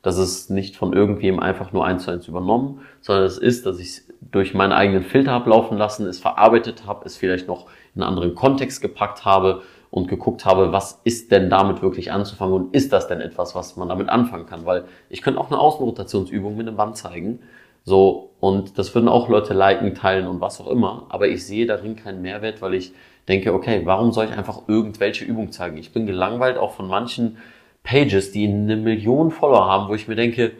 das 0.00 0.16
ist 0.16 0.48
nicht 0.48 0.76
von 0.76 0.94
irgendwem 0.94 1.38
einfach 1.38 1.72
nur 1.72 1.84
eins 1.84 2.04
zu 2.04 2.10
eins 2.10 2.26
übernommen, 2.26 2.80
sondern 3.02 3.26
es 3.26 3.36
ist, 3.36 3.66
dass 3.66 3.78
ich 3.78 3.88
es 3.88 4.08
durch 4.22 4.54
meinen 4.54 4.72
eigenen 4.72 5.02
Filter 5.02 5.32
habe 5.32 5.50
laufen 5.50 5.76
lassen, 5.76 6.06
es 6.06 6.18
verarbeitet 6.18 6.86
habe, 6.86 7.04
es 7.04 7.18
vielleicht 7.18 7.48
noch 7.48 7.66
in 7.94 8.00
einen 8.00 8.14
anderen 8.14 8.34
Kontext 8.34 8.80
gepackt 8.80 9.26
habe 9.26 9.60
und 9.90 10.08
geguckt 10.08 10.46
habe, 10.46 10.72
was 10.72 11.02
ist 11.04 11.32
denn 11.32 11.50
damit 11.50 11.82
wirklich 11.82 12.12
anzufangen 12.12 12.54
und 12.54 12.74
ist 12.74 12.94
das 12.94 13.08
denn 13.08 13.20
etwas, 13.20 13.54
was 13.54 13.76
man 13.76 13.90
damit 13.90 14.08
anfangen 14.08 14.46
kann? 14.46 14.64
Weil 14.64 14.84
ich 15.10 15.20
könnte 15.20 15.38
auch 15.38 15.50
eine 15.50 15.60
Außenrotationsübung 15.60 16.56
mit 16.56 16.66
einem 16.66 16.78
Band 16.78 16.96
zeigen, 16.96 17.40
So, 17.86 18.32
und 18.40 18.78
das 18.78 18.94
würden 18.94 19.08
auch 19.08 19.28
Leute 19.28 19.54
liken, 19.54 19.94
teilen 19.94 20.26
und 20.26 20.40
was 20.40 20.60
auch 20.60 20.66
immer. 20.66 21.06
Aber 21.08 21.28
ich 21.28 21.46
sehe 21.46 21.66
darin 21.66 21.94
keinen 21.94 22.20
Mehrwert, 22.20 22.60
weil 22.60 22.74
ich 22.74 22.92
denke, 23.28 23.54
okay, 23.54 23.82
warum 23.84 24.10
soll 24.10 24.26
ich 24.26 24.32
einfach 24.32 24.62
irgendwelche 24.66 25.24
Übungen 25.24 25.52
zeigen? 25.52 25.78
Ich 25.78 25.92
bin 25.92 26.04
gelangweilt 26.04 26.58
auch 26.58 26.72
von 26.72 26.88
manchen 26.88 27.38
Pages, 27.84 28.32
die 28.32 28.48
eine 28.48 28.76
Million 28.76 29.30
Follower 29.30 29.66
haben, 29.66 29.88
wo 29.88 29.94
ich 29.94 30.08
mir 30.08 30.16
denke, 30.16 30.52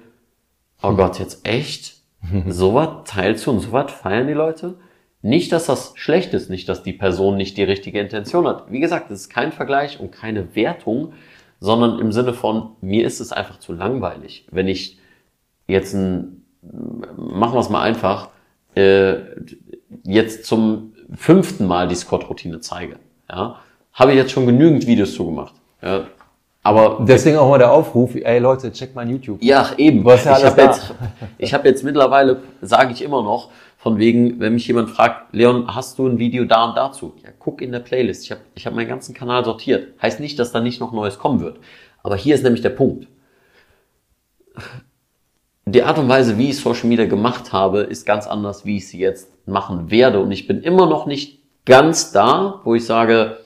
oh 0.82 0.92
Gott, 0.92 1.18
jetzt 1.18 1.46
echt? 1.46 1.96
sowas 2.48 3.04
teilst 3.04 3.44
du 3.46 3.50
und 3.50 3.60
sowas 3.60 3.92
feiern 3.92 4.28
die 4.28 4.32
Leute? 4.32 4.76
Nicht, 5.20 5.50
dass 5.50 5.66
das 5.66 5.94
schlecht 5.96 6.32
ist, 6.32 6.48
nicht, 6.48 6.68
dass 6.68 6.84
die 6.84 6.92
Person 6.92 7.36
nicht 7.36 7.56
die 7.56 7.64
richtige 7.64 7.98
Intention 7.98 8.46
hat. 8.46 8.70
Wie 8.70 8.78
gesagt, 8.78 9.10
es 9.10 9.22
ist 9.22 9.30
kein 9.30 9.50
Vergleich 9.50 9.98
und 9.98 10.12
keine 10.12 10.54
Wertung, 10.54 11.14
sondern 11.58 11.98
im 11.98 12.12
Sinne 12.12 12.34
von, 12.34 12.76
mir 12.80 13.04
ist 13.04 13.18
es 13.18 13.32
einfach 13.32 13.58
zu 13.58 13.72
langweilig. 13.72 14.46
Wenn 14.52 14.68
ich 14.68 14.98
jetzt 15.66 15.94
ein, 15.94 16.45
machen 17.16 17.54
wir 17.54 17.60
es 17.60 17.68
mal 17.68 17.82
einfach, 17.82 18.28
äh, 18.74 19.14
jetzt 20.04 20.46
zum 20.46 20.92
fünften 21.14 21.66
Mal 21.66 21.88
die 21.88 21.94
Squat-Routine 21.94 22.60
zeige, 22.60 22.96
ja, 23.30 23.60
habe 23.92 24.12
ich 24.12 24.18
jetzt 24.18 24.32
schon 24.32 24.46
genügend 24.46 24.86
Videos 24.86 25.14
zugemacht. 25.14 25.54
Ja, 25.82 26.06
aber 26.66 27.04
Deswegen 27.06 27.36
auch 27.36 27.48
mal 27.48 27.58
der 27.58 27.70
Aufruf, 27.70 28.16
ey 28.16 28.40
Leute, 28.40 28.72
check 28.72 28.92
mein 28.94 29.08
YouTube. 29.08 29.40
ja, 29.40 29.70
eben. 29.76 30.02
Du 30.02 30.10
hast 30.10 30.24
ja 30.24 30.36
ich 30.36 30.44
habe 30.44 30.62
jetzt, 30.62 30.94
ich 31.38 31.54
habe 31.54 31.68
jetzt 31.68 31.84
mittlerweile, 31.84 32.42
sage 32.60 32.92
ich 32.92 33.02
immer 33.02 33.22
noch, 33.22 33.50
von 33.78 33.98
wegen, 33.98 34.40
wenn 34.40 34.54
mich 34.54 34.66
jemand 34.66 34.90
fragt, 34.90 35.32
Leon, 35.32 35.72
hast 35.72 35.96
du 36.00 36.08
ein 36.08 36.18
Video 36.18 36.44
da 36.44 36.64
und 36.64 36.76
dazu? 36.76 37.14
Ja, 37.22 37.30
guck 37.38 37.62
in 37.62 37.70
der 37.70 37.78
Playlist. 37.78 38.24
Ich 38.24 38.32
habe 38.32 38.40
ich 38.56 38.66
hab 38.66 38.74
meinen 38.74 38.88
ganzen 38.88 39.14
Kanal 39.14 39.44
sortiert. 39.44 39.94
Heißt 40.02 40.18
nicht, 40.18 40.40
dass 40.40 40.50
da 40.50 40.60
nicht 40.60 40.80
noch 40.80 40.92
Neues 40.92 41.20
kommen 41.20 41.38
wird. 41.38 41.60
Aber 42.02 42.16
hier 42.16 42.34
ist 42.34 42.42
nämlich 42.42 42.62
der 42.62 42.70
Punkt. 42.70 43.06
Die 45.68 45.82
Art 45.82 45.98
und 45.98 46.08
Weise, 46.08 46.38
wie 46.38 46.50
ich 46.50 46.60
Social 46.60 46.86
Media 46.86 47.06
gemacht 47.06 47.52
habe, 47.52 47.80
ist 47.80 48.06
ganz 48.06 48.28
anders, 48.28 48.64
wie 48.64 48.76
ich 48.76 48.86
sie 48.86 49.00
jetzt 49.00 49.28
machen 49.48 49.90
werde. 49.90 50.20
Und 50.20 50.30
ich 50.30 50.46
bin 50.46 50.62
immer 50.62 50.86
noch 50.86 51.06
nicht 51.06 51.40
ganz 51.64 52.12
da, 52.12 52.60
wo 52.62 52.76
ich 52.76 52.86
sage, 52.86 53.38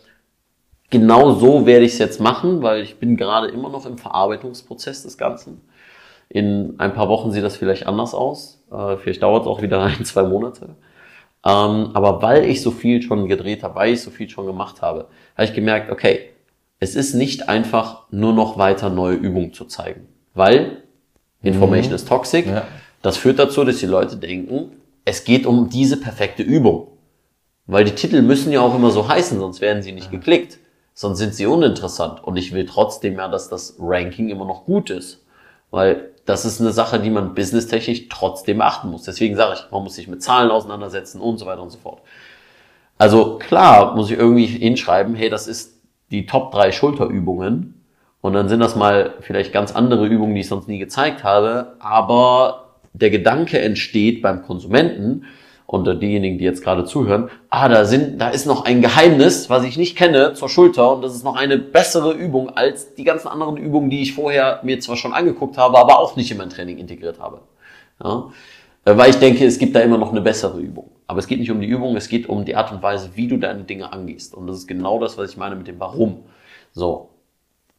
genau 0.91 1.33
so 1.33 1.65
werde 1.65 1.87
ich 1.87 1.93
es 1.93 1.99
jetzt 1.99 2.21
machen, 2.21 2.61
weil 2.63 2.83
ich 2.83 2.99
bin 2.99 3.17
gerade 3.17 3.49
immer 3.49 3.71
noch 3.71 3.87
im 3.87 3.97
Verarbeitungsprozess 3.97 5.03
des 5.03 5.17
Ganzen. 5.17 5.63
In 6.29 6.75
ein 6.77 6.93
paar 6.93 7.09
Wochen 7.09 7.31
sieht 7.33 7.43
das 7.43 7.57
vielleicht 7.57 7.87
anders 7.87 8.13
aus. 8.13 8.63
Äh, 8.71 8.99
vielleicht 8.99 9.23
dauert 9.23 9.45
es 9.45 9.49
auch 9.49 9.63
wieder 9.63 9.83
ein, 9.83 10.05
zwei 10.05 10.25
Monate. 10.25 10.77
Ähm, 11.43 11.91
aber 11.95 12.21
weil 12.21 12.45
ich 12.45 12.61
so 12.61 12.71
viel 12.71 13.01
schon 13.01 13.29
gedreht 13.29 13.63
habe, 13.63 13.77
weil 13.77 13.95
ich 13.95 14.03
so 14.03 14.11
viel 14.11 14.29
schon 14.29 14.45
gemacht 14.45 14.83
habe, 14.83 15.07
habe 15.37 15.45
ich 15.45 15.55
gemerkt, 15.55 15.91
okay, 15.91 16.29
es 16.81 16.97
ist 16.97 17.15
nicht 17.15 17.49
einfach 17.49 18.03
nur 18.11 18.35
noch 18.35 18.59
weiter 18.59 18.91
neue 18.91 19.15
Übungen 19.15 19.55
zu 19.55 19.65
zeigen. 19.65 20.07
Weil 20.35 20.83
Information 21.43 21.95
is 21.95 22.05
toxic. 22.05 22.47
Ja. 22.47 22.67
Das 23.03 23.17
führt 23.17 23.39
dazu, 23.39 23.65
dass 23.65 23.79
die 23.79 23.87
Leute 23.87 24.17
denken, 24.17 24.73
es 25.05 25.25
geht 25.25 25.47
um 25.47 25.71
diese 25.71 25.97
perfekte 25.97 26.43
Übung. 26.43 26.89
Weil 27.67 27.85
die 27.85 27.95
Titel 27.95 28.21
müssen 28.23 28.53
ja 28.53 28.61
auch 28.61 28.75
immer 28.75 28.91
so 28.91 29.09
heißen, 29.09 29.39
sonst 29.39 29.61
werden 29.61 29.83
sie 29.83 29.93
nicht 29.93 30.11
geklickt. 30.11 30.59
Sonst 30.93 31.19
sind 31.19 31.35
sie 31.35 31.47
uninteressant. 31.47 32.23
Und 32.23 32.37
ich 32.37 32.53
will 32.53 32.67
trotzdem 32.67 33.17
ja, 33.17 33.29
dass 33.29 33.49
das 33.49 33.77
Ranking 33.79 34.29
immer 34.29 34.45
noch 34.45 34.65
gut 34.65 34.91
ist. 34.91 35.25
Weil 35.71 36.11
das 36.27 36.45
ist 36.45 36.61
eine 36.61 36.73
Sache, 36.73 37.01
die 37.01 37.11
man 37.11 37.35
businesstechnisch 37.35 38.09
trotzdem 38.09 38.59
beachten 38.59 38.91
muss. 38.91 39.05
Deswegen 39.05 39.37
sage 39.37 39.55
ich, 39.55 39.71
man 39.71 39.83
muss 39.83 39.95
sich 39.95 40.09
mit 40.09 40.23
Zahlen 40.23 40.51
auseinandersetzen 40.51 41.21
und 41.21 41.39
so 41.39 41.47
weiter 41.47 41.63
und 41.63 41.71
so 41.71 41.79
fort. 41.79 42.03
Also 42.99 43.39
klar 43.39 43.97
muss 43.97 44.11
ich 44.11 44.19
irgendwie 44.19 44.47
hinschreiben, 44.47 45.15
hey, 45.15 45.31
das 45.31 45.47
ist 45.47 45.81
die 46.11 46.27
Top 46.27 46.53
3 46.53 46.73
Schulterübungen. 46.73 47.80
Und 48.21 48.35
dann 48.35 48.49
sind 48.49 48.61
das 48.61 48.77
mal 48.77 49.15
vielleicht 49.21 49.53
ganz 49.53 49.73
andere 49.75 50.07
Übungen, 50.07 50.35
die 50.35 50.43
ich 50.43 50.49
sonst 50.49 50.69
nie 50.69 50.79
gezeigt 50.79 51.25
habe. 51.25 51.75
Aber 51.79 52.75
der 52.93 53.11
Gedanke 53.11 53.59
entsteht 53.59 54.23
beim 54.23 54.43
Konsumenten 54.43 55.25
und 55.67 55.87
diejenigen, 56.03 56.37
die 56.37 56.45
jetzt 56.45 56.65
gerade 56.65 56.85
zuhören, 56.85 57.31
ah, 57.49 57.69
da 57.69 57.85
sind, 57.85 58.21
da 58.21 58.31
ist 58.31 58.45
noch 58.45 58.65
ein 58.65 58.83
Geheimnis, 58.83 59.49
was 59.49 59.65
ich 59.65 59.79
nicht 59.79 59.97
kenne 59.97 60.33
zur 60.35 60.49
Schulter 60.49 60.93
und 60.93 61.03
das 61.03 61.15
ist 61.15 61.23
noch 61.23 61.37
eine 61.37 61.59
bessere 61.59 62.13
Übung 62.13 62.51
als 62.51 62.95
die 62.97 63.05
ganzen 63.05 63.29
anderen 63.29 63.57
Übungen, 63.57 63.89
die 63.89 64.03
ich 64.03 64.15
vorher 64.15 64.59
mir 64.65 64.81
zwar 64.81 64.97
schon 64.97 65.13
angeguckt 65.13 65.59
habe, 65.59 65.79
aber 65.79 66.01
auch 66.01 66.17
nicht 66.17 66.31
in 66.33 66.39
mein 66.39 66.51
Training 66.51 66.79
integriert 66.79 67.21
habe. 67.21 67.43
Ja? 68.03 68.31
Äh, 68.85 68.97
Weil 68.97 69.11
ich 69.11 69.17
denke, 69.21 69.47
es 69.47 69.59
gibt 69.59 69.77
da 69.77 69.81
immer 69.81 69.97
noch 69.97 70.11
eine 70.11 70.21
bessere 70.21 70.59
Übung. 70.59 70.91
Aber 71.07 71.21
es 71.21 71.29
geht 71.29 71.39
nicht 71.39 71.51
um 71.53 71.61
die 71.61 71.69
Übung, 71.69 71.97
es 71.97 72.09
geht 72.09 72.29
um 72.29 72.45
die 72.45 72.57
Art 72.57 72.73
und 72.73 72.83
Weise, 72.83 73.11
wie 73.15 73.29
du 73.29 73.37
deine 73.37 73.63
Dinge 73.63 73.93
angehst. 73.93 74.35
Und 74.35 74.49
das 74.49 74.59
ist 74.59 74.67
genau 74.67 74.99
das, 74.99 75.19
was 75.19 75.31
ich 75.31 75.37
meine 75.37 75.55
mit 75.55 75.69
dem 75.69 75.79
Warum. 75.79 76.25
So, 76.73 77.10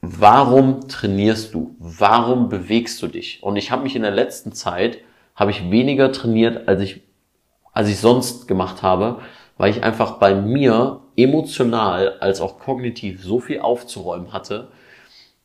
warum 0.01 0.87
trainierst 0.87 1.53
du? 1.53 1.75
Warum 1.79 2.49
bewegst 2.49 3.01
du 3.01 3.07
dich? 3.07 3.41
Und 3.43 3.55
ich 3.55 3.71
habe 3.71 3.83
mich 3.83 3.95
in 3.95 4.01
der 4.01 4.11
letzten 4.11 4.51
Zeit, 4.51 4.99
habe 5.35 5.51
ich 5.51 5.71
weniger 5.71 6.11
trainiert, 6.11 6.67
als 6.67 6.81
ich, 6.81 7.01
als 7.71 7.87
ich 7.87 7.99
sonst 7.99 8.47
gemacht 8.47 8.81
habe, 8.81 9.19
weil 9.57 9.71
ich 9.71 9.83
einfach 9.83 10.17
bei 10.17 10.33
mir 10.33 11.01
emotional 11.15 12.17
als 12.19 12.41
auch 12.41 12.59
kognitiv 12.59 13.23
so 13.23 13.39
viel 13.39 13.59
aufzuräumen 13.59 14.33
hatte, 14.33 14.69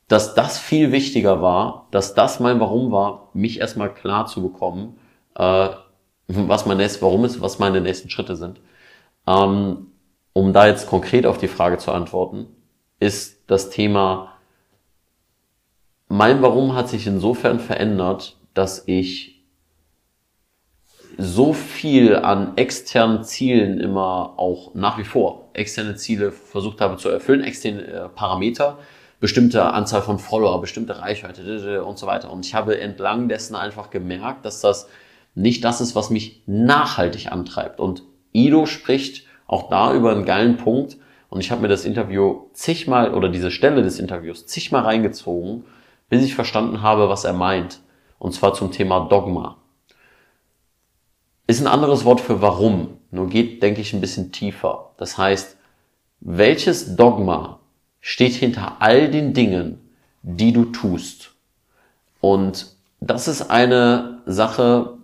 dass 0.09 0.35
das 0.35 0.59
viel 0.59 0.93
wichtiger 0.93 1.43
war, 1.43 1.89
dass 1.91 2.15
das 2.15 2.41
mein 2.41 2.61
Warum 2.61 2.93
war, 2.93 3.31
mich 3.35 3.61
erstmal 3.61 3.93
klar 3.93 4.27
zu 4.27 4.43
bekommen, 4.43 4.99
äh, 5.35 5.69
was 6.28 6.66
mein 6.66 6.78
nächstes 6.78 7.03
Warum 7.03 7.24
ist, 7.24 7.41
was 7.41 7.59
meine 7.59 7.81
nächsten 7.81 8.11
Schritte 8.11 8.37
sind. 8.37 8.61
Ähm, 9.27 9.89
um 10.33 10.53
da 10.53 10.66
jetzt 10.66 10.89
konkret 10.89 11.27
auf 11.27 11.39
die 11.39 11.49
Frage 11.49 11.78
zu 11.78 11.93
antworten, 11.93 12.47
ist 13.01 13.51
das 13.51 13.70
Thema, 13.70 14.36
mein 16.09 16.43
Warum 16.43 16.74
hat 16.74 16.89
sich 16.89 17.07
insofern 17.07 17.59
verändert, 17.61 18.37
dass 18.55 18.85
ich 18.87 19.45
so 21.19 21.53
viel 21.53 22.16
an 22.16 22.57
externen 22.57 23.24
Zielen 23.24 23.81
immer 23.81 24.35
auch 24.37 24.74
nach 24.74 24.99
wie 24.99 25.05
vor 25.05 25.49
externe 25.55 25.97
Ziele 25.97 26.33
versucht 26.33 26.81
habe 26.81 26.97
zu 26.99 27.09
erfüllen, 27.09 27.43
externe 27.43 27.87
äh, 27.87 28.09
Parameter, 28.09 28.78
bestimmte 29.19 29.65
Anzahl 29.65 30.03
von 30.03 30.19
Follower, 30.19 30.61
bestimmte 30.61 30.99
Reichweite 30.99 31.83
und 31.85 31.99
so 31.99 32.07
weiter. 32.07 32.31
Und 32.31 32.45
ich 32.45 32.55
habe 32.55 32.78
entlang 32.78 33.28
dessen 33.28 33.57
einfach 33.57 33.91
gemerkt, 33.91 34.45
dass 34.45 34.61
das 34.61 34.89
nicht 35.35 35.65
das 35.65 35.81
ist, 35.81 35.95
was 35.95 36.11
mich 36.11 36.43
nachhaltig 36.47 37.33
antreibt. 37.33 37.81
Und 37.81 38.03
Ido 38.33 38.66
spricht 38.66 39.27
auch 39.47 39.70
da 39.70 39.95
über 39.95 40.12
einen 40.12 40.27
geilen 40.27 40.59
Punkt. 40.59 40.99
Und 41.28 41.41
ich 41.41 41.51
habe 41.51 41.62
mir 41.62 41.69
das 41.69 41.85
Interview 41.85 42.47
zigmal 42.53 43.15
oder 43.15 43.28
diese 43.28 43.51
Stelle 43.51 43.83
des 43.83 43.99
Interviews 43.99 44.47
zigmal 44.47 44.83
reingezogen, 44.83 45.65
bis 46.09 46.24
ich 46.24 46.35
verstanden 46.35 46.83
habe, 46.83 47.09
was 47.09 47.24
er 47.24 47.33
meint. 47.33 47.81
Und 48.19 48.33
zwar 48.33 48.55
zum 48.55 48.73
Thema 48.73 49.01
Dogma. 49.09 49.57
Ist 51.47 51.61
ein 51.61 51.66
anderes 51.66 52.05
Wort 52.05 52.20
für 52.20 52.43
warum, 52.43 52.99
nur 53.11 53.28
geht, 53.28 53.62
denke 53.62 53.81
ich, 53.81 53.93
ein 53.93 54.01
bisschen 54.01 54.33
tiefer. 54.33 54.91
Das 54.97 55.16
heißt, 55.16 55.57
welches 56.20 56.97
Dogma 56.97 57.61
steht 58.01 58.33
hinter 58.33 58.77
all 58.81 59.11
den 59.11 59.33
Dingen, 59.33 59.81
die 60.23 60.53
du 60.53 60.65
tust? 60.66 61.35
Und 62.20 62.74
das 63.01 63.28
ist 63.28 63.51
eine 63.51 64.23
Sache, 64.27 64.95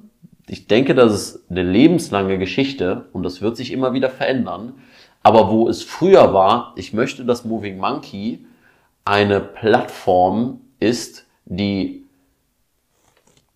ich 0.49 0.67
denke, 0.67 0.95
das 0.95 1.13
ist 1.13 1.51
eine 1.51 1.63
lebenslange 1.63 2.39
Geschichte 2.39 3.09
und 3.13 3.23
das 3.23 3.41
wird 3.41 3.57
sich 3.57 3.71
immer 3.71 3.93
wieder 3.93 4.11
verändern. 4.11 4.75
Aber 5.23 5.51
wo 5.51 5.69
es 5.69 5.85
früher 5.85 6.35
war, 6.35 6.73
ich 6.77 6.93
möchte, 6.93 7.25
dass 7.25 7.45
Moving 7.45 7.79
Monkey 7.79 8.45
eine 9.05 9.41
Plattform 9.41 10.62
ist, 10.83 11.27
die 11.45 12.05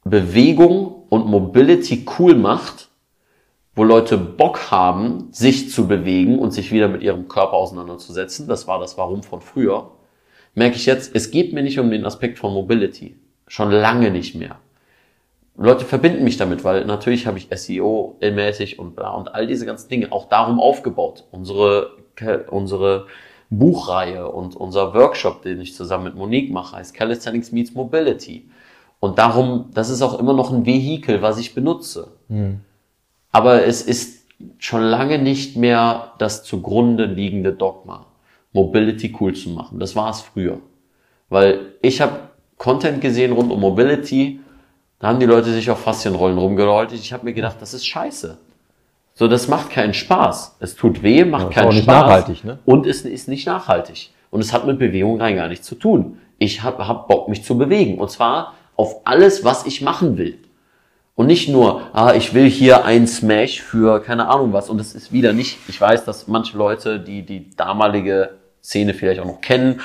Bewegung 0.05 1.05
und 1.09 1.27
Mobility 1.27 2.07
cool 2.19 2.35
macht, 2.35 2.89
wo 3.75 3.85
Leute 3.85 4.17
Bock 4.17 4.71
haben, 4.71 5.29
sich 5.33 5.71
zu 5.71 5.87
bewegen 5.87 6.39
und 6.39 6.53
sich 6.53 6.73
wieder 6.73 6.89
mit 6.89 7.03
ihrem 7.03 7.29
Körper 7.29 7.55
auseinanderzusetzen. 7.55 8.49
Das 8.49 8.67
war 8.67 8.79
das 8.79 8.97
Warum 8.97 9.23
von 9.23 9.41
früher. 9.41 9.91
Merke 10.55 10.77
ich 10.77 10.87
jetzt, 10.87 11.15
es 11.15 11.31
geht 11.31 11.53
mir 11.53 11.63
nicht 11.63 11.79
um 11.79 11.91
den 11.91 12.07
Aspekt 12.07 12.39
von 12.39 12.55
Mobility. 12.55 13.17
Schon 13.47 13.71
lange 13.71 14.11
nicht 14.11 14.35
mehr. 14.35 14.59
Leute 15.59 15.85
verbinden 15.85 16.25
mich 16.25 16.37
damit, 16.37 16.65
weil 16.65 16.85
natürlich 16.85 17.27
habe 17.27 17.39
ich 17.39 17.49
SEO 17.51 18.17
mäßig 18.21 18.79
und 18.79 18.95
bla 18.95 19.11
und 19.11 19.35
all 19.35 19.47
diese 19.47 19.67
ganzen 19.67 19.89
Dinge 19.89 20.13
auch 20.13 20.29
darum 20.29 20.61
aufgebaut. 20.61 21.25
Unsere, 21.31 21.97
unsere 22.51 23.07
Buchreihe 23.51 24.31
und 24.31 24.57
unser 24.57 24.93
Workshop, 24.95 25.43
den 25.43 25.61
ich 25.61 25.75
zusammen 25.75 26.05
mit 26.05 26.15
Monique 26.17 26.53
mache, 26.53 26.77
heißt 26.77 26.95
Calisthenics 26.95 27.53
Meets 27.53 27.75
Mobility. 27.75 28.49
Und 28.99 29.19
darum, 29.19 29.67
das 29.75 29.89
ist 29.91 30.03
auch 30.03 30.19
immer 30.19 30.33
noch 30.33 30.53
ein 30.53 30.67
Vehikel, 30.67 31.23
was 31.23 31.39
ich 31.39 31.55
benutze. 31.55 32.13
Aber 33.31 33.65
es 33.65 33.83
ist 33.83 34.25
schon 34.59 34.83
lange 34.83 35.19
nicht 35.19 35.57
mehr 35.57 36.13
das 36.19 36.43
zugrunde 36.45 37.05
liegende 37.05 37.53
Dogma, 37.53 38.07
Mobility 38.53 39.15
cool 39.21 39.35
zu 39.35 39.51
machen. 39.51 39.79
Das 39.79 39.95
war 39.95 40.11
es 40.11 40.21
früher. 40.21 40.59
Weil 41.29 41.75
ich 41.83 42.01
habe 42.01 42.31
Content 42.57 43.01
gesehen 43.01 43.33
rund 43.33 43.53
um 43.53 43.61
Mobility, 43.61 44.41
da 44.99 45.09
haben 45.09 45.21
die 45.21 45.27
Leute 45.27 45.53
sich 45.53 45.71
auf 45.71 45.81
Faszienrollen 45.81 46.39
rumgerollt. 46.39 46.93
Ich 46.93 47.13
habe 47.13 47.25
mir 47.25 47.35
gedacht, 47.35 47.57
das 47.61 47.75
ist 47.75 47.87
scheiße. 47.87 48.39
So, 49.19 49.29
das 49.29 49.49
macht 49.49 49.71
keinen 49.71 49.95
Spaß. 49.95 50.57
Es 50.61 50.77
tut 50.77 51.03
weh, 51.03 51.25
macht 51.25 51.49
ist 51.49 51.55
keinen 51.55 51.73
Spaß. 51.73 51.87
nachhaltig, 51.87 52.45
ne? 52.45 52.59
Und 52.67 52.87
es 52.87 53.01
ist 53.01 53.29
nicht 53.29 53.47
nachhaltig. 53.47 54.11
Und 54.31 54.41
es 54.41 54.53
hat 54.53 54.67
mit 54.67 54.79
Bewegung 54.79 55.19
rein 55.19 55.37
gar 55.37 55.49
nichts 55.49 55.67
zu 55.67 55.75
tun. 55.75 56.19
Ich 56.37 56.63
habe 56.63 56.87
hab 56.87 57.09
Bock, 57.09 57.27
mich 57.31 57.43
zu 57.43 57.57
bewegen. 57.57 57.99
Und 57.99 58.11
zwar 58.11 58.53
auf 58.77 59.01
alles, 59.05 59.43
was 59.43 59.65
ich 59.65 59.81
machen 59.81 60.19
will. 60.19 60.39
Und 61.15 61.29
nicht 61.29 61.49
nur, 61.49 61.81
ah, 61.95 62.13
ich 62.15 62.35
will 62.35 62.51
hier 62.51 62.85
ein 62.85 63.07
Smash 63.07 63.63
für 63.63 64.03
keine 64.03 64.29
Ahnung 64.29 64.53
was. 64.53 64.69
Und 64.69 64.79
es 64.83 64.95
ist 64.95 65.15
wieder 65.15 65.33
nicht, 65.33 65.57
ich 65.67 65.81
weiß, 65.81 66.05
dass 66.05 66.29
manche 66.29 66.59
Leute, 66.59 67.01
die 67.01 67.23
die 67.25 67.57
damalige 67.57 68.37
Szene 68.63 68.93
vielleicht 68.93 69.23
auch 69.23 69.27
noch 69.27 69.41
kennen, 69.41 69.81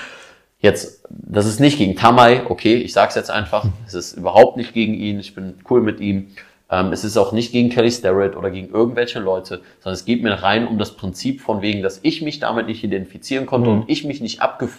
jetzt, 0.60 1.06
das 1.10 1.46
ist 1.46 1.62
nicht 1.62 1.78
gegen 1.78 1.96
Tamai, 1.96 2.42
okay, 2.50 2.76
ich 2.76 2.92
sag's 2.92 3.16
jetzt 3.16 3.32
einfach, 3.32 3.66
es 3.88 3.94
ist 3.94 4.18
überhaupt 4.18 4.58
nicht 4.58 4.74
gegen 4.74 4.94
ihn, 4.94 5.22
ich 5.22 5.34
bin 5.34 5.60
cool 5.70 5.82
mit 5.82 6.02
ihm. 6.02 6.36
Ähm, 6.72 6.94
es 6.94 7.04
ist 7.04 7.18
auch 7.18 7.34
nicht 7.34 7.52
gegen 7.52 7.70
Kelly 7.70 7.92
Starrett 7.92 8.36
oder 8.36 8.50
gegen 8.50 8.70
irgendwelche 8.70 9.20
Leute, 9.20 9.62
sondern 9.80 9.94
es 9.94 10.06
geht 10.06 10.24
mir 10.24 10.32
rein 10.32 10.66
um 10.68 10.80
das 10.80 10.96
Prinzip 10.96 11.42
von 11.42 11.62
wegen, 11.62 11.84
dass 11.84 12.00
ich 12.02 12.22
mich 12.22 12.40
damit 12.40 12.68
nicht 12.68 12.84
identifizieren 12.84 13.46
konnte 13.46 13.70
und 13.70 13.90
ich 13.90 14.06
mich 14.06 14.22
nicht 14.22 14.42
abge 14.42 14.70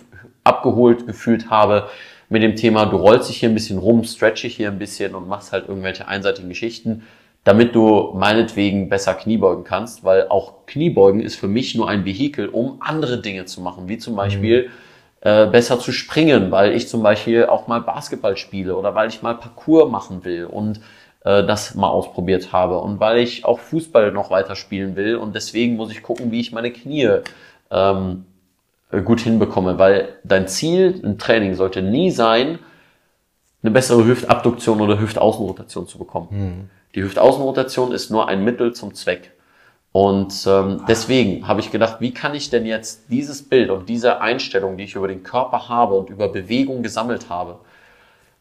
abgeholt 0.44 1.06
gefühlt 1.06 1.51
habe 1.51 1.89
mit 2.28 2.43
dem 2.43 2.56
Thema, 2.56 2.86
du 2.86 2.97
rollst 2.97 3.28
dich 3.28 3.36
hier 3.36 3.51
ein 3.51 3.55
bisschen 3.55 3.78
rum, 3.78 4.02
stretch 4.02 4.43
dich 4.43 4.56
hier 4.56 4.70
ein 4.70 4.78
bisschen 4.78 5.14
und 5.14 5.28
machst 5.28 5.52
halt 5.52 5.69
irgendwelche 5.69 6.09
einseitigen 6.09 6.48
Geschichten, 6.48 7.02
damit 7.44 7.74
du 7.74 8.12
meinetwegen 8.14 8.89
besser 8.89 9.14
Kniebeugen 9.14 9.64
kannst, 9.64 10.02
weil 10.02 10.28
auch 10.28 10.66
Kniebeugen 10.66 11.20
ist 11.20 11.36
für 11.36 11.47
mich 11.47 11.74
nur 11.74 11.89
ein 11.89 12.05
Vehikel, 12.05 12.48
um 12.48 12.78
andere 12.81 13.20
Dinge 13.20 13.44
zu 13.44 13.60
machen, 13.60 13.89
wie 13.89 13.98
zum 13.98 14.16
Beispiel 14.16 14.70
äh, 15.20 15.47
besser 15.47 15.78
zu 15.78 15.93
springen, 15.93 16.51
weil 16.51 16.73
ich 16.73 16.89
zum 16.89 17.02
Beispiel 17.02 17.47
auch 17.47 17.69
mal 17.69 17.81
Basketball 17.81 18.36
spiele 18.36 18.77
oder 18.77 18.94
weil 18.94 19.09
ich 19.09 19.23
mal 19.23 19.35
Parkour 19.35 19.89
machen 19.89 20.24
will 20.24 20.47
und 20.47 20.81
äh, 21.24 21.44
das 21.44 21.74
mal 21.74 21.89
ausprobiert 21.89 22.53
habe 22.53 22.78
und 22.78 23.01
weil 23.01 23.19
ich 23.19 23.44
auch 23.44 23.59
Fußball 23.59 24.12
noch 24.12 24.31
weiter 24.31 24.57
spielen 24.57 24.97
will 24.97 25.16
und 25.16 25.35
deswegen 25.35 25.77
muss 25.77 25.90
ich 25.90 26.03
gucken, 26.03 26.31
wie 26.31 26.40
ich 26.40 26.53
meine 26.53 26.70
Knie 26.70 27.19
ähm, 27.70 28.24
gut 29.05 29.20
hinbekomme, 29.20 29.78
weil 29.78 30.09
dein 30.24 30.49
Ziel 30.49 31.01
im 31.03 31.19
Training 31.19 31.55
sollte 31.55 31.82
nie 31.82 32.11
sein, 32.11 32.59
eine 33.62 33.70
bessere 33.70 34.05
Hüftabduktion 34.05 34.81
oder 34.81 35.01
Hüftaußenrotation 35.01 35.86
zu 35.86 35.99
bekommen. 35.99 36.28
Die 36.94 37.03
Hüftaußenrotation 37.03 37.93
ist 37.93 38.11
nur 38.11 38.28
ein 38.28 38.44
Mittel 38.44 38.74
zum 38.74 38.94
Zweck. 38.94 39.32
Und 39.93 40.47
ähm, 40.47 40.85
deswegen 40.89 41.47
habe 41.47 41.61
ich 41.61 41.70
gedacht, 41.70 41.97
wie 42.01 42.15
kann 42.15 42.35
ich 42.35 42.49
denn 42.49 42.65
jetzt 42.65 43.05
dieses 43.11 43.47
Bild 43.47 43.70
und 43.70 43.89
diese 43.89 44.20
Einstellung, 44.20 44.78
die 44.78 44.85
ich 44.85 44.94
über 44.94 45.07
den 45.07 45.23
Körper 45.23 45.69
habe 45.69 45.94
und 45.94 46.09
über 46.09 46.28
Bewegung 46.28 46.82
gesammelt 46.82 47.28
habe, 47.28 47.59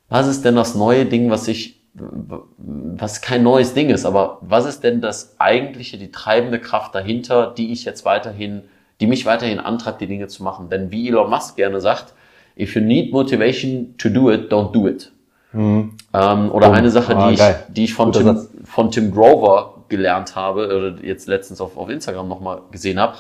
was 0.07 0.27
ist 0.27 0.43
denn 0.45 0.55
das 0.55 0.75
neue 0.75 1.05
Ding, 1.05 1.29
was 1.29 1.47
ich, 1.49 1.80
was 1.93 3.21
kein 3.21 3.43
neues 3.43 3.73
Ding 3.73 3.89
ist, 3.89 4.05
aber 4.05 4.37
was 4.41 4.65
ist 4.65 4.83
denn 4.83 5.01
das 5.01 5.35
eigentliche, 5.39 5.97
die 5.97 6.11
treibende 6.11 6.59
Kraft 6.59 6.95
dahinter, 6.95 7.53
die 7.57 7.71
ich 7.73 7.83
jetzt 7.83 8.05
weiterhin, 8.05 8.61
die 9.01 9.07
mich 9.07 9.25
weiterhin 9.25 9.59
antreibt, 9.59 9.99
die 10.01 10.07
Dinge 10.07 10.27
zu 10.27 10.41
machen? 10.43 10.69
Denn 10.69 10.91
wie 10.91 11.09
Elon 11.09 11.29
Musk 11.29 11.57
gerne 11.57 11.81
sagt, 11.81 12.13
if 12.57 12.75
you 12.75 12.81
need 12.81 13.11
motivation 13.11 13.93
to 13.97 14.07
do 14.09 14.31
it, 14.31 14.51
don't 14.51 14.71
do 14.71 14.87
it. 14.87 15.11
Ähm, 15.53 15.91
oder 16.13 16.69
Oh, 16.69 16.71
eine 16.71 16.89
Sache, 16.89 17.13
ah, 17.17 17.27
die, 17.27 17.33
ich, 17.33 17.39
geil. 17.39 17.63
die 17.67 17.83
ich 17.83 17.93
von 17.93 18.05
Guter 18.11 18.19
Tim, 18.23 18.37
Satz. 18.37 18.49
von 18.63 18.89
Tim 18.91 19.11
Grover 19.11 19.83
gelernt 19.89 20.33
habe, 20.37 20.65
oder 20.67 21.03
jetzt 21.05 21.27
letztens 21.27 21.59
auf, 21.59 21.75
auf 21.75 21.89
Instagram 21.89 22.29
nochmal 22.29 22.61
gesehen 22.71 22.97
habe. 23.01 23.17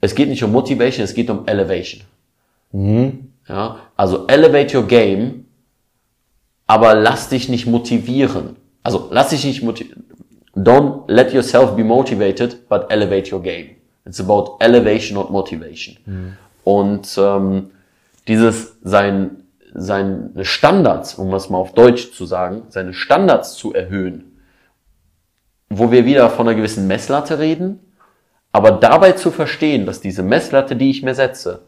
Es 0.00 0.14
geht 0.14 0.30
nicht 0.30 0.42
um 0.42 0.50
Motivation, 0.52 1.04
es 1.04 1.12
geht 1.12 1.28
um 1.28 1.46
Elevation. 1.46 2.00
Ja, 2.72 3.76
also 3.96 4.26
elevate 4.28 4.74
your 4.78 4.86
game, 4.86 5.43
aber 6.66 6.94
lass 6.94 7.28
dich 7.28 7.48
nicht 7.48 7.66
motivieren. 7.66 8.56
Also 8.82 9.08
lass 9.10 9.30
dich 9.30 9.44
nicht 9.44 9.62
motivieren. 9.62 10.04
Don't 10.56 11.10
let 11.10 11.32
yourself 11.32 11.74
be 11.74 11.84
motivated, 11.84 12.68
but 12.68 12.90
elevate 12.90 13.34
your 13.34 13.42
game. 13.42 13.70
It's 14.04 14.20
about 14.20 14.56
elevation, 14.60 15.16
not 15.16 15.30
motivation. 15.30 15.96
Und 16.62 17.08
ähm, 17.18 17.70
dieses 18.26 18.76
sein 18.82 19.44
seine 19.74 20.30
Standards, 20.42 21.16
um 21.16 21.34
es 21.34 21.50
mal 21.50 21.58
auf 21.58 21.72
Deutsch 21.72 22.12
zu 22.12 22.26
sagen, 22.26 22.62
seine 22.68 22.94
Standards 22.94 23.54
zu 23.54 23.74
erhöhen, 23.74 24.38
wo 25.68 25.90
wir 25.90 26.04
wieder 26.04 26.30
von 26.30 26.46
einer 26.46 26.56
gewissen 26.56 26.86
Messlatte 26.86 27.40
reden, 27.40 27.80
aber 28.52 28.70
dabei 28.70 29.12
zu 29.12 29.32
verstehen, 29.32 29.84
dass 29.84 30.00
diese 30.00 30.22
Messlatte, 30.22 30.76
die 30.76 30.90
ich 30.90 31.02
mir 31.02 31.16
setze, 31.16 31.62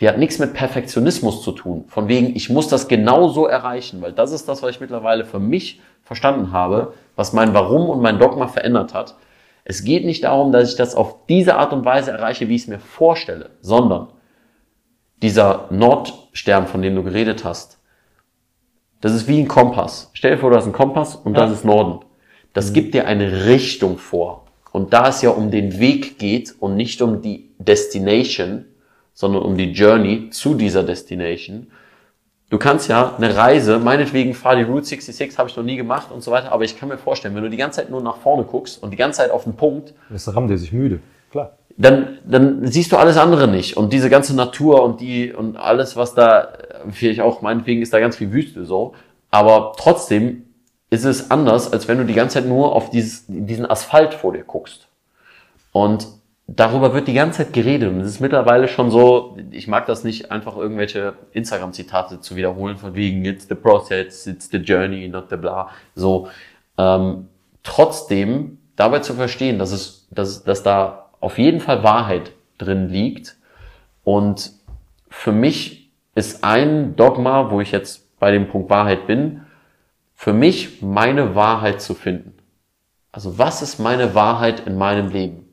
die 0.00 0.08
hat 0.08 0.18
nichts 0.18 0.38
mit 0.38 0.54
Perfektionismus 0.54 1.42
zu 1.42 1.52
tun. 1.52 1.84
Von 1.88 2.08
wegen, 2.08 2.34
ich 2.34 2.50
muss 2.50 2.68
das 2.68 2.88
genau 2.88 3.28
so 3.28 3.46
erreichen, 3.46 4.02
weil 4.02 4.12
das 4.12 4.32
ist 4.32 4.48
das, 4.48 4.62
was 4.62 4.70
ich 4.70 4.80
mittlerweile 4.80 5.24
für 5.24 5.38
mich 5.38 5.80
verstanden 6.02 6.52
habe, 6.52 6.94
was 7.16 7.32
mein 7.32 7.54
Warum 7.54 7.88
und 7.88 8.02
mein 8.02 8.18
Dogma 8.18 8.48
verändert 8.48 8.92
hat. 8.92 9.16
Es 9.64 9.84
geht 9.84 10.04
nicht 10.04 10.24
darum, 10.24 10.52
dass 10.52 10.70
ich 10.70 10.76
das 10.76 10.94
auf 10.94 11.26
diese 11.26 11.56
Art 11.56 11.72
und 11.72 11.84
Weise 11.84 12.10
erreiche, 12.10 12.48
wie 12.48 12.56
ich 12.56 12.62
es 12.62 12.68
mir 12.68 12.80
vorstelle, 12.80 13.50
sondern 13.60 14.08
dieser 15.22 15.68
Nordstern, 15.70 16.66
von 16.66 16.82
dem 16.82 16.94
du 16.96 17.02
geredet 17.02 17.44
hast, 17.44 17.78
das 19.00 19.14
ist 19.14 19.28
wie 19.28 19.38
ein 19.38 19.48
Kompass. 19.48 20.10
Stell 20.12 20.32
dir 20.32 20.38
vor, 20.38 20.50
du 20.50 20.56
hast 20.56 20.64
einen 20.64 20.72
Kompass 20.72 21.14
und 21.14 21.34
das 21.34 21.50
ist 21.50 21.64
Norden. 21.64 22.04
Das 22.52 22.72
gibt 22.72 22.94
dir 22.94 23.06
eine 23.06 23.46
Richtung 23.46 23.98
vor. 23.98 24.46
Und 24.72 24.92
da 24.92 25.08
es 25.08 25.22
ja 25.22 25.30
um 25.30 25.50
den 25.50 25.78
Weg 25.78 26.18
geht 26.18 26.54
und 26.58 26.74
nicht 26.76 27.00
um 27.00 27.22
die 27.22 27.50
Destination, 27.58 28.64
sondern 29.14 29.42
um 29.42 29.56
die 29.56 29.72
Journey 29.72 30.28
zu 30.30 30.54
dieser 30.54 30.82
Destination. 30.82 31.68
Du 32.50 32.58
kannst 32.58 32.88
ja 32.88 33.14
eine 33.16 33.34
Reise, 33.34 33.78
meinetwegen 33.78 34.34
fahr 34.34 34.56
die 34.56 34.62
Route 34.62 34.84
66, 34.84 35.38
habe 35.38 35.48
ich 35.48 35.56
noch 35.56 35.64
nie 35.64 35.76
gemacht 35.76 36.08
und 36.12 36.22
so 36.22 36.30
weiter, 36.30 36.52
aber 36.52 36.64
ich 36.64 36.78
kann 36.78 36.88
mir 36.88 36.98
vorstellen, 36.98 37.34
wenn 37.34 37.42
du 37.42 37.50
die 37.50 37.56
ganze 37.56 37.80
Zeit 37.80 37.90
nur 37.90 38.02
nach 38.02 38.18
vorne 38.18 38.44
guckst 38.44 38.82
und 38.82 38.90
die 38.90 38.96
ganze 38.96 39.18
Zeit 39.18 39.30
auf 39.30 39.44
den 39.44 39.54
Punkt, 39.54 39.94
Das 40.10 40.34
rammt 40.34 40.50
er 40.50 40.58
sich 40.58 40.72
müde. 40.72 41.00
Klar. 41.30 41.56
dann, 41.76 42.18
dann 42.24 42.66
siehst 42.66 42.92
du 42.92 42.96
alles 42.96 43.16
andere 43.16 43.48
nicht. 43.48 43.76
Und 43.76 43.92
diese 43.92 44.10
ganze 44.10 44.36
Natur 44.36 44.82
und 44.84 45.00
die 45.00 45.32
und 45.32 45.56
alles, 45.56 45.96
was 45.96 46.14
da, 46.14 46.52
vielleicht 46.90 47.20
auch, 47.20 47.40
meinetwegen 47.42 47.82
ist 47.82 47.92
da 47.92 47.98
ganz 47.98 48.16
viel 48.16 48.30
Wüste 48.30 48.64
so. 48.64 48.94
Aber 49.30 49.72
trotzdem 49.76 50.44
ist 50.90 51.04
es 51.04 51.32
anders, 51.32 51.72
als 51.72 51.88
wenn 51.88 51.98
du 51.98 52.04
die 52.04 52.14
ganze 52.14 52.34
Zeit 52.34 52.46
nur 52.46 52.72
auf 52.72 52.90
dieses, 52.90 53.24
diesen 53.26 53.68
Asphalt 53.68 54.14
vor 54.14 54.32
dir 54.32 54.44
guckst. 54.44 54.86
Und 55.72 56.06
darüber 56.46 56.94
wird 56.94 57.08
die 57.08 57.14
ganze 57.14 57.44
Zeit 57.44 57.52
geredet. 57.52 57.90
Und 57.90 58.00
es 58.00 58.08
ist 58.08 58.20
mittlerweile 58.20 58.68
schon 58.68 58.90
so, 58.90 59.36
ich 59.50 59.68
mag 59.68 59.86
das 59.86 60.04
nicht, 60.04 60.30
einfach 60.30 60.56
irgendwelche 60.56 61.14
Instagram-Zitate 61.32 62.20
zu 62.20 62.36
wiederholen, 62.36 62.76
von 62.76 62.94
wegen, 62.94 63.24
it's 63.24 63.48
the 63.48 63.54
process, 63.54 64.26
it's 64.26 64.48
the 64.50 64.58
journey, 64.58 65.08
not 65.08 65.30
the 65.30 65.36
blah. 65.36 65.70
So. 65.94 66.28
Ähm, 66.76 67.28
trotzdem 67.62 68.58
dabei 68.76 68.98
zu 68.98 69.14
verstehen, 69.14 69.58
dass 69.58 69.72
es, 69.72 70.06
dass, 70.10 70.44
dass 70.44 70.62
da 70.62 71.10
auf 71.20 71.38
jeden 71.38 71.60
Fall 71.60 71.82
Wahrheit 71.82 72.32
drin 72.58 72.88
liegt. 72.88 73.36
Und 74.02 74.52
für 75.08 75.32
mich 75.32 75.90
ist 76.14 76.44
ein 76.44 76.96
Dogma, 76.96 77.50
wo 77.50 77.60
ich 77.60 77.72
jetzt 77.72 78.18
bei 78.18 78.30
dem 78.30 78.48
Punkt 78.48 78.70
Wahrheit 78.70 79.06
bin, 79.06 79.42
für 80.14 80.32
mich 80.32 80.82
meine 80.82 81.34
Wahrheit 81.34 81.80
zu 81.80 81.94
finden. 81.94 82.34
Also 83.10 83.38
was 83.38 83.62
ist 83.62 83.78
meine 83.78 84.14
Wahrheit 84.14 84.66
in 84.66 84.76
meinem 84.76 85.08
Leben? 85.10 85.46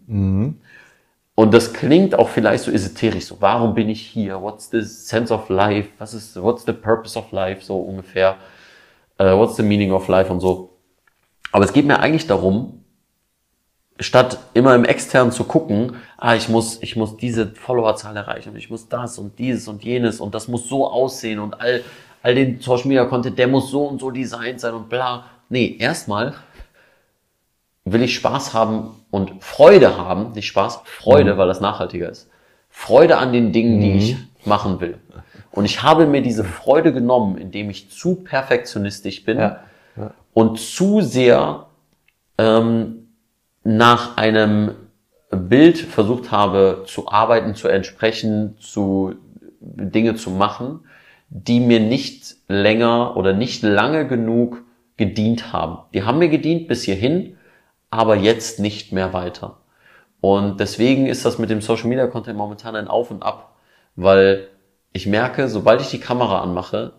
Und 1.35 1.53
das 1.53 1.73
klingt 1.73 2.13
auch 2.13 2.29
vielleicht 2.29 2.65
so 2.65 2.71
esoterisch, 2.71 3.25
so 3.25 3.37
warum 3.39 3.73
bin 3.73 3.89
ich 3.89 4.01
hier? 4.01 4.41
What's 4.41 4.69
the 4.69 4.81
sense 4.81 5.33
of 5.33 5.49
life? 5.49 5.89
Was 5.97 6.13
ist, 6.13 6.41
what's 6.41 6.65
the 6.65 6.73
purpose 6.73 7.17
of 7.17 7.31
life? 7.31 7.63
So 7.63 7.79
ungefähr. 7.79 8.37
Äh, 9.17 9.35
what's 9.35 9.55
the 9.55 9.63
meaning 9.63 9.91
of 9.91 10.07
life 10.07 10.31
und 10.31 10.39
so. 10.39 10.77
Aber 11.51 11.65
es 11.65 11.73
geht 11.73 11.85
mir 11.85 11.99
eigentlich 11.99 12.27
darum, 12.27 12.83
statt 13.99 14.39
immer 14.53 14.75
im 14.75 14.83
externen 14.83 15.31
zu 15.31 15.43
gucken, 15.43 15.95
ah, 16.17 16.35
ich 16.35 16.49
muss, 16.49 16.81
ich 16.81 16.95
muss 16.95 17.17
diese 17.17 17.47
Followerzahl 17.47 18.15
erreichen 18.15 18.49
und 18.49 18.57
ich 18.57 18.69
muss 18.69 18.89
das 18.89 19.19
und 19.19 19.37
dieses 19.37 19.67
und 19.67 19.83
jenes 19.83 20.19
und 20.19 20.33
das 20.33 20.47
muss 20.47 20.67
so 20.67 20.87
aussehen 20.87 21.39
und 21.39 21.59
all, 21.59 21.83
all 22.23 22.35
den 22.35 22.59
Social 22.59 22.87
Media 22.87 23.05
Content, 23.05 23.37
der 23.37 23.47
muss 23.47 23.69
so 23.69 23.85
und 23.85 23.99
so 23.99 24.11
designt 24.11 24.59
sein 24.59 24.73
und 24.73 24.89
bla. 24.89 25.25
Nee, 25.49 25.77
erstmal 25.79 26.33
will 27.85 28.03
ich 28.03 28.15
Spaß 28.15 28.53
haben 28.53 28.91
und 29.09 29.43
Freude 29.43 29.97
haben, 29.97 30.31
nicht 30.33 30.47
Spaß, 30.47 30.81
Freude, 30.85 31.37
weil 31.37 31.47
das 31.47 31.61
nachhaltiger 31.61 32.09
ist. 32.09 32.29
Freude 32.69 33.17
an 33.17 33.33
den 33.33 33.51
Dingen, 33.51 33.79
die 33.81 33.97
ich 33.97 34.17
machen 34.45 34.79
will. 34.79 34.97
Und 35.51 35.65
ich 35.65 35.83
habe 35.83 36.05
mir 36.05 36.21
diese 36.21 36.43
Freude 36.43 36.93
genommen, 36.93 37.37
indem 37.37 37.69
ich 37.69 37.89
zu 37.89 38.15
perfektionistisch 38.15 39.23
bin 39.25 39.37
Ja. 39.37 39.59
und 40.33 40.59
zu 40.59 41.01
sehr 41.01 41.65
ähm, 42.37 43.09
nach 43.63 44.15
einem 44.17 44.71
Bild 45.31 45.77
versucht 45.77 46.31
habe 46.31 46.83
zu 46.87 47.09
arbeiten, 47.09 47.55
zu 47.55 47.67
entsprechen, 47.67 48.55
zu 48.59 49.15
Dinge 49.59 50.15
zu 50.15 50.29
machen, 50.29 50.81
die 51.29 51.59
mir 51.59 51.79
nicht 51.79 52.35
länger 52.47 53.15
oder 53.15 53.33
nicht 53.33 53.63
lange 53.63 54.07
genug 54.07 54.63
gedient 54.97 55.53
haben. 55.53 55.79
Die 55.93 56.03
haben 56.03 56.19
mir 56.19 56.29
gedient 56.29 56.67
bis 56.67 56.83
hierhin, 56.83 57.37
aber 57.91 58.15
jetzt 58.15 58.59
nicht 58.59 58.91
mehr 58.91 59.13
weiter. 59.13 59.57
Und 60.21 60.59
deswegen 60.59 61.07
ist 61.07 61.25
das 61.25 61.37
mit 61.37 61.49
dem 61.49 61.61
Social 61.61 61.87
Media 61.87 62.07
Content 62.07 62.37
momentan 62.37 62.75
ein 62.75 62.87
Auf 62.87 63.11
und 63.11 63.21
Ab, 63.21 63.55
weil 63.95 64.47
ich 64.93 65.05
merke, 65.07 65.47
sobald 65.47 65.81
ich 65.81 65.89
die 65.89 65.99
Kamera 65.99 66.41
anmache, 66.41 66.93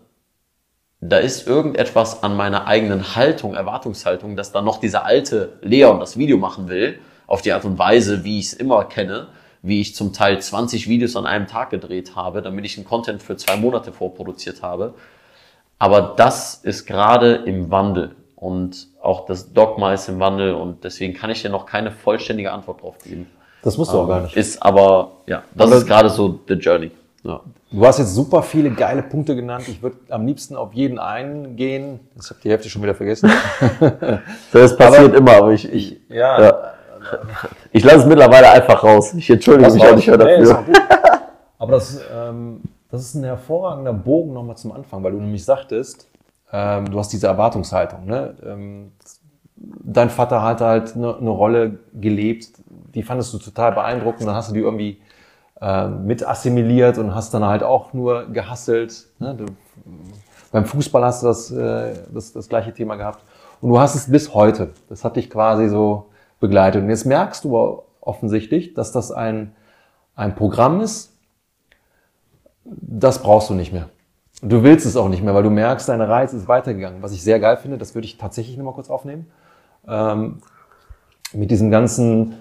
da 1.01 1.17
ist 1.17 1.47
irgendetwas 1.47 2.23
an 2.23 2.37
meiner 2.37 2.65
eigenen 2.65 3.15
Haltung, 3.15 3.55
Erwartungshaltung, 3.55 4.35
dass 4.35 4.51
da 4.51 4.61
noch 4.61 4.79
dieser 4.79 5.05
alte 5.05 5.57
Leon 5.61 5.99
das 5.99 6.17
Video 6.17 6.37
machen 6.37 6.69
will, 6.69 6.99
auf 7.27 7.41
die 7.41 7.51
Art 7.51 7.65
und 7.65 7.77
Weise, 7.77 8.23
wie 8.23 8.39
ich 8.39 8.47
es 8.47 8.53
immer 8.53 8.85
kenne, 8.85 9.27
wie 9.61 9.81
ich 9.81 9.95
zum 9.95 10.13
Teil 10.13 10.41
20 10.41 10.87
Videos 10.87 11.15
an 11.15 11.25
einem 11.25 11.47
Tag 11.47 11.71
gedreht 11.71 12.15
habe, 12.15 12.41
damit 12.41 12.65
ich 12.65 12.77
einen 12.77 12.85
Content 12.85 13.21
für 13.23 13.35
zwei 13.37 13.57
Monate 13.57 13.91
vorproduziert 13.91 14.61
habe. 14.61 14.93
Aber 15.79 16.13
das 16.15 16.55
ist 16.55 16.85
gerade 16.85 17.35
im 17.35 17.71
Wandel. 17.71 18.15
und 18.35 18.92
auch 19.03 19.25
das 19.25 19.51
Dogma 19.53 19.93
ist 19.93 20.07
im 20.09 20.19
Wandel 20.19 20.53
und 20.53 20.83
deswegen 20.83 21.13
kann 21.13 21.29
ich 21.29 21.41
dir 21.41 21.49
noch 21.49 21.65
keine 21.65 21.91
vollständige 21.91 22.51
Antwort 22.51 22.81
drauf 22.81 22.95
geben. 23.03 23.27
Das 23.61 23.77
musst 23.77 23.93
du 23.93 23.99
auch 23.99 24.07
gar 24.07 24.21
nicht. 24.21 24.35
Ist 24.35 24.61
aber, 24.63 25.11
ja, 25.27 25.43
das 25.55 25.67
Aber- 25.67 25.77
ist 25.77 25.85
gerade 25.87 26.09
so 26.09 26.39
the 26.47 26.53
journey. 26.55 26.91
Ja. 27.23 27.39
Du 27.71 27.85
hast 27.85 27.99
jetzt 27.99 28.13
super 28.13 28.43
viele 28.43 28.69
geile 28.71 29.01
Punkte 29.01 29.35
genannt. 29.35 29.65
Ich 29.67 29.81
würde 29.81 29.95
am 30.09 30.25
liebsten 30.27 30.55
auf 30.57 30.73
jeden 30.73 30.99
eingehen. 30.99 31.99
Ich 32.21 32.29
habe 32.29 32.39
die 32.43 32.49
Hälfte 32.49 32.69
schon 32.69 32.83
wieder 32.83 32.93
vergessen. 32.95 33.31
Das 34.51 34.75
passiert 34.77 35.15
immer, 35.15 35.37
aber 35.37 35.51
ich, 35.53 35.71
ich, 35.71 35.97
Ja. 36.09 36.41
ja. 36.41 36.73
ich 37.71 37.83
lasse 37.83 37.99
es 37.99 38.05
mittlerweile 38.05 38.49
einfach 38.51 38.83
raus. 38.83 39.13
Ich 39.13 39.29
entschuldige 39.29 39.71
mich 39.71 39.83
auch 39.85 39.95
nicht 39.95 40.07
mehr 40.07 40.17
Nee, 40.17 40.37
dafür. 40.43 40.63
gut. 40.65 40.81
Aber 41.59 41.71
das, 41.73 42.01
ähm, 42.13 42.61
das 42.91 43.01
ist 43.01 43.15
ein 43.15 43.23
hervorragender 43.23 43.93
Bogen 43.93 44.33
nochmal 44.33 44.57
zum 44.57 44.73
Anfang, 44.73 45.01
weil 45.03 45.13
du 45.13 45.19
nämlich 45.19 45.45
sagtest, 45.45 46.09
ähm, 46.53 46.89
du 46.89 46.99
hast 46.99 47.09
diese 47.09 47.27
Erwartungshaltung. 47.27 48.05
Ne? 48.05 48.35
Ähm, 48.45 48.91
dein 49.55 50.09
Vater 50.09 50.41
hat 50.43 50.61
halt 50.61 50.95
eine, 50.95 51.17
eine 51.17 51.29
Rolle 51.31 51.79
gelebt, 51.93 52.49
die 52.93 53.01
fandest 53.01 53.33
du 53.33 53.39
total 53.39 53.71
beeindruckend, 53.71 54.27
dann 54.27 54.35
hast 54.35 54.51
du 54.51 54.53
die 54.53 54.59
irgendwie 54.59 55.01
ähm, 55.59 56.05
mit 56.05 56.25
assimiliert 56.25 56.99
und 56.99 57.15
hast 57.15 57.33
dann 57.33 57.43
halt 57.43 57.63
auch 57.63 57.91
nur 57.93 58.27
gehasselt. 58.27 59.07
Ne? 59.17 59.33
Du, 59.35 59.45
beim 60.51 60.65
Fußball 60.65 61.03
hast 61.03 61.23
du 61.23 61.27
das, 61.27 61.51
äh, 61.51 61.95
das, 62.13 62.33
das 62.33 62.47
gleiche 62.47 62.71
Thema 62.71 62.95
gehabt. 62.95 63.23
Und 63.59 63.69
du 63.69 63.79
hast 63.79 63.95
es 63.95 64.11
bis 64.11 64.33
heute. 64.35 64.73
Das 64.89 65.03
hat 65.03 65.15
dich 65.15 65.29
quasi 65.31 65.69
so 65.69 66.09
begleitet. 66.39 66.83
Und 66.83 66.89
jetzt 66.89 67.05
merkst 67.05 67.45
du 67.45 67.81
offensichtlich, 67.99 68.75
dass 68.75 68.91
das 68.91 69.11
ein, 69.11 69.55
ein 70.15 70.35
Programm 70.35 70.81
ist, 70.81 71.17
das 72.65 73.23
brauchst 73.23 73.49
du 73.49 73.55
nicht 73.55 73.73
mehr. 73.73 73.89
Und 74.43 74.49
du 74.51 74.61
willst 74.61 74.85
es 74.85 74.97
auch 74.97 75.07
nicht 75.07 75.23
mehr, 75.23 75.33
weil 75.33 75.43
du 75.43 75.49
merkst, 75.49 75.87
deine 75.87 76.09
Reise 76.09 76.35
ist 76.35 76.49
weitergegangen. 76.49 77.01
Was 77.01 77.13
ich 77.13 77.23
sehr 77.23 77.39
geil 77.39 77.55
finde, 77.55 77.77
das 77.77 77.95
würde 77.95 78.05
ich 78.05 78.17
tatsächlich 78.17 78.57
noch 78.57 78.65
mal 78.65 78.73
kurz 78.73 78.89
aufnehmen. 78.89 79.27
Ähm, 79.87 80.39
mit 81.31 81.49
diesem 81.49 81.71
ganzen, 81.71 82.33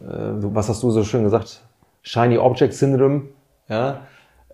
äh, 0.00 0.06
was 0.06 0.70
hast 0.70 0.82
du 0.82 0.90
so 0.90 1.04
schön 1.04 1.24
gesagt, 1.24 1.60
Shiny 2.00 2.38
Object 2.38 2.72
Syndrome, 2.72 3.24
ja. 3.68 4.00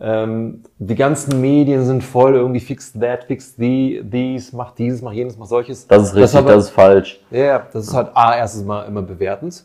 Ähm, 0.01 0.65
die 0.81 0.97
ganzen 0.97 1.41
Medien 1.41 1.85
sind 1.85 2.03
voll 2.03 2.35
irgendwie 2.35 2.59
fix 2.59 2.93
that, 2.93 3.23
fix 3.23 3.55
the, 3.57 4.01
dies, 4.03 4.53
mach 4.53 4.73
dieses, 4.73 5.01
mach 5.01 5.13
jenes, 5.13 5.39
mach 5.39 5.47
solches. 5.47 5.87
Das 5.87 6.03
ist 6.09 6.15
richtig, 6.17 6.37
aber- 6.41 6.55
das 6.55 6.65
ist 6.65 6.71
falsch. 6.71 7.21
ja, 7.31 7.69
das 7.73 7.87
ist 7.87 7.95
halt 7.95 8.09
A, 8.15 8.37
erstens 8.37 8.65
mal 8.65 8.83
immer 8.83 9.03
bewertend. 9.03 9.65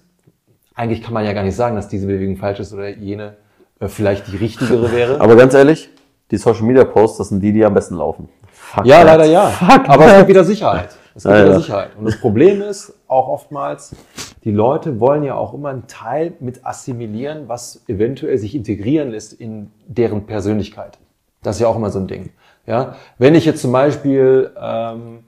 Eigentlich 0.75 1.01
kann 1.01 1.13
man 1.15 1.25
ja 1.25 1.33
gar 1.33 1.41
nicht 1.41 1.55
sagen, 1.55 1.75
dass 1.75 1.87
diese 1.87 2.05
Bewegung 2.05 2.37
falsch 2.37 2.59
ist 2.59 2.71
oder 2.71 2.87
jene 2.89 3.37
äh, 3.79 3.87
vielleicht 3.87 4.27
die 4.27 4.37
richtigere 4.37 4.91
wäre. 4.91 5.19
Aber 5.19 5.35
ganz 5.35 5.55
ehrlich, 5.55 5.89
die 6.31 6.37
Social 6.37 6.63
Media 6.63 6.83
Posts, 6.83 7.17
das 7.17 7.29
sind 7.29 7.41
die, 7.41 7.51
die 7.51 7.63
am 7.63 7.73
besten 7.73 7.95
laufen. 7.95 8.29
Fuck 8.51 8.85
ja, 8.85 8.97
that. 8.97 9.05
leider 9.05 9.25
ja. 9.25 9.51
Aber 9.87 10.05
es 10.05 10.17
gibt 10.17 10.29
wieder 10.29 10.43
Sicherheit. 10.43 10.89
Es 11.15 11.23
gibt 11.23 11.35
Ja, 11.35 11.41
wieder 11.43 11.53
ja. 11.53 11.59
Sicherheit. 11.59 11.89
Und 11.97 12.05
das 12.05 12.19
Problem 12.19 12.61
ist 12.61 12.93
auch 13.07 13.27
oftmals, 13.27 13.95
die 14.43 14.51
Leute 14.51 14.99
wollen 14.99 15.23
ja 15.23 15.35
auch 15.35 15.53
immer 15.53 15.69
einen 15.69 15.87
Teil 15.87 16.33
mit 16.39 16.65
assimilieren, 16.65 17.47
was 17.47 17.83
eventuell 17.87 18.37
sich 18.37 18.55
integrieren 18.55 19.09
lässt 19.09 19.33
in 19.33 19.71
deren 19.87 20.25
Persönlichkeit. 20.25 20.97
Das 21.41 21.55
ist 21.55 21.61
ja 21.61 21.67
auch 21.67 21.75
immer 21.75 21.89
so 21.89 21.99
ein 21.99 22.07
Ding. 22.07 22.29
Ja, 22.67 22.95
wenn 23.17 23.33
ich 23.33 23.45
jetzt 23.45 23.61
zum 23.61 23.71
Beispiel 23.71 24.51
ähm, 24.61 25.23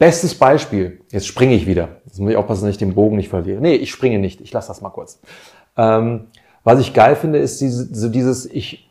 Bestes 0.00 0.34
Beispiel, 0.34 1.02
jetzt 1.10 1.26
springe 1.26 1.54
ich 1.54 1.66
wieder. 1.66 1.88
Jetzt 2.06 2.18
muss 2.18 2.30
ich 2.30 2.36
aufpassen, 2.36 2.62
dass 2.64 2.70
ich 2.70 2.78
den 2.78 2.94
Bogen 2.94 3.16
nicht 3.16 3.28
verliere. 3.28 3.60
Nee, 3.60 3.74
ich 3.74 3.90
springe 3.90 4.18
nicht. 4.18 4.40
Ich 4.40 4.50
lasse 4.50 4.68
das 4.68 4.80
mal 4.80 4.88
kurz. 4.88 5.20
Ähm, 5.76 6.28
was 6.64 6.80
ich 6.80 6.94
geil 6.94 7.16
finde, 7.16 7.38
ist 7.38 7.60
diese, 7.60 7.94
so 7.94 8.08
dieses, 8.08 8.46
ich 8.46 8.89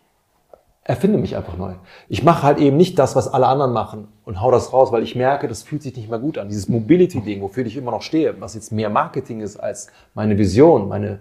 erfinde 0.90 1.20
mich 1.20 1.36
einfach 1.36 1.56
neu. 1.56 1.74
Ich 2.08 2.24
mache 2.24 2.42
halt 2.42 2.58
eben 2.58 2.76
nicht 2.76 2.98
das, 2.98 3.16
was 3.16 3.28
alle 3.28 3.46
anderen 3.46 3.74
machen 3.74 4.08
und 4.26 4.42
hau 4.42 4.50
das 4.50 4.74
raus, 4.74 4.92
weil 4.92 5.04
ich 5.04 5.16
merke, 5.16 5.48
das 5.48 5.62
fühlt 5.62 5.84
sich 5.84 5.96
nicht 5.96 6.10
mehr 6.10 6.18
gut 6.18 6.40
an. 6.40 6.50
Dieses 6.50 6.68
Mobility-Ding, 6.68 7.42
wofür 7.42 7.64
ich 7.64 7.78
immer 7.78 7.92
noch 7.92 8.02
stehe, 8.02 8.42
was 8.42 8.56
jetzt 8.56 8.72
mehr 8.72 8.90
Marketing 8.90 9.42
ist 9.42 9.58
als 9.58 9.92
meine 10.16 10.36
Vision, 10.36 10.88
meine, 10.88 11.20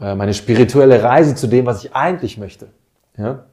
äh, 0.00 0.14
meine 0.14 0.32
spirituelle 0.32 1.02
Reise 1.02 1.34
zu 1.34 1.48
dem, 1.48 1.66
was 1.66 1.84
ich 1.84 1.94
eigentlich 1.94 2.38
möchte. 2.38 2.68
Ja? 3.18 3.44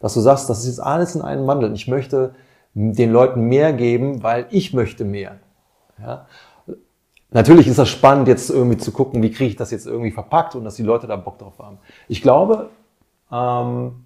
Dass 0.00 0.14
du 0.14 0.20
sagst, 0.20 0.48
das 0.48 0.60
ist 0.60 0.68
jetzt 0.68 0.80
alles 0.80 1.14
in 1.14 1.20
einem 1.20 1.46
Wandel. 1.46 1.74
Ich 1.74 1.86
möchte 1.86 2.34
den 2.72 3.12
Leuten 3.12 3.42
mehr 3.42 3.74
geben, 3.74 4.22
weil 4.22 4.46
ich 4.48 4.72
möchte 4.72 5.04
mehr. 5.04 5.36
Ja? 6.00 6.26
Natürlich 7.30 7.68
ist 7.68 7.78
das 7.78 7.90
spannend, 7.90 8.26
jetzt 8.26 8.48
irgendwie 8.48 8.78
zu 8.78 8.90
gucken, 8.90 9.22
wie 9.22 9.30
kriege 9.30 9.50
ich 9.50 9.56
das 9.56 9.70
jetzt 9.70 9.86
irgendwie 9.86 10.12
verpackt 10.12 10.54
und 10.54 10.64
dass 10.64 10.76
die 10.76 10.82
Leute 10.82 11.06
da 11.06 11.16
Bock 11.16 11.38
drauf 11.38 11.58
haben. 11.58 11.76
Ich 12.08 12.22
glaube, 12.22 12.70
ähm, 13.30 14.05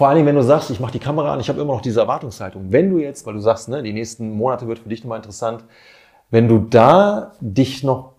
vor 0.00 0.08
allen 0.08 0.16
Dingen, 0.16 0.28
wenn 0.28 0.36
du 0.36 0.42
sagst, 0.42 0.70
ich 0.70 0.80
mache 0.80 0.92
die 0.92 0.98
Kamera 0.98 1.34
an, 1.34 1.40
ich 1.40 1.50
habe 1.50 1.60
immer 1.60 1.74
noch 1.74 1.82
diese 1.82 2.00
Erwartungshaltung. 2.00 2.72
Wenn 2.72 2.88
du 2.88 2.96
jetzt, 2.96 3.26
weil 3.26 3.34
du 3.34 3.40
sagst, 3.40 3.68
ne, 3.68 3.82
die 3.82 3.92
nächsten 3.92 4.30
Monate 4.30 4.66
wird 4.66 4.78
für 4.78 4.88
dich 4.88 5.04
nochmal 5.04 5.18
interessant, 5.18 5.62
wenn 6.30 6.48
du 6.48 6.58
da 6.58 7.32
dich 7.42 7.84
noch 7.84 8.14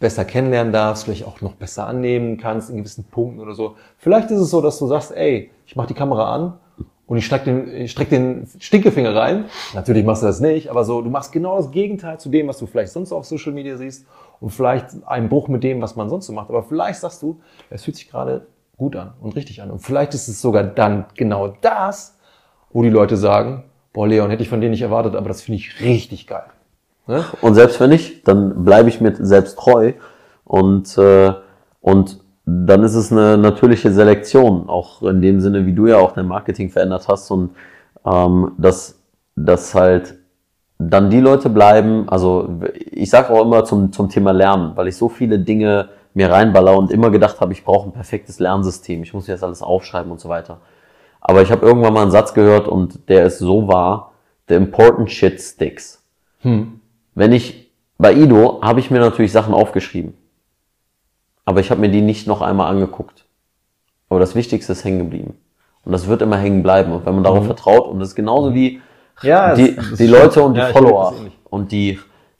besser 0.00 0.24
kennenlernen 0.24 0.72
darfst, 0.72 1.04
vielleicht 1.04 1.24
auch 1.24 1.40
noch 1.40 1.54
besser 1.54 1.86
annehmen 1.86 2.36
kannst 2.36 2.68
in 2.68 2.78
gewissen 2.78 3.04
Punkten 3.04 3.38
oder 3.38 3.54
so. 3.54 3.76
Vielleicht 3.96 4.32
ist 4.32 4.40
es 4.40 4.50
so, 4.50 4.60
dass 4.60 4.76
du 4.80 4.88
sagst, 4.88 5.12
ey, 5.12 5.52
ich 5.66 5.76
mache 5.76 5.86
die 5.86 5.94
Kamera 5.94 6.34
an 6.34 6.54
und 7.06 7.16
ich 7.16 7.26
streck 7.26 7.44
den, 7.44 7.72
ich 7.72 7.92
streck 7.92 8.08
den 8.08 8.48
Stinkefinger 8.58 9.14
rein. 9.14 9.44
Natürlich 9.72 10.04
machst 10.04 10.24
du 10.24 10.26
das 10.26 10.40
nicht, 10.40 10.68
aber 10.68 10.82
so, 10.82 11.00
du 11.00 11.10
machst 11.10 11.30
genau 11.30 11.58
das 11.58 11.70
Gegenteil 11.70 12.18
zu 12.18 12.28
dem, 12.28 12.48
was 12.48 12.58
du 12.58 12.66
vielleicht 12.66 12.90
sonst 12.90 13.12
auf 13.12 13.24
Social 13.24 13.52
Media 13.52 13.76
siehst 13.76 14.04
und 14.40 14.50
vielleicht 14.50 14.88
einen 15.06 15.28
Bruch 15.28 15.46
mit 15.46 15.62
dem, 15.62 15.80
was 15.80 15.94
man 15.94 16.08
sonst 16.08 16.26
so 16.26 16.32
macht. 16.32 16.48
Aber 16.48 16.64
vielleicht 16.64 16.98
sagst 16.98 17.22
du, 17.22 17.40
es 17.70 17.84
fühlt 17.84 17.98
sich 17.98 18.10
gerade 18.10 18.48
gut 18.76 18.96
an 18.96 19.12
und 19.20 19.36
richtig 19.36 19.62
an. 19.62 19.70
Und 19.70 19.80
vielleicht 19.80 20.14
ist 20.14 20.28
es 20.28 20.40
sogar 20.40 20.62
dann 20.64 21.06
genau 21.16 21.54
das, 21.60 22.18
wo 22.72 22.82
die 22.82 22.90
Leute 22.90 23.16
sagen, 23.16 23.64
boah, 23.92 24.08
Leon, 24.08 24.30
hätte 24.30 24.42
ich 24.42 24.48
von 24.48 24.60
dir 24.60 24.70
nicht 24.70 24.82
erwartet, 24.82 25.14
aber 25.14 25.28
das 25.28 25.42
finde 25.42 25.58
ich 25.58 25.80
richtig 25.80 26.26
geil. 26.26 26.44
Ne? 27.06 27.24
Und 27.40 27.54
selbst 27.54 27.80
wenn 27.80 27.90
nicht, 27.90 28.26
dann 28.26 28.64
bleibe 28.64 28.88
ich 28.88 29.00
mir 29.00 29.14
selbst 29.16 29.58
treu 29.58 29.92
und, 30.44 30.96
äh, 30.98 31.32
und 31.80 32.20
dann 32.46 32.82
ist 32.82 32.94
es 32.94 33.10
eine 33.10 33.38
natürliche 33.38 33.90
Selektion, 33.92 34.68
auch 34.68 35.02
in 35.02 35.22
dem 35.22 35.40
Sinne, 35.40 35.66
wie 35.66 35.72
du 35.72 35.86
ja 35.86 35.98
auch 35.98 36.12
dein 36.12 36.26
Marketing 36.26 36.70
verändert 36.70 37.08
hast 37.08 37.30
und 37.30 37.50
ähm, 38.04 38.52
dass, 38.58 39.00
dass 39.36 39.74
halt 39.74 40.16
dann 40.78 41.10
die 41.10 41.20
Leute 41.20 41.48
bleiben, 41.48 42.08
also 42.08 42.60
ich 42.90 43.08
sage 43.08 43.30
auch 43.30 43.42
immer 43.42 43.64
zum, 43.64 43.92
zum 43.92 44.08
Thema 44.08 44.32
Lernen, 44.32 44.72
weil 44.74 44.88
ich 44.88 44.96
so 44.96 45.08
viele 45.08 45.38
Dinge 45.38 45.88
mir 46.14 46.30
reinballer 46.30 46.76
und 46.76 46.90
immer 46.90 47.10
gedacht 47.10 47.40
habe, 47.40 47.52
ich 47.52 47.64
brauche 47.64 47.88
ein 47.88 47.92
perfektes 47.92 48.38
Lernsystem, 48.38 49.02
ich 49.02 49.12
muss 49.12 49.26
jetzt 49.26 49.42
alles 49.44 49.62
aufschreiben 49.62 50.10
und 50.12 50.20
so 50.20 50.28
weiter. 50.28 50.58
Aber 51.20 51.42
ich 51.42 51.50
habe 51.50 51.66
irgendwann 51.66 51.92
mal 51.94 52.02
einen 52.02 52.10
Satz 52.10 52.34
gehört 52.34 52.68
und 52.68 53.08
der 53.08 53.26
ist 53.26 53.38
so 53.38 53.66
wahr, 53.68 54.12
the 54.48 54.54
important 54.54 55.10
shit 55.10 55.40
sticks. 55.40 56.02
Wenn 56.42 57.32
ich 57.32 57.70
bei 57.98 58.12
Ido 58.12 58.60
habe 58.62 58.80
ich 58.80 58.90
mir 58.90 59.00
natürlich 59.00 59.32
Sachen 59.32 59.54
aufgeschrieben. 59.54 60.14
Aber 61.46 61.60
ich 61.60 61.70
habe 61.70 61.80
mir 61.80 61.88
die 61.90 62.00
nicht 62.02 62.26
noch 62.26 62.42
einmal 62.42 62.70
angeguckt. 62.70 63.24
Aber 64.10 64.20
das 64.20 64.34
Wichtigste 64.34 64.72
ist 64.72 64.84
hängen 64.84 64.98
geblieben. 64.98 65.38
Und 65.84 65.92
das 65.92 66.06
wird 66.06 66.22
immer 66.22 66.36
hängen 66.36 66.62
bleiben. 66.62 66.92
Und 66.92 67.06
wenn 67.06 67.14
man 67.14 67.24
darauf 67.24 67.46
vertraut, 67.46 67.86
und 67.88 67.98
das 68.00 68.10
ist 68.10 68.14
genauso 68.14 68.54
wie 68.54 68.80
Ja, 69.22 69.54
die, 69.54 69.74
das 69.76 69.92
die. 69.94 70.06
Leute 70.06 70.42
und 70.42 70.54
die 70.54 70.60
Ja, 70.60 70.66
Follower 70.68 71.14
ähnlich. 71.16 71.38
und 71.50 71.72
die, 71.72 71.98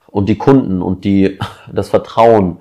und 0.08 0.28
die 0.28 0.36
Kunden 0.36 0.82
und 0.82 1.04
die, 1.04 1.38
das 1.72 1.88
Vertrauen, 1.88 2.58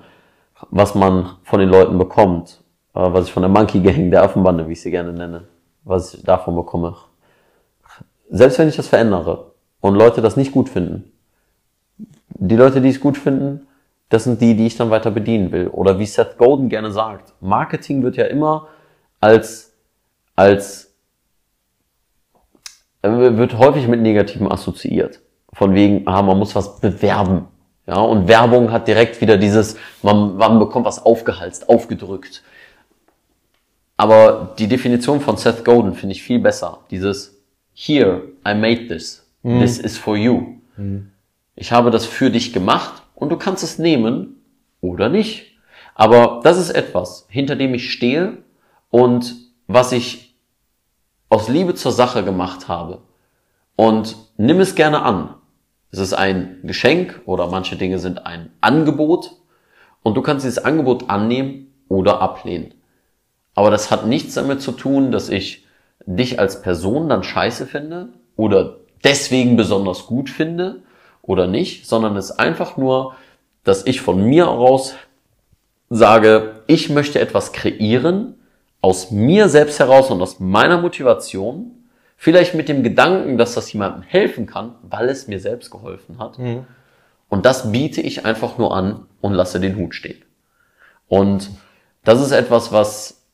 was 0.70 0.94
man 0.94 1.36
von 1.42 1.60
den 1.60 1.68
Leuten 1.68 1.98
bekommt, 1.98 2.62
äh, 2.94 3.00
was 3.00 3.26
ich 3.26 3.32
von 3.32 3.42
der 3.42 3.50
Monkey 3.50 3.80
Gang, 3.80 4.10
der 4.10 4.22
Affenbande, 4.22 4.68
wie 4.68 4.72
ich 4.72 4.82
sie 4.82 4.90
gerne 4.90 5.12
nenne, 5.12 5.48
was 5.84 6.14
ich 6.14 6.22
davon 6.22 6.56
bekomme. 6.56 6.94
Selbst 8.30 8.58
wenn 8.58 8.68
ich 8.68 8.76
das 8.76 8.88
verändere 8.88 9.52
und 9.80 9.94
Leute 9.94 10.22
das 10.22 10.36
nicht 10.36 10.52
gut 10.52 10.68
finden, 10.68 11.12
die 12.28 12.56
Leute, 12.56 12.80
die 12.80 12.88
es 12.88 13.00
gut 13.00 13.16
finden, 13.16 13.66
das 14.08 14.24
sind 14.24 14.40
die, 14.40 14.54
die 14.54 14.66
ich 14.66 14.76
dann 14.76 14.90
weiter 14.90 15.10
bedienen 15.10 15.50
will. 15.52 15.68
Oder 15.68 15.98
wie 15.98 16.06
Seth 16.06 16.36
Godin 16.38 16.68
gerne 16.68 16.90
sagt, 16.90 17.32
Marketing 17.40 18.02
wird 18.02 18.16
ja 18.16 18.26
immer 18.26 18.68
als, 19.20 19.72
als, 20.36 20.94
äh, 23.02 23.10
wird 23.10 23.58
häufig 23.58 23.88
mit 23.88 24.00
Negativen 24.00 24.50
assoziiert. 24.50 25.20
Von 25.52 25.74
wegen, 25.74 26.06
ah, 26.06 26.22
man 26.22 26.38
muss 26.38 26.54
was 26.54 26.80
bewerben. 26.80 27.46
Ja, 27.86 27.96
und 27.96 28.28
Werbung 28.28 28.72
hat 28.72 28.88
direkt 28.88 29.20
wieder 29.20 29.36
dieses, 29.36 29.76
man, 30.02 30.36
man 30.36 30.58
bekommt 30.58 30.86
was 30.86 31.04
aufgehalst, 31.04 31.68
aufgedrückt. 31.68 32.42
Aber 33.96 34.54
die 34.58 34.68
Definition 34.68 35.20
von 35.20 35.36
Seth 35.36 35.64
Godin 35.64 35.94
finde 35.94 36.14
ich 36.14 36.22
viel 36.22 36.38
besser. 36.38 36.78
Dieses, 36.90 37.42
here, 37.74 38.22
I 38.46 38.54
made 38.54 38.88
this. 38.88 39.20
This 39.60 39.78
is 39.78 39.98
for 39.98 40.16
you. 40.16 40.56
Ich 41.54 41.70
habe 41.72 41.90
das 41.90 42.06
für 42.06 42.30
dich 42.30 42.52
gemacht 42.54 43.02
und 43.14 43.28
du 43.28 43.36
kannst 43.36 43.62
es 43.62 43.78
nehmen 43.78 44.42
oder 44.80 45.10
nicht. 45.10 45.52
Aber 45.94 46.40
das 46.42 46.58
ist 46.58 46.70
etwas, 46.70 47.26
hinter 47.28 47.54
dem 47.54 47.74
ich 47.74 47.92
stehe 47.92 48.38
und 48.90 49.34
was 49.66 49.92
ich 49.92 50.34
aus 51.28 51.48
Liebe 51.48 51.74
zur 51.74 51.92
Sache 51.92 52.24
gemacht 52.24 52.68
habe. 52.68 53.02
Und 53.76 54.16
nimm 54.36 54.60
es 54.60 54.74
gerne 54.74 55.02
an. 55.02 55.34
Es 55.94 56.00
ist 56.00 56.12
ein 56.12 56.58
Geschenk 56.64 57.20
oder 57.24 57.46
manche 57.46 57.76
Dinge 57.76 58.00
sind 58.00 58.26
ein 58.26 58.50
Angebot 58.60 59.30
und 60.02 60.16
du 60.16 60.22
kannst 60.22 60.44
dieses 60.44 60.64
Angebot 60.64 61.08
annehmen 61.08 61.72
oder 61.88 62.20
ablehnen. 62.20 62.74
Aber 63.54 63.70
das 63.70 63.92
hat 63.92 64.04
nichts 64.04 64.34
damit 64.34 64.60
zu 64.60 64.72
tun, 64.72 65.12
dass 65.12 65.28
ich 65.28 65.68
dich 66.04 66.40
als 66.40 66.62
Person 66.62 67.08
dann 67.08 67.22
scheiße 67.22 67.68
finde 67.68 68.08
oder 68.34 68.78
deswegen 69.04 69.56
besonders 69.56 70.06
gut 70.06 70.30
finde 70.30 70.82
oder 71.22 71.46
nicht, 71.46 71.86
sondern 71.86 72.16
es 72.16 72.30
ist 72.30 72.40
einfach 72.40 72.76
nur, 72.76 73.14
dass 73.62 73.86
ich 73.86 74.00
von 74.00 74.20
mir 74.20 74.48
aus 74.48 74.96
sage, 75.90 76.62
ich 76.66 76.90
möchte 76.90 77.20
etwas 77.20 77.52
kreieren, 77.52 78.34
aus 78.80 79.12
mir 79.12 79.48
selbst 79.48 79.78
heraus 79.78 80.10
und 80.10 80.20
aus 80.20 80.40
meiner 80.40 80.80
Motivation, 80.80 81.83
vielleicht 82.16 82.54
mit 82.54 82.68
dem 82.68 82.82
Gedanken, 82.82 83.38
dass 83.38 83.54
das 83.54 83.72
jemandem 83.72 84.02
helfen 84.02 84.46
kann, 84.46 84.74
weil 84.82 85.08
es 85.08 85.28
mir 85.28 85.40
selbst 85.40 85.70
geholfen 85.70 86.18
hat. 86.18 86.38
Und 87.28 87.46
das 87.46 87.72
biete 87.72 88.00
ich 88.00 88.24
einfach 88.24 88.58
nur 88.58 88.76
an 88.76 89.06
und 89.20 89.32
lasse 89.32 89.60
den 89.60 89.76
Hut 89.76 89.94
stehen. 89.94 90.22
Und 91.08 91.50
das 92.04 92.20
ist 92.20 92.32
etwas, 92.32 92.72
was, 92.72 93.26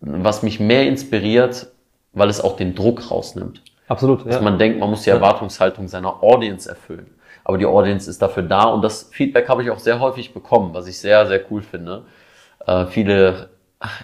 was 0.00 0.42
mich 0.42 0.60
mehr 0.60 0.86
inspiriert, 0.86 1.68
weil 2.12 2.28
es 2.28 2.40
auch 2.40 2.56
den 2.56 2.74
Druck 2.74 3.10
rausnimmt. 3.10 3.62
Absolut. 3.88 4.26
Dass 4.26 4.40
man 4.40 4.58
denkt, 4.58 4.78
man 4.80 4.90
muss 4.90 5.02
die 5.02 5.10
Erwartungshaltung 5.10 5.88
seiner 5.88 6.22
Audience 6.22 6.68
erfüllen. 6.68 7.10
Aber 7.44 7.58
die 7.58 7.66
Audience 7.66 8.08
ist 8.08 8.22
dafür 8.22 8.42
da 8.42 8.64
und 8.64 8.82
das 8.82 9.10
Feedback 9.12 9.48
habe 9.48 9.62
ich 9.62 9.70
auch 9.70 9.78
sehr 9.78 10.00
häufig 10.00 10.32
bekommen, 10.32 10.72
was 10.72 10.86
ich 10.86 10.98
sehr, 10.98 11.26
sehr 11.26 11.40
cool 11.50 11.60
finde. 11.60 12.04
Äh, 12.66 12.86
viele 12.86 13.50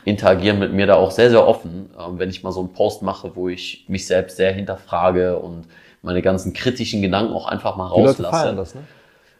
interagieren 0.04 0.58
mit 0.58 0.72
mir 0.72 0.86
da 0.86 0.96
auch 0.96 1.10
sehr, 1.10 1.30
sehr 1.30 1.46
offen, 1.46 1.90
äh, 1.96 2.18
wenn 2.18 2.30
ich 2.30 2.42
mal 2.42 2.52
so 2.52 2.60
einen 2.60 2.72
Post 2.72 3.02
mache, 3.02 3.34
wo 3.34 3.48
ich 3.48 3.84
mich 3.88 4.06
selbst 4.06 4.36
sehr 4.36 4.52
hinterfrage 4.52 5.38
und 5.38 5.66
meine 6.02 6.22
ganzen 6.22 6.52
kritischen 6.52 7.02
Gedanken 7.02 7.32
auch 7.32 7.46
einfach 7.46 7.76
mal 7.76 7.90
Die 7.94 8.00
Leute 8.00 8.22
rauslasse. 8.22 8.30
feiern 8.30 8.56
das, 8.56 8.74
ne? 8.74 8.82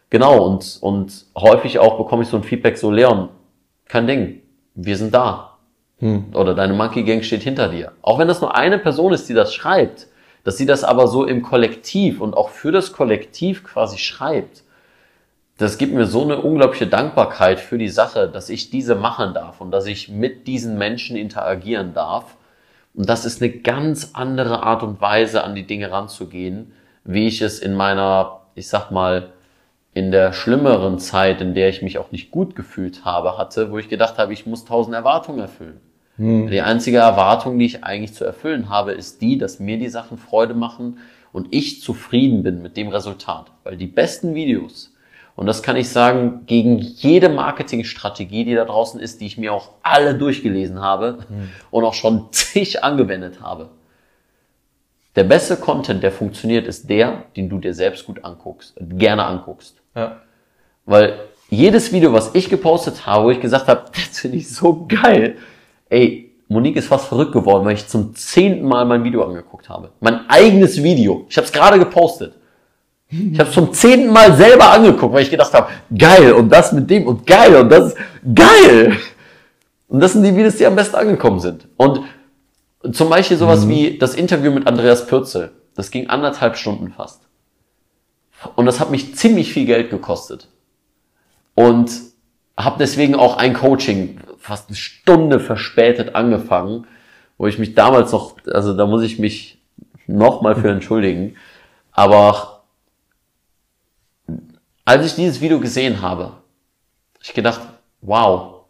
Genau, 0.09 0.45
und, 0.45 0.77
und 0.81 1.25
häufig 1.37 1.79
auch 1.79 1.97
bekomme 1.97 2.23
ich 2.23 2.29
so 2.29 2.37
ein 2.37 2.43
Feedback, 2.43 2.77
so 2.77 2.91
Leon, 2.91 3.29
kein 3.85 4.07
Ding, 4.07 4.41
wir 4.75 4.97
sind 4.97 5.13
da. 5.13 5.57
Oder 6.33 6.55
deine 6.55 6.73
Monkey 6.73 7.03
Gang 7.03 7.23
steht 7.23 7.43
hinter 7.43 7.69
dir. 7.69 7.91
Auch 8.01 8.17
wenn 8.17 8.27
das 8.27 8.41
nur 8.41 8.55
eine 8.55 8.79
Person 8.79 9.13
ist, 9.13 9.29
die 9.29 9.35
das 9.35 9.53
schreibt, 9.53 10.07
dass 10.43 10.57
sie 10.57 10.65
das 10.65 10.83
aber 10.83 11.07
so 11.07 11.25
im 11.25 11.43
Kollektiv 11.43 12.21
und 12.21 12.35
auch 12.35 12.49
für 12.49 12.71
das 12.71 12.91
Kollektiv 12.91 13.63
quasi 13.63 13.99
schreibt, 13.99 14.63
das 15.61 15.77
gibt 15.77 15.93
mir 15.93 16.05
so 16.05 16.23
eine 16.23 16.41
unglaubliche 16.41 16.87
Dankbarkeit 16.87 17.59
für 17.59 17.77
die 17.77 17.89
Sache, 17.89 18.27
dass 18.27 18.49
ich 18.49 18.69
diese 18.69 18.95
machen 18.95 19.33
darf 19.33 19.61
und 19.61 19.71
dass 19.71 19.85
ich 19.85 20.09
mit 20.09 20.47
diesen 20.47 20.77
Menschen 20.77 21.15
interagieren 21.15 21.93
darf. 21.93 22.35
Und 22.93 23.07
das 23.07 23.25
ist 23.25 23.41
eine 23.41 23.51
ganz 23.51 24.11
andere 24.13 24.63
Art 24.63 24.81
und 24.81 25.01
Weise, 25.01 25.43
an 25.43 25.53
die 25.53 25.67
Dinge 25.67 25.91
ranzugehen, 25.91 26.73
wie 27.03 27.27
ich 27.27 27.41
es 27.41 27.59
in 27.59 27.75
meiner, 27.75 28.41
ich 28.55 28.67
sag 28.69 28.91
mal, 28.91 29.29
in 29.93 30.11
der 30.11 30.33
schlimmeren 30.33 30.99
Zeit, 30.99 31.41
in 31.41 31.53
der 31.53 31.69
ich 31.69 31.81
mich 31.81 31.97
auch 31.97 32.11
nicht 32.11 32.31
gut 32.31 32.55
gefühlt 32.55 33.05
habe, 33.05 33.37
hatte, 33.37 33.71
wo 33.71 33.77
ich 33.77 33.89
gedacht 33.89 34.17
habe, 34.17 34.33
ich 34.33 34.45
muss 34.45 34.65
tausend 34.65 34.95
Erwartungen 34.95 35.39
erfüllen. 35.39 35.79
Die 36.49 36.61
einzige 36.61 36.97
Erwartung, 36.97 37.59
die 37.59 37.65
ich 37.65 37.83
eigentlich 37.83 38.13
zu 38.13 38.25
erfüllen 38.25 38.69
habe, 38.69 38.93
ist 38.93 39.21
die, 39.21 39.37
dass 39.37 39.59
mir 39.59 39.77
die 39.77 39.89
Sachen 39.89 40.17
Freude 40.17 40.53
machen 40.53 40.99
und 41.33 41.47
ich 41.51 41.81
zufrieden 41.81 42.43
bin 42.43 42.61
mit 42.61 42.77
dem 42.77 42.89
Resultat. 42.89 43.51
Weil 43.63 43.77
die 43.77 43.87
besten 43.87 44.33
Videos, 44.35 44.90
und 45.41 45.47
das 45.47 45.63
kann 45.63 45.75
ich 45.75 45.89
sagen, 45.89 46.43
gegen 46.45 46.77
jede 46.77 47.27
Marketingstrategie, 47.27 48.45
die 48.45 48.53
da 48.53 48.63
draußen 48.63 48.99
ist, 48.99 49.21
die 49.21 49.25
ich 49.25 49.39
mir 49.39 49.51
auch 49.51 49.71
alle 49.81 50.13
durchgelesen 50.13 50.79
habe 50.81 51.25
und 51.71 51.83
auch 51.83 51.95
schon 51.95 52.27
zig 52.31 52.83
angewendet 52.83 53.41
habe. 53.41 53.69
Der 55.15 55.23
beste 55.23 55.57
Content, 55.57 56.03
der 56.03 56.11
funktioniert, 56.11 56.67
ist 56.67 56.91
der, 56.91 57.23
den 57.35 57.49
du 57.49 57.57
dir 57.57 57.73
selbst 57.73 58.05
gut 58.05 58.23
anguckst, 58.23 58.75
gerne 58.79 59.25
anguckst. 59.25 59.77
Ja. 59.95 60.21
Weil 60.85 61.15
jedes 61.49 61.91
Video, 61.91 62.13
was 62.13 62.35
ich 62.35 62.47
gepostet 62.47 63.07
habe, 63.07 63.25
wo 63.25 63.31
ich 63.31 63.41
gesagt 63.41 63.67
habe, 63.67 63.85
das 63.95 64.19
finde 64.19 64.37
ich 64.37 64.47
so 64.47 64.85
geil, 64.87 65.37
ey, 65.89 66.35
Monique 66.49 66.75
ist 66.75 66.87
fast 66.87 67.07
verrückt 67.07 67.31
geworden, 67.31 67.65
weil 67.65 67.73
ich 67.73 67.87
zum 67.87 68.13
zehnten 68.13 68.67
Mal 68.67 68.85
mein 68.85 69.03
Video 69.03 69.23
angeguckt 69.23 69.69
habe. 69.69 69.89
Mein 70.01 70.29
eigenes 70.29 70.83
Video. 70.83 71.25
Ich 71.29 71.37
habe 71.37 71.47
es 71.47 71.51
gerade 71.51 71.79
gepostet. 71.79 72.35
Ich 73.11 73.39
habe 73.39 73.49
es 73.49 73.55
zum 73.55 73.73
zehnten 73.73 74.11
Mal 74.11 74.35
selber 74.35 74.71
angeguckt, 74.71 75.13
weil 75.13 75.23
ich 75.23 75.29
gedacht 75.29 75.53
habe, 75.53 75.69
geil 75.97 76.31
und 76.31 76.49
das 76.49 76.71
mit 76.71 76.89
dem 76.89 77.07
und 77.07 77.27
geil 77.27 77.55
und 77.57 77.69
das 77.69 77.87
ist 77.87 77.97
geil. 78.33 78.97
Und 79.89 79.99
das 79.99 80.13
sind 80.13 80.23
die 80.23 80.33
Videos, 80.33 80.55
die 80.55 80.65
am 80.65 80.75
besten 80.75 80.95
angekommen 80.95 81.41
sind. 81.41 81.67
Und 81.75 82.01
zum 82.93 83.09
Beispiel 83.09 83.35
sowas 83.35 83.67
wie 83.67 83.97
das 83.97 84.15
Interview 84.15 84.51
mit 84.51 84.65
Andreas 84.65 85.05
Pürzel. 85.05 85.51
Das 85.75 85.91
ging 85.91 86.07
anderthalb 86.07 86.55
Stunden 86.55 86.93
fast. 86.95 87.21
Und 88.55 88.65
das 88.65 88.79
hat 88.79 88.89
mich 88.89 89.15
ziemlich 89.15 89.51
viel 89.51 89.65
Geld 89.65 89.89
gekostet. 89.89 90.47
Und 91.53 91.91
habe 92.57 92.77
deswegen 92.79 93.15
auch 93.15 93.37
ein 93.37 93.53
Coaching 93.53 94.19
fast 94.37 94.69
eine 94.69 94.77
Stunde 94.77 95.39
verspätet 95.39 96.15
angefangen, 96.15 96.87
wo 97.37 97.47
ich 97.47 97.59
mich 97.59 97.75
damals 97.75 98.11
noch, 98.11 98.37
also 98.47 98.73
da 98.73 98.85
muss 98.85 99.03
ich 99.03 99.19
mich 99.19 99.61
nochmal 100.07 100.55
für 100.55 100.69
entschuldigen. 100.69 101.35
Aber 101.91 102.60
als 104.85 105.05
ich 105.05 105.15
dieses 105.15 105.41
Video 105.41 105.59
gesehen 105.59 106.01
habe, 106.01 106.25
hab 106.25 107.21
ich 107.21 107.33
gedacht, 107.33 107.61
wow, 108.01 108.61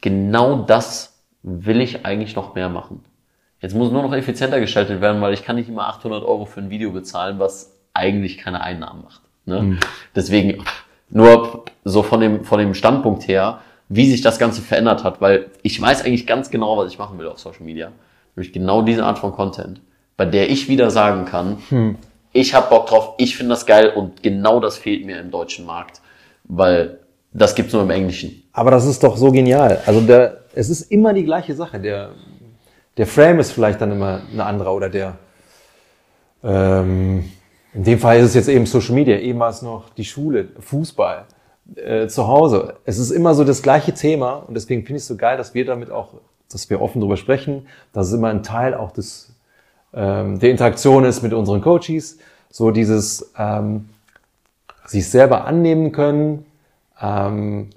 genau 0.00 0.62
das 0.62 1.22
will 1.42 1.80
ich 1.80 2.04
eigentlich 2.04 2.36
noch 2.36 2.54
mehr 2.54 2.68
machen. 2.68 3.04
Jetzt 3.60 3.74
muss 3.74 3.90
nur 3.90 4.02
noch 4.02 4.12
effizienter 4.12 4.60
gestaltet 4.60 5.00
werden, 5.00 5.22
weil 5.22 5.32
ich 5.32 5.44
kann 5.44 5.56
nicht 5.56 5.68
immer 5.68 5.88
800 5.88 6.22
Euro 6.22 6.44
für 6.44 6.60
ein 6.60 6.70
Video 6.70 6.90
bezahlen, 6.92 7.38
was 7.38 7.72
eigentlich 7.94 8.38
keine 8.38 8.60
Einnahmen 8.60 9.02
macht. 9.02 9.22
Ne? 9.46 9.78
Deswegen 10.14 10.64
nur 11.10 11.64
so 11.84 12.02
von 12.02 12.20
dem, 12.20 12.44
von 12.44 12.58
dem 12.58 12.74
Standpunkt 12.74 13.28
her, 13.28 13.60
wie 13.88 14.10
sich 14.10 14.20
das 14.20 14.38
Ganze 14.38 14.62
verändert 14.62 15.04
hat, 15.04 15.20
weil 15.20 15.50
ich 15.62 15.80
weiß 15.80 16.04
eigentlich 16.04 16.26
ganz 16.26 16.50
genau, 16.50 16.76
was 16.76 16.92
ich 16.92 16.98
machen 16.98 17.18
will 17.18 17.28
auf 17.28 17.38
Social 17.38 17.62
Media. 17.62 17.92
Nämlich 18.34 18.52
genau 18.52 18.82
diese 18.82 19.04
Art 19.04 19.18
von 19.18 19.32
Content, 19.32 19.80
bei 20.16 20.24
der 20.24 20.50
ich 20.50 20.68
wieder 20.68 20.90
sagen 20.90 21.24
kann, 21.24 21.58
ich 22.34 22.52
habe 22.52 22.68
Bock 22.68 22.88
drauf, 22.88 23.14
ich 23.16 23.36
finde 23.36 23.54
das 23.54 23.64
geil 23.64 23.92
und 23.94 24.22
genau 24.22 24.60
das 24.60 24.76
fehlt 24.76 25.06
mir 25.06 25.20
im 25.20 25.30
deutschen 25.30 25.64
Markt, 25.64 26.02
weil 26.44 26.98
das 27.32 27.54
gibt's 27.54 27.72
nur 27.72 27.82
im 27.82 27.90
Englischen. 27.90 28.42
Aber 28.52 28.70
das 28.70 28.84
ist 28.84 29.02
doch 29.02 29.16
so 29.16 29.30
genial. 29.30 29.80
Also 29.86 30.00
der, 30.00 30.42
es 30.54 30.68
ist 30.68 30.90
immer 30.90 31.14
die 31.14 31.24
gleiche 31.24 31.54
Sache. 31.54 31.80
Der, 31.80 32.10
der 32.96 33.06
Frame 33.06 33.38
ist 33.38 33.52
vielleicht 33.52 33.80
dann 33.80 33.92
immer 33.92 34.22
ein 34.32 34.40
anderer 34.40 34.74
oder 34.74 34.90
der, 34.90 35.16
ähm, 36.42 37.24
in 37.72 37.84
dem 37.84 37.98
Fall 38.00 38.18
ist 38.18 38.26
es 38.26 38.34
jetzt 38.34 38.48
eben 38.48 38.66
Social 38.66 38.94
Media, 38.94 39.16
es 39.16 39.62
noch 39.62 39.90
die 39.90 40.04
Schule, 40.04 40.48
Fußball, 40.58 41.26
äh, 41.76 42.08
zu 42.08 42.26
Hause. 42.26 42.74
Es 42.84 42.98
ist 42.98 43.12
immer 43.12 43.34
so 43.34 43.44
das 43.44 43.62
gleiche 43.62 43.94
Thema 43.94 44.34
und 44.34 44.54
deswegen 44.54 44.82
finde 44.82 44.96
ich 44.96 45.02
es 45.02 45.08
so 45.08 45.16
geil, 45.16 45.36
dass 45.36 45.54
wir 45.54 45.64
damit 45.64 45.90
auch, 45.90 46.14
dass 46.50 46.68
wir 46.68 46.82
offen 46.82 47.00
drüber 47.00 47.16
sprechen, 47.16 47.68
dass 47.92 48.08
es 48.08 48.12
immer 48.12 48.28
ein 48.28 48.42
Teil 48.42 48.74
auch 48.74 48.90
des, 48.90 49.33
ähm, 49.94 50.38
der 50.38 50.50
Interaktion 50.50 51.04
ist 51.04 51.22
mit 51.22 51.32
unseren 51.32 51.60
Coaches, 51.60 52.18
so 52.50 52.70
dieses 52.70 53.32
ähm, 53.38 53.88
sich 54.86 55.08
selber 55.08 55.44
annehmen 55.44 55.92
können, 55.92 56.46
ähm, 57.00 57.70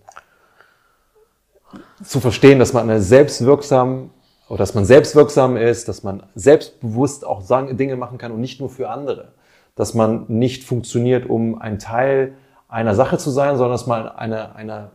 zu 2.03 2.19
verstehen, 2.19 2.59
dass 2.59 2.73
man 2.73 2.99
selbstwirksam 3.01 4.11
oder 4.49 4.59
dass 4.59 4.73
man 4.73 4.85
selbstwirksam 4.85 5.57
ist, 5.57 5.87
dass 5.87 6.03
man 6.03 6.23
selbstbewusst 6.35 7.25
auch 7.25 7.43
Dinge 7.71 7.95
machen 7.95 8.17
kann 8.17 8.31
und 8.31 8.39
nicht 8.39 8.59
nur 8.59 8.69
für 8.69 8.89
andere. 8.89 9.33
Dass 9.75 9.93
man 9.93 10.25
nicht 10.27 10.63
funktioniert, 10.63 11.29
um 11.29 11.59
ein 11.59 11.79
Teil 11.79 12.33
einer 12.67 12.95
Sache 12.95 13.17
zu 13.17 13.29
sein, 13.29 13.57
sondern 13.57 13.73
dass 13.73 13.87
man 13.87 14.07
eine, 14.07 14.55
eine, 14.55 14.91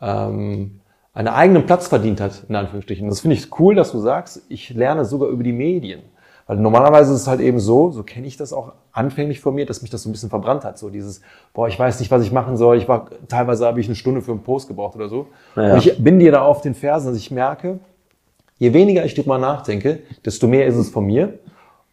ähm, 0.00 0.80
einen 1.14 1.28
eigenen 1.28 1.66
Platz 1.66 1.88
verdient 1.88 2.20
hat, 2.20 2.44
in 2.48 2.56
Anführungsstrichen. 2.56 3.08
Das 3.08 3.20
finde 3.20 3.36
ich 3.36 3.58
cool, 3.58 3.74
dass 3.74 3.92
du 3.92 3.98
sagst, 4.00 4.42
ich 4.48 4.70
lerne 4.70 5.04
sogar 5.04 5.28
über 5.28 5.42
die 5.42 5.52
Medien. 5.52 6.02
Weil 6.46 6.58
normalerweise 6.58 7.12
ist 7.12 7.22
es 7.22 7.26
halt 7.26 7.40
eben 7.40 7.58
so, 7.58 7.90
so 7.90 8.04
kenne 8.04 8.26
ich 8.26 8.36
das 8.36 8.52
auch 8.52 8.72
anfänglich 8.92 9.40
von 9.40 9.54
mir, 9.54 9.66
dass 9.66 9.82
mich 9.82 9.90
das 9.90 10.04
so 10.04 10.08
ein 10.08 10.12
bisschen 10.12 10.30
verbrannt 10.30 10.64
hat. 10.64 10.78
So 10.78 10.90
dieses, 10.90 11.20
boah, 11.52 11.66
ich 11.66 11.78
weiß 11.78 11.98
nicht, 11.98 12.10
was 12.12 12.22
ich 12.22 12.30
machen 12.30 12.56
soll. 12.56 12.78
Ich 12.78 12.88
war, 12.88 13.06
teilweise 13.28 13.66
habe 13.66 13.80
ich 13.80 13.86
eine 13.86 13.96
Stunde 13.96 14.22
für 14.22 14.30
einen 14.30 14.42
Post 14.42 14.68
gebraucht 14.68 14.94
oder 14.94 15.08
so. 15.08 15.26
Ja. 15.56 15.74
Und 15.74 15.84
ich 15.84 16.02
bin 16.02 16.20
dir 16.20 16.30
da 16.30 16.42
auf 16.42 16.60
den 16.60 16.74
Fersen, 16.74 17.08
dass 17.08 17.16
ich 17.16 17.32
merke, 17.32 17.80
je 18.58 18.72
weniger 18.72 19.04
ich 19.04 19.14
drüber 19.14 19.38
nachdenke, 19.38 20.00
desto 20.24 20.46
mehr 20.46 20.66
ist 20.66 20.76
es 20.76 20.88
von 20.88 21.04
mir. 21.04 21.38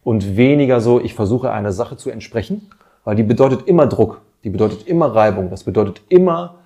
Und 0.04 0.36
weniger 0.36 0.80
so, 0.80 1.00
ich 1.00 1.14
versuche 1.14 1.50
einer 1.50 1.72
Sache 1.72 1.96
zu 1.96 2.10
entsprechen, 2.10 2.70
weil 3.04 3.16
die 3.16 3.22
bedeutet 3.22 3.66
immer 3.66 3.86
Druck, 3.86 4.20
die 4.44 4.50
bedeutet 4.50 4.86
immer 4.86 5.06
Reibung, 5.06 5.50
das 5.50 5.64
bedeutet 5.64 6.02
immer, 6.10 6.56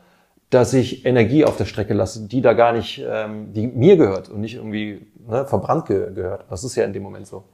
dass 0.50 0.74
ich 0.74 1.06
Energie 1.06 1.44
auf 1.44 1.56
der 1.56 1.66
Strecke 1.66 1.94
lasse, 1.94 2.26
die 2.26 2.40
da 2.40 2.54
gar 2.54 2.72
nicht, 2.72 3.04
ähm, 3.06 3.52
die 3.52 3.66
mir 3.66 3.96
gehört 3.96 4.28
und 4.28 4.40
nicht 4.40 4.56
irgendwie 4.56 5.06
ne, 5.28 5.46
verbrannt 5.46 5.86
ge 5.86 6.12
gehört. 6.14 6.46
Das 6.50 6.64
ist 6.64 6.74
ja 6.74 6.84
in 6.84 6.92
dem 6.92 7.02
Moment 7.02 7.26
so. 7.26 7.44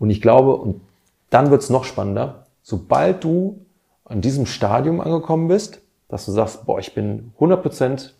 Und 0.00 0.10
ich 0.10 0.20
glaube, 0.20 0.56
und 0.56 0.80
dann 1.28 1.52
wird's 1.52 1.70
noch 1.70 1.84
spannender, 1.84 2.46
sobald 2.62 3.22
du 3.22 3.60
an 4.04 4.20
diesem 4.20 4.46
Stadium 4.46 5.00
angekommen 5.00 5.46
bist, 5.46 5.80
dass 6.08 6.26
du 6.26 6.32
sagst, 6.32 6.66
boah, 6.66 6.80
ich 6.80 6.94
bin 6.94 7.32
100% 7.38 8.10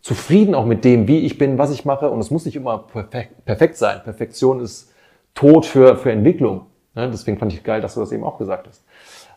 zufrieden 0.00 0.54
auch 0.54 0.64
mit 0.64 0.84
dem, 0.84 1.08
wie 1.08 1.18
ich 1.18 1.36
bin, 1.36 1.58
was 1.58 1.70
ich 1.70 1.84
mache. 1.84 2.08
Und 2.10 2.20
es 2.20 2.30
muss 2.30 2.46
nicht 2.46 2.56
immer 2.56 2.78
perfekt, 2.78 3.44
perfekt 3.44 3.76
sein. 3.76 4.02
Perfektion 4.02 4.60
ist 4.60 4.90
Tod 5.34 5.66
für, 5.66 5.96
für 5.96 6.12
Entwicklung. 6.12 6.66
Ne? 6.94 7.10
Deswegen 7.10 7.38
fand 7.38 7.52
ich 7.52 7.62
geil, 7.62 7.82
dass 7.82 7.94
du 7.94 8.00
das 8.00 8.12
eben 8.12 8.24
auch 8.24 8.38
gesagt 8.38 8.68
hast. 8.68 8.84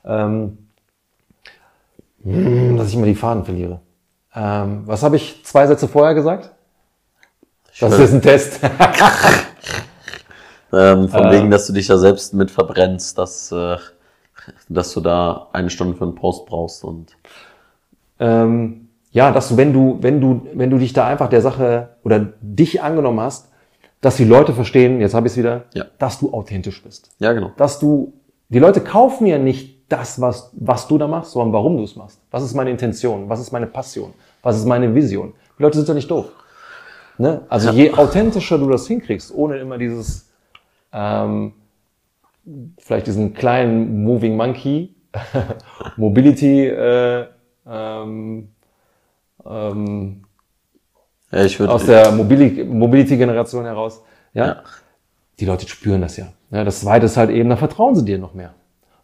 Ähm, 0.06 0.60
hm, 2.24 2.78
dass 2.78 2.88
ich 2.88 2.95
immer 2.95 3.06
die 3.06 3.16
Faden 3.16 3.44
verliere. 3.44 3.82
Ähm, 4.34 4.84
was 4.86 5.03
habe 5.03 5.16
ich 5.16 5.44
zwei 5.44 5.68
Sätze 5.68 5.88
vorher 5.88 6.14
gesagt? 6.14 6.52
Das 7.80 7.98
ist 7.98 8.14
ein 8.14 8.22
Test. 8.22 8.60
Ähm, 10.71 11.09
von 11.09 11.25
Äh. 11.25 11.31
wegen, 11.31 11.51
dass 11.51 11.67
du 11.67 11.73
dich 11.73 11.87
da 11.87 11.97
selbst 11.97 12.33
mit 12.33 12.51
verbrennst, 12.51 13.17
dass, 13.17 13.51
äh, 13.51 13.77
dass 14.67 14.93
du 14.93 15.01
da 15.01 15.47
eine 15.53 15.69
Stunde 15.69 15.95
für 15.97 16.03
einen 16.03 16.15
Post 16.15 16.45
brauchst 16.45 16.83
und 16.83 17.15
ähm, 18.19 18.89
ja, 19.11 19.31
dass 19.31 19.49
du, 19.49 19.57
wenn 19.57 19.73
du, 19.73 19.97
wenn 20.01 20.21
du, 20.21 20.45
wenn 20.53 20.69
du 20.69 20.77
dich 20.77 20.93
da 20.93 21.07
einfach 21.07 21.29
der 21.29 21.41
Sache 21.41 21.89
oder 22.03 22.19
dich 22.41 22.81
angenommen 22.83 23.19
hast, 23.21 23.47
dass 24.01 24.17
die 24.17 24.25
Leute 24.25 24.53
verstehen, 24.53 25.01
jetzt 25.01 25.13
habe 25.13 25.27
ich 25.27 25.33
es 25.33 25.37
wieder, 25.37 25.63
Ja. 25.73 25.85
dass 25.97 26.19
du 26.19 26.31
authentisch 26.33 26.83
bist. 26.83 27.09
ja, 27.19 27.33
genau. 27.33 27.51
Dass 27.57 27.79
du, 27.79 28.13
die 28.49 28.59
Leute 28.59 28.81
kaufen 28.81 29.25
ja 29.25 29.37
nicht 29.37 29.79
das, 29.91 30.21
was, 30.21 30.51
was 30.53 30.87
du 30.87 30.97
da 30.99 31.07
machst, 31.07 31.31
sondern 31.31 31.51
warum 31.53 31.77
du 31.77 31.83
es 31.83 31.95
machst. 31.95 32.19
Was 32.29 32.43
ist 32.43 32.53
meine 32.53 32.69
Intention? 32.69 33.27
Was 33.27 33.39
ist 33.39 33.51
meine 33.51 33.65
Passion? 33.67 34.13
Was 34.43 34.55
ist 34.57 34.65
meine 34.65 34.93
Vision? 34.93 35.33
Die 35.57 35.63
Leute 35.63 35.77
sind 35.77 35.87
ja 35.87 35.95
nicht 35.95 36.09
doof. 36.11 36.27
Ne? 37.17 37.41
Also 37.49 37.71
je 37.71 37.91
authentischer 37.93 38.57
du 38.59 38.69
das 38.69 38.85
hinkriegst, 38.87 39.33
ohne 39.33 39.57
immer 39.57 39.77
dieses, 39.79 40.28
ähm, 40.94 41.53
vielleicht 42.80 43.07
diesen 43.07 43.34
kleinen 43.34 44.03
Moving 44.03 44.36
Monkey, 44.36 44.95
Mobility, 45.98 46.68
äh, 46.68 47.26
ähm, 47.68 48.49
ähm, 49.45 50.24
Ja, 51.32 51.45
ich 51.45 51.60
würde 51.60 51.74
aus 51.74 51.86
der 51.86 52.11
Mobili- 52.11 52.64
Mobility-Generation 52.66 53.66
heraus. 53.66 54.02
Ja? 54.34 54.45
Ja. 54.45 54.64
Die 55.40 55.45
Leute 55.45 55.68
spüren 55.68 56.02
das 56.02 56.18
ja. 56.18 56.28
ja. 56.52 56.64
Das 56.64 56.82
zweite 56.82 57.06
ist 57.06 57.18
halt 57.18 57.30
eben, 57.30 57.49
da 57.49 57.56
vertrauen 57.56 57.95
sie 57.95 58.06
dir 58.06 58.18
noch 58.18 58.34
mehr. 58.34 58.53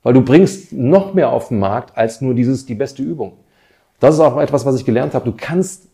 Weil 0.04 0.14
du 0.14 0.22
bringst 0.22 0.74
noch 0.74 1.14
mehr 1.14 1.30
auf 1.30 1.48
den 1.48 1.60
Markt 1.60 1.98
als 1.98 2.22
nur 2.22 2.34
dieses, 2.36 2.66
die 2.66 2.76
beste 2.76 3.02
Übung. 3.02 3.34
Das 4.00 4.16
ist 4.16 4.20
auch 4.22 4.38
etwas, 4.38 4.66
was 4.66 4.76
ich 4.76 4.86
gelernt 4.86 5.14
habe. 5.16 5.26
Du 5.26 5.36
kannst, 5.36 5.88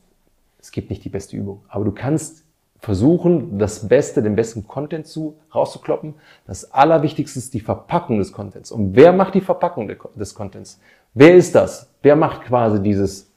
es 0.59 0.71
gibt 0.71 0.89
nicht 0.89 1.03
die 1.05 1.09
beste 1.09 1.37
Übung, 1.37 1.63
aber 1.69 1.85
du 1.85 1.91
kannst 1.91 2.43
versuchen, 2.81 3.59
das 3.59 3.87
Beste, 3.87 4.21
den 4.23 4.35
besten 4.35 4.67
Content 4.67 5.05
zu 5.07 5.35
rauszukloppen. 5.53 6.15
Das 6.47 6.71
Allerwichtigste 6.73 7.39
ist 7.39 7.53
die 7.53 7.59
Verpackung 7.59 8.17
des 8.17 8.33
Contents. 8.33 8.71
Und 8.71 8.95
wer 8.95 9.13
macht 9.13 9.35
die 9.35 9.41
Verpackung 9.41 9.87
de- 9.87 9.97
des 10.15 10.33
Contents? 10.33 10.79
Wer 11.13 11.35
ist 11.35 11.53
das? 11.55 11.87
Wer 12.01 12.15
macht 12.15 12.41
quasi 12.45 12.81
dieses, 12.81 13.27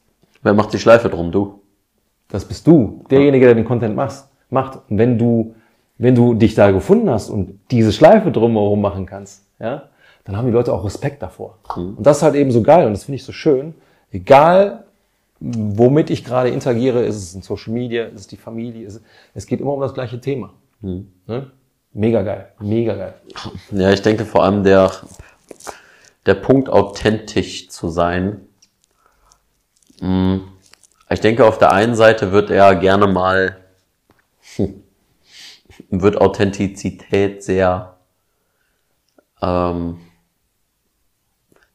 Wer 0.43 0.53
macht 0.55 0.73
die 0.75 0.79
Schleife 0.79 1.09
drum? 1.09 1.31
Du. 1.33 1.61
das 2.29 2.45
bist 2.45 2.67
du, 2.67 3.05
derjenige, 3.11 3.47
der 3.47 3.55
den 3.55 3.65
Content 3.65 3.95
machst, 3.97 4.29
macht. 4.51 4.79
Und 4.91 4.99
wenn 4.99 5.17
du, 5.19 5.55
wenn 5.99 6.15
du 6.15 6.35
dich 6.35 6.55
da 6.55 6.71
gefunden 6.71 7.09
hast 7.11 7.31
und 7.31 7.61
diese 7.71 7.93
Schleife 7.93 8.31
drumherum 8.31 8.81
machen 8.81 9.07
kannst, 9.07 9.45
ja, 9.61 9.85
dann 10.25 10.37
haben 10.37 10.47
die 10.47 10.53
Leute 10.53 10.73
auch 10.73 10.85
Respekt 10.85 11.23
davor. 11.23 11.59
Und 11.77 12.07
das 12.07 12.19
ist 12.19 12.23
halt 12.23 12.35
eben 12.35 12.51
so 12.51 12.63
geil 12.63 12.87
und 12.87 12.93
das 12.93 13.05
finde 13.05 13.17
ich 13.17 13.25
so 13.25 13.33
schön. 13.33 13.75
Egal, 14.11 14.84
womit 15.45 16.09
ich 16.11 16.25
gerade 16.25 16.49
interagiere, 16.49 17.05
ist 17.05 17.17
es 17.17 17.35
in 17.35 17.43
Social 17.43 17.73
Media, 17.73 18.05
ist 18.07 18.21
es 18.21 18.27
die 18.29 18.37
Familie, 18.37 18.87
es, 18.87 19.01
es 19.35 19.47
geht 19.47 19.61
immer 19.61 19.75
um 19.75 19.81
das 19.81 19.93
gleiche 19.93 20.21
Thema. 20.21 20.55
Ne? 20.81 21.51
Mega 21.93 22.23
geil, 22.23 22.53
mega 22.61 22.95
geil. 22.95 23.15
Ja, 23.71 23.91
ich 23.93 24.01
denke 24.03 24.25
vor 24.25 24.43
allem 24.45 24.65
der, 24.65 24.91
der 26.27 26.35
Punkt, 26.35 26.69
authentisch 26.71 27.69
zu 27.69 27.89
sein. 27.89 28.41
Mm, 30.01 30.39
Ich 31.11 31.21
denke, 31.21 31.45
auf 31.45 31.59
der 31.59 31.73
einen 31.73 31.95
Seite 31.95 32.33
wird 32.33 32.51
er 32.51 32.75
gerne 32.77 33.07
mal, 33.07 33.59
hm, 34.57 34.83
wird 35.91 36.21
Authentizität 36.21 37.45
sehr, 37.45 37.97
ähm, 39.43 40.01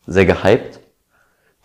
sehr 0.07 0.25
gehypt. 0.25 0.79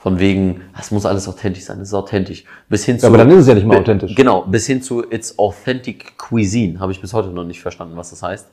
Von 0.04 0.18
wegen, 0.18 0.60
es 0.78 0.90
muss 0.90 1.06
alles 1.06 1.26
authentisch 1.28 1.64
sein, 1.64 1.80
es 1.80 1.88
ist 1.88 1.94
authentisch. 1.94 2.44
Bis 2.68 2.84
hin 2.84 2.98
zu. 3.00 3.06
aber 3.06 3.16
dann 3.16 3.30
ist 3.30 3.38
es 3.38 3.46
ja 3.46 3.54
nicht 3.54 3.66
mal 3.66 3.76
bi- 3.76 3.80
authentisch. 3.80 4.14
Genau, 4.14 4.42
bis 4.42 4.66
hin 4.66 4.82
zu 4.82 5.02
It's 5.10 5.38
Authentic 5.38 6.18
Cuisine. 6.18 6.78
Habe 6.78 6.92
ich 6.92 7.00
bis 7.00 7.14
heute 7.14 7.30
noch 7.30 7.44
nicht 7.44 7.62
verstanden, 7.62 7.96
was 7.96 8.10
das 8.10 8.22
heißt. 8.22 8.46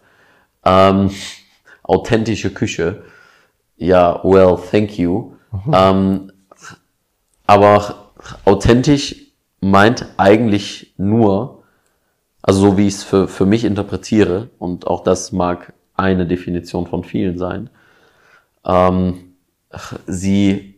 Ähm, 0.63 1.11
authentische 1.83 2.51
Küche. 2.53 3.03
Ja, 3.75 4.21
well, 4.23 4.57
thank 4.71 4.97
you. 4.97 5.33
Ähm, 5.73 6.31
aber 7.47 8.11
authentisch 8.45 9.17
meint 9.59 10.05
eigentlich 10.15 10.93
nur, 10.95 11.63
also 12.41 12.61
so 12.61 12.77
wie 12.77 12.87
ich 12.87 12.93
es 12.93 13.03
für, 13.03 13.27
für 13.27 13.45
mich 13.45 13.65
interpretiere, 13.65 14.51
und 14.57 14.87
auch 14.87 15.03
das 15.03 15.33
mag 15.33 15.73
eine 15.97 16.25
Definition 16.25 16.87
von 16.87 17.03
vielen 17.03 17.37
sein, 17.37 17.69
ähm, 18.63 19.33
sie 20.07 20.70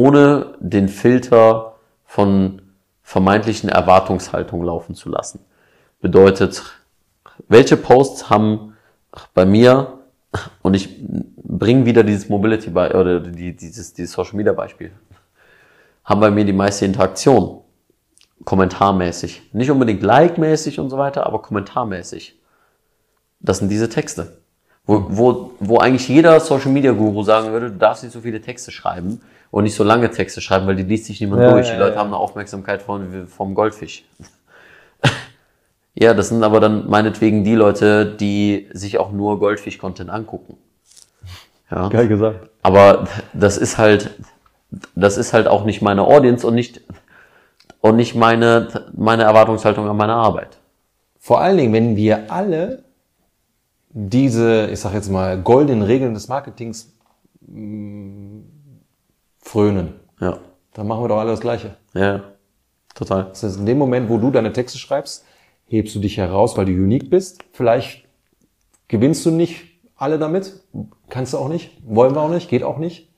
ohne 0.00 0.54
den 0.60 0.88
Filter 0.88 1.74
von 2.06 2.62
vermeintlichen 3.02 3.68
Erwartungshaltungen 3.68 4.64
laufen 4.64 4.94
zu 4.94 5.10
lassen. 5.10 5.40
Bedeutet, 6.00 6.62
welche 7.48 7.76
Posts 7.76 8.30
haben 8.30 8.76
bei 9.34 9.44
mir, 9.44 9.98
und 10.62 10.74
ich 10.74 10.88
bringe 11.42 11.84
wieder 11.84 12.02
dieses 12.02 12.28
Mobility 12.28 12.70
oder 12.70 13.20
die, 13.20 13.54
dieses, 13.54 13.92
dieses 13.92 14.12
Social 14.12 14.36
Media 14.36 14.52
Beispiel, 14.52 14.90
haben 16.04 16.20
bei 16.20 16.30
mir 16.30 16.46
die 16.46 16.54
meiste 16.54 16.86
Interaktion. 16.86 17.60
Kommentarmäßig. 18.44 19.50
Nicht 19.52 19.70
unbedingt 19.70 20.02
like-mäßig 20.02 20.80
und 20.80 20.88
so 20.88 20.96
weiter, 20.96 21.26
aber 21.26 21.42
kommentarmäßig. 21.42 22.40
Das 23.40 23.58
sind 23.58 23.68
diese 23.68 23.90
Texte. 23.90 24.38
Wo, 24.86 25.04
wo, 25.08 25.50
wo 25.60 25.76
eigentlich 25.76 26.08
jeder 26.08 26.40
Social 26.40 26.70
Media 26.70 26.92
Guru 26.92 27.22
sagen 27.22 27.52
würde, 27.52 27.70
du 27.70 27.76
darfst 27.76 28.02
nicht 28.02 28.14
so 28.14 28.20
viele 28.22 28.40
Texte 28.40 28.70
schreiben 28.70 29.20
und 29.50 29.64
nicht 29.64 29.74
so 29.74 29.84
lange 29.84 30.10
Texte 30.10 30.40
schreiben, 30.40 30.66
weil 30.66 30.76
die 30.76 30.84
liest 30.84 31.06
sich 31.06 31.20
niemand 31.20 31.42
Ja, 31.42 31.52
durch. 31.52 31.68
ja, 31.68 31.74
die 31.74 31.80
Leute 31.80 31.94
ja. 31.94 32.00
haben 32.00 32.08
eine 32.08 32.16
Aufmerksamkeit 32.16 32.82
von, 32.82 33.26
vom 33.26 33.54
Goldfisch. 33.54 34.04
ja, 35.94 36.14
das 36.14 36.28
sind 36.28 36.42
aber 36.44 36.60
dann 36.60 36.88
meinetwegen 36.88 37.42
die 37.44 37.54
Leute, 37.54 38.06
die 38.06 38.68
sich 38.72 38.98
auch 38.98 39.10
nur 39.12 39.38
Goldfisch-Content 39.38 40.10
angucken. 40.10 40.56
Ja. 41.70 41.88
Geil 41.88 42.08
gesagt. 42.08 42.48
Aber 42.62 43.06
das 43.32 43.56
ist 43.58 43.78
halt, 43.78 44.10
das 44.94 45.16
ist 45.16 45.32
halt 45.32 45.48
auch 45.48 45.64
nicht 45.64 45.82
meine 45.82 46.02
Audience 46.02 46.46
und 46.46 46.54
nicht, 46.54 46.80
und 47.80 47.96
nicht 47.96 48.14
meine, 48.14 48.68
meine 48.92 49.22
Erwartungshaltung 49.24 49.88
an 49.88 49.96
meine 49.96 50.14
Arbeit. 50.14 50.58
Vor 51.18 51.40
allen 51.40 51.56
Dingen, 51.56 51.72
wenn 51.72 51.96
wir 51.96 52.30
alle 52.30 52.84
diese, 53.90 54.68
ich 54.70 54.80
sag 54.80 54.94
jetzt 54.94 55.10
mal, 55.10 55.38
goldenen 55.40 55.82
Regeln 55.82 56.14
des 56.14 56.28
Marketings 56.28 56.92
mh, 57.40 58.42
frönen, 59.40 59.94
Ja. 60.20 60.38
dann 60.74 60.86
machen 60.86 61.02
wir 61.04 61.08
doch 61.08 61.18
alle 61.18 61.30
das 61.30 61.40
Gleiche. 61.40 61.76
Ja. 61.94 62.22
Total. 62.94 63.24
Das 63.30 63.42
heißt, 63.42 63.58
in 63.58 63.66
dem 63.66 63.78
Moment, 63.78 64.08
wo 64.08 64.18
du 64.18 64.30
deine 64.30 64.52
Texte 64.52 64.78
schreibst, 64.78 65.24
hebst 65.66 65.94
du 65.94 66.00
dich 66.00 66.16
heraus, 66.18 66.56
weil 66.56 66.66
du 66.66 66.72
unique 66.72 67.08
bist. 67.08 67.44
Vielleicht 67.52 68.06
gewinnst 68.88 69.24
du 69.24 69.30
nicht 69.30 69.64
alle 69.96 70.18
damit. 70.18 70.60
Kannst 71.08 71.32
du 71.32 71.38
auch 71.38 71.48
nicht. 71.48 71.78
Wollen 71.84 72.14
wir 72.14 72.20
auch 72.20 72.28
nicht. 72.30 72.48
Geht 72.50 72.62
auch 72.62 72.78
nicht. 72.78 73.08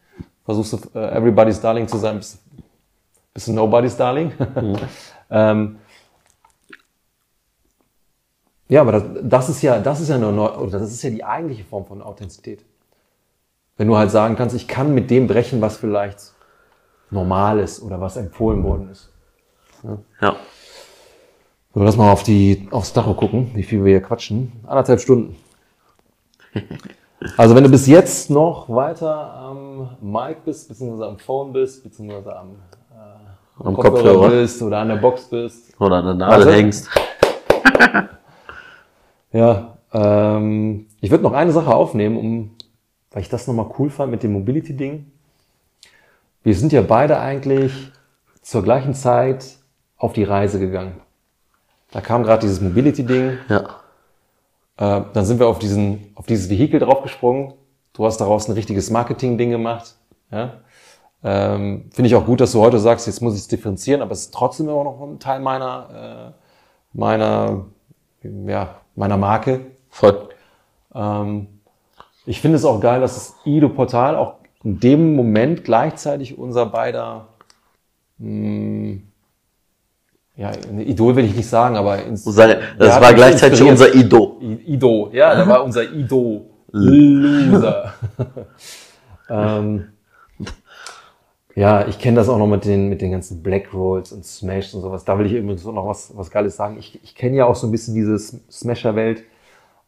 Versuchst 0.44 0.72
du 0.72 0.98
äh, 0.98 1.16
everybody's 1.16 1.60
darling 1.60 1.86
zu 1.88 1.96
sein, 1.98 2.16
bist, 2.18 2.42
bist 3.32 3.46
du 3.48 3.52
nobody's 3.52 3.96
darling. 3.96 4.32
ähm, 5.30 5.78
ja, 8.68 8.80
aber 8.80 8.92
das, 8.92 9.04
das 9.22 9.48
ist 9.50 9.62
ja, 9.62 9.78
das 9.78 10.00
ist 10.00 10.08
ja 10.08 10.16
eine, 10.16 10.32
neu- 10.32 10.56
oder 10.56 10.78
das 10.80 10.90
ist 10.92 11.02
ja 11.02 11.10
die 11.10 11.22
eigentliche 11.24 11.64
Form 11.64 11.84
von 11.86 12.02
Authentizität. 12.02 12.64
Wenn 13.82 13.88
du 13.88 13.96
halt 13.96 14.12
sagen 14.12 14.36
kannst, 14.36 14.54
ich 14.54 14.68
kann 14.68 14.94
mit 14.94 15.10
dem 15.10 15.26
brechen, 15.26 15.60
was 15.60 15.76
vielleicht 15.76 16.34
normal 17.10 17.58
ist 17.58 17.82
oder 17.82 18.00
was 18.00 18.16
empfohlen 18.16 18.62
worden 18.62 18.90
ist. 18.90 19.10
Ja. 20.20 20.36
So, 21.74 21.82
lass 21.82 21.96
mal 21.96 22.12
auf 22.12 22.22
die, 22.22 22.68
aufs 22.70 22.92
Tacho 22.92 23.14
gucken, 23.14 23.50
wie 23.54 23.64
viel 23.64 23.82
wir 23.84 23.90
hier 23.90 24.00
quatschen. 24.00 24.52
Anderthalb 24.64 25.00
Stunden. 25.00 25.34
Also 27.36 27.54
wenn 27.56 27.62
du 27.64 27.70
bis 27.70 27.86
jetzt 27.88 28.30
noch 28.30 28.68
weiter 28.68 29.32
am 29.34 29.96
Mic 30.00 30.38
bist, 30.44 30.68
beziehungsweise 30.68 31.08
am 31.08 31.18
Phone 31.18 31.52
bist, 31.52 31.82
beziehungsweise 31.84 32.36
am, 32.36 32.50
äh, 32.92 33.64
Am 33.64 33.74
Kopfhörer. 33.76 34.28
bist 34.28 34.60
oder 34.62 34.78
an 34.78 34.88
der 34.88 34.96
Box 34.96 35.24
bist. 35.24 35.80
Oder 35.80 35.96
an 35.96 36.04
der 36.04 36.14
Nadel 36.14 36.34
Also- 36.34 36.50
hängst. 36.52 36.88
Ja, 39.32 39.78
ähm, 39.92 40.86
ich 41.00 41.10
würde 41.10 41.22
noch 41.24 41.32
eine 41.32 41.52
Sache 41.52 41.74
aufnehmen, 41.74 42.16
um, 42.16 42.50
weil 43.12 43.22
ich 43.22 43.28
das 43.28 43.46
nochmal 43.46 43.70
cool 43.78 43.90
fand 43.90 44.10
mit 44.10 44.22
dem 44.22 44.32
Mobility-Ding. 44.32 45.10
Wir 46.42 46.54
sind 46.54 46.72
ja 46.72 46.82
beide 46.82 47.20
eigentlich 47.20 47.72
zur 48.40 48.62
gleichen 48.62 48.94
Zeit 48.94 49.58
auf 49.96 50.12
die 50.12 50.24
Reise 50.24 50.58
gegangen. 50.58 51.00
Da 51.92 52.00
kam 52.00 52.24
gerade 52.24 52.40
dieses 52.40 52.60
Mobility-Ding. 52.60 53.38
Ja. 53.48 53.60
Äh, 54.78 55.04
dann 55.12 55.24
sind 55.24 55.38
wir 55.38 55.46
auf, 55.46 55.58
diesen, 55.58 56.10
auf 56.14 56.26
dieses 56.26 56.48
Vehikel 56.50 56.80
draufgesprungen. 56.80 57.54
Du 57.92 58.06
hast 58.06 58.18
daraus 58.18 58.48
ein 58.48 58.52
richtiges 58.52 58.90
Marketing-Ding 58.90 59.50
gemacht. 59.50 59.94
Ja? 60.30 60.60
Ähm, 61.22 61.90
Finde 61.92 62.08
ich 62.08 62.16
auch 62.16 62.24
gut, 62.26 62.40
dass 62.40 62.52
du 62.52 62.60
heute 62.60 62.78
sagst, 62.78 63.06
jetzt 63.06 63.20
muss 63.20 63.34
ich 63.34 63.42
es 63.42 63.48
differenzieren, 63.48 64.02
aber 64.02 64.12
es 64.12 64.22
ist 64.22 64.34
trotzdem 64.34 64.68
immer 64.68 64.84
noch 64.84 65.00
ein 65.00 65.20
Teil 65.20 65.40
meiner, 65.40 66.32
äh, 66.34 66.98
meiner, 66.98 67.66
ja, 68.22 68.80
meiner 68.96 69.16
Marke. 69.18 69.60
Voll. 69.90 70.30
Ähm, 70.94 71.46
ich 72.26 72.40
finde 72.40 72.56
es 72.56 72.64
auch 72.64 72.80
geil, 72.80 73.00
dass 73.00 73.14
das 73.14 73.34
Ido-Portal 73.44 74.16
auch 74.16 74.34
in 74.64 74.78
dem 74.80 75.16
Moment 75.16 75.64
gleichzeitig 75.64 76.38
unser 76.38 76.66
beider 76.66 77.28
mh, 78.18 79.00
ja, 80.36 80.48
ein 80.48 80.80
Idol 80.80 81.14
will 81.16 81.26
ich 81.26 81.36
nicht 81.36 81.48
sagen, 81.48 81.76
aber 81.76 82.02
ins, 82.04 82.24
das 82.24 82.36
war 82.38 83.12
gleichzeitig 83.12 83.60
inspiriert. 83.60 83.70
unser 83.70 83.94
Ido. 83.94 84.38
Ido, 84.40 85.10
ja, 85.12 85.34
der 85.34 85.46
war 85.46 85.62
unser 85.62 85.92
Ido. 85.92 86.46
Loser. 86.72 87.92
ähm, 89.28 89.88
ja, 91.54 91.86
ich 91.86 91.98
kenne 91.98 92.16
das 92.16 92.30
auch 92.30 92.38
noch 92.38 92.46
mit 92.46 92.64
den, 92.64 92.88
mit 92.88 93.02
den 93.02 93.12
ganzen 93.12 93.42
Black 93.42 93.74
Rolls 93.74 94.10
und 94.10 94.24
Smash 94.24 94.72
und 94.72 94.80
sowas. 94.80 95.04
Da 95.04 95.18
will 95.18 95.26
ich 95.26 95.34
übrigens 95.34 95.66
auch 95.66 95.74
noch 95.74 95.86
was, 95.86 96.16
was 96.16 96.30
Geiles 96.30 96.56
sagen. 96.56 96.78
Ich, 96.78 96.98
ich 97.04 97.14
kenne 97.14 97.36
ja 97.36 97.44
auch 97.44 97.54
so 97.54 97.66
ein 97.66 97.70
bisschen 97.70 97.94
diese 97.94 98.18
Smasher-Welt. 98.18 99.24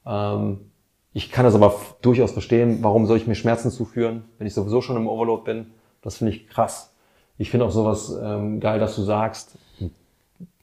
Ähm, 0.06 0.70
ich 1.14 1.30
kann 1.30 1.44
das 1.44 1.54
aber 1.54 1.74
durchaus 2.02 2.32
verstehen, 2.32 2.78
warum 2.82 3.06
soll 3.06 3.16
ich 3.16 3.26
mir 3.26 3.34
Schmerzen 3.36 3.70
zuführen, 3.70 4.24
wenn 4.38 4.46
ich 4.46 4.52
sowieso 4.54 4.80
schon 4.82 4.96
im 4.96 5.06
Overload 5.06 5.44
bin. 5.44 5.66
Das 6.02 6.16
finde 6.18 6.32
ich 6.34 6.48
krass. 6.48 6.92
Ich 7.38 7.50
finde 7.50 7.64
auch 7.66 7.70
sowas 7.70 8.14
ähm, 8.22 8.60
geil, 8.60 8.78
dass 8.80 8.94
du 8.96 9.02
sagst, 9.02 9.52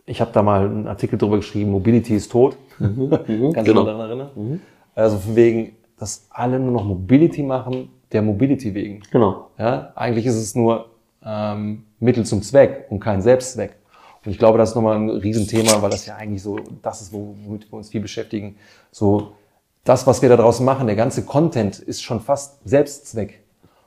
ich 0.05 0.19
habe 0.21 0.31
da 0.33 0.41
mal 0.43 0.65
einen 0.65 0.87
Artikel 0.87 1.17
drüber 1.17 1.37
geschrieben, 1.37 1.71
Mobility 1.71 2.15
ist 2.15 2.31
tot. 2.31 2.57
Kannst 2.77 3.27
du 3.29 3.51
genau. 3.53 3.83
daran 3.85 4.01
erinnern? 4.01 4.61
Also 4.93 5.17
von 5.19 5.35
wegen, 5.35 5.75
dass 5.97 6.27
alle 6.29 6.59
nur 6.59 6.71
noch 6.71 6.83
Mobility 6.83 7.43
machen, 7.43 7.89
der 8.11 8.21
Mobility 8.21 8.73
wegen. 8.73 9.01
Genau. 9.11 9.47
Ja, 9.57 9.93
eigentlich 9.95 10.25
ist 10.25 10.35
es 10.35 10.53
nur 10.55 10.87
ähm, 11.23 11.83
Mittel 11.99 12.25
zum 12.25 12.41
Zweck 12.41 12.87
und 12.89 12.99
kein 12.99 13.21
Selbstzweck. 13.21 13.75
Und 14.25 14.31
ich 14.31 14.37
glaube, 14.37 14.57
das 14.57 14.69
ist 14.69 14.75
nochmal 14.75 14.97
ein 14.97 15.09
Riesenthema, 15.09 15.81
weil 15.81 15.89
das 15.91 16.05
ja 16.05 16.15
eigentlich 16.15 16.43
so, 16.43 16.57
das 16.81 17.01
ist, 17.01 17.13
wo- 17.13 17.35
womit 17.45 17.71
wir 17.71 17.77
uns 17.77 17.89
viel 17.89 18.01
beschäftigen. 18.01 18.55
So, 18.91 19.31
das, 19.83 20.05
was 20.07 20.21
wir 20.21 20.29
da 20.29 20.37
draußen 20.37 20.65
machen, 20.65 20.87
der 20.87 20.95
ganze 20.95 21.25
Content 21.25 21.79
ist 21.79 22.03
schon 22.03 22.19
fast 22.19 22.59
Selbstzweck. 22.67 23.41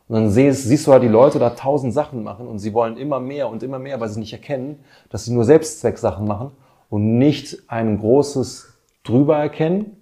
Und 0.08 0.16
dann 0.16 0.30
siehst, 0.30 0.64
siehst 0.64 0.86
du 0.86 0.92
halt 0.92 1.02
die 1.02 1.08
Leute 1.08 1.38
da 1.38 1.50
tausend 1.50 1.94
Sachen 1.94 2.22
machen 2.22 2.46
und 2.46 2.58
sie 2.58 2.74
wollen 2.74 2.96
immer 2.96 3.20
mehr 3.20 3.48
und 3.48 3.62
immer 3.62 3.78
mehr, 3.78 4.00
weil 4.00 4.08
sie 4.08 4.20
nicht 4.20 4.32
erkennen, 4.32 4.80
dass 5.08 5.24
sie 5.24 5.32
nur 5.32 5.44
Selbstzwecksachen 5.44 6.26
machen 6.26 6.50
und 6.90 7.18
nicht 7.18 7.62
ein 7.68 7.98
großes 7.98 8.74
drüber 9.02 9.38
erkennen. 9.38 9.96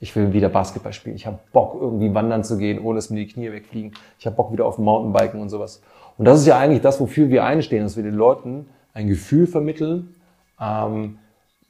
Ich 0.00 0.14
will 0.14 0.32
wieder 0.32 0.48
Basketball 0.48 0.92
spielen. 0.92 1.16
Ich 1.16 1.26
habe 1.26 1.38
Bock, 1.52 1.76
irgendwie 1.80 2.14
wandern 2.14 2.44
zu 2.44 2.58
gehen, 2.58 2.78
ohne 2.78 2.96
dass 2.98 3.10
mir 3.10 3.24
die 3.24 3.32
Knie 3.32 3.50
wegfliegen. 3.50 3.92
Ich 4.18 4.26
habe 4.26 4.36
Bock 4.36 4.52
wieder 4.52 4.66
auf 4.66 4.78
Mountainbiken 4.78 5.40
und 5.40 5.48
sowas. 5.48 5.82
Und 6.18 6.24
das 6.24 6.40
ist 6.40 6.46
ja 6.46 6.58
eigentlich 6.58 6.82
das, 6.82 7.00
wofür 7.00 7.30
wir 7.30 7.44
einstehen, 7.44 7.82
dass 7.82 7.96
wir 7.96 8.04
den 8.04 8.14
Leuten 8.14 8.66
ein 8.92 9.08
Gefühl 9.08 9.46
vermitteln, 9.46 10.14
ähm, 10.60 11.18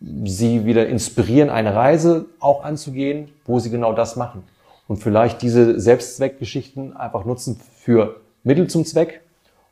sie 0.00 0.64
wieder 0.64 0.86
inspirieren, 0.86 1.50
eine 1.50 1.74
Reise 1.74 2.26
auch 2.40 2.64
anzugehen, 2.64 3.30
wo 3.44 3.58
sie 3.58 3.70
genau 3.70 3.92
das 3.92 4.16
machen. 4.16 4.44
Und 4.86 4.98
vielleicht 4.98 5.42
diese 5.42 5.78
Selbstzweckgeschichten 5.78 6.96
einfach 6.96 7.24
nutzen 7.24 7.60
für 7.76 8.20
Mittel 8.42 8.68
zum 8.68 8.84
Zweck 8.84 9.20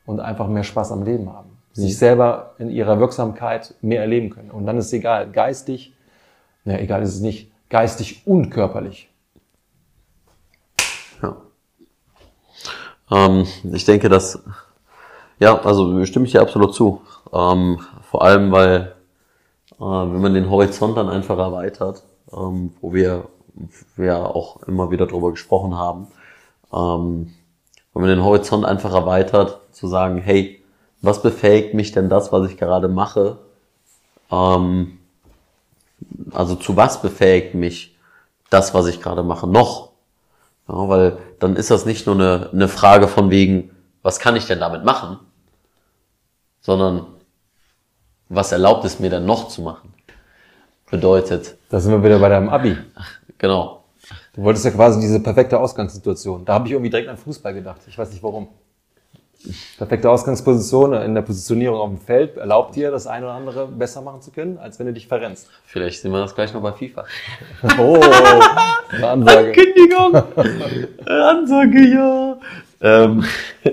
und 0.04 0.20
einfach 0.20 0.48
mehr 0.48 0.64
Spaß 0.64 0.92
am 0.92 1.04
Leben 1.04 1.32
haben. 1.32 1.50
Sich 1.72 1.98
selber 1.98 2.54
in 2.58 2.70
ihrer 2.70 2.98
Wirksamkeit 2.98 3.74
mehr 3.82 4.00
erleben 4.00 4.30
können. 4.30 4.50
Und 4.50 4.66
dann 4.66 4.78
ist 4.78 4.86
es 4.86 4.92
egal, 4.92 5.30
geistig, 5.30 5.92
na, 6.64 6.78
egal 6.80 7.02
ist 7.02 7.14
es 7.14 7.20
nicht, 7.20 7.50
geistig 7.68 8.26
und 8.26 8.50
körperlich. 8.50 9.08
Ja. 11.22 11.36
Ähm, 13.10 13.46
ich 13.72 13.84
denke, 13.84 14.08
dass, 14.08 14.42
ja, 15.38 15.58
also 15.62 16.04
stimme 16.04 16.26
ich 16.26 16.32
dir 16.32 16.42
absolut 16.42 16.74
zu. 16.74 17.02
Ähm, 17.32 17.80
vor 18.10 18.22
allem, 18.22 18.52
weil, 18.52 18.95
wenn 19.78 20.20
man 20.20 20.34
den 20.34 20.50
Horizont 20.50 20.96
dann 20.96 21.08
einfach 21.08 21.38
erweitert, 21.38 22.02
ähm, 22.32 22.74
wo 22.80 22.92
wir, 22.92 23.28
wir 23.96 24.34
auch 24.34 24.62
immer 24.62 24.90
wieder 24.90 25.06
drüber 25.06 25.30
gesprochen 25.30 25.74
haben, 25.76 26.08
ähm, 26.72 27.34
wenn 27.92 28.02
man 28.02 28.10
den 28.10 28.24
Horizont 28.24 28.64
einfach 28.64 28.92
erweitert, 28.92 29.60
zu 29.72 29.86
sagen, 29.88 30.18
hey, 30.18 30.62
was 31.02 31.22
befähigt 31.22 31.74
mich 31.74 31.92
denn 31.92 32.08
das, 32.08 32.32
was 32.32 32.50
ich 32.50 32.56
gerade 32.56 32.88
mache? 32.88 33.38
Ähm, 34.30 34.98
also 36.32 36.56
zu 36.56 36.76
was 36.76 37.00
befähigt 37.00 37.54
mich 37.54 37.96
das, 38.50 38.74
was 38.74 38.86
ich 38.86 39.00
gerade 39.00 39.22
mache, 39.22 39.46
noch? 39.46 39.92
Ja, 40.68 40.88
weil 40.88 41.18
dann 41.38 41.56
ist 41.56 41.70
das 41.70 41.86
nicht 41.86 42.06
nur 42.06 42.16
eine, 42.16 42.50
eine 42.52 42.68
Frage 42.68 43.08
von 43.08 43.30
wegen, 43.30 43.70
was 44.02 44.18
kann 44.18 44.36
ich 44.36 44.46
denn 44.46 44.60
damit 44.60 44.84
machen, 44.84 45.18
sondern 46.60 47.06
was 48.28 48.52
erlaubt 48.52 48.84
es 48.84 48.98
mir 49.00 49.10
denn 49.10 49.24
noch 49.26 49.48
zu 49.48 49.62
machen? 49.62 49.92
Bedeutet, 50.90 51.56
Da 51.68 51.80
sind 51.80 51.92
wir 51.92 52.02
wieder 52.04 52.18
bei 52.18 52.28
deinem 52.28 52.48
Abi. 52.48 52.76
genau, 53.38 53.84
Du 54.34 54.42
wolltest 54.42 54.64
ja 54.64 54.70
quasi 54.70 55.00
diese 55.00 55.18
perfekte 55.20 55.58
Ausgangssituation. 55.58 56.44
Da 56.44 56.54
habe 56.54 56.66
ich 56.66 56.72
irgendwie 56.72 56.90
direkt 56.90 57.08
an 57.08 57.16
Fußball 57.16 57.54
gedacht. 57.54 57.80
Ich 57.88 57.98
weiß 57.98 58.10
nicht 58.10 58.22
warum. 58.22 58.48
Perfekte 59.78 60.10
Ausgangsposition 60.10 60.92
in 60.94 61.14
der 61.14 61.22
Positionierung 61.22 61.78
auf 61.78 61.88
dem 61.90 61.98
Feld 61.98 62.36
erlaubt 62.36 62.74
dir, 62.74 62.90
das 62.90 63.06
eine 63.06 63.26
oder 63.26 63.34
andere 63.34 63.66
besser 63.68 64.00
machen 64.02 64.20
zu 64.20 64.30
können, 64.32 64.58
als 64.58 64.78
wenn 64.78 64.86
du 64.86 64.92
dich 64.92 65.06
verrennst. 65.06 65.48
vielleicht 65.66 66.00
sehen 66.02 66.10
wir 66.12 66.20
das 66.20 66.34
gleich 66.34 66.52
noch 66.52 66.62
bei 66.62 66.72
FIFA. 66.72 67.04
Oh, 67.78 68.00
eine 68.90 69.08
Ansage. 69.08 69.52
Kündigung! 69.52 70.14
Ansage, 71.06 71.88
ja! 71.88 72.36
Ähm, 72.80 73.24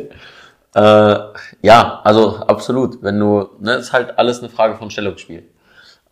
äh, 0.75 1.15
ja, 1.63 2.01
also 2.03 2.37
absolut. 2.39 3.01
Wenn 3.01 3.19
du, 3.19 3.49
ne, 3.59 3.75
ist 3.75 3.93
halt 3.93 4.19
alles 4.19 4.39
eine 4.39 4.49
Frage 4.49 4.75
von 4.75 4.91
Stellungsspiel. 4.91 5.49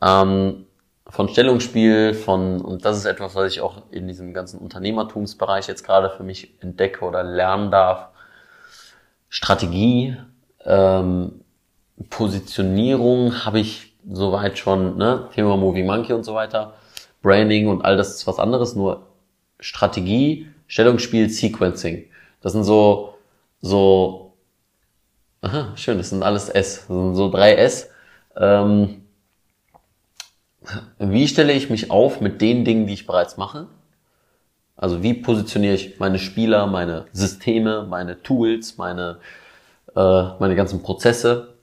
Ähm, 0.01 0.65
von 1.07 1.27
Stellungsspiel, 1.27 2.13
von, 2.13 2.61
und 2.61 2.85
das 2.85 2.97
ist 2.97 3.05
etwas, 3.05 3.35
was 3.35 3.51
ich 3.51 3.59
auch 3.59 3.83
in 3.91 4.07
diesem 4.07 4.33
ganzen 4.33 4.59
Unternehmertumsbereich 4.59 5.67
jetzt 5.67 5.83
gerade 5.83 6.09
für 6.09 6.23
mich 6.23 6.55
entdecke 6.61 7.03
oder 7.03 7.21
lernen 7.23 7.69
darf. 7.69 8.07
Strategie, 9.27 10.15
ähm, 10.63 11.41
Positionierung 12.09 13.45
habe 13.45 13.59
ich 13.59 13.93
soweit 14.09 14.57
schon, 14.57 14.97
ne, 14.97 15.27
Thema 15.35 15.57
Moving 15.57 15.85
Monkey 15.85 16.13
und 16.13 16.23
so 16.23 16.33
weiter. 16.33 16.75
Branding 17.21 17.67
und 17.67 17.83
all 17.83 17.97
das 17.97 18.15
ist 18.15 18.25
was 18.25 18.39
anderes, 18.39 18.73
nur 18.75 19.07
Strategie, 19.59 20.47
Stellungsspiel, 20.67 21.29
Sequencing. 21.29 22.05
Das 22.41 22.53
sind 22.53 22.63
so, 22.63 23.15
so, 23.59 24.30
aha, 25.41 25.73
schön, 25.75 25.97
das 25.97 26.09
sind 26.09 26.23
alles 26.23 26.49
S, 26.49 26.85
das 26.87 26.87
sind 26.87 27.15
so 27.15 27.29
drei 27.29 27.55
S. 27.55 27.89
Ähm, 28.35 29.01
wie 30.99 31.27
stelle 31.27 31.53
ich 31.53 31.69
mich 31.69 31.89
auf 31.89 32.21
mit 32.21 32.41
den 32.41 32.63
Dingen, 32.63 32.87
die 32.87 32.93
ich 32.93 33.07
bereits 33.07 33.37
mache? 33.37 33.67
Also 34.75 35.03
wie 35.03 35.13
positioniere 35.13 35.75
ich 35.75 35.99
meine 35.99 36.19
Spieler, 36.19 36.67
meine 36.67 37.05
Systeme, 37.11 37.85
meine 37.87 38.21
Tools, 38.23 38.77
meine, 38.77 39.17
äh, 39.95 40.23
meine 40.39 40.55
ganzen 40.55 40.81
Prozesse? 40.81 41.55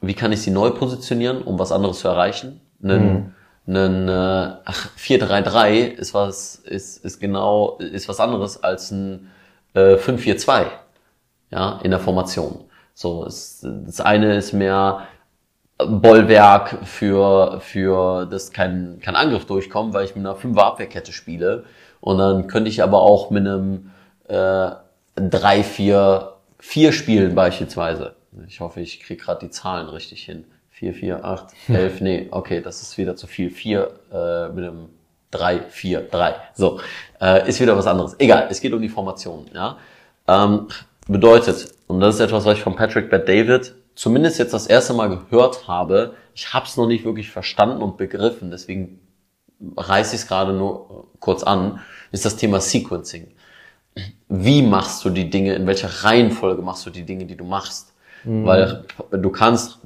Wie 0.00 0.14
kann 0.14 0.32
ich 0.32 0.42
sie 0.42 0.50
neu 0.50 0.70
positionieren, 0.70 1.42
um 1.42 1.58
was 1.58 1.72
anderes 1.72 2.00
zu 2.00 2.08
erreichen? 2.08 2.60
Einen, 2.82 3.34
einen 3.66 4.08
äh, 4.08 4.56
ach, 4.64 4.90
4-3-3 4.98 5.86
ist 5.86 6.14
was, 6.14 6.56
ist, 6.56 7.04
ist 7.04 7.20
genau, 7.20 7.78
ist 7.78 8.08
was 8.08 8.18
anderes 8.18 8.62
als 8.62 8.90
ein 8.90 9.30
äh, 9.74 9.94
5-4-2, 9.94 10.66
ja, 11.52 11.78
in 11.82 11.90
der 11.90 12.00
Formation. 12.00 12.64
So, 12.94 13.24
es, 13.24 13.60
das 13.62 14.00
eine 14.00 14.36
ist 14.36 14.52
mehr 14.52 15.06
Bollwerk 15.78 16.78
für, 16.84 17.60
für 17.60 18.26
dass 18.26 18.52
kein, 18.52 18.98
kein 19.00 19.16
Angriff 19.16 19.46
durchkommt, 19.46 19.94
weil 19.94 20.04
ich 20.04 20.16
mit 20.16 20.26
einer 20.26 20.36
5er 20.36 20.60
Abwehrkette 20.60 21.12
spiele. 21.12 21.64
Und 22.00 22.18
dann 22.18 22.46
könnte 22.46 22.68
ich 22.68 22.82
aber 22.82 23.02
auch 23.02 23.30
mit 23.30 23.46
einem 23.46 23.90
äh, 24.28 24.70
3, 25.16 25.62
4, 25.62 26.32
4 26.58 26.92
spielen 26.92 27.34
beispielsweise. 27.34 28.14
Ich 28.48 28.60
hoffe, 28.60 28.80
ich 28.80 29.00
kriege 29.00 29.22
gerade 29.22 29.46
die 29.46 29.50
Zahlen 29.50 29.88
richtig 29.88 30.24
hin. 30.24 30.44
4, 30.70 30.94
4, 30.94 31.24
8, 31.24 31.46
11, 31.68 32.00
nee, 32.00 32.28
okay, 32.30 32.60
das 32.60 32.82
ist 32.82 32.98
wieder 32.98 33.14
zu 33.14 33.26
viel. 33.26 33.50
4 33.50 33.90
äh, 34.12 34.48
mit 34.48 34.64
einem 34.64 34.88
3, 35.30 35.60
4, 35.60 36.00
3. 36.02 36.34
So, 36.54 36.80
äh, 37.20 37.48
ist 37.48 37.60
wieder 37.60 37.76
was 37.76 37.86
anderes. 37.86 38.16
Egal, 38.18 38.48
es 38.50 38.60
geht 38.60 38.72
um 38.72 38.80
die 38.80 38.88
Formation. 38.88 39.46
Ja? 39.54 39.76
Ähm, 40.26 40.68
bedeutet, 41.06 41.74
und 41.86 42.00
das 42.00 42.16
ist 42.16 42.20
etwas, 42.20 42.44
was 42.44 42.58
ich 42.58 42.62
von 42.62 42.76
Patrick 42.76 43.10
Bad 43.10 43.28
David 43.28 43.74
zumindest 43.94 44.38
jetzt 44.38 44.54
das 44.54 44.66
erste 44.66 44.94
Mal 44.94 45.08
gehört 45.08 45.68
habe, 45.68 46.14
ich 46.34 46.52
habe 46.54 46.66
es 46.66 46.76
noch 46.76 46.86
nicht 46.86 47.04
wirklich 47.04 47.30
verstanden 47.30 47.82
und 47.82 47.96
begriffen, 47.96 48.50
deswegen 48.50 49.00
reiße 49.76 50.14
ich 50.14 50.22
es 50.22 50.28
gerade 50.28 50.52
nur 50.52 51.08
kurz 51.20 51.42
an, 51.42 51.80
ist 52.10 52.24
das 52.24 52.36
Thema 52.36 52.60
Sequencing. 52.60 53.28
Wie 54.28 54.62
machst 54.62 55.04
du 55.04 55.10
die 55.10 55.28
Dinge, 55.28 55.54
in 55.54 55.66
welcher 55.66 56.04
Reihenfolge 56.04 56.62
machst 56.62 56.86
du 56.86 56.90
die 56.90 57.04
Dinge, 57.04 57.26
die 57.26 57.36
du 57.36 57.44
machst? 57.44 57.92
Weil 58.24 58.84
du 59.10 59.30
kannst 59.30 59.80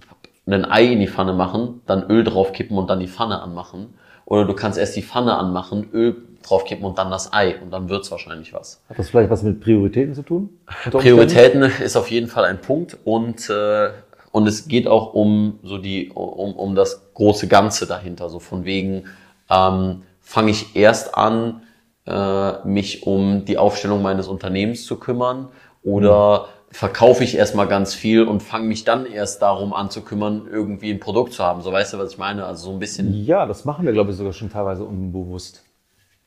ein 0.47 0.65
Ei 0.65 0.93
in 0.93 1.01
die 1.01 1.09
Pfanne 1.09 1.33
machen, 1.33 1.81
dann 1.87 2.09
Öl 2.09 2.23
draufkippen 2.23 2.77
und 2.77 2.89
dann 2.89 3.01
die 3.01 3.09
Pfanne 3.09 3.41
anmachen. 3.41 3.95
Oder 4.27 4.45
du 4.45 4.55
kannst 4.55 4.79
erst 4.79 4.95
die 4.95 5.03
Pfanne 5.03 5.37
anmachen, 5.37 5.89
Öl 5.93 6.17
draufkippen 6.49 6.85
und 6.85 6.99
dann 6.99 7.11
das 7.11 7.33
Ei 7.33 7.57
und 7.61 7.71
dann 7.71 7.89
wird's 7.89 8.11
wahrscheinlich 8.11 8.53
was. 8.53 8.83
Hat 8.89 8.99
das 8.99 9.11
vielleicht 9.11 9.31
was 9.31 9.43
mit 9.43 9.61
Prioritäten 9.61 10.15
zu 10.15 10.23
tun? 10.23 10.51
Prioritäten 10.91 11.63
ist 11.63 11.97
auf 11.97 12.11
jeden 12.11 12.29
Fall 12.29 12.45
ein 12.45 12.61
Punkt 12.61 12.97
und 13.05 13.51
äh, 13.51 13.91
und 14.33 14.47
es 14.47 14.69
geht 14.69 14.87
auch 14.87 15.15
um 15.15 15.61
so 15.63 15.79
die 15.79 16.11
um, 16.11 16.55
um 16.55 16.75
das 16.75 17.13
große 17.15 17.49
Ganze 17.49 17.87
dahinter, 17.87 18.29
so 18.29 18.39
von 18.39 18.65
wegen 18.65 19.05
ähm, 19.51 20.03
fange 20.21 20.51
ich 20.51 20.77
erst 20.77 21.17
an, 21.17 21.63
äh, 22.07 22.67
mich 22.67 23.07
um 23.07 23.45
die 23.45 23.59
Aufstellung 23.59 24.03
meines 24.03 24.29
Unternehmens 24.29 24.85
zu 24.85 24.97
kümmern 24.97 25.49
oder 25.83 26.49
verkaufe 26.71 27.25
ich 27.25 27.37
erstmal 27.37 27.69
ganz 27.69 27.95
viel 27.95 28.25
und 28.25 28.43
fange 28.43 28.67
mich 28.67 28.85
dann 28.85 29.07
erst 29.07 29.41
darum 29.41 29.73
an 29.73 29.91
zu 29.91 30.03
kümmern, 30.03 30.47
irgendwie 30.51 30.91
ein 30.91 31.01
Produkt 31.01 31.33
zu 31.33 31.43
haben. 31.43 31.63
So 31.63 31.73
weißt 31.73 31.95
du, 31.95 31.99
was 31.99 32.13
ich 32.13 32.19
meine? 32.19 32.45
Also 32.45 32.67
so 32.67 32.73
ein 32.73 32.79
bisschen. 32.79 33.25
Ja, 33.25 33.47
das 33.47 33.65
machen 33.65 33.87
wir, 33.87 33.93
glaube 33.93 34.11
ich, 34.11 34.17
sogar 34.17 34.33
schon 34.33 34.51
teilweise 34.51 34.85
unbewusst. 34.85 35.63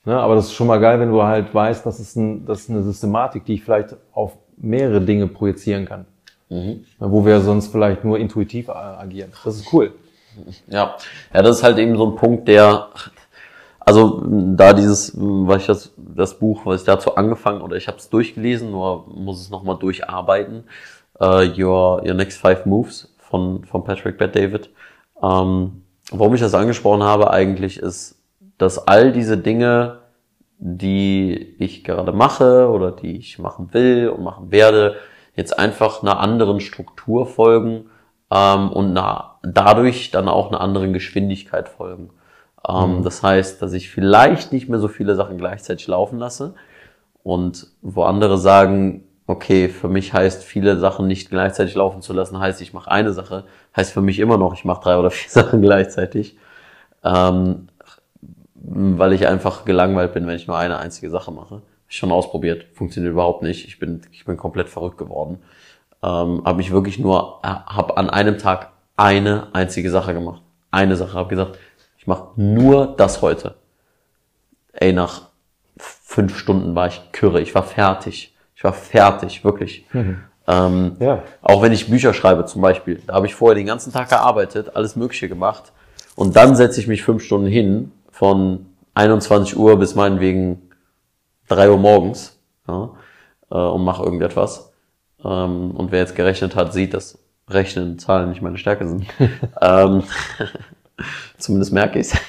Ne? 0.05 0.17
Aber 0.17 0.35
das 0.35 0.45
ist 0.45 0.53
schon 0.53 0.67
mal 0.67 0.79
geil, 0.79 0.99
wenn 0.99 1.09
du 1.09 1.21
halt 1.23 1.53
weißt, 1.53 1.85
das 1.85 1.99
ist, 1.99 2.15
ein, 2.15 2.45
das 2.45 2.61
ist 2.61 2.69
eine 2.69 2.83
Systematik, 2.83 3.45
die 3.45 3.55
ich 3.55 3.63
vielleicht 3.63 3.95
auf 4.13 4.37
mehrere 4.57 5.01
Dinge 5.01 5.27
projizieren 5.27 5.85
kann. 5.85 6.05
Mhm. 6.49 6.85
Wo 6.99 7.25
wir 7.25 7.41
sonst 7.41 7.67
vielleicht 7.67 8.03
nur 8.03 8.17
intuitiv 8.17 8.69
agieren. 8.69 9.31
Das 9.43 9.55
ist 9.55 9.71
cool. 9.71 9.93
Ja. 10.67 10.95
Ja, 11.33 11.41
das 11.41 11.57
ist 11.57 11.63
halt 11.63 11.77
eben 11.77 11.95
so 11.95 12.07
ein 12.07 12.15
Punkt, 12.15 12.47
der, 12.47 12.89
also 13.79 14.23
da 14.25 14.73
dieses, 14.73 15.13
was 15.15 15.61
ich 15.61 15.67
das, 15.67 15.93
das 15.97 16.39
Buch, 16.39 16.65
was 16.65 16.81
ich 16.81 16.85
dazu 16.85 17.15
angefangen 17.15 17.61
oder 17.61 17.75
ich 17.75 17.87
habe 17.87 17.97
es 17.97 18.09
durchgelesen, 18.09 18.71
nur 18.71 19.05
muss 19.07 19.41
es 19.41 19.49
nochmal 19.49 19.77
durcharbeiten. 19.77 20.63
Uh, 21.21 21.41
Your, 21.57 22.01
Your 22.05 22.13
Next 22.13 22.39
Five 22.39 22.65
Moves 22.65 23.13
von, 23.17 23.65
von 23.65 23.83
Patrick 23.83 24.17
Bet 24.17 24.35
David. 24.35 24.69
Ähm, 25.21 25.83
warum 26.11 26.33
ich 26.33 26.39
das 26.39 26.53
angesprochen 26.53 27.03
habe 27.03 27.31
eigentlich 27.31 27.77
ist, 27.77 28.18
dass 28.59 28.87
all 28.87 29.11
diese 29.11 29.37
Dinge, 29.37 29.99
die 30.59 31.55
ich 31.57 31.83
gerade 31.83 32.11
mache 32.11 32.69
oder 32.69 32.91
die 32.91 33.17
ich 33.17 33.39
machen 33.39 33.73
will 33.73 34.09
und 34.09 34.23
machen 34.23 34.51
werde, 34.51 34.97
jetzt 35.35 35.57
einfach 35.57 36.03
einer 36.03 36.19
anderen 36.19 36.59
Struktur 36.59 37.25
folgen 37.25 37.89
ähm, 38.29 38.69
und 38.69 38.91
einer, 38.91 39.39
dadurch 39.41 40.11
dann 40.11 40.27
auch 40.27 40.49
einer 40.49 40.61
anderen 40.61 40.93
Geschwindigkeit 40.93 41.69
folgen. 41.69 42.09
Ähm, 42.67 42.97
mhm. 42.97 43.03
Das 43.03 43.23
heißt, 43.23 43.61
dass 43.61 43.73
ich 43.73 43.89
vielleicht 43.89 44.51
nicht 44.51 44.67
mehr 44.67 44.79
so 44.79 44.89
viele 44.89 45.15
Sachen 45.15 45.37
gleichzeitig 45.37 45.87
laufen 45.87 46.19
lasse 46.19 46.53
und 47.23 47.67
wo 47.81 48.03
andere 48.03 48.37
sagen, 48.37 49.05
okay, 49.25 49.69
für 49.69 49.87
mich 49.87 50.13
heißt 50.13 50.43
viele 50.43 50.77
Sachen 50.77 51.07
nicht 51.07 51.29
gleichzeitig 51.29 51.75
laufen 51.75 52.01
zu 52.01 52.11
lassen, 52.11 52.39
heißt 52.39 52.61
ich 52.61 52.73
mache 52.73 52.91
eine 52.91 53.13
Sache, 53.13 53.45
heißt 53.77 53.93
für 53.93 54.01
mich 54.01 54.19
immer 54.19 54.37
noch, 54.37 54.53
ich 54.53 54.65
mache 54.65 54.83
drei 54.83 54.97
oder 54.97 55.11
vier 55.11 55.29
Sachen 55.43 55.61
gleichzeitig. 55.61 56.37
Ähm, 57.05 57.69
weil 58.71 59.13
ich 59.13 59.27
einfach 59.27 59.65
gelangweilt 59.65 60.13
bin, 60.13 60.27
wenn 60.27 60.35
ich 60.35 60.47
nur 60.47 60.57
eine 60.57 60.77
einzige 60.77 61.09
Sache 61.09 61.31
mache. 61.31 61.61
Schon 61.87 62.11
ausprobiert, 62.11 62.65
funktioniert 62.73 63.13
überhaupt 63.13 63.41
nicht. 63.41 63.67
Ich 63.67 63.79
bin, 63.79 64.01
ich 64.11 64.25
bin 64.25 64.37
komplett 64.37 64.69
verrückt 64.69 64.97
geworden. 64.97 65.39
Ähm, 66.03 66.43
habe 66.45 66.61
ich 66.61 66.71
wirklich 66.71 66.99
nur, 66.99 67.41
habe 67.41 67.97
an 67.97 68.09
einem 68.09 68.37
Tag 68.37 68.71
eine 68.95 69.47
einzige 69.53 69.89
Sache 69.89 70.13
gemacht. 70.13 70.41
Eine 70.71 70.95
Sache, 70.95 71.17
habe 71.17 71.29
gesagt, 71.29 71.57
ich 71.97 72.05
mache 72.05 72.29
nur 72.35 72.95
das 72.95 73.21
heute. 73.21 73.55
Ey, 74.71 74.93
nach 74.93 75.29
fünf 75.77 76.37
Stunden 76.37 76.75
war 76.75 76.87
ich 76.87 77.11
kürre, 77.11 77.41
ich 77.41 77.55
war 77.55 77.63
fertig. 77.63 78.35
Ich 78.55 78.63
war 78.63 78.73
fertig, 78.73 79.43
wirklich. 79.43 79.85
Mhm. 79.93 80.19
Ähm, 80.47 80.95
ja. 80.99 81.23
Auch 81.41 81.61
wenn 81.61 81.71
ich 81.71 81.89
Bücher 81.89 82.13
schreibe 82.13 82.45
zum 82.45 82.61
Beispiel, 82.61 83.01
da 83.07 83.15
habe 83.15 83.25
ich 83.25 83.35
vorher 83.35 83.55
den 83.55 83.65
ganzen 83.65 83.91
Tag 83.91 84.09
gearbeitet, 84.09 84.75
alles 84.75 84.95
Mögliche 84.95 85.27
gemacht. 85.27 85.71
Und 86.15 86.35
dann 86.35 86.55
setze 86.55 86.81
ich 86.81 86.87
mich 86.87 87.03
fünf 87.03 87.23
Stunden 87.23 87.47
hin 87.47 87.93
von 88.19 88.65
21 88.95 89.57
Uhr 89.57 89.79
bis 89.79 89.95
meinetwegen 89.95 90.69
3 91.47 91.71
Uhr 91.71 91.77
morgens 91.77 92.37
ja, 92.67 92.91
äh, 93.49 93.55
und 93.55 93.85
mache 93.85 94.03
irgendetwas. 94.03 94.73
Ähm, 95.23 95.71
und 95.71 95.93
wer 95.93 95.99
jetzt 95.99 96.17
gerechnet 96.17 96.53
hat, 96.53 96.73
sieht, 96.73 96.93
dass 96.93 97.17
Rechnen, 97.47 97.97
Zahlen 97.97 98.27
nicht 98.27 98.41
meine 98.41 98.57
Stärke 98.57 98.85
sind. 98.85 99.05
ähm, 99.61 100.03
zumindest 101.37 101.71
merke 101.71 101.99
ich 101.99 102.11
es. 102.11 102.19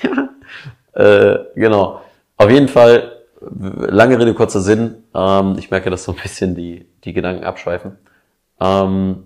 äh, 0.92 1.40
genau. 1.56 2.02
Auf 2.36 2.50
jeden 2.50 2.68
Fall, 2.68 3.10
lange 3.40 4.16
Rede, 4.16 4.32
kurzer 4.32 4.60
Sinn. 4.60 5.02
Ähm, 5.12 5.56
ich 5.58 5.72
merke, 5.72 5.90
dass 5.90 6.04
so 6.04 6.12
ein 6.12 6.22
bisschen 6.22 6.54
die, 6.54 6.86
die 7.02 7.12
Gedanken 7.12 7.42
abschweifen. 7.42 7.98
Ähm, 8.60 9.24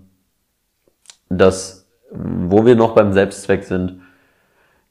dass, 1.29 1.85
wo 2.09 2.65
wir 2.65 2.75
noch 2.75 2.95
beim 2.95 3.13
Selbstzweck 3.13 3.63
sind, 3.65 4.01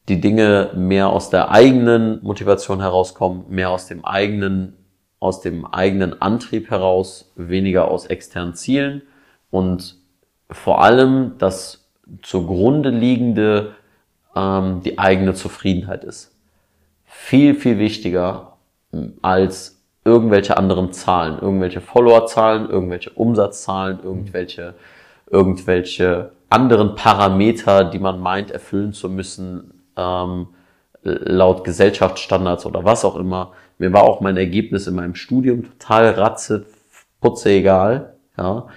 die 0.09 0.21
Dinge 0.21 0.71
mehr 0.75 1.09
aus 1.09 1.31
der 1.31 1.51
eigenen 1.51 2.23
Motivation 2.23 2.81
herauskommen, 2.81 3.45
mehr 3.49 3.71
aus 3.71 3.87
dem 3.87 4.05
eigenen, 4.05 4.77
aus 5.19 5.41
dem 5.41 5.65
eigenen 5.67 6.21
Antrieb 6.21 6.71
heraus, 6.71 7.33
weniger 7.37 7.89
aus 7.89 8.07
externen 8.07 8.55
Zielen 8.55 9.03
und 9.51 9.97
vor 10.51 10.83
allem 10.83 11.39
das 11.39 11.89
zugrunde 12.23 12.91
liegende 12.91 13.75
ähm, 14.37 14.83
die 14.85 14.99
eigene 14.99 15.35
Zufriedenheit 15.35 16.05
ist. 16.05 16.37
Viel, 17.05 17.55
viel 17.55 17.79
wichtiger 17.79 18.59
als 19.23 19.83
irgendwelche 20.05 20.57
anderen 20.59 20.93
Zahlen, 20.93 21.39
irgendwelche 21.41 21.81
Followerzahlen, 21.81 22.69
irgendwelche 22.69 23.11
Umsatzzahlen, 23.11 24.01
irgendwelche, 24.03 24.75
irgendwelche 25.31 26.33
anderen 26.51 26.95
Parameter, 26.95 27.85
die 27.85 27.99
man 27.99 28.21
meint 28.21 28.51
erfüllen 28.51 28.93
zu 28.93 29.09
müssen, 29.09 29.74
ähm, 29.97 30.49
laut 31.03 31.65
Gesellschaftsstandards 31.65 32.67
oder 32.67 32.85
was 32.85 33.05
auch 33.05 33.17
immer. 33.17 33.53
Mir 33.79 33.93
war 33.93 34.05
auch 34.05 34.21
mein 34.21 34.37
Ergebnis 34.37 34.87
in 34.87 34.95
meinem 34.95 35.15
Studium 35.15 35.65
total 35.65 36.11
ratze, 36.11 36.67
putze 37.21 37.51
egal, 37.51 38.15
ja, 38.39 38.69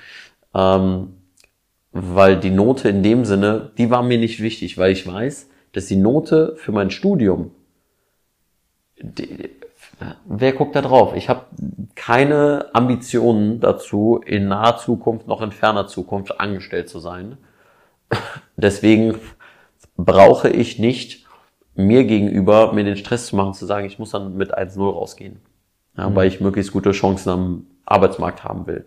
ähm, 0.53 1.13
weil 1.91 2.37
die 2.37 2.51
Note 2.51 2.89
in 2.89 3.03
dem 3.03 3.25
Sinne, 3.25 3.71
die 3.77 3.89
war 3.89 4.03
mir 4.03 4.17
nicht 4.17 4.41
wichtig, 4.41 4.77
weil 4.77 4.91
ich 4.91 5.07
weiß, 5.07 5.49
dass 5.71 5.85
die 5.87 5.95
Note 5.95 6.55
für 6.57 6.71
mein 6.71 6.91
Studium, 6.91 7.51
die, 8.99 9.49
wer 10.25 10.53
guckt 10.53 10.75
da 10.75 10.81
drauf? 10.81 11.15
Ich 11.15 11.29
habe 11.29 11.45
keine 11.95 12.69
Ambitionen 12.73 13.59
dazu, 13.59 14.21
in 14.25 14.47
naher 14.47 14.77
Zukunft 14.77 15.27
noch 15.27 15.41
in 15.41 15.51
ferner 15.51 15.87
Zukunft 15.87 16.39
angestellt 16.39 16.89
zu 16.89 16.99
sein. 16.99 17.37
Deswegen 18.57 19.19
brauche 19.97 20.49
ich 20.49 20.79
nicht 20.79 21.25
mir 21.75 22.05
gegenüber 22.05 22.73
mir 22.73 22.83
den 22.83 22.97
Stress 22.97 23.27
zu 23.27 23.35
machen, 23.35 23.53
zu 23.53 23.65
sagen, 23.65 23.85
ich 23.85 23.99
muss 23.99 24.11
dann 24.11 24.35
mit 24.35 24.57
1-0 24.57 24.79
rausgehen. 24.79 25.39
Ja, 25.97 26.09
mhm. 26.09 26.15
Weil 26.15 26.27
ich 26.27 26.41
möglichst 26.41 26.71
gute 26.71 26.91
Chancen 26.91 27.29
am 27.29 27.67
Arbeitsmarkt 27.85 28.43
haben 28.43 28.65
will. 28.67 28.85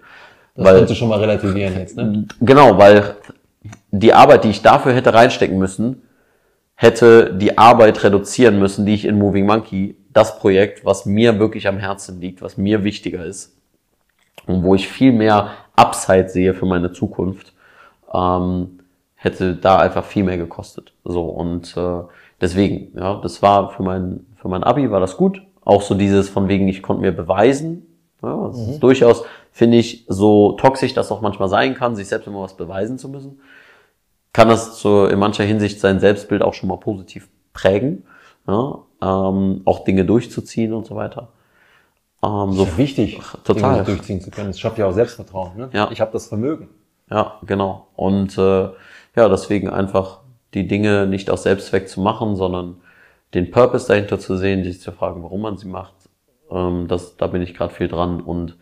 Das 0.55 0.65
weil, 0.67 0.77
kannst 0.79 0.91
du 0.91 0.95
schon 0.95 1.09
mal 1.09 1.21
relativieren 1.21 1.75
jetzt, 1.77 1.97
ne? 1.97 2.27
Genau, 2.41 2.77
weil 2.79 3.17
die 3.91 4.13
Arbeit, 4.13 4.45
die 4.45 4.51
ich 4.51 4.63
dafür 4.63 4.93
hätte 4.93 5.15
reinstecken 5.15 5.59
müssen, 5.59 6.03
hätte 6.75 7.35
die 7.35 7.59
Arbeit 7.59 8.03
reduzieren 8.03 8.59
müssen, 8.59 8.87
die 8.87 8.95
ich 8.95 9.05
in 9.05 9.19
Moving 9.19 9.47
Monkey, 9.47 9.97
das 10.13 10.39
Projekt, 10.39 10.85
was 10.85 11.07
mir 11.07 11.39
wirklich 11.39 11.69
am 11.69 11.79
Herzen 11.79 12.21
liegt, 12.21 12.43
was 12.43 12.57
mir 12.57 12.83
wichtiger 12.83 13.25
ist 13.25 13.57
und 14.47 14.65
wo 14.65 14.75
ich 14.75 14.89
viel 14.89 15.13
mehr 15.13 15.53
Upside 15.77 16.29
sehe 16.29 16.55
für 16.55 16.67
meine 16.67 16.91
Zukunft, 16.93 17.53
ähm, 18.13 18.80
hätte 19.23 19.55
da 19.55 19.79
einfach 19.79 20.05
viel 20.05 20.25
mehr 20.25 20.39
gekostet. 20.39 20.95
So 21.05 21.25
und 21.25 21.77
äh, 21.77 22.03
deswegen, 22.41 22.99
ja, 22.99 23.21
das 23.21 23.43
war 23.43 23.71
für 23.71 23.83
mein 23.83 24.27
für 24.37 24.49
mein 24.49 24.65
Abi 24.65 24.91
war 24.91 25.01
das 25.01 25.17
gut. 25.17 25.43
Auch 25.63 25.83
so 25.83 25.95
dieses 25.95 26.31
von 26.31 26.49
wegen, 26.49 26.69
ich 26.69 26.83
konnte 26.83 27.03
mir 27.03 27.13
beweisen. 27.13 27.87
Ja, 28.23 28.49
das 28.49 28.57
mhm. 28.57 28.73
ist 28.73 28.83
durchaus 28.83 29.25
finde 29.53 29.77
ich 29.79 30.05
so 30.09 30.53
toxisch, 30.53 30.95
das 30.95 31.11
auch 31.11 31.21
manchmal 31.21 31.49
sein 31.49 31.75
kann, 31.75 31.97
sich 31.97 32.09
selbst 32.09 32.27
immer 32.27 32.41
was 32.41 32.57
beweisen 32.57 32.99
zu 32.99 33.09
müssen. 33.09 33.41
Kann 34.33 34.49
das 34.49 34.81
so 34.81 35.07
in 35.07 35.19
mancher 35.19 35.45
Hinsicht 35.45 35.81
sein 35.81 36.01
Selbstbild 36.01 36.43
auch 36.43 36.55
schon 36.55 36.69
mal 36.69 36.79
positiv 36.79 37.29
prägen, 37.53 38.05
ja, 38.47 38.79
ähm, 39.03 39.63
auch 39.65 39.85
Dinge 39.85 40.05
durchzuziehen 40.05 40.73
und 40.73 40.87
so 40.87 40.95
weiter. 40.95 41.29
Ähm, 42.23 42.53
so 42.53 42.79
wichtig, 42.79 43.21
total 43.45 43.75
Dinge 43.75 43.85
durchziehen 43.85 44.21
zu 44.21 44.31
können. 44.31 44.49
Das 44.49 44.61
schafft 44.61 44.79
ja 44.79 44.87
auch 44.87 44.93
Selbstvertrauen. 44.93 45.57
Ne? 45.57 45.71
Ja. 45.73 45.91
Ich 45.91 46.01
habe 46.01 46.13
das 46.13 46.29
Vermögen. 46.29 46.69
Ja, 47.11 47.39
genau. 47.45 47.89
Und 47.97 48.39
äh, 48.39 48.69
ja, 49.21 49.29
deswegen 49.29 49.71
einfach 49.71 50.21
die 50.55 50.67
Dinge 50.67 51.07
nicht 51.07 51.31
aus 51.31 51.45
Selbstzweck 51.45 51.89
zu 51.89 52.01
machen, 52.01 52.37
sondern 52.37 52.81
den 53.35 53.51
Purpose 53.51 53.87
dahinter 53.87 54.19
zu 54.19 54.37
sehen, 54.37 54.65
sich 54.65 54.81
zu 54.81 54.93
fragen, 54.93 55.23
warum 55.23 55.43
man 55.43 55.57
sie 55.57 55.69
macht. 55.69 55.95
Ähm, 56.51 56.89
das, 56.89 57.17
da 57.17 57.27
bin 57.27 57.43
ich 57.43 57.55
gerade 57.55 57.73
viel 57.73 57.89
dran 57.89 58.21
und 58.21 58.57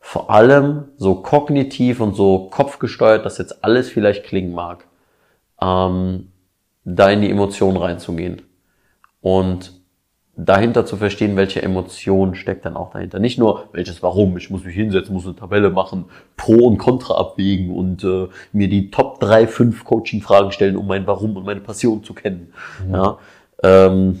vor 0.00 0.30
allem 0.30 0.84
so 0.96 1.16
kognitiv 1.16 2.00
und 2.00 2.14
so 2.14 2.48
kopfgesteuert, 2.50 3.26
dass 3.26 3.38
jetzt 3.38 3.64
alles 3.64 3.90
vielleicht 3.90 4.24
klingen 4.24 4.52
mag, 4.52 4.86
ähm, 5.60 6.30
da 6.84 7.10
in 7.10 7.22
die 7.22 7.30
Emotionen 7.30 7.76
reinzugehen 7.76 8.42
und 9.20 9.75
dahinter 10.36 10.84
zu 10.84 10.96
verstehen, 10.96 11.36
welche 11.36 11.62
Emotion 11.62 12.34
steckt 12.34 12.66
dann 12.66 12.76
auch 12.76 12.90
dahinter. 12.90 13.18
Nicht 13.18 13.38
nur, 13.38 13.68
welches 13.72 14.02
Warum, 14.02 14.36
ich 14.36 14.50
muss 14.50 14.64
mich 14.64 14.74
hinsetzen, 14.74 15.14
muss 15.14 15.24
eine 15.24 15.34
Tabelle 15.34 15.70
machen, 15.70 16.04
Pro 16.36 16.66
und 16.66 16.76
Contra 16.76 17.14
abwägen 17.14 17.70
und 17.74 18.04
äh, 18.04 18.28
mir 18.52 18.68
die 18.68 18.90
Top 18.90 19.18
3, 19.20 19.46
5 19.46 19.84
Coaching-Fragen 19.84 20.52
stellen, 20.52 20.76
um 20.76 20.86
mein 20.86 21.06
Warum 21.06 21.36
und 21.36 21.46
meine 21.46 21.60
Passion 21.60 22.04
zu 22.04 22.12
kennen. 22.12 22.52
Mhm. 22.86 22.94
Ja, 22.94 23.18
ähm, 23.62 24.20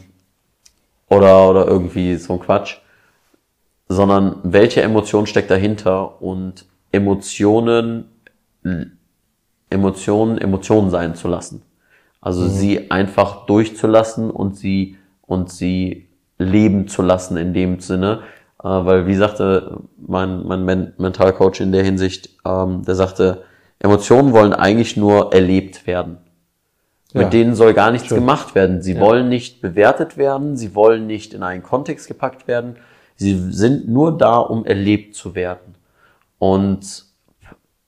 oder, 1.10 1.50
oder 1.50 1.66
irgendwie 1.66 2.16
so 2.16 2.32
ein 2.32 2.40
Quatsch. 2.40 2.78
Sondern 3.88 4.40
welche 4.42 4.82
Emotion 4.82 5.26
steckt 5.26 5.50
dahinter 5.50 6.20
und 6.20 6.64
Emotionen, 6.90 8.06
Emotionen, 9.70 10.38
Emotionen 10.38 10.90
sein 10.90 11.14
zu 11.14 11.28
lassen. 11.28 11.62
Also 12.20 12.42
mhm. 12.42 12.48
sie 12.48 12.90
einfach 12.90 13.46
durchzulassen 13.46 14.30
und 14.30 14.56
sie 14.56 14.96
und 15.26 15.50
sie 15.50 16.05
leben 16.38 16.88
zu 16.88 17.02
lassen 17.02 17.36
in 17.36 17.52
dem 17.54 17.80
Sinne. 17.80 18.20
Äh, 18.62 18.68
weil, 18.68 19.06
wie 19.06 19.14
sagte 19.14 19.78
mein, 19.96 20.46
mein 20.46 20.64
Men 20.64 20.92
Mentalcoach 20.98 21.60
in 21.60 21.72
der 21.72 21.84
Hinsicht, 21.84 22.30
ähm, 22.44 22.84
der 22.84 22.94
sagte, 22.94 23.42
Emotionen 23.78 24.32
wollen 24.32 24.52
eigentlich 24.52 24.96
nur 24.96 25.32
erlebt 25.34 25.86
werden. 25.86 26.18
Ja. 27.12 27.22
Mit 27.22 27.32
denen 27.32 27.54
soll 27.54 27.72
gar 27.74 27.90
nichts 27.90 28.08
Schön. 28.08 28.18
gemacht 28.18 28.54
werden. 28.54 28.82
Sie 28.82 28.94
Ja. 28.94 29.00
wollen 29.00 29.28
nicht 29.28 29.60
bewertet 29.60 30.16
werden, 30.16 30.56
sie 30.56 30.74
wollen 30.74 31.06
nicht 31.06 31.34
in 31.34 31.42
einen 31.42 31.62
Kontext 31.62 32.08
gepackt 32.08 32.48
werden. 32.48 32.76
Sie 33.16 33.34
sind 33.52 33.88
nur 33.88 34.16
da, 34.16 34.38
um 34.38 34.66
erlebt 34.66 35.14
zu 35.14 35.34
werden. 35.34 35.74
Und 36.38 37.04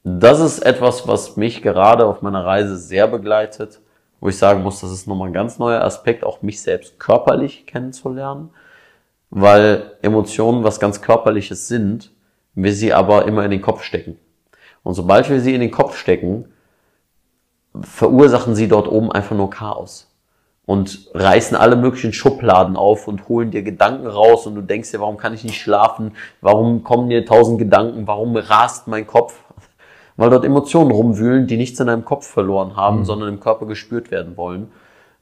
das 0.04 0.40
ist 0.40 0.60
etwas, 0.60 1.06
was 1.06 1.36
mich 1.36 1.60
gerade 1.62 2.06
auf 2.06 2.22
meiner 2.22 2.44
Reise 2.44 2.78
sehr 2.78 3.06
begleitet, 3.08 3.80
wo 4.20 4.28
ich 4.28 4.38
sagen 4.38 4.62
muss, 4.62 4.80
das 4.80 4.90
ist 4.90 5.06
nochmal 5.06 5.28
ein 5.28 5.34
ganz 5.34 5.58
neuer 5.58 5.82
Aspekt, 5.82 6.24
auch 6.24 6.42
mich 6.42 6.60
selbst 6.60 6.98
körperlich 6.98 7.66
kennenzulernen, 7.66 8.50
weil 9.30 9.96
Emotionen 10.02 10.64
was 10.64 10.80
ganz 10.80 11.02
Körperliches 11.02 11.68
sind, 11.68 12.12
wir 12.54 12.72
sie 12.72 12.92
aber 12.92 13.26
immer 13.26 13.44
in 13.44 13.50
den 13.50 13.62
Kopf 13.62 13.82
stecken. 13.82 14.18
Und 14.82 14.94
sobald 14.94 15.28
wir 15.30 15.40
sie 15.40 15.54
in 15.54 15.60
den 15.60 15.70
Kopf 15.70 15.96
stecken, 15.96 16.46
verursachen 17.80 18.54
sie 18.54 18.68
dort 18.68 18.88
oben 18.88 19.12
einfach 19.12 19.36
nur 19.36 19.50
Chaos 19.50 20.08
und 20.66 21.08
reißen 21.14 21.56
alle 21.56 21.76
möglichen 21.76 22.12
Schubladen 22.12 22.76
auf 22.76 23.08
und 23.08 23.28
holen 23.28 23.50
dir 23.50 23.62
Gedanken 23.62 24.06
raus 24.06 24.46
und 24.46 24.54
du 24.54 24.62
denkst 24.62 24.90
dir, 24.90 25.00
warum 25.00 25.16
kann 25.16 25.32
ich 25.32 25.44
nicht 25.44 25.60
schlafen? 25.60 26.12
Warum 26.40 26.82
kommen 26.84 27.08
dir 27.08 27.24
tausend 27.24 27.58
Gedanken? 27.58 28.06
Warum 28.06 28.36
rast 28.36 28.88
mein 28.88 29.06
Kopf? 29.06 29.34
Weil 30.18 30.30
dort 30.30 30.44
Emotionen 30.44 30.90
rumwühlen, 30.90 31.46
die 31.46 31.56
nichts 31.56 31.78
in 31.78 31.86
deinem 31.86 32.04
Kopf 32.04 32.26
verloren 32.26 32.76
haben, 32.76 33.04
sondern 33.04 33.28
im 33.28 33.40
Körper 33.40 33.66
gespürt 33.66 34.10
werden 34.10 34.36
wollen. 34.36 34.68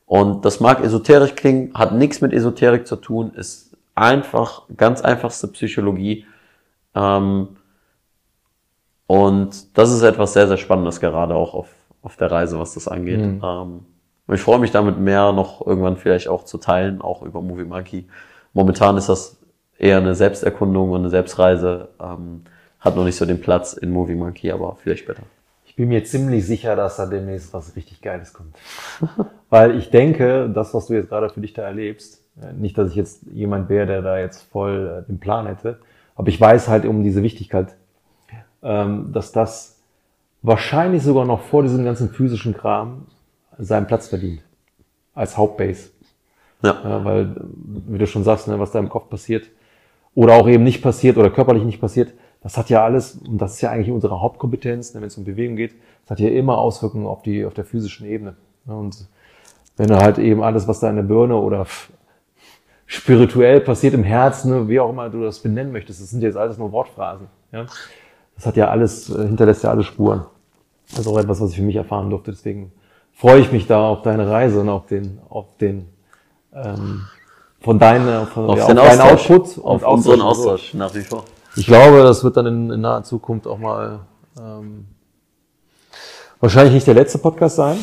Und 0.07 0.47
das 0.47 0.59
mag 0.59 0.83
esoterisch 0.83 1.35
klingen, 1.35 1.75
hat 1.75 1.95
nichts 1.95 2.23
mit 2.23 2.33
Esoterik 2.33 2.87
zu 2.87 2.97
tun, 2.97 3.33
ist 3.35 3.77
einfach, 3.95 4.63
ganz 4.75 5.03
einfachste 5.03 5.49
Psychologie. 5.49 6.25
Ähm, 6.95 7.49
und 9.07 9.77
das 9.77 9.93
ist 9.93 10.03
etwas 10.03 10.33
sehr, 10.33 10.49
sehr 10.49 10.57
Spannendes 10.57 10.99
gerade 10.99 11.35
auch 11.35 11.53
auf, 11.53 11.69
auf 12.03 12.17
der 12.17 12.31
Reise, 12.31 12.59
was 12.59 12.73
das 12.73 12.89
angeht. 12.89 13.21
Mhm. 13.21 13.43
Ähm, 13.45 13.81
und 14.27 14.35
ich 14.35 14.41
freue 14.41 14.59
mich 14.59 14.71
damit 14.71 14.99
mehr 14.99 15.31
noch 15.33 15.65
irgendwann 15.67 15.99
vielleicht 15.99 16.29
auch 16.29 16.45
zu 16.45 16.57
teilen, 16.57 17.03
auch 17.03 17.21
über 17.21 17.43
Movie 17.43 17.65
Monkey. 17.65 18.09
Momentan 18.55 18.97
ist 18.97 19.11
das 19.11 19.37
eher 19.77 19.99
eine 19.99 20.15
Selbsterkundung 20.15 20.91
und 20.91 21.01
eine 21.01 21.11
Selbstreise. 21.11 21.91
Ähm, 22.01 22.45
hat 22.87 22.97
noch 22.97 23.05
nicht 23.05 23.17
so 23.17 23.27
den 23.27 23.41
Platz 23.41 23.75
in 23.75 23.91
Movie 23.91 24.15
Monkey, 24.15 24.51
aber 24.51 24.77
vielleicht 24.83 25.03
später. 25.03 25.23
Ich 25.67 25.77
bin 25.77 25.89
mir 25.89 26.05
ziemlich 26.05 26.47
sicher, 26.47 26.75
dass 26.75 26.97
da 26.97 27.07
demnächst 27.07 27.53
was 27.53 27.77
richtig 27.77 28.01
Geiles 28.01 28.33
kommt. 28.33 28.57
Weil 29.51 29.77
ich 29.77 29.91
denke, 29.91 30.49
das, 30.49 30.73
was 30.73 30.87
du 30.87 30.95
jetzt 30.95 31.11
gerade 31.11 31.29
für 31.29 31.41
dich 31.41 31.53
da 31.53 31.63
erlebst, 31.63 32.23
äh, 32.41 32.53
nicht, 32.55 32.79
dass 32.79 32.91
ich 32.91 32.97
jetzt 32.97 33.23
jemand 33.33 33.69
wäre, 33.69 33.87
der 33.87 34.03
da 34.03 34.19
jetzt 34.19 34.43
voll 34.51 35.03
äh, 35.05 35.07
den 35.07 35.21
Plan 35.21 35.47
hätte, 35.47 35.79
aber 36.15 36.29
ich 36.29 36.41
weiß 36.41 36.69
halt 36.69 36.87
um 36.87 37.03
diese 37.03 37.23
Wichtigkeit, 37.23 37.77
ähm, 38.63 39.13
dass 39.13 39.33
das 39.33 39.79
wahrscheinlich 40.43 41.03
sogar 41.03 41.27
noch 41.27 41.43
vor 41.43 41.63
diesem 41.63 41.85
ganzen 41.85 42.09
physischen 42.09 42.57
Kram 42.57 43.07
seinen 43.59 43.87
Platz 43.87 44.09
verdient. 44.09 44.41
Als 45.15 45.37
Hauptbase. 45.37 45.91
Ja. 46.63 46.81
Ja, 46.83 47.05
weil, 47.05 47.23
äh, 47.23 47.35
wie 47.89 47.99
du 47.99 48.07
schon 48.07 48.25
sagst, 48.25 48.49
ne, 48.49 48.59
was 48.59 48.71
da 48.71 48.79
im 48.79 48.89
Kopf 48.89 49.11
passiert 49.11 49.51
oder 50.15 50.35
auch 50.35 50.49
eben 50.49 50.65
nicht 50.65 50.83
passiert 50.83 51.19
oder 51.19 51.31
körperlich 51.31 51.65
nicht 51.65 51.81
passiert, 51.81 52.13
das 52.47 52.57
hat 52.57 52.71
ja 52.71 52.85
alles, 52.85 53.19
und 53.27 53.39
das 53.39 53.55
ist 53.55 53.61
ja 53.61 53.71
eigentlich 53.71 53.91
unsere 53.91 54.21
Hauptkompetenz, 54.21 54.95
ne, 54.95 55.01
wenn 55.01 55.09
es 55.09 55.19
um 55.19 55.25
Bewegung 55.25 55.57
geht, 55.57 55.75
das 56.05 56.13
hat 56.13 56.21
ja 56.21 56.29
immer 56.29 56.59
Auswirkungen 56.59 57.05
auf 57.05 57.23
die, 57.23 57.45
auf 57.45 57.55
der 57.55 57.65
physischen 57.65 58.07
Ebene. 58.07 58.37
Ja, 58.69 58.75
und 58.75 59.09
wenn 59.77 59.89
du 59.89 59.97
halt 59.97 60.19
eben 60.19 60.45
alles, 60.45 60.69
was 60.69 60.79
da 60.79 60.89
in 60.89 60.95
der 60.95 61.03
Birne 61.03 61.35
oder 61.35 61.67
spirituell 62.87 63.61
passiert 63.61 63.95
im 63.95 64.05
Herzen, 64.05 64.53
ne, 64.53 64.69
wie 64.69 64.79
auch 64.79 64.91
immer 64.91 65.11
du 65.11 65.25
das 65.25 65.41
benennen 65.41 65.73
möchtest, 65.73 66.01
das 66.01 66.11
sind 66.11 66.23
jetzt 66.23 66.37
alles 66.37 66.57
nur 66.57 66.71
Wortphrasen. 66.71 67.27
Ja? 67.51 67.67
Das 68.37 68.47
hat 68.47 68.57
ja 68.57 68.69
alles, 68.69 69.11
äh, 69.11 69.27
hinterlässt 69.27 69.65
ja 69.65 69.71
alle 69.71 69.83
Spuren. 69.83 70.25
Das 70.91 71.01
ist 71.01 71.09
auch 71.09 71.19
etwas, 71.19 71.41
was 71.41 71.51
ich 71.51 71.57
für 71.57 71.65
mich 71.65 71.75
erfahren 71.75 72.11
durfte. 72.11 72.31
Deswegen 72.31 72.71
freue 73.13 73.41
ich 73.41 73.51
mich 73.51 73.67
da 73.67 73.89
auf 73.89 74.03
deine 74.03 74.31
Reise 74.31 74.61
und 74.61 74.69
auf 74.69 74.87
den, 74.87 75.19
auf 75.29 75.47
den, 75.61 75.89
ähm, 76.55 77.07
von 77.59 77.81
deiner, 77.81 78.29
von, 78.29 78.51
Auf 78.51 78.59
ja, 78.59 78.67
den 78.69 78.79
auf 78.79 78.87
deinen 78.87 79.01
Austausch. 79.01 79.31
Output 79.33 79.65
Auf 79.65 79.83
und 79.83 79.95
unseren. 79.95 80.21
Austausch, 80.21 80.75
nach 80.75 80.95
wie 80.95 81.01
vor. 81.01 81.25
Ich 81.57 81.67
glaube, 81.67 82.03
das 82.03 82.23
wird 82.25 82.37
dann 82.37 82.47
in, 82.47 82.71
in 82.71 82.81
naher 82.81 83.03
Zukunft 83.03 83.47
auch 83.47 83.59
mal 83.59 84.01
ähm, 84.39 84.87
wahrscheinlich 86.41 86.75
nicht 86.75 86.87
der 86.87 86.95
letzte 86.95 87.19
Podcast 87.19 87.57
sein. 87.57 87.77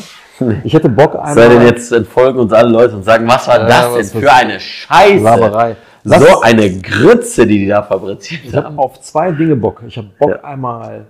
Ich 0.64 0.74
hätte 0.74 0.88
Bock 0.88 1.14
einmal. 1.14 1.34
Sei 1.34 1.48
denn 1.48 1.62
jetzt 1.62 1.92
entfolgen 1.92 2.40
uns 2.40 2.52
alle 2.52 2.68
Leute 2.70 2.96
und 2.96 3.04
sagen, 3.04 3.26
was 3.28 3.46
war 3.46 3.58
Ja, 3.60 3.66
das 3.66 3.92
was- 3.94 4.12
denn 4.12 4.22
für 4.22 4.32
eine 4.32 4.58
Scheiße? 4.60 5.22
Laberei. 5.22 5.76
So 6.02 6.10
Lass- 6.10 6.42
eine 6.42 6.70
Grütze, 6.80 7.46
die 7.46 7.60
die 7.60 7.66
da 7.68 7.82
fabriziert 7.82 8.40
Ich 8.44 8.54
haben. 8.54 8.64
habe 8.64 8.78
auf 8.78 9.00
zwei 9.00 9.30
Dinge 9.32 9.56
Bock. 9.56 9.82
Ich 9.86 9.96
habe 9.96 10.08
Bock 10.18 10.30
Ja. 10.30 10.40
einmal 10.44 11.06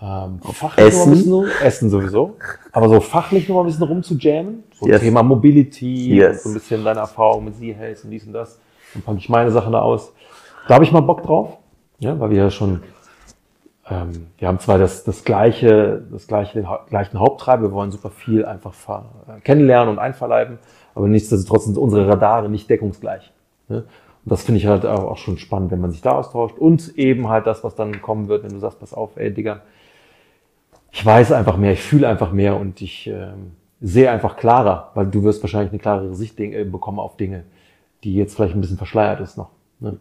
ähm, 0.00 0.40
fachlich 0.52 0.86
Essen? 0.88 0.98
noch 1.30 1.38
ein 1.42 1.44
bisschen, 1.46 1.62
Essen 1.66 1.90
sowieso, 1.90 2.36
aber 2.70 2.88
so 2.90 3.00
fachlich 3.00 3.48
noch 3.48 3.54
mal 3.56 3.60
ein 3.62 3.66
bisschen 3.68 3.84
rumzujammen. 3.84 4.64
So 4.78 4.86
Yes. 4.86 5.00
Thema 5.00 5.22
Mobility, 5.22 6.16
Yes. 6.16 6.42
so 6.42 6.50
ein 6.50 6.54
bisschen 6.54 6.84
deine 6.84 7.00
Erfahrung 7.00 7.46
mit 7.46 7.56
Z-Health 7.56 8.04
und 8.04 8.10
dies 8.10 8.26
und 8.26 8.34
das. 8.34 8.58
Dann 8.92 9.02
packe 9.02 9.18
ich 9.18 9.28
meine 9.30 9.50
Sachen 9.50 9.72
da 9.72 9.80
aus. 9.80 10.12
Da 10.68 10.74
habe 10.74 10.84
ich 10.84 10.92
mal 10.92 11.00
Bock 11.00 11.22
drauf, 11.22 11.56
ja, 11.98 12.18
weil 12.18 12.30
wir 12.30 12.38
ja 12.38 12.50
schon, 12.50 12.82
ähm, 13.88 14.28
wir 14.38 14.48
haben 14.48 14.58
zwar 14.58 14.78
das, 14.78 15.04
das 15.04 15.24
gleiche, 15.24 16.02
das 16.10 16.26
gleiche, 16.26 16.60
den 16.60 16.68
gleichen 16.88 17.18
Haupttreiber, 17.18 17.62
wir 17.62 17.72
wollen 17.72 17.90
super 17.90 18.10
viel 18.10 18.44
einfach 18.44 18.74
äh, 19.28 19.40
kennenlernen 19.40 19.90
und 19.90 19.98
einverleiben, 19.98 20.58
aber 20.94 21.08
nichtsdestotrotz 21.08 21.64
sind 21.64 21.78
unsere 21.78 22.08
Radare 22.08 22.48
nicht 22.48 22.68
deckungsgleich. 22.68 23.32
Ne? 23.68 23.78
Und 23.78 24.32
das 24.32 24.42
finde 24.42 24.58
ich 24.58 24.66
halt 24.66 24.84
auch 24.84 25.04
auch 25.04 25.16
schon 25.18 25.38
spannend, 25.38 25.70
wenn 25.70 25.80
man 25.80 25.92
sich 25.92 26.02
da 26.02 26.12
austauscht 26.12 26.58
und 26.58 26.98
eben 26.98 27.28
halt 27.28 27.46
das, 27.46 27.62
was 27.64 27.74
dann 27.74 28.02
kommen 28.02 28.28
wird, 28.28 28.42
wenn 28.44 28.52
du 28.52 28.58
sagst, 28.58 28.80
pass 28.80 28.92
auf, 28.92 29.16
ey 29.16 29.32
Digga, 29.32 29.62
ich 30.90 31.04
weiß 31.04 31.32
einfach 31.32 31.56
mehr, 31.56 31.72
ich 31.72 31.82
fühle 31.82 32.08
einfach 32.08 32.32
mehr 32.32 32.58
und 32.58 32.80
ich 32.80 33.06
ähm, 33.06 33.52
sehe 33.80 34.10
einfach 34.10 34.36
klarer, 34.36 34.90
weil 34.94 35.06
du 35.06 35.22
wirst 35.22 35.42
wahrscheinlich 35.42 35.70
eine 35.70 35.78
klarere 35.78 36.14
Sicht 36.14 36.40
äh, 36.40 36.64
bekommen 36.64 36.98
auf 36.98 37.16
Dinge, 37.16 37.44
die 38.02 38.14
jetzt 38.14 38.34
vielleicht 38.34 38.54
ein 38.54 38.60
bisschen 38.60 38.78
verschleiert 38.78 39.20
ist 39.20 39.36
noch. 39.36 39.50
Ne? 39.80 39.98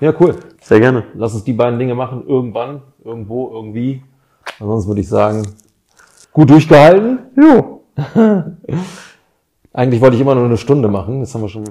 Ja. 0.00 0.12
Cool. 0.18 0.36
Sehr 0.60 0.80
gerne. 0.80 1.04
Lass 1.14 1.34
uns 1.34 1.44
die 1.44 1.52
beiden 1.52 1.78
Dinge 1.78 1.94
machen, 1.94 2.24
irgendwann, 2.26 2.82
irgendwo, 3.04 3.50
irgendwie. 3.50 4.02
Ansonsten 4.60 4.90
würde 4.90 5.00
ich 5.00 5.08
sagen, 5.08 5.46
gut 6.32 6.50
durchgehalten. 6.50 7.18
Jo. 7.36 7.82
Eigentlich 9.72 10.00
wollte 10.00 10.16
ich 10.16 10.22
immer 10.22 10.34
nur 10.34 10.44
eine 10.46 10.56
Stunde 10.56 10.88
machen. 10.88 11.20
Jetzt 11.20 11.34
haben 11.34 11.42
wir 11.42 11.48
schon 11.48 11.64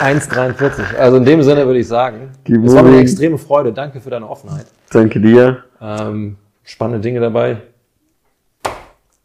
1,43. 0.00 0.96
Also 0.96 1.18
in 1.18 1.24
dem 1.24 1.42
Sinne 1.42 1.66
würde 1.66 1.78
ich 1.80 1.88
sagen, 1.88 2.30
es 2.44 2.74
war 2.74 2.82
mir 2.82 2.90
eine 2.90 3.00
extreme 3.00 3.38
Freude. 3.38 3.72
Danke 3.72 4.00
für 4.00 4.10
deine 4.10 4.28
Offenheit. 4.28 4.66
Danke 4.90 5.20
dir. 5.20 5.64
Ähm, 5.80 6.36
spannende 6.64 7.00
Dinge 7.00 7.20
dabei. 7.20 7.58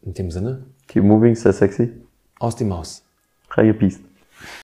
In 0.02 0.12
dem 0.12 0.30
Sinne, 0.30 0.64
Keep 0.88 1.04
moving, 1.04 1.34
sehr 1.34 1.52
sexy. 1.54 1.90
aus 2.38 2.56
die 2.56 2.64
Maus. 2.64 3.02
Reingepiest. 3.50 4.02